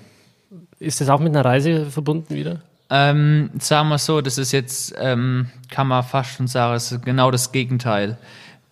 Ist 0.80 1.00
das 1.00 1.10
auch 1.10 1.20
mit 1.20 1.30
einer 1.30 1.46
Reise 1.46 1.86
verbunden 1.86 2.36
wieder? 2.36 2.62
Ähm, 2.90 3.50
sagen 3.60 3.90
wir 3.90 3.98
so, 3.98 4.22
das 4.22 4.38
ist 4.38 4.52
jetzt, 4.52 4.94
ähm, 5.00 5.50
kann 5.70 5.88
man 5.88 6.04
fast 6.04 6.36
schon 6.36 6.48
sagen, 6.48 6.76
es 6.76 6.92
ist 6.92 7.04
genau 7.04 7.32
das 7.32 7.52
Gegenteil. 7.52 8.18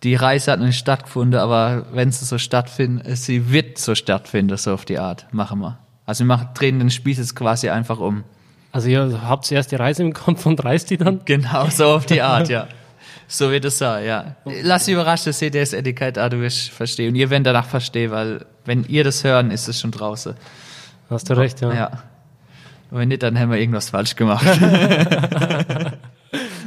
Die 0.02 0.14
Reise 0.14 0.52
hat 0.52 0.60
nicht 0.60 0.78
stattgefunden, 0.78 1.40
aber 1.40 1.86
wenn 1.92 2.12
sie 2.12 2.24
so 2.24 2.38
stattfindet, 2.38 3.16
sie 3.16 3.50
wird 3.50 3.78
so 3.78 3.94
stattfinden, 3.94 4.56
so 4.56 4.74
auf 4.74 4.84
die 4.84 4.98
Art. 4.98 5.26
Machen 5.32 5.60
wir. 5.60 5.78
Also 6.04 6.24
wir 6.24 6.26
machen, 6.26 6.48
drehen 6.54 6.78
den 6.78 6.90
Spieß 6.90 7.18
jetzt 7.18 7.34
quasi 7.34 7.70
einfach 7.70 7.98
um. 7.98 8.22
Also 8.70 8.88
ihr 8.88 9.22
habt 9.26 9.46
zuerst 9.46 9.72
die 9.72 9.76
Reise 9.76 10.02
im 10.02 10.12
Kopf 10.12 10.44
und 10.46 10.62
reist 10.62 10.90
die 10.90 10.98
dann? 10.98 11.20
Genau, 11.24 11.68
so 11.70 11.86
auf 11.86 12.06
die 12.06 12.20
Art, 12.20 12.48
ja. 12.48 12.68
So 13.26 13.50
wird 13.50 13.64
es 13.64 13.78
sein, 13.78 14.04
ja. 14.06 14.36
Lass 14.62 14.84
dich 14.84 14.94
überraschen, 14.94 15.32
ihr 15.40 15.50
das 15.50 15.72
Etikett 15.72 16.18
an, 16.18 16.30
du 16.30 16.40
wirst 16.40 16.70
verstehen. 16.70 17.10
Und 17.10 17.14
ihr 17.16 17.30
werdet 17.30 17.46
danach 17.46 17.66
verstehen, 17.66 18.10
weil 18.10 18.44
wenn 18.64 18.84
ihr 18.84 19.04
das 19.04 19.24
hören, 19.24 19.50
ist 19.50 19.68
es 19.68 19.80
schon 19.80 19.90
draußen. 19.90 20.34
Hast 21.10 21.30
du 21.30 21.34
recht, 21.36 21.60
ja. 21.60 21.72
Ja. 21.72 21.90
Und 22.90 22.98
wenn 22.98 23.08
nicht, 23.08 23.22
dann 23.22 23.38
haben 23.38 23.50
wir 23.50 23.58
irgendwas 23.58 23.90
falsch 23.90 24.14
gemacht. 24.16 24.46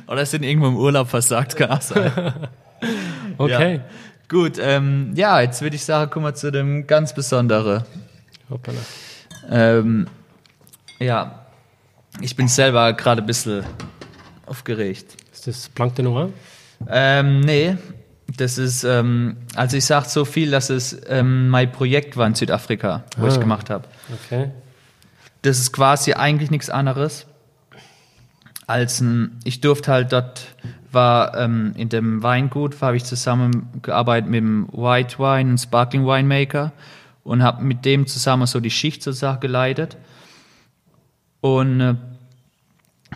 Oder 0.08 0.26
sind 0.26 0.43
irgendwo 0.43 0.68
im 0.68 0.78
Urlaub 0.78 1.10
versagt, 1.10 1.55
kann 1.55 1.72
auch 1.72 1.82
sein. 1.82 2.12
Okay. 3.39 3.76
Ja. 3.76 3.82
Gut, 4.30 4.58
ähm, 4.60 5.14
ja, 5.16 5.41
jetzt 5.41 5.62
würde 5.62 5.76
ich 5.76 5.84
sagen, 5.86 6.10
kommen 6.10 6.26
wir 6.26 6.34
zu 6.34 6.51
dem 6.51 6.88
ganz 6.88 7.14
Besonderen. 7.14 7.84
Hoppala. 8.49 8.80
Ähm, 9.49 10.08
ja, 10.99 11.45
ich 12.22 12.36
bin 12.36 12.47
selber 12.47 12.93
gerade 12.93 13.22
ein 13.22 13.26
bisschen 13.28 13.64
aufgeregt. 14.45 15.16
Ist 15.48 15.64
das 15.66 15.70
Blanc 15.70 15.95
de 15.95 16.04
Noir? 16.06 16.30
Ähm, 16.89 17.39
nee, 17.41 17.76
das 18.36 18.58
ist, 18.58 18.84
ähm, 18.84 19.38
also 19.56 19.78
ich 19.78 19.86
sag 19.86 20.06
so 20.06 20.26
viel, 20.26 20.52
dass 20.52 20.70
es 20.70 21.00
ähm, 21.08 21.50
mein 21.50 21.72
Projekt 21.72 22.18
war 22.18 22.28
in 22.28 22.36
Südafrika, 22.36 23.04
wo 23.18 23.28
ich 23.28 23.36
Ah. 23.36 23.38
gemacht 23.39 23.70
habe. 23.70 23.86
Okay. 24.26 24.52
Das 25.41 25.60
ist 25.60 25.72
quasi 25.72 26.14
eigentlich 26.14 26.52
nichts 26.52 26.70
anderes 26.70 27.26
als 28.68 29.00
ein, 29.00 29.39
ich 29.45 29.62
durfte 29.62 29.91
halt 29.93 30.12
dort, 30.12 30.41
war 30.91 31.38
ähm, 31.38 31.74
in 31.78 31.88
dem 31.89 32.22
Weingut, 32.22 32.82
habe 32.82 32.98
ich 32.98 33.06
zusammengearbeitet 33.06 34.30
mit 34.30 34.39
dem 34.41 34.68
White 34.74 35.20
Wine 35.20 35.52
und 35.52 35.58
Sparkling 35.58 36.06
Winemaker 36.06 36.74
und 37.24 37.43
habe 37.43 37.64
mit 37.64 37.86
dem 37.86 38.08
zusammen 38.08 38.45
so 38.45 38.60
die 38.60 38.70
Schicht 38.70 39.04
sozusagen 39.04 39.39
geleitet. 39.39 39.95
Und 41.39 41.80
äh, 41.80 41.95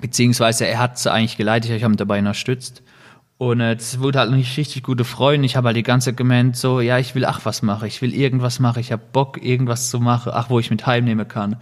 beziehungsweise 0.02 0.68
er 0.68 0.80
hat 0.80 0.98
sie 0.98 1.12
eigentlich 1.12 1.38
geleitet, 1.38 1.72
ich 1.72 1.84
habe 1.84 1.94
ihn 1.94 1.98
dabei 1.98 2.20
unterstützt. 2.20 2.84
Und 3.38 3.60
äh, 3.60 3.74
es 3.74 4.00
wurde 4.00 4.20
halt 4.20 4.32
nicht 4.32 4.58
richtig 4.58 4.84
gute 4.84 5.04
Freunde. 5.04 5.46
Ich 5.46 5.56
habe 5.56 5.68
halt 5.68 5.78
die 5.78 5.84
ganze 5.84 6.10
Zeit 6.12 6.18
gemeint, 6.18 6.56
so, 6.58 6.80
ja, 6.80 7.00
ich 7.00 7.16
will 7.16 7.26
ach 7.26 7.42
was 7.44 7.62
machen, 7.62 7.88
ich 7.88 8.02
will 8.02 8.14
irgendwas 8.14 8.60
machen, 8.60 8.80
ich 8.80 8.92
habe 8.92 9.02
Bock, 9.12 9.44
irgendwas 9.44 9.90
zu 9.90 10.00
machen, 10.00 10.32
ach, 10.36 10.50
wo 10.50 10.60
ich 10.60 10.70
mit 10.70 10.86
heimnehmen 10.86 11.28
kann. 11.28 11.56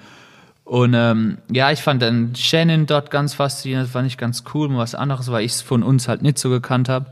Und 0.65 0.93
ähm, 0.93 1.37
ja, 1.49 1.71
ich 1.71 1.81
fand 1.81 2.01
dann 2.01 2.35
Shannon 2.35 2.85
dort 2.85 3.11
ganz 3.11 3.33
faszinierend, 3.33 3.85
das 3.85 3.91
fand 3.93 4.07
ich 4.07 4.17
ganz 4.17 4.43
cool, 4.53 4.69
was 4.75 4.93
anderes, 4.93 5.31
weil 5.31 5.45
ich 5.45 5.53
es 5.53 5.61
von 5.61 5.81
uns 5.81 6.07
halt 6.07 6.21
nicht 6.21 6.37
so 6.37 6.49
gekannt 6.49 6.89
habe. 6.89 7.11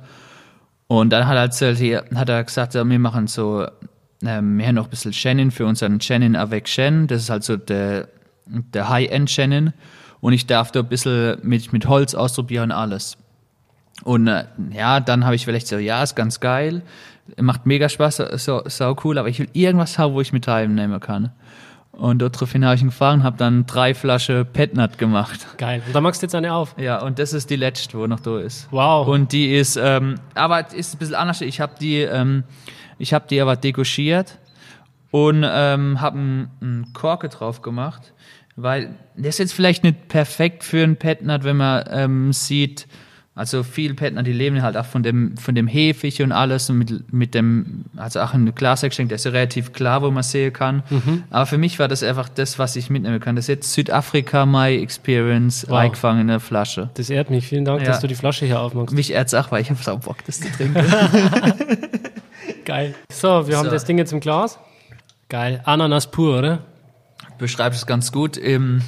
Und 0.87 1.11
dann 1.11 1.27
hat 1.27 1.61
er, 1.61 1.73
hier, 1.73 2.05
hat 2.13 2.29
er 2.29 2.43
gesagt, 2.43 2.75
ja, 2.75 2.87
wir 2.87 2.99
machen 2.99 3.27
so, 3.27 3.65
ähm, 4.21 4.61
haben 4.61 4.75
noch 4.75 4.85
ein 4.85 4.89
bisschen 4.89 5.13
Shannon 5.13 5.51
für 5.51 5.65
unseren 5.65 5.99
Shannon 6.01 6.35
avec 6.35 6.67
Shannon, 6.67 7.07
das 7.07 7.23
ist 7.23 7.29
halt 7.29 7.43
so 7.43 7.57
der, 7.57 8.09
der 8.45 8.89
High-End 8.89 9.29
Shannon. 9.29 9.73
Und 10.19 10.33
ich 10.33 10.47
darf 10.47 10.71
da 10.71 10.79
ein 10.79 10.87
bisschen 10.87 11.37
mit, 11.43 11.71
mit 11.73 11.87
Holz 11.87 12.15
ausprobieren, 12.15 12.71
alles. 12.71 13.17
Und 14.03 14.27
äh, 14.27 14.45
ja, 14.71 14.99
dann 14.99 15.25
habe 15.25 15.35
ich 15.35 15.45
vielleicht 15.45 15.67
so, 15.67 15.77
ja, 15.77 16.03
ist 16.03 16.15
ganz 16.15 16.39
geil, 16.39 16.81
macht 17.39 17.65
mega 17.65 17.89
Spaß, 17.89 18.23
so, 18.35 18.61
sau 18.65 18.95
cool, 19.03 19.17
aber 19.17 19.27
ich 19.29 19.39
will 19.39 19.49
irgendwas 19.53 19.97
haben, 19.97 20.13
wo 20.13 20.21
ich 20.21 20.33
mit 20.33 20.45
teilnehmen 20.45 20.99
kann. 20.99 21.31
Und 21.97 22.21
daraufhin 22.21 22.63
habe 22.63 22.75
ich 22.75 22.81
ihn 22.81 22.89
gefahren, 22.89 23.23
habe 23.23 23.37
dann 23.37 23.65
drei 23.65 23.95
Flaschen 23.95 24.45
Petnat 24.45 24.99
gemacht. 24.99 25.47
Geil. 25.57 25.81
Und 25.87 25.95
da 25.95 26.01
machst 26.01 26.21
du 26.21 26.27
jetzt 26.27 26.35
eine 26.35 26.53
auf. 26.53 26.75
Ja, 26.77 27.01
und 27.01 27.17
das 27.17 27.33
ist 27.33 27.49
die 27.49 27.55
letzte, 27.55 27.97
wo 27.97 28.05
noch 28.05 28.19
da 28.19 28.39
ist. 28.39 28.67
Wow. 28.69 29.07
Und 29.07 29.31
die 29.31 29.55
ist, 29.55 29.77
ähm, 29.81 30.15
aber 30.35 30.67
es 30.67 30.73
ist 30.73 30.93
ein 30.93 30.99
bisschen 30.99 31.15
anders. 31.15 31.41
Ich 31.41 31.59
habe 31.59 31.73
die, 31.81 32.01
ähm, 32.01 32.43
ich 32.99 33.15
habe 33.15 33.25
die 33.27 33.41
aber 33.41 33.55
dekuschiert 33.55 34.37
und 35.09 35.43
ähm, 35.43 35.99
habe 35.99 36.19
einen, 36.19 36.51
einen 36.61 36.93
Korke 36.93 37.29
drauf 37.29 37.63
gemacht, 37.63 38.13
weil 38.57 38.89
der 39.15 39.29
ist 39.29 39.39
jetzt 39.39 39.53
vielleicht 39.53 39.83
nicht 39.83 40.09
perfekt 40.09 40.63
für 40.65 40.83
einen 40.83 40.97
Petnat, 40.97 41.43
wenn 41.45 41.57
man 41.57 41.85
ähm, 41.89 42.33
sieht, 42.33 42.87
also 43.35 43.61
viele 43.61 43.93
Petner, 43.93 44.23
die 44.23 44.33
leben 44.33 44.63
halt 44.63 44.75
auch 44.75 44.85
von 44.87 45.03
dem, 45.03 45.37
von 45.37 45.53
dem 45.53 45.67
Hefig 45.67 46.23
und 46.23 46.31
alles 46.31 46.71
und 46.71 46.79
mit, 46.79 47.13
mit 47.13 47.35
dem, 47.35 47.85
also 47.95 48.19
auch 48.19 48.33
ein 48.33 48.55
Glasgeschenk, 48.55 49.09
der 49.09 49.17
ist 49.17 49.25
ja 49.25 49.31
relativ 49.31 49.73
klar, 49.73 50.01
wo 50.01 50.09
man 50.09 50.23
sehen 50.23 50.51
kann. 50.51 50.81
Aber 51.29 51.45
für 51.45 51.59
mich 51.59 51.77
war 51.77 51.87
das 51.87 52.01
einfach 52.01 52.29
das, 52.29 52.57
was 52.57 52.75
ich 52.75 52.89
mitnehmen 52.89 53.19
kann. 53.19 53.35
Das 53.35 53.43
ist 53.45 53.49
jetzt 53.49 53.73
Südafrika 53.73 54.47
My 54.47 54.75
Experience, 54.81 55.67
Wow. 55.69 55.77
eingefangen 55.77 56.21
in 56.21 56.27
der 56.29 56.39
Flasche. 56.39 56.89
Das 56.95 57.11
ehrt 57.11 57.29
mich. 57.29 57.45
Vielen 57.47 57.63
Dank, 57.63 57.81
Ja. 57.81 57.89
dass 57.89 57.99
du 57.99 58.07
die 58.07 58.15
Flasche 58.15 58.47
hier 58.47 58.59
aufmachst. 58.59 58.95
Mich 58.95 59.11
ehrt's 59.13 59.35
auch, 59.35 59.51
weil 59.51 59.61
ich 59.61 59.69
habe 59.69 59.79
auch 59.91 59.99
Bock, 59.99 60.17
das 60.25 60.39
zu 60.39 60.51
trinken. 60.51 60.83
Geil. 62.65 62.95
So, 63.11 63.47
wir 63.47 63.57
haben 63.57 63.65
So. 63.65 63.71
das 63.71 63.85
Ding 63.85 63.99
jetzt 63.99 64.13
im 64.13 64.19
Glas. 64.19 64.57
Geil. 65.29 65.61
Ananas 65.65 66.09
pur, 66.09 66.39
oder? 66.39 66.63
Beschreibst 67.37 67.79
es 67.81 67.85
ganz 67.85 68.11
gut. 68.11 68.37
Ähm, 68.37 68.81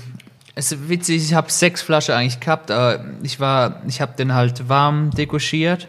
es 0.56 0.72
ist 0.72 0.90
witzig, 0.90 1.24
ich 1.24 1.34
habe 1.34 1.52
sechs 1.52 1.82
Flaschen 1.82 2.16
eigentlich 2.16 2.40
gehabt, 2.40 2.70
aber 2.70 3.06
ich 3.24 3.40
war, 3.40 3.82
ich 3.88 4.02
habe 4.02 4.14
den 4.18 4.34
halt 4.34 4.68
warm 4.68 5.12
dekuschiert. 5.12 5.88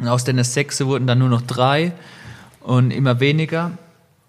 Und 0.00 0.08
aus 0.08 0.24
den 0.24 0.42
sechs 0.44 0.80
wurden 0.84 1.06
dann 1.06 1.18
nur 1.18 1.28
noch 1.28 1.42
drei 1.42 1.92
und 2.60 2.90
immer 2.90 3.20
weniger. 3.20 3.72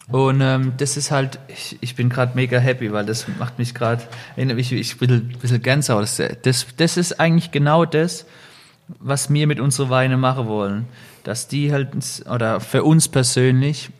Und 0.09 0.41
ähm, 0.41 0.73
das 0.77 0.97
ist 0.97 1.11
halt, 1.11 1.39
ich, 1.47 1.77
ich 1.79 1.95
bin 1.95 2.09
gerade 2.09 2.33
mega 2.35 2.59
happy, 2.59 2.91
weil 2.91 3.05
das 3.05 3.27
macht 3.39 3.57
mich 3.57 3.73
gerade, 3.73 4.03
mich, 4.35 4.73
ich 4.73 4.97
bin 4.97 5.11
ein 5.11 5.37
bisschen 5.39 5.61
Gänsehaut. 5.61 6.09
Das, 6.43 6.67
das 6.75 6.97
ist 6.97 7.19
eigentlich 7.19 7.51
genau 7.51 7.85
das, 7.85 8.25
was 8.99 9.31
wir 9.31 9.47
mit 9.47 9.61
unseren 9.61 9.89
Weinen 9.89 10.19
machen 10.19 10.47
wollen. 10.47 10.87
Dass 11.23 11.47
die 11.47 11.71
halt, 11.71 11.89
oder 12.29 12.59
für 12.59 12.83
uns 12.83 13.07
persönlich, 13.07 13.91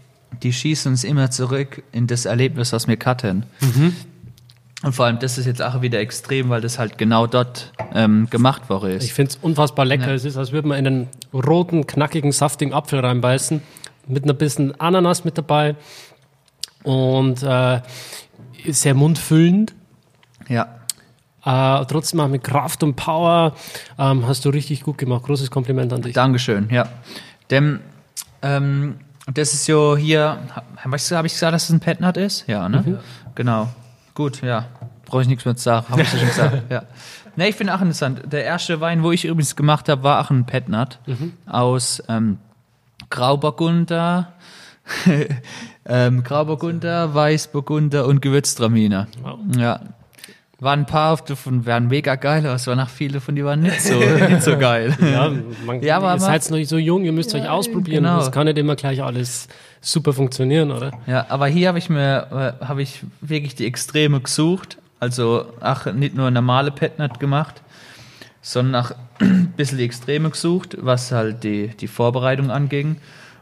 die 0.43 0.53
schießen 0.53 0.91
uns 0.91 1.03
immer 1.03 1.29
zurück 1.31 1.83
in 1.91 2.07
das 2.07 2.25
Erlebnis, 2.25 2.73
was 2.73 2.87
wir 2.87 2.97
hatten. 3.05 3.45
Und 4.83 4.95
vor 4.95 5.05
allem, 5.05 5.19
das 5.19 5.37
ist 5.37 5.45
jetzt 5.45 5.61
auch 5.61 5.81
wieder 5.81 5.99
extrem, 5.99 6.49
weil 6.49 6.61
das 6.61 6.79
halt 6.79 6.97
genau 6.97 7.27
dort 7.27 7.71
ähm, 7.93 8.27
gemacht 8.29 8.69
worden 8.69 8.91
ist. 8.91 9.03
Ich 9.03 9.13
finde 9.13 9.31
es 9.31 9.35
unfassbar 9.37 9.85
lecker. 9.85 10.07
Ja. 10.07 10.13
Es 10.13 10.25
ist, 10.25 10.37
als 10.37 10.51
würde 10.51 10.67
man 10.67 10.79
in 10.79 10.87
einen 10.87 11.07
roten, 11.33 11.85
knackigen, 11.85 12.31
saftigen 12.31 12.73
Apfel 12.73 12.99
reinbeißen. 12.99 13.61
Mit 14.07 14.23
einer 14.23 14.33
bisschen 14.33 14.79
Ananas 14.79 15.23
mit 15.23 15.37
dabei. 15.37 15.75
Und 16.83 17.43
äh, 17.43 17.81
sehr 18.67 18.93
mundfüllend. 18.95 19.73
ja. 20.47 20.77
Äh, 21.43 21.85
trotzdem 21.87 22.19
auch 22.19 22.27
mit 22.27 22.43
Kraft 22.43 22.83
und 22.83 22.95
Power. 22.95 23.55
Ähm, 23.97 24.27
hast 24.27 24.45
du 24.45 24.49
richtig 24.49 24.83
gut 24.83 24.99
gemacht. 24.99 25.23
Großes 25.23 25.49
Kompliment 25.49 25.91
an 25.91 26.03
dich. 26.03 26.13
Dankeschön, 26.13 26.69
ja. 26.69 26.87
Dem, 27.49 27.79
ähm, 28.43 28.97
das 29.37 29.53
ist 29.53 29.65
so 29.65 29.97
hier, 29.97 30.39
habe 30.77 30.95
ich, 30.95 31.33
gesagt, 31.33 31.53
dass 31.53 31.63
es 31.63 31.69
ein 31.69 31.79
Petnat 31.79 32.17
ist? 32.17 32.47
Ja, 32.47 32.67
ne? 32.69 32.99
Genau. 33.35 33.69
Gut, 34.13 34.41
ja. 34.41 34.65
Brauche 35.05 35.21
ich 35.21 35.27
nichts 35.27 35.45
mehr 35.45 35.55
zu 35.55 35.63
sagen. 35.63 35.87
Habe 35.89 36.01
ich 36.01 36.09
schon 36.09 36.19
gesagt. 36.19 36.63
Ja. 36.69 36.83
Ne, 37.35 37.47
ich 37.47 37.55
finde 37.55 37.73
auch 37.73 37.81
interessant. 37.81 38.21
Der 38.25 38.43
erste 38.43 38.81
Wein, 38.81 39.03
wo 39.03 39.11
ich 39.11 39.25
übrigens 39.25 39.55
gemacht 39.55 39.87
habe, 39.87 40.03
war 40.03 40.19
auch 40.19 40.29
ein 40.31 40.45
Petnat 40.45 40.99
aus 41.45 42.03
ähm, 42.09 42.39
Grauburgunder, 43.09 44.33
ähm, 45.85 46.23
Grauburgunder, 46.23 47.13
Weißburgunder 47.13 48.05
und 48.05 48.21
Gewürztraminer. 48.21 49.07
Wow. 49.21 49.39
Ja. 49.55 49.81
Waren 50.61 50.81
ein 50.81 50.85
paar 50.85 51.17
davon, 51.17 51.65
waren 51.65 51.87
mega 51.87 52.13
geil, 52.13 52.45
aber 52.45 52.53
es 52.53 52.67
waren 52.67 52.79
auch 52.79 52.87
viele 52.87 53.19
von 53.19 53.35
die 53.35 53.43
waren 53.43 53.61
nicht 53.61 53.81
so, 53.81 53.95
nicht 54.29 54.43
so 54.43 54.59
geil. 54.59 54.95
Ja, 55.01 55.31
man, 55.65 55.81
Ja, 55.81 55.97
aber 55.97 56.13
ihr 56.13 56.19
seid 56.19 56.47
noch 56.51 56.57
nicht 56.57 56.69
so 56.69 56.77
jung, 56.77 57.03
ihr 57.03 57.11
müsst 57.11 57.33
euch 57.33 57.49
ausprobieren. 57.49 58.03
genau. 58.03 58.19
Das 58.19 58.31
kann 58.31 58.45
nicht 58.45 58.59
immer 58.59 58.75
gleich 58.75 59.01
alles 59.01 59.47
super 59.81 60.13
funktionieren, 60.13 60.69
oder? 60.69 60.91
Ja, 61.07 61.25
aber 61.29 61.47
hier 61.47 61.69
habe 61.69 61.79
ich 61.79 61.89
mir, 61.89 62.55
äh, 62.61 62.63
habe 62.63 62.83
ich 62.83 63.01
wirklich 63.21 63.55
die 63.55 63.65
Extreme 63.65 64.21
gesucht. 64.21 64.77
Also, 64.99 65.47
ach, 65.61 65.91
nicht 65.91 66.13
nur 66.13 66.29
normale 66.29 66.69
Petnat 66.69 67.19
gemacht, 67.19 67.63
sondern 68.43 68.85
auch 68.85 68.91
ein 69.19 69.53
bisschen 69.57 69.79
die 69.79 69.85
Extreme 69.85 70.29
gesucht, 70.29 70.77
was 70.79 71.11
halt 71.11 71.43
die, 71.43 71.69
die 71.69 71.87
Vorbereitung 71.87 72.51
anging. 72.51 72.97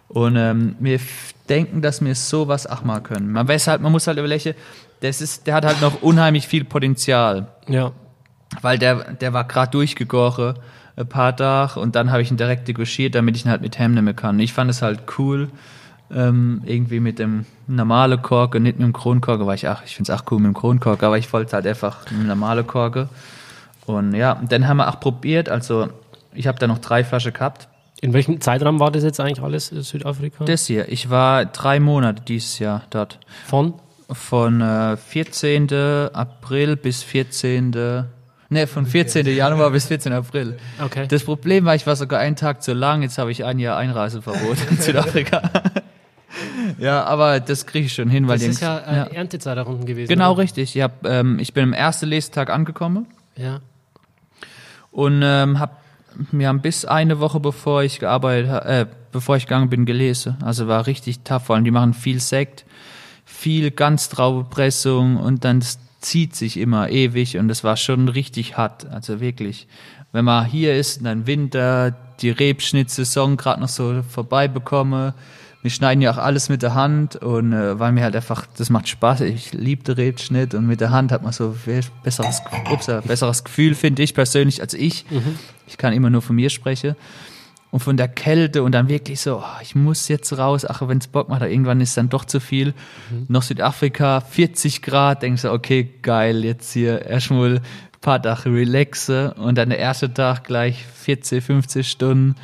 Und 0.08 0.38
ähm, 0.38 0.78
wir 0.80 1.02
denken, 1.50 1.82
dass 1.82 2.02
wir 2.04 2.16
sowas 2.16 2.66
auch 2.66 2.84
mal 2.84 3.02
können. 3.02 3.32
Man 3.34 3.46
weiß 3.46 3.68
halt, 3.68 3.82
man 3.82 3.92
muss 3.92 4.08
halt 4.08 4.18
überlegen, 4.18 4.56
das 5.02 5.22
ist, 5.22 5.48
der 5.48 5.56
hat 5.56 5.66
halt 5.66 5.82
noch 5.82 6.02
unheimlich 6.02 6.48
viel 6.48 6.64
Potenzial. 6.64 7.48
Ja. 7.68 7.92
Weil 8.62 8.78
der, 8.78 9.14
der 9.14 9.34
war 9.34 9.44
gerade 9.46 9.72
durchgegoren, 9.72 10.56
ein 10.96 11.08
paar 11.08 11.36
Tage, 11.36 11.80
und 11.80 11.96
dann 11.96 12.12
habe 12.12 12.22
ich 12.22 12.32
ihn 12.32 12.38
direkt 12.38 12.68
dekuschiert, 12.68 13.16
damit 13.16 13.38
ich 13.38 13.46
ihn 13.46 13.52
halt 13.52 13.62
mit 13.62 13.80
Ham 13.80 13.94
nehmen 13.94 14.16
kann. 14.16 14.40
Ich 14.40 14.54
fand 14.54 14.70
es 14.70 14.82
halt 14.82 15.02
cool, 15.18 15.50
ähm, 16.12 16.62
irgendwie 16.66 17.00
mit 17.00 17.20
dem 17.20 17.46
normalen 17.68 18.22
Kork 18.22 18.56
und 18.56 18.64
nicht 18.64 18.80
mit 18.80 18.86
dem 18.86 18.94
Kronkorke, 18.94 19.46
weil 19.46 19.56
ich, 19.56 19.68
ach, 19.68 19.84
ich 19.86 19.96
finde 19.96 20.12
es 20.12 20.20
auch 20.20 20.26
cool 20.32 20.40
mit 20.40 20.48
dem 20.48 20.56
Kronkorke, 20.56 21.06
aber 21.06 21.18
ich 21.18 21.32
wollte 21.32 21.54
halt 21.54 21.68
einfach 21.68 21.98
eine 22.12 22.24
normale 22.24 22.64
Korke. 22.64 23.10
Und 23.86 24.14
ja, 24.14 24.34
und 24.34 24.52
dann 24.52 24.68
haben 24.68 24.78
wir 24.78 24.90
auch 24.90 25.00
probiert, 25.00 25.50
also 25.50 25.90
ich 26.34 26.48
habe 26.48 26.60
da 26.60 26.68
noch 26.68 26.80
drei 26.80 27.04
Flaschen 27.04 27.34
gehabt. 27.34 27.68
In 28.02 28.14
welchem 28.14 28.40
Zeitraum 28.40 28.80
war 28.80 28.92
das 28.92 29.04
jetzt 29.04 29.20
eigentlich 29.20 29.42
alles 29.42 29.72
in 29.72 29.82
Südafrika? 29.82 30.46
Das 30.46 30.66
hier, 30.68 30.90
ich 30.90 31.10
war 31.10 31.46
drei 31.46 31.80
Monate 31.80 32.22
dieses 32.22 32.60
Jahr 32.60 32.84
dort. 32.90 33.20
Von? 33.46 33.74
Von 34.12 34.62
äh, 34.62 34.98
14. 34.98 35.72
April 36.14 36.76
bis 36.76 37.04
14. 37.04 38.06
Ne, 38.52 38.66
von 38.66 38.86
14. 38.88 39.28
Januar 39.28 39.70
bis 39.70 39.86
14. 39.86 40.12
April. 40.12 40.58
Okay. 40.84 41.06
Das 41.08 41.24
Problem 41.24 41.66
war, 41.66 41.76
ich 41.76 41.86
war 41.86 41.96
sogar 41.96 42.20
einen 42.20 42.36
Tag 42.36 42.64
zu 42.64 42.74
lang, 42.74 43.04
jetzt 43.04 43.20
habe 43.20 43.32
ich 43.32 43.46
ein 43.46 43.60
Jahr 43.60 43.78
Einreiseverbot 43.78 44.58
in 44.72 44.78
Südafrika. 44.78 45.44
ja, 46.80 47.04
aber 47.04 47.40
das 47.40 47.68
kriege 47.68 47.86
ich 47.86 47.94
schon 47.94 48.10
hin, 48.10 48.28
weil 48.28 48.38
das 48.38 48.46
die 48.46 48.52
ist 48.52 48.62
ja, 48.62 48.78
äh, 48.80 49.16
Erntezeit 49.16 49.56
da 49.56 49.62
unten 49.62 49.86
gewesen. 49.86 50.10
Genau 50.10 50.32
oder? 50.32 50.42
richtig. 50.42 50.76
Ich, 50.76 50.82
hab, 50.82 51.06
ähm, 51.06 51.38
ich 51.38 51.54
bin 51.54 51.64
am 51.64 51.74
ersten 51.74 52.08
Lesetag 52.08 52.50
angekommen 52.50 53.06
Ja. 53.36 53.60
und 54.92 55.22
ähm, 55.24 55.60
hab, 55.60 55.84
wir 56.32 56.48
haben 56.48 56.62
bis 56.62 56.86
eine 56.86 57.20
Woche 57.20 57.40
bevor 57.40 57.84
ich 57.84 58.00
gearbeitet, 58.00 58.66
äh, 58.66 58.86
bevor 59.12 59.38
ich 59.38 59.46
gegangen 59.46 59.70
bin, 59.70 59.86
gelesen. 59.86 60.38
Also 60.44 60.68
war 60.68 60.88
richtig 60.88 61.20
tough, 61.20 61.44
vor 61.46 61.56
allem 61.56 61.66
die 61.66 61.72
machen 61.72 61.94
viel 61.94 62.20
Sekt, 62.20 62.66
viel 63.40 63.72
Ganztraubepressung 63.72 65.16
und 65.16 65.46
dann 65.46 65.64
zieht 66.02 66.36
sich 66.36 66.58
immer 66.58 66.90
ewig 66.90 67.38
und 67.38 67.50
es 67.50 67.64
war 67.64 67.78
schon 67.78 68.10
richtig 68.10 68.58
hart, 68.58 68.86
also 68.88 69.22
wirklich. 69.22 69.68
Wenn 70.12 70.26
man 70.26 70.46
hier 70.46 70.76
ist, 70.76 71.06
dann 71.06 71.26
Winter, 71.26 71.96
die 72.20 72.32
Rebschnittsaison 72.32 73.38
gerade 73.38 73.62
noch 73.62 73.70
so 73.70 74.04
vorbei 74.04 74.50
bekomme, 74.50 75.14
wir 75.62 75.72
schneiden 75.72 76.02
ja 76.02 76.12
auch 76.12 76.18
alles 76.18 76.50
mit 76.50 76.62
der 76.62 76.74
Hand 76.74 77.18
und 77.18 77.54
äh, 77.54 77.80
weil 77.80 77.92
mir 77.92 78.04
halt 78.04 78.16
einfach, 78.16 78.46
das 78.58 78.70
macht 78.70 78.88
Spaß. 78.88 79.22
Ich 79.22 79.52
liebte 79.52 79.98
Rebschnitt 79.98 80.54
und 80.54 80.68
mit 80.68 80.80
der 80.80 80.92
Hand 80.92 81.12
hat 81.12 81.22
man 81.22 81.34
so 81.34 81.52
viel 81.52 81.82
besseres, 82.02 82.42
ups, 82.72 82.88
ein 82.88 83.02
besseres 83.04 83.44
Gefühl, 83.44 83.76
finde 83.76 84.04
ich 84.04 84.14
persönlich, 84.14 84.62
als 84.62 84.74
ich. 84.74 85.06
Mhm. 85.10 85.38
Ich 85.68 85.78
kann 85.78 85.92
immer 85.92 86.10
nur 86.10 86.22
von 86.22 86.38
mir 86.38 86.50
sprechen. 86.50 86.96
Und 87.72 87.82
von 87.82 87.98
der 87.98 88.08
Kälte 88.08 88.64
und 88.64 88.72
dann 88.72 88.90
wirklich 88.90 89.22
so, 89.22 89.38
oh, 89.38 89.62
ich 89.62 89.76
muss 89.76 90.08
jetzt 90.08 90.36
raus, 90.36 90.66
ach, 90.66 90.82
wenn 90.88 90.98
es 90.98 91.08
Bock 91.08 91.30
macht, 91.30 91.44
irgendwann 91.44 91.82
ist 91.82 91.96
dann 91.98 92.10
doch 92.10 92.26
zu 92.26 92.40
viel. 92.40 92.74
Mhm. 93.12 93.26
Noch 93.28 93.44
Südafrika, 93.44 94.22
40 94.22 94.82
Grad, 94.82 95.22
denkst 95.22 95.44
du, 95.44 95.52
okay, 95.52 95.88
geil, 96.02 96.44
jetzt 96.44 96.74
hier 96.74 97.06
erstmal 97.06 97.58
ein 97.58 97.62
paar 98.02 98.22
Tage 98.22 98.52
relaxe 98.52 99.36
und 99.36 99.56
dann 99.60 99.70
der 99.70 99.78
erste 99.78 100.12
Tag 100.12 100.46
gleich 100.46 100.84
40, 100.84 101.44
50 101.44 101.88
Stunden 101.88 102.36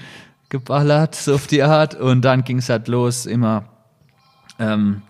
geballert, 0.50 1.16
so 1.16 1.36
auf 1.36 1.48
die 1.48 1.64
Art. 1.64 1.96
Und 1.96 2.22
dann 2.22 2.44
ging 2.44 2.60
es 2.60 2.70
halt 2.70 2.88
los, 2.88 3.26
immer. 3.26 3.66
Ähm, 4.60 5.02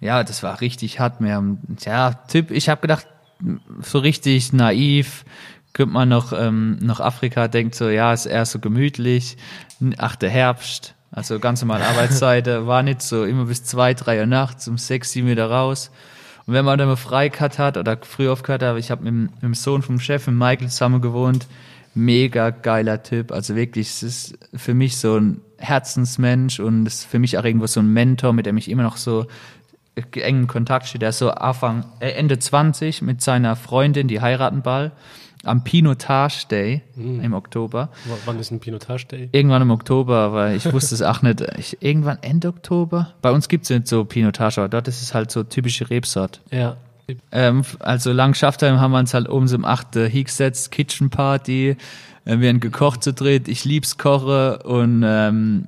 ja, 0.00 0.22
das 0.24 0.42
war 0.42 0.60
richtig 0.60 1.00
hart. 1.00 1.20
Mehr, 1.20 1.42
ja, 1.84 2.12
Tipp, 2.12 2.50
ich 2.50 2.68
habe 2.68 2.82
gedacht, 2.82 3.06
so 3.80 3.98
richtig 3.98 4.52
naiv, 4.52 5.24
könnte 5.72 5.92
man 5.92 6.08
noch, 6.08 6.32
ähm, 6.32 6.78
noch 6.80 7.00
Afrika, 7.00 7.48
denkt 7.48 7.74
so, 7.74 7.88
ja, 7.88 8.12
ist 8.12 8.26
eher 8.26 8.44
so 8.46 8.58
gemütlich. 8.58 9.36
Ach, 9.96 10.16
der 10.16 10.30
Herbst, 10.30 10.94
also 11.10 11.38
ganz 11.38 11.62
normal 11.62 11.82
Arbeitszeit, 11.82 12.46
war 12.66 12.82
nicht 12.82 13.02
so 13.02 13.24
immer 13.24 13.46
bis 13.46 13.64
zwei, 13.64 13.94
drei 13.94 14.20
Uhr 14.20 14.26
nachts, 14.26 14.68
um 14.68 14.78
sechs, 14.78 15.12
sieben 15.12 15.28
wieder 15.28 15.50
raus. 15.50 15.90
Und 16.46 16.54
wenn 16.54 16.64
man 16.64 16.78
dann 16.78 16.88
mal 16.88 16.96
Freicut 16.96 17.58
hat 17.58 17.76
oder 17.76 17.98
früh 18.02 18.28
aufgehört 18.28 18.62
hat, 18.62 18.76
ich 18.76 18.90
habe 18.90 19.04
mit, 19.04 19.32
mit, 19.32 19.42
dem 19.42 19.54
Sohn 19.54 19.82
vom 19.82 20.00
Chef, 20.00 20.26
mit 20.26 20.36
Michael, 20.36 20.68
zusammen 20.68 21.00
gewohnt, 21.00 21.46
mega 21.94 22.50
geiler 22.50 23.02
Typ. 23.02 23.32
Also 23.32 23.54
wirklich, 23.54 23.88
es 23.88 24.02
ist 24.02 24.38
für 24.54 24.74
mich 24.74 24.96
so 24.96 25.18
ein 25.18 25.40
Herzensmensch 25.58 26.58
und 26.58 26.86
es 26.86 26.94
ist 27.00 27.04
für 27.04 27.18
mich 27.18 27.38
auch 27.38 27.44
irgendwo 27.44 27.66
so 27.66 27.80
ein 27.80 27.86
Mentor, 27.86 28.32
mit 28.32 28.46
dem 28.46 28.56
ich 28.56 28.70
immer 28.70 28.82
noch 28.82 28.96
so 28.96 29.26
engen 29.94 30.46
Kontakt 30.46 30.86
stehe. 30.86 31.00
Der 31.00 31.10
ist 31.10 31.18
so 31.18 31.30
Anfang, 31.30 31.84
äh, 32.00 32.10
Ende 32.10 32.38
20 32.38 33.02
mit 33.02 33.22
seiner 33.22 33.56
Freundin, 33.56 34.08
die 34.08 34.20
heiraten 34.20 34.62
bald 34.62 34.92
am 35.44 35.64
Pinotage 35.64 36.46
Day 36.48 36.82
mhm. 36.94 37.20
im 37.20 37.34
Oktober. 37.34 37.90
W 38.04 38.12
wann 38.24 38.38
ist 38.38 38.50
ein 38.50 38.60
Pinotage 38.60 39.06
Day? 39.06 39.28
Irgendwann 39.32 39.62
im 39.62 39.70
Oktober, 39.70 40.32
weil 40.32 40.56
ich 40.56 40.72
wusste 40.72 40.94
es 40.94 41.02
auch 41.02 41.22
nicht. 41.22 41.40
Ich, 41.58 41.82
irgendwann 41.82 42.18
Ende 42.22 42.48
Oktober? 42.48 43.14
Bei 43.22 43.30
uns 43.30 43.48
gibt 43.48 43.64
es 43.64 43.70
nicht 43.70 43.88
so 43.88 44.04
Pinotage, 44.04 44.58
aber 44.58 44.68
dort 44.68 44.88
ist 44.88 45.02
es 45.02 45.14
halt 45.14 45.30
so 45.30 45.42
typische 45.42 45.90
Rebsort. 45.90 46.40
Ja. 46.50 46.76
Ähm, 47.32 47.62
also 47.80 48.12
Langschaftheim 48.12 48.80
haben 48.80 48.92
wir 48.92 48.98
uns 48.98 49.12
halt 49.12 49.28
oben 49.28 49.52
um 49.52 49.64
8 49.64 49.94
hingesetzt, 49.94 50.70
Kitchen 50.70 51.10
Party, 51.10 51.76
äh, 52.24 52.38
wir 52.38 52.48
haben 52.48 52.60
gekocht 52.60 53.02
zu 53.02 53.12
dritt, 53.12 53.48
ich 53.48 53.64
lieb's 53.64 53.98
Kochen 53.98 54.56
und 54.62 55.02
ähm, 55.04 55.66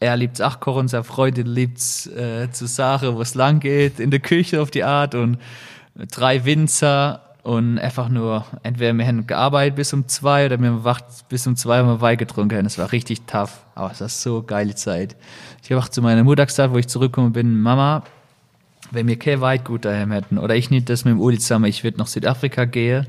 er 0.00 0.16
liebt's 0.16 0.40
auch 0.40 0.60
kochen, 0.60 0.88
seine 0.88 1.04
Freude 1.04 1.42
liebt's 1.42 2.06
äh, 2.06 2.50
zu 2.50 2.66
Sache, 2.66 3.14
wo 3.14 3.22
es 3.22 3.34
lang 3.34 3.60
geht, 3.60 3.98
in 3.98 4.10
der 4.10 4.20
Küche 4.20 4.60
auf 4.60 4.70
die 4.70 4.84
Art 4.84 5.14
und 5.14 5.38
drei 5.94 6.44
Winzer 6.44 7.20
und 7.42 7.78
einfach 7.78 8.08
nur, 8.08 8.44
entweder 8.62 8.92
wir 8.92 9.06
haben 9.06 9.26
gearbeitet 9.26 9.76
bis 9.76 9.92
um 9.92 10.08
zwei 10.08 10.46
oder 10.46 10.60
wir 10.60 10.68
haben 10.68 10.84
wacht 10.84 11.28
bis 11.28 11.46
um 11.46 11.54
zwei 11.56 11.80
und 11.80 11.88
wir 11.88 12.00
Wein 12.00 12.18
getrunken. 12.18 12.64
Das 12.64 12.76
war 12.76 12.90
richtig 12.92 13.22
tough, 13.26 13.60
aber 13.74 13.92
es 13.92 14.00
war 14.00 14.08
so 14.08 14.42
geile 14.42 14.74
Zeit. 14.74 15.16
Ich 15.62 15.70
habe 15.70 15.80
auch 15.80 15.88
zu 15.88 16.02
meiner 16.02 16.24
Mutter 16.24 16.44
gesagt, 16.44 16.74
wo 16.74 16.78
ich 16.78 16.88
zurückgekommen 16.88 17.32
bin, 17.32 17.60
Mama, 17.60 18.02
wenn 18.90 19.06
wir 19.06 19.18
kein 19.18 19.40
Weitgut 19.40 19.84
daheim 19.84 20.12
hätten 20.12 20.38
oder 20.38 20.56
ich 20.56 20.70
nicht 20.70 20.88
das 20.88 21.04
mit 21.04 21.12
dem 21.12 21.20
Uli 21.20 21.38
zusammen, 21.38 21.66
ich 21.66 21.84
würde 21.84 21.98
nach 21.98 22.06
Südafrika 22.06 22.64
gehen, 22.64 23.06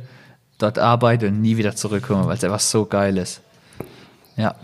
dort 0.58 0.80
arbeiten 0.80 1.28
und 1.28 1.42
nie 1.42 1.58
wieder 1.58 1.76
zurückkommen, 1.76 2.28
weil 2.28 2.38
es 2.38 2.44
einfach 2.44 2.60
so 2.60 2.86
geil 2.86 3.18
ist. 3.18 3.42
Ja. 4.36 4.56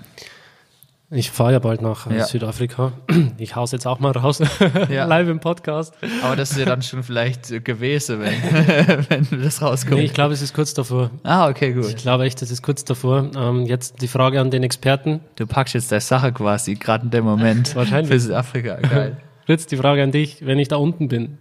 Ich 1.16 1.30
fahre 1.30 1.52
ja 1.54 1.60
bald 1.60 1.82
nach 1.82 2.08
äh, 2.08 2.18
ja. 2.18 2.26
Südafrika. 2.26 2.92
Ich 3.38 3.56
hau's 3.56 3.72
jetzt 3.72 3.86
auch 3.86 4.00
mal 4.00 4.12
raus, 4.12 4.42
ja. 4.90 5.06
live 5.06 5.28
im 5.28 5.40
Podcast. 5.40 5.94
Aber 6.24 6.36
das 6.36 6.52
ist 6.52 6.60
ja 6.60 6.66
dann 6.66 6.82
schon 6.82 7.04
vielleicht 7.04 7.64
gewesen, 7.64 8.22
wenn, 8.22 9.30
wenn 9.32 9.44
das 9.44 9.62
rauskommt. 9.62 9.98
Nee, 9.98 10.06
ich 10.06 10.14
glaube, 10.14 10.34
es 10.34 10.42
ist 10.42 10.54
kurz 10.54 10.74
davor. 10.74 11.12
Ah, 11.24 11.50
okay, 11.50 11.74
gut. 11.74 11.86
Ich 11.86 11.98
glaube 11.98 12.24
echt, 12.24 12.42
es 12.42 12.52
ist 12.52 12.62
kurz 12.62 12.84
davor. 12.84 13.30
Ähm, 13.36 13.66
jetzt 13.66 14.02
die 14.02 14.08
Frage 14.08 14.40
an 14.40 14.50
den 14.50 14.64
Experten. 14.64 15.20
Du 15.36 15.46
packst 15.46 15.74
jetzt 15.74 15.92
der 15.92 16.02
Sache 16.02 16.32
quasi, 16.32 16.76
gerade 16.76 17.06
in 17.06 17.12
dem 17.12 17.26
Moment. 17.26 17.76
Wahrscheinlich. 17.76 18.12
Für 18.12 18.20
Südafrika, 18.20 18.76
geil. 18.76 19.18
Fritz, 19.46 19.68
die 19.68 19.78
Frage 19.78 20.04
an 20.04 20.12
dich, 20.12 20.46
wenn 20.46 20.58
ich 20.58 20.70
da 20.70 20.78
unten 20.78 21.10
bin, 21.10 21.38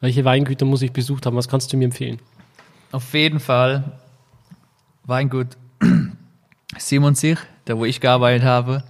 welche 0.00 0.24
Weingüter 0.24 0.66
muss 0.66 0.82
ich 0.82 0.92
besucht 0.92 1.26
haben? 1.26 1.36
Was 1.36 1.48
kannst 1.48 1.72
du 1.72 1.76
mir 1.76 1.86
empfehlen? 1.86 2.18
Auf 2.92 3.14
jeden 3.14 3.40
Fall 3.40 3.84
Weingut 5.04 5.56
Simon 6.78 7.14
Sich, 7.14 7.38
da 7.64 7.78
wo 7.78 7.84
ich 7.84 8.00
gearbeitet 8.00 8.44
habe. 8.44 8.84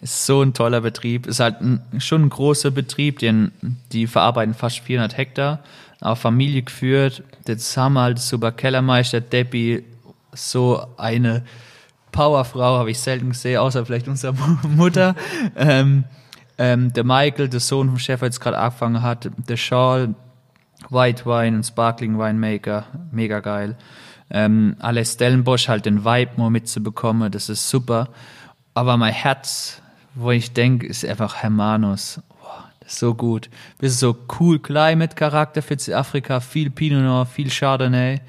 Ist 0.00 0.26
so 0.26 0.42
ein 0.42 0.54
toller 0.54 0.80
Betrieb. 0.80 1.26
Ist 1.26 1.40
halt 1.40 1.60
ein, 1.60 1.82
schon 1.98 2.22
ein 2.22 2.30
großer 2.30 2.70
Betrieb, 2.70 3.18
die, 3.18 3.50
die 3.92 4.06
verarbeiten 4.06 4.54
fast 4.54 4.80
400 4.80 5.16
Hektar, 5.16 5.60
auch 6.00 6.16
Familie 6.16 6.62
geführt. 6.62 7.22
Jetzt 7.46 7.76
haben 7.76 7.94
wir 7.94 8.02
halt 8.02 8.18
super 8.18 8.52
Kellermeister, 8.52 9.20
Debbie, 9.20 9.84
so 10.32 10.86
eine 10.96 11.44
Powerfrau 12.12 12.78
habe 12.78 12.90
ich 12.90 12.98
selten 12.98 13.30
gesehen, 13.30 13.58
außer 13.58 13.84
vielleicht 13.86 14.08
unsere 14.08 14.32
Mutter. 14.62 15.14
ähm, 15.56 16.04
ähm, 16.58 16.92
der 16.92 17.04
Michael, 17.04 17.48
der 17.48 17.60
Sohn 17.60 17.88
vom 17.88 17.98
Chef, 17.98 18.20
der 18.20 18.28
jetzt 18.28 18.40
gerade 18.40 18.58
angefangen 18.58 19.02
hat, 19.02 19.30
der 19.48 19.56
Shawl, 19.56 20.14
White 20.88 21.24
Wine 21.24 21.56
und 21.56 21.64
Sparkling 21.64 22.18
Winemaker, 22.18 22.84
mega 23.12 23.40
geil. 23.40 23.76
Ähm, 24.30 24.76
alle 24.78 25.04
Stellenbosch 25.04 25.68
halt 25.68 25.86
den 25.86 26.04
Vibe 26.04 26.32
mal 26.36 26.50
mitzubekommen, 26.50 27.30
das 27.32 27.48
ist 27.48 27.68
super. 27.68 28.08
Aber 28.74 28.96
mein 28.96 29.12
Herz, 29.12 29.82
wo 30.14 30.30
ich 30.30 30.52
denke, 30.52 30.86
ist 30.86 31.04
einfach 31.04 31.36
Hermanus. 31.36 32.20
Boah, 32.28 32.70
das 32.80 32.92
ist 32.92 32.98
so 32.98 33.14
gut. 33.14 33.48
Das 33.78 33.92
ist 33.92 34.00
so 34.00 34.16
cool 34.38 34.58
Climate 34.58 35.14
Charakter 35.14 35.62
für 35.62 35.78
Südafrika, 35.78 36.40
viel 36.40 36.70
Pinot 36.70 37.02
Noir, 37.02 37.26
viel 37.26 37.50
Chardonnay. 37.50 38.20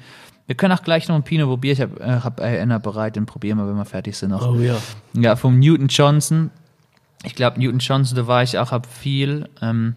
Wir 0.46 0.56
können 0.56 0.72
auch 0.72 0.82
gleich 0.82 1.08
noch 1.08 1.16
ein 1.16 1.22
Pinot 1.22 1.48
probieren. 1.48 1.74
Ich 1.74 1.80
habe 1.80 2.00
äh, 2.00 2.20
hab 2.20 2.40
einer 2.40 2.78
bereit, 2.78 3.16
den 3.16 3.26
probieren 3.26 3.58
wir, 3.58 3.68
wenn 3.68 3.76
wir 3.76 3.84
fertig 3.84 4.16
sind 4.16 4.30
noch. 4.30 4.46
Oh 4.46 4.58
ja. 4.58 4.76
Ja, 5.14 5.36
vom 5.36 5.58
Newton 5.58 5.88
Johnson 5.88 6.50
ich 7.24 7.34
glaube, 7.34 7.60
Newton 7.60 7.78
Johnson, 7.78 8.16
da 8.16 8.26
war 8.26 8.42
ich 8.42 8.58
auch, 8.58 8.72
habe 8.72 8.88
viel 8.88 9.48
ähm, 9.60 9.94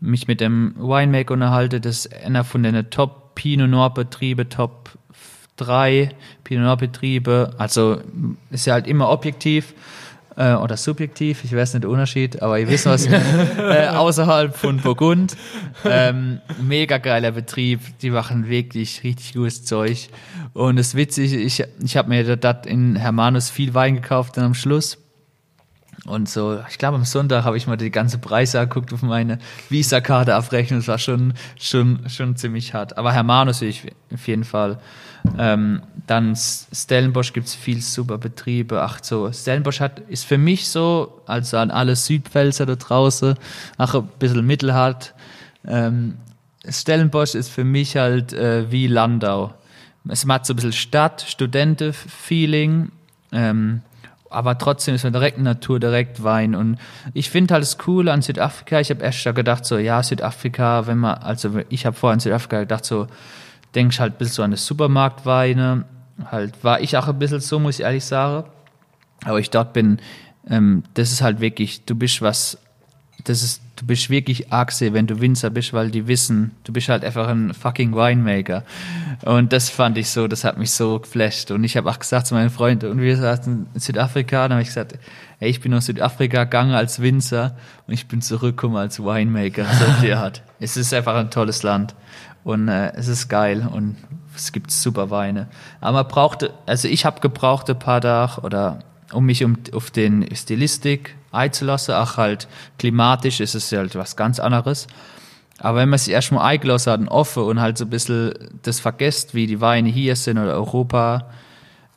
mich 0.00 0.26
mit 0.26 0.40
dem 0.40 0.74
Winemaker 0.76 1.34
unterhalten. 1.34 1.80
Das 1.82 2.06
ist 2.06 2.24
einer 2.24 2.44
von 2.44 2.62
den 2.62 2.90
Top 2.90 3.34
Pinot 3.34 3.68
Noir 3.68 3.92
Betriebe, 3.92 4.48
Top 4.48 4.90
3 5.56 6.10
Pinot 6.44 6.64
Noir 6.64 6.76
Betriebe. 6.76 7.54
Also 7.58 8.00
ist 8.50 8.66
ja 8.66 8.74
halt 8.74 8.86
immer 8.86 9.10
objektiv 9.10 9.74
äh, 10.36 10.54
oder 10.54 10.76
subjektiv, 10.76 11.44
ich 11.44 11.54
weiß 11.54 11.74
nicht 11.74 11.84
den 11.84 11.90
Unterschied, 11.90 12.42
aber 12.42 12.58
ihr 12.58 12.68
wisst 12.68 12.86
was, 12.86 13.06
äh, 13.58 13.88
außerhalb 13.88 14.56
von 14.56 14.78
Burgund. 14.78 15.36
Ähm, 15.84 16.40
mega 16.60 16.98
geiler 16.98 17.32
Betrieb, 17.32 17.80
die 18.00 18.10
machen 18.10 18.48
wirklich 18.48 19.02
richtig 19.04 19.34
gutes 19.34 19.64
Zeug. 19.64 20.08
Und 20.52 20.76
das 20.76 20.94
witzig, 20.94 21.32
ich, 21.32 21.64
ich 21.82 21.96
habe 21.96 22.08
mir 22.08 22.36
dort 22.36 22.66
in 22.66 22.96
Hermanus 22.96 23.50
viel 23.50 23.74
Wein 23.74 23.96
gekauft 23.96 24.36
dann 24.36 24.44
am 24.44 24.54
Schluss 24.54 24.98
und 26.04 26.28
so, 26.28 26.58
ich 26.68 26.78
glaube, 26.78 26.96
am 26.96 27.04
Sonntag 27.04 27.44
habe 27.44 27.56
ich 27.56 27.68
mal 27.68 27.76
die 27.76 27.90
ganze 27.90 28.18
Preise 28.18 28.58
geguckt 28.60 28.92
auf 28.92 29.02
meine 29.02 29.38
Visa-Karte 29.68 30.34
abrechnen. 30.34 30.80
Das 30.80 30.88
war 30.88 30.98
schon, 30.98 31.34
schon, 31.56 32.08
schon 32.08 32.34
ziemlich 32.36 32.74
hart. 32.74 32.98
Aber 32.98 33.12
Hermanus 33.12 33.62
ich 33.62 33.86
auf 34.12 34.26
jeden 34.26 34.44
Fall. 34.44 34.80
Ähm, 35.38 35.82
dann 36.06 36.34
Stellenbosch 36.36 37.32
gibt 37.32 37.46
es 37.46 37.54
viel 37.54 37.80
super 37.80 38.18
Betriebe. 38.18 38.82
Ach 38.82 38.98
so, 39.02 39.32
Stellenbosch 39.32 39.80
hat, 39.80 40.00
ist 40.00 40.24
für 40.24 40.38
mich 40.38 40.68
so, 40.68 41.22
also 41.26 41.58
an 41.58 41.70
alle 41.70 41.96
Südpfälzer 41.96 42.66
da 42.66 42.74
draußen, 42.74 43.36
auch 43.78 43.94
ein 43.94 44.08
bisschen 44.18 44.46
mittelhart. 44.46 45.14
Ähm, 45.66 46.16
Stellenbosch 46.68 47.34
ist 47.34 47.48
für 47.48 47.64
mich 47.64 47.96
halt 47.96 48.32
äh, 48.32 48.70
wie 48.70 48.86
Landau. 48.86 49.54
Es 50.08 50.26
hat 50.26 50.46
so 50.46 50.52
ein 50.52 50.56
bisschen 50.56 50.72
Stadt, 50.72 51.24
Studenten-Feeling. 51.26 52.90
Ähm, 53.30 53.82
aber 54.32 54.58
trotzdem 54.58 54.94
ist 54.94 55.04
man 55.04 55.12
direkt 55.12 55.38
Natur, 55.38 55.78
direkt 55.78 56.24
Wein. 56.24 56.54
Und 56.54 56.78
ich 57.14 57.30
finde 57.30 57.54
halt 57.54 57.62
das 57.62 57.78
Coole 57.78 58.12
an 58.12 58.22
Südafrika, 58.22 58.80
ich 58.80 58.90
habe 58.90 59.02
erst 59.02 59.22
gedacht, 59.24 59.64
so, 59.64 59.78
ja, 59.78 60.02
Südafrika, 60.02 60.86
wenn 60.86 60.98
man, 60.98 61.18
also 61.18 61.60
ich 61.68 61.86
habe 61.86 61.96
vorher 61.96 62.14
an 62.14 62.20
Südafrika 62.20 62.60
gedacht, 62.60 62.84
so, 62.84 63.06
denkst 63.74 64.00
halt 64.00 64.14
ein 64.14 64.18
bisschen 64.18 64.34
so 64.34 64.42
an 64.42 64.50
das 64.50 64.66
Supermarktweine. 64.66 65.84
Halt, 66.30 66.62
war 66.62 66.80
ich 66.80 66.96
auch 66.96 67.08
ein 67.08 67.18
bisschen 67.18 67.40
so, 67.40 67.58
muss 67.58 67.78
ich 67.78 67.84
ehrlich 67.84 68.04
sagen. 68.04 68.48
Aber 69.24 69.38
ich 69.38 69.50
dort 69.50 69.72
bin, 69.72 69.98
ähm, 70.48 70.82
das 70.94 71.12
ist 71.12 71.22
halt 71.22 71.40
wirklich, 71.40 71.84
du 71.84 71.94
bist 71.94 72.22
was 72.22 72.58
das 73.24 73.42
ist, 73.42 73.62
du 73.76 73.86
bist 73.86 74.10
wirklich 74.10 74.52
Achse, 74.52 74.92
wenn 74.92 75.06
du 75.06 75.20
Winzer 75.20 75.50
bist, 75.50 75.72
weil 75.72 75.90
die 75.90 76.06
wissen, 76.06 76.52
du 76.64 76.72
bist 76.72 76.88
halt 76.88 77.04
einfach 77.04 77.28
ein 77.28 77.54
fucking 77.54 77.94
Winemaker. 77.94 78.64
Und 79.24 79.52
das 79.52 79.68
fand 79.68 79.98
ich 79.98 80.10
so, 80.10 80.28
das 80.28 80.44
hat 80.44 80.58
mich 80.58 80.72
so 80.72 80.98
geflasht. 80.98 81.50
Und 81.50 81.64
ich 81.64 81.76
habe 81.76 81.90
auch 81.90 81.98
gesagt 81.98 82.26
zu 82.26 82.34
meinen 82.34 82.50
Freunden, 82.50 82.90
und 82.90 83.00
wir 83.00 83.16
saßen 83.16 83.66
in 83.72 83.80
Südafrika, 83.80 84.42
dann 84.42 84.52
habe 84.52 84.62
ich 84.62 84.68
gesagt, 84.68 84.98
ey, 85.40 85.48
ich 85.48 85.60
bin 85.60 85.72
aus 85.74 85.86
Südafrika 85.86 86.44
gegangen 86.44 86.74
als 86.74 87.00
Winzer 87.00 87.56
und 87.86 87.94
ich 87.94 88.08
bin 88.08 88.22
zurückgekommen 88.22 88.76
als 88.76 89.00
Winemaker. 89.00 89.64
So 89.64 89.84
die 90.02 90.12
Art. 90.12 90.42
Es 90.58 90.76
ist 90.76 90.92
einfach 90.92 91.14
ein 91.14 91.30
tolles 91.30 91.62
Land. 91.62 91.94
Und 92.44 92.68
äh, 92.68 92.92
es 92.94 93.08
ist 93.08 93.28
geil 93.28 93.68
und 93.72 93.96
es 94.34 94.52
gibt 94.52 94.70
super 94.70 95.10
Weine. 95.10 95.48
Aber 95.80 96.02
man 96.02 96.08
brauchte, 96.08 96.52
also 96.66 96.88
ich 96.88 97.04
habe 97.04 97.20
gebraucht 97.20 97.68
ein 97.70 97.78
paar 97.78 98.00
Tage 98.00 98.40
oder 98.40 98.80
um 99.12 99.26
mich 99.26 99.44
um, 99.44 99.58
auf 99.72 99.90
den 99.90 100.34
Stilistik 100.34 101.16
einzulassen, 101.30 101.94
auch 101.94 102.16
halt 102.16 102.48
klimatisch 102.78 103.40
ist 103.40 103.54
es 103.54 103.70
halt 103.72 103.94
was 103.94 104.16
ganz 104.16 104.40
anderes. 104.40 104.86
Aber 105.58 105.78
wenn 105.78 105.90
man 105.90 105.98
sich 105.98 106.12
erstmal 106.12 106.44
eingelassen 106.44 106.92
hat 106.92 107.00
und 107.00 107.08
offen 107.08 107.44
und 107.44 107.60
halt 107.60 107.78
so 107.78 107.84
ein 107.84 107.90
bisschen 107.90 108.32
das 108.62 108.80
vergisst, 108.80 109.34
wie 109.34 109.46
die 109.46 109.60
Weine 109.60 109.88
hier 109.88 110.16
sind 110.16 110.38
oder 110.38 110.54
Europa, 110.54 111.30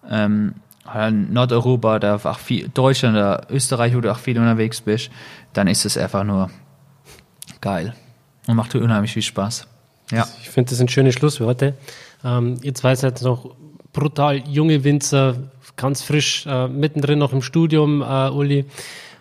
ähm, 0.10 0.56
Nordeuropa 0.94 1.96
oder 1.96 2.20
auch 2.24 2.38
viel, 2.38 2.70
Deutschland 2.70 3.16
oder 3.16 3.48
Österreich, 3.50 3.96
wo 3.96 4.02
du 4.02 4.12
auch 4.12 4.20
viel 4.20 4.38
unterwegs 4.38 4.82
bist, 4.82 5.10
dann 5.54 5.68
ist 5.68 5.84
es 5.86 5.98
einfach 5.98 6.24
nur 6.24 6.52
geil 7.60 7.96
und 8.46 8.56
macht 8.56 8.76
unheimlich 8.76 9.14
viel 9.14 9.24
Spaß. 9.24 9.68
Ja. 10.12 10.28
Ich 10.42 10.50
finde 10.50 10.70
das 10.70 10.80
ein 10.80 10.88
schönes 10.88 11.16
Schlusswort. 11.16 11.74
Ähm, 12.24 12.58
ihr 12.62 12.74
zwei 12.74 12.96
seid 12.96 13.22
noch 13.22 13.56
brutal 13.94 14.38
junge 14.48 14.84
Winzer, 14.84 15.36
ganz 15.76 16.02
frisch, 16.02 16.46
äh, 16.46 16.68
mittendrin 16.68 17.20
noch 17.20 17.34
im 17.34 17.42
Studium, 17.42 18.02
äh, 18.02 18.30
Uli. 18.30 18.66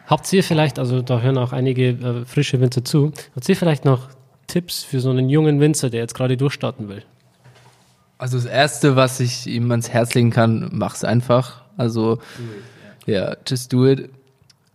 Habt 0.06 0.31
ihr 0.32 0.44
vielleicht, 0.44 0.78
also 0.78 1.01
da 1.01 1.20
hören 1.20 1.39
auch 1.39 1.52
einige 1.52 1.89
äh, 1.90 2.24
frische 2.27 2.61
Winzer 2.61 2.85
zu, 2.85 3.12
habt 3.35 3.48
ihr 3.48 3.56
vielleicht 3.56 3.85
noch 3.85 4.09
Tipps 4.47 4.82
für 4.82 5.01
so 5.01 5.11
einen 5.11 5.31
jungen 5.31 5.61
Winzer, 5.61 5.90
der 5.90 6.01
jetzt 6.01 6.15
gerade 6.15 6.36
durchstarten 6.36 6.89
will? 6.89 7.02
Also 8.19 8.36
das 8.36 8.47
Erste, 8.47 8.97
was 8.97 9.20
ich 9.20 9.47
ihm 9.47 9.70
ans 9.70 9.89
Herz 9.89 10.15
legen 10.15 10.31
kann, 10.31 10.70
mach's 10.73 11.05
einfach. 11.05 11.62
Also 11.77 12.19
ja, 13.06 13.15
yeah, 13.15 13.36
just 13.47 13.73
do 13.73 13.86
it. 13.86 14.11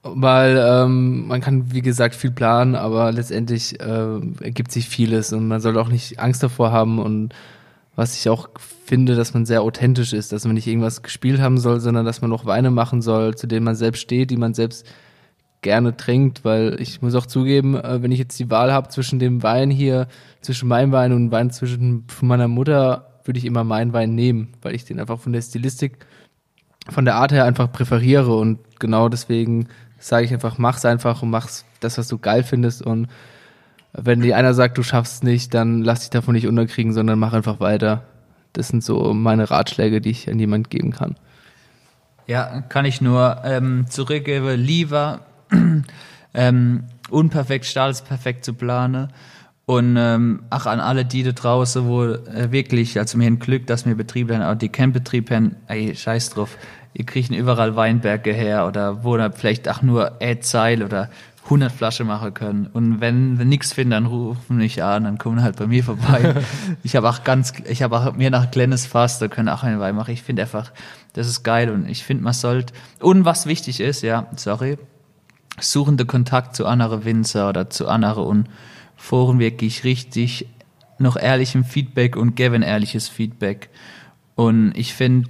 Weil 0.01 0.57
ähm, 0.57 1.27
man 1.27 1.41
kann, 1.41 1.73
wie 1.73 1.81
gesagt, 1.81 2.15
viel 2.15 2.31
planen, 2.31 2.75
aber 2.75 3.11
letztendlich 3.11 3.79
äh, 3.81 4.19
ergibt 4.41 4.71
sich 4.71 4.87
vieles 4.87 5.33
und 5.33 5.47
man 5.47 5.59
soll 5.59 5.77
auch 5.77 5.89
nicht 5.89 6.19
Angst 6.19 6.41
davor 6.41 6.71
haben 6.71 6.99
und 6.99 7.33
was 7.95 8.17
ich 8.17 8.29
auch 8.29 8.47
finde, 8.85 9.15
dass 9.15 9.33
man 9.33 9.45
sehr 9.45 9.61
authentisch 9.61 10.13
ist, 10.13 10.31
dass 10.31 10.45
man 10.45 10.53
nicht 10.53 10.67
irgendwas 10.67 11.01
gespielt 11.01 11.41
haben 11.41 11.57
soll, 11.57 11.81
sondern 11.81 12.05
dass 12.05 12.21
man 12.21 12.31
auch 12.31 12.45
Weine 12.45 12.71
machen 12.71 13.01
soll, 13.01 13.35
zu 13.35 13.45
denen 13.45 13.65
man 13.65 13.75
selbst 13.75 13.99
steht, 13.99 14.31
die 14.31 14.37
man 14.37 14.53
selbst 14.53 14.87
gerne 15.61 15.97
trinkt, 15.97 16.45
weil 16.45 16.79
ich 16.79 17.01
muss 17.01 17.15
auch 17.15 17.25
zugeben, 17.25 17.75
äh, 17.75 18.01
wenn 18.01 18.13
ich 18.13 18.19
jetzt 18.19 18.39
die 18.39 18.49
Wahl 18.49 18.71
habe 18.71 18.87
zwischen 18.87 19.19
dem 19.19 19.43
Wein 19.43 19.69
hier, 19.69 20.07
zwischen 20.39 20.69
meinem 20.69 20.93
Wein 20.93 21.11
und 21.11 21.31
Wein 21.31 21.51
zwischen 21.51 22.05
meiner 22.21 22.47
Mutter, 22.47 23.19
würde 23.25 23.37
ich 23.37 23.45
immer 23.45 23.65
meinen 23.65 23.91
Wein 23.91 24.15
nehmen, 24.15 24.53
weil 24.61 24.75
ich 24.75 24.85
den 24.85 24.99
einfach 24.99 25.19
von 25.19 25.33
der 25.33 25.41
Stilistik, 25.41 26.05
von 26.87 27.03
der 27.03 27.15
Art 27.15 27.33
her 27.33 27.43
einfach 27.43 27.69
präferiere 27.69 28.33
und 28.35 28.59
genau 28.79 29.09
deswegen 29.09 29.67
sage 29.99 30.25
ich 30.25 30.33
einfach, 30.33 30.57
mach's 30.57 30.85
einfach 30.85 31.21
und 31.21 31.29
mach's 31.29 31.65
das, 31.79 31.97
was 31.97 32.07
du 32.07 32.17
geil 32.17 32.43
findest 32.43 32.81
und 32.81 33.07
wenn 33.93 34.21
dir 34.21 34.37
einer 34.37 34.53
sagt, 34.53 34.77
du 34.77 34.83
schaffst 34.83 35.23
nicht, 35.23 35.53
dann 35.53 35.81
lass 35.81 36.01
dich 36.01 36.09
davon 36.09 36.35
nicht 36.35 36.47
unterkriegen, 36.47 36.93
sondern 36.93 37.17
mach 37.17 37.33
einfach 37.33 37.59
weiter. 37.59 38.03
Das 38.53 38.67
sind 38.67 38.83
so 38.83 39.13
meine 39.13 39.49
Ratschläge, 39.49 40.01
die 40.01 40.11
ich 40.11 40.29
an 40.29 40.39
jemand 40.39 40.69
geben 40.69 40.91
kann. 40.91 41.15
Ja, 42.27 42.61
kann 42.61 42.85
ich 42.85 43.01
nur 43.01 43.41
ähm, 43.43 43.87
zurückgeben. 43.89 44.59
Lieber 44.59 45.21
ähm, 46.33 46.83
unperfekt 47.09 47.65
starten 47.65 47.87
als 47.87 48.01
perfekt 48.03 48.45
zu 48.45 48.53
planen. 48.53 49.09
Und 49.69 49.97
ähm, 49.99 50.41
ach, 50.49 50.65
an 50.65 50.79
alle 50.79 51.05
die 51.05 51.21
da 51.21 51.31
draußen, 51.31 51.85
wo 51.85 52.03
äh, 52.05 52.51
wirklich, 52.51 52.97
also 52.97 53.19
mir 53.19 53.27
ein 53.27 53.37
Glück, 53.37 53.67
dass 53.67 53.85
mir 53.85 53.93
Betriebe 53.93 54.35
haben, 54.35 54.41
auch 54.41 54.57
die 54.57 54.69
Campbetriebe 54.69 55.35
haben, 55.35 55.57
ey, 55.67 55.95
scheiß 55.95 56.31
drauf, 56.31 56.57
ihr 56.95 57.05
kriegt 57.05 57.29
überall 57.29 57.75
Weinberge 57.75 58.33
her 58.33 58.65
oder 58.65 59.03
wo 59.03 59.15
da 59.15 59.29
vielleicht 59.29 59.69
auch 59.69 59.83
nur 59.83 60.13
Ädzeil 60.21 60.81
oder 60.81 61.11
100 61.43 61.71
Flaschen 61.71 62.07
machen 62.07 62.33
können. 62.33 62.65
Und 62.73 62.99
wenn 62.99 63.37
wir 63.37 63.45
nichts 63.45 63.73
finden, 63.73 63.91
dann 63.91 64.07
rufen 64.07 64.57
mich 64.57 64.81
an, 64.81 65.03
dann 65.03 65.19
kommen 65.19 65.43
halt 65.43 65.57
bei 65.57 65.67
mir 65.67 65.83
vorbei. 65.83 66.33
ich 66.83 66.95
habe 66.95 67.07
auch 67.07 67.23
ganz, 67.23 67.53
ich 67.69 67.83
habe 67.83 67.95
auch 67.95 68.15
mir 68.15 68.31
nach 68.31 68.49
Glennis 68.49 68.87
Fass, 68.87 69.19
da 69.19 69.27
können 69.27 69.49
auch 69.49 69.61
einen 69.61 69.79
Wein 69.79 69.93
machen. 69.93 70.11
Ich 70.11 70.23
finde 70.23 70.41
einfach, 70.41 70.71
das 71.13 71.27
ist 71.27 71.43
geil 71.43 71.69
und 71.69 71.87
ich 71.87 72.03
finde, 72.03 72.23
man 72.23 72.33
sollte, 72.33 72.73
und 73.01 73.23
was 73.23 73.45
wichtig 73.45 73.81
ist, 73.81 74.01
ja, 74.01 74.25
sorry, 74.35 74.79
suchende 75.59 76.07
Kontakt 76.07 76.55
zu 76.55 76.65
anderen 76.65 77.05
Winzer 77.05 77.49
oder 77.49 77.69
zu 77.69 77.87
anderen 77.87 78.25
und 78.25 78.49
Foren 78.99 79.39
wirklich 79.39 79.85
richtig 79.85 80.45
noch 80.99 81.15
ehrlichem 81.15 81.63
Feedback 81.63 82.15
und 82.15 82.35
geben 82.35 82.61
ehrliches 82.61 83.07
Feedback. 83.07 83.69
Und 84.35 84.73
ich 84.75 84.93
finde, 84.93 85.29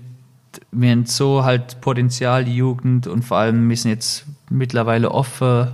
wir 0.71 0.91
haben 0.91 1.05
so 1.05 1.45
halt 1.45 1.79
Potenzial, 1.79 2.43
die 2.43 2.55
Jugend 2.55 3.05
und 3.07 3.23
vor 3.23 3.37
allem 3.37 3.67
müssen 3.67 3.89
jetzt 3.89 4.25
mittlerweile 4.49 5.11
offen 5.11 5.69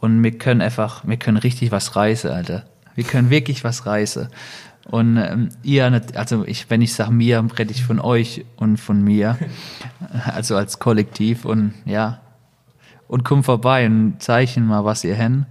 und 0.00 0.22
wir 0.22 0.36
können 0.38 0.60
einfach, 0.60 1.02
wir 1.06 1.16
können 1.16 1.38
richtig 1.38 1.72
was 1.72 1.96
reißen, 1.96 2.30
Alter. 2.30 2.66
Wir 2.94 3.04
können 3.04 3.30
wirklich 3.30 3.64
was 3.64 3.86
reißen. 3.86 4.28
Und 4.84 5.16
ähm, 5.16 5.48
ihr, 5.62 6.02
also 6.14 6.44
ich, 6.46 6.68
wenn 6.68 6.82
ich 6.82 6.94
sage 6.94 7.12
mir, 7.12 7.44
rede 7.58 7.72
ich 7.72 7.84
von 7.84 8.00
euch 8.00 8.44
und 8.56 8.76
von 8.76 9.02
mir, 9.02 9.38
also 10.26 10.56
als 10.56 10.78
Kollektiv 10.78 11.46
und 11.46 11.72
ja, 11.86 12.20
und 13.08 13.24
komm 13.24 13.42
vorbei 13.42 13.86
und 13.86 14.20
zeichnen 14.20 14.66
mal, 14.66 14.84
was 14.84 15.04
ihr 15.04 15.14
hen. 15.14 15.46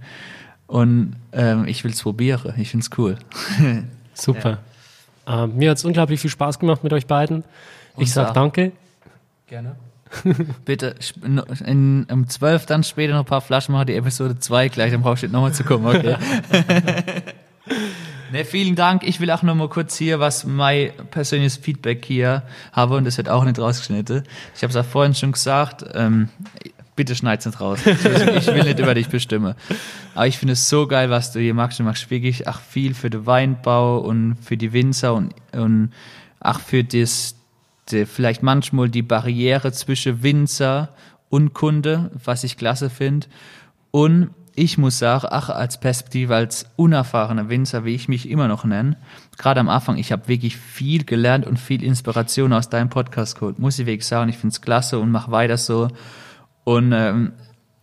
Und 0.70 1.16
ähm, 1.32 1.66
ich 1.66 1.82
will 1.82 1.90
es 1.90 2.00
probieren. 2.00 2.54
Ich 2.56 2.70
finde 2.70 2.86
es 2.88 2.96
cool. 2.96 3.18
Super. 4.14 4.58
Ja. 5.26 5.44
Ähm, 5.44 5.56
mir 5.56 5.70
hat 5.70 5.78
es 5.78 5.84
unglaublich 5.84 6.20
viel 6.20 6.30
Spaß 6.30 6.60
gemacht 6.60 6.84
mit 6.84 6.92
euch 6.92 7.08
beiden. 7.08 7.42
Ich 7.96 8.12
sage 8.12 8.32
danke. 8.32 8.70
Gerne. 9.48 9.74
Bitte 10.64 10.94
in, 11.24 12.06
um 12.08 12.28
12 12.28 12.66
dann 12.66 12.84
später 12.84 13.14
noch 13.14 13.20
ein 13.20 13.26
paar 13.26 13.40
Flaschen 13.40 13.72
machen, 13.72 13.88
die 13.88 13.96
Episode 13.96 14.38
2 14.38 14.68
gleich, 14.68 14.92
dann 14.92 15.02
brauchst 15.02 15.24
du 15.24 15.28
nochmal 15.28 15.52
zu 15.52 15.64
kommen, 15.64 15.86
okay? 15.86 16.16
ne, 18.32 18.44
vielen 18.44 18.76
Dank. 18.76 19.02
Ich 19.02 19.18
will 19.20 19.30
auch 19.32 19.42
noch 19.42 19.56
mal 19.56 19.68
kurz 19.68 19.96
hier, 19.96 20.20
was 20.20 20.44
mein 20.44 20.92
persönliches 21.10 21.56
Feedback 21.56 22.04
hier 22.04 22.44
habe 22.70 22.96
und 22.96 23.04
das 23.06 23.16
wird 23.16 23.28
auch 23.28 23.44
nicht 23.44 23.58
rausgeschnitten. 23.58 24.22
Ich 24.54 24.62
habe 24.62 24.70
es 24.70 24.76
auch 24.76 24.88
vorhin 24.88 25.16
schon 25.16 25.32
gesagt, 25.32 25.84
ähm, 25.94 26.28
bitte 27.00 27.14
schneid's 27.14 27.46
nicht 27.46 27.58
raus. 27.62 27.78
Ich, 27.86 28.46
will 28.46 28.64
nicht 28.64 28.78
über 28.78 28.92
dich 28.92 29.08
bestimmen. 29.08 29.54
Aber 30.14 30.26
ich 30.26 30.36
finde 30.36 30.52
es 30.52 30.68
so 30.68 30.86
geil, 30.86 31.08
was 31.08 31.32
du 31.32 31.40
hier 31.40 31.54
machst. 31.54 31.78
Du 31.78 31.82
machst 31.82 32.10
wirklich 32.10 32.46
auch 32.46 32.60
viel 32.60 32.92
für 32.92 33.08
den 33.08 33.24
Weinbau 33.24 34.00
und 34.00 34.36
für 34.42 34.58
die 34.58 34.74
Winzer 34.74 35.14
und, 35.14 35.34
und 35.52 35.92
auch 36.40 36.60
für 36.60 36.84
das, 36.84 37.36
die, 37.90 38.04
vielleicht 38.04 38.42
manchmal 38.42 38.90
die 38.90 39.00
Barriere 39.00 39.72
zwischen 39.72 40.22
Winzer 40.22 40.90
und 41.30 41.54
Kunde, 41.54 42.10
was 42.22 42.44
ich 42.44 42.58
klasse 42.58 42.90
finde. 42.90 43.28
Und 43.92 44.28
ich 44.54 44.76
muss 44.76 44.98
sagen, 44.98 45.28
ach, 45.30 45.48
als 45.48 45.80
Perspektive, 45.80 46.34
als 46.34 46.66
unerfahrener 46.76 47.48
Winzer, 47.48 47.86
wie 47.86 47.94
ich 47.94 48.08
mich 48.08 48.28
immer 48.28 48.46
noch 48.46 48.64
nenne, 48.64 48.98
gerade 49.38 49.60
am 49.60 49.70
Anfang, 49.70 49.96
ich 49.96 50.12
habe 50.12 50.28
wirklich 50.28 50.58
viel 50.58 51.04
gelernt 51.04 51.46
und 51.46 51.58
viel 51.58 51.82
Inspiration 51.82 52.52
aus 52.52 52.68
deinem 52.68 52.90
Podcast 52.90 53.38
geholt. 53.38 53.58
Muss 53.58 53.78
ich 53.78 53.86
wirklich 53.86 54.06
sagen, 54.06 54.28
ich 54.28 54.36
finde 54.36 54.52
es 54.52 54.60
klasse 54.60 54.98
und 54.98 55.10
mach 55.10 55.30
weiter 55.30 55.56
so. 55.56 55.88
Und 56.64 56.92
ähm, 56.92 57.32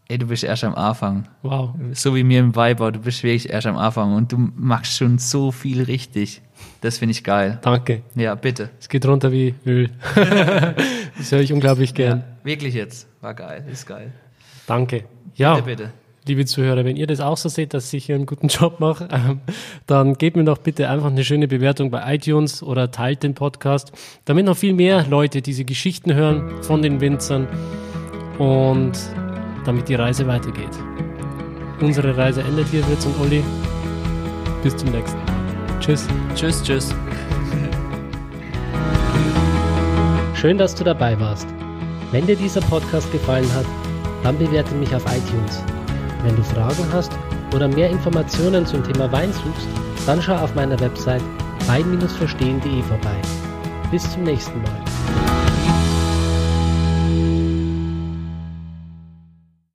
ey, 0.07 0.17
du 0.17 0.27
bist 0.27 0.43
erst 0.43 0.63
am 0.63 0.75
Anfang. 0.75 1.27
Wow. 1.43 1.71
So 1.93 2.15
wie 2.15 2.23
mir 2.23 2.39
im 2.39 2.55
Weiber, 2.55 2.91
du 2.91 2.99
bist 2.99 3.23
wirklich 3.23 3.49
erst 3.49 3.67
am 3.67 3.77
Anfang 3.77 4.13
und 4.13 4.31
du 4.31 4.37
machst 4.55 4.97
schon 4.97 5.17
so 5.17 5.51
viel 5.51 5.83
richtig. 5.83 6.41
Das 6.81 6.97
finde 6.97 7.11
ich 7.11 7.23
geil. 7.23 7.59
Danke. 7.61 8.03
Ja, 8.15 8.35
bitte. 8.35 8.69
Es 8.79 8.89
geht 8.89 9.05
runter 9.05 9.31
wie 9.31 9.55
Öl. 9.65 9.89
das 11.17 11.31
höre 11.31 11.41
ich 11.41 11.53
unglaublich 11.53 11.93
gern. 11.93 12.19
Ja, 12.19 12.45
wirklich 12.45 12.73
jetzt. 12.73 13.07
War 13.21 13.33
geil. 13.33 13.65
Ist 13.71 13.85
geil. 13.85 14.11
Danke. 14.65 15.03
Ja. 15.35 15.55
Bitte, 15.55 15.65
bitte. 15.65 15.93
Liebe 16.27 16.45
Zuhörer, 16.45 16.83
wenn 16.83 16.97
ihr 16.97 17.07
das 17.07 17.21
auch 17.21 17.37
so 17.37 17.47
seht, 17.47 17.73
dass 17.73 17.93
ich 17.93 18.05
hier 18.05 18.15
einen 18.15 18.25
guten 18.25 18.47
Job 18.47 18.81
mache, 18.81 19.07
ähm, 19.11 19.39
dann 19.85 20.15
gebt 20.15 20.35
mir 20.35 20.43
doch 20.43 20.57
bitte 20.57 20.89
einfach 20.89 21.07
eine 21.07 21.23
schöne 21.23 21.47
Bewertung 21.47 21.89
bei 21.89 22.15
iTunes 22.15 22.61
oder 22.61 22.91
teilt 22.91 23.23
den 23.23 23.33
Podcast, 23.33 23.93
damit 24.25 24.45
noch 24.45 24.57
viel 24.57 24.73
mehr 24.73 25.05
Leute 25.07 25.41
diese 25.41 25.63
Geschichten 25.63 26.13
hören 26.13 26.63
von 26.63 26.81
den 26.81 26.99
Winzern 26.99 27.47
und 28.39 28.93
damit 29.65 29.89
die 29.89 29.95
Reise 29.95 30.27
weitergeht. 30.27 30.77
Unsere 31.81 32.15
Reise 32.17 32.41
endet 32.41 32.67
hier, 32.69 32.83
Fritz 32.83 33.05
und 33.05 33.19
Olli. 33.19 33.43
Bis 34.63 34.75
zum 34.75 34.89
nächsten 34.89 35.17
Mal. 35.17 35.79
Tschüss. 35.79 36.07
Tschüss, 36.35 36.63
tschüss. 36.63 36.95
Schön, 40.33 40.57
dass 40.57 40.75
du 40.75 40.83
dabei 40.83 41.19
warst. 41.19 41.47
Wenn 42.11 42.25
dir 42.25 42.35
dieser 42.35 42.61
Podcast 42.61 43.11
gefallen 43.11 43.51
hat, 43.53 43.65
dann 44.23 44.37
bewerte 44.37 44.73
mich 44.75 44.93
auf 44.95 45.03
iTunes. 45.05 45.63
Wenn 46.23 46.35
du 46.35 46.43
Fragen 46.43 46.85
hast 46.91 47.11
oder 47.55 47.67
mehr 47.67 47.89
Informationen 47.89 48.65
zum 48.65 48.83
Thema 48.83 49.11
Wein 49.11 49.31
suchst, 49.33 49.67
dann 50.05 50.21
schau 50.21 50.35
auf 50.35 50.53
meiner 50.55 50.79
Website 50.79 51.23
wein-verstehen.de 51.67 52.81
vorbei. 52.83 53.21
Bis 53.91 54.09
zum 54.11 54.23
nächsten 54.23 54.61
Mal. 54.61 55.46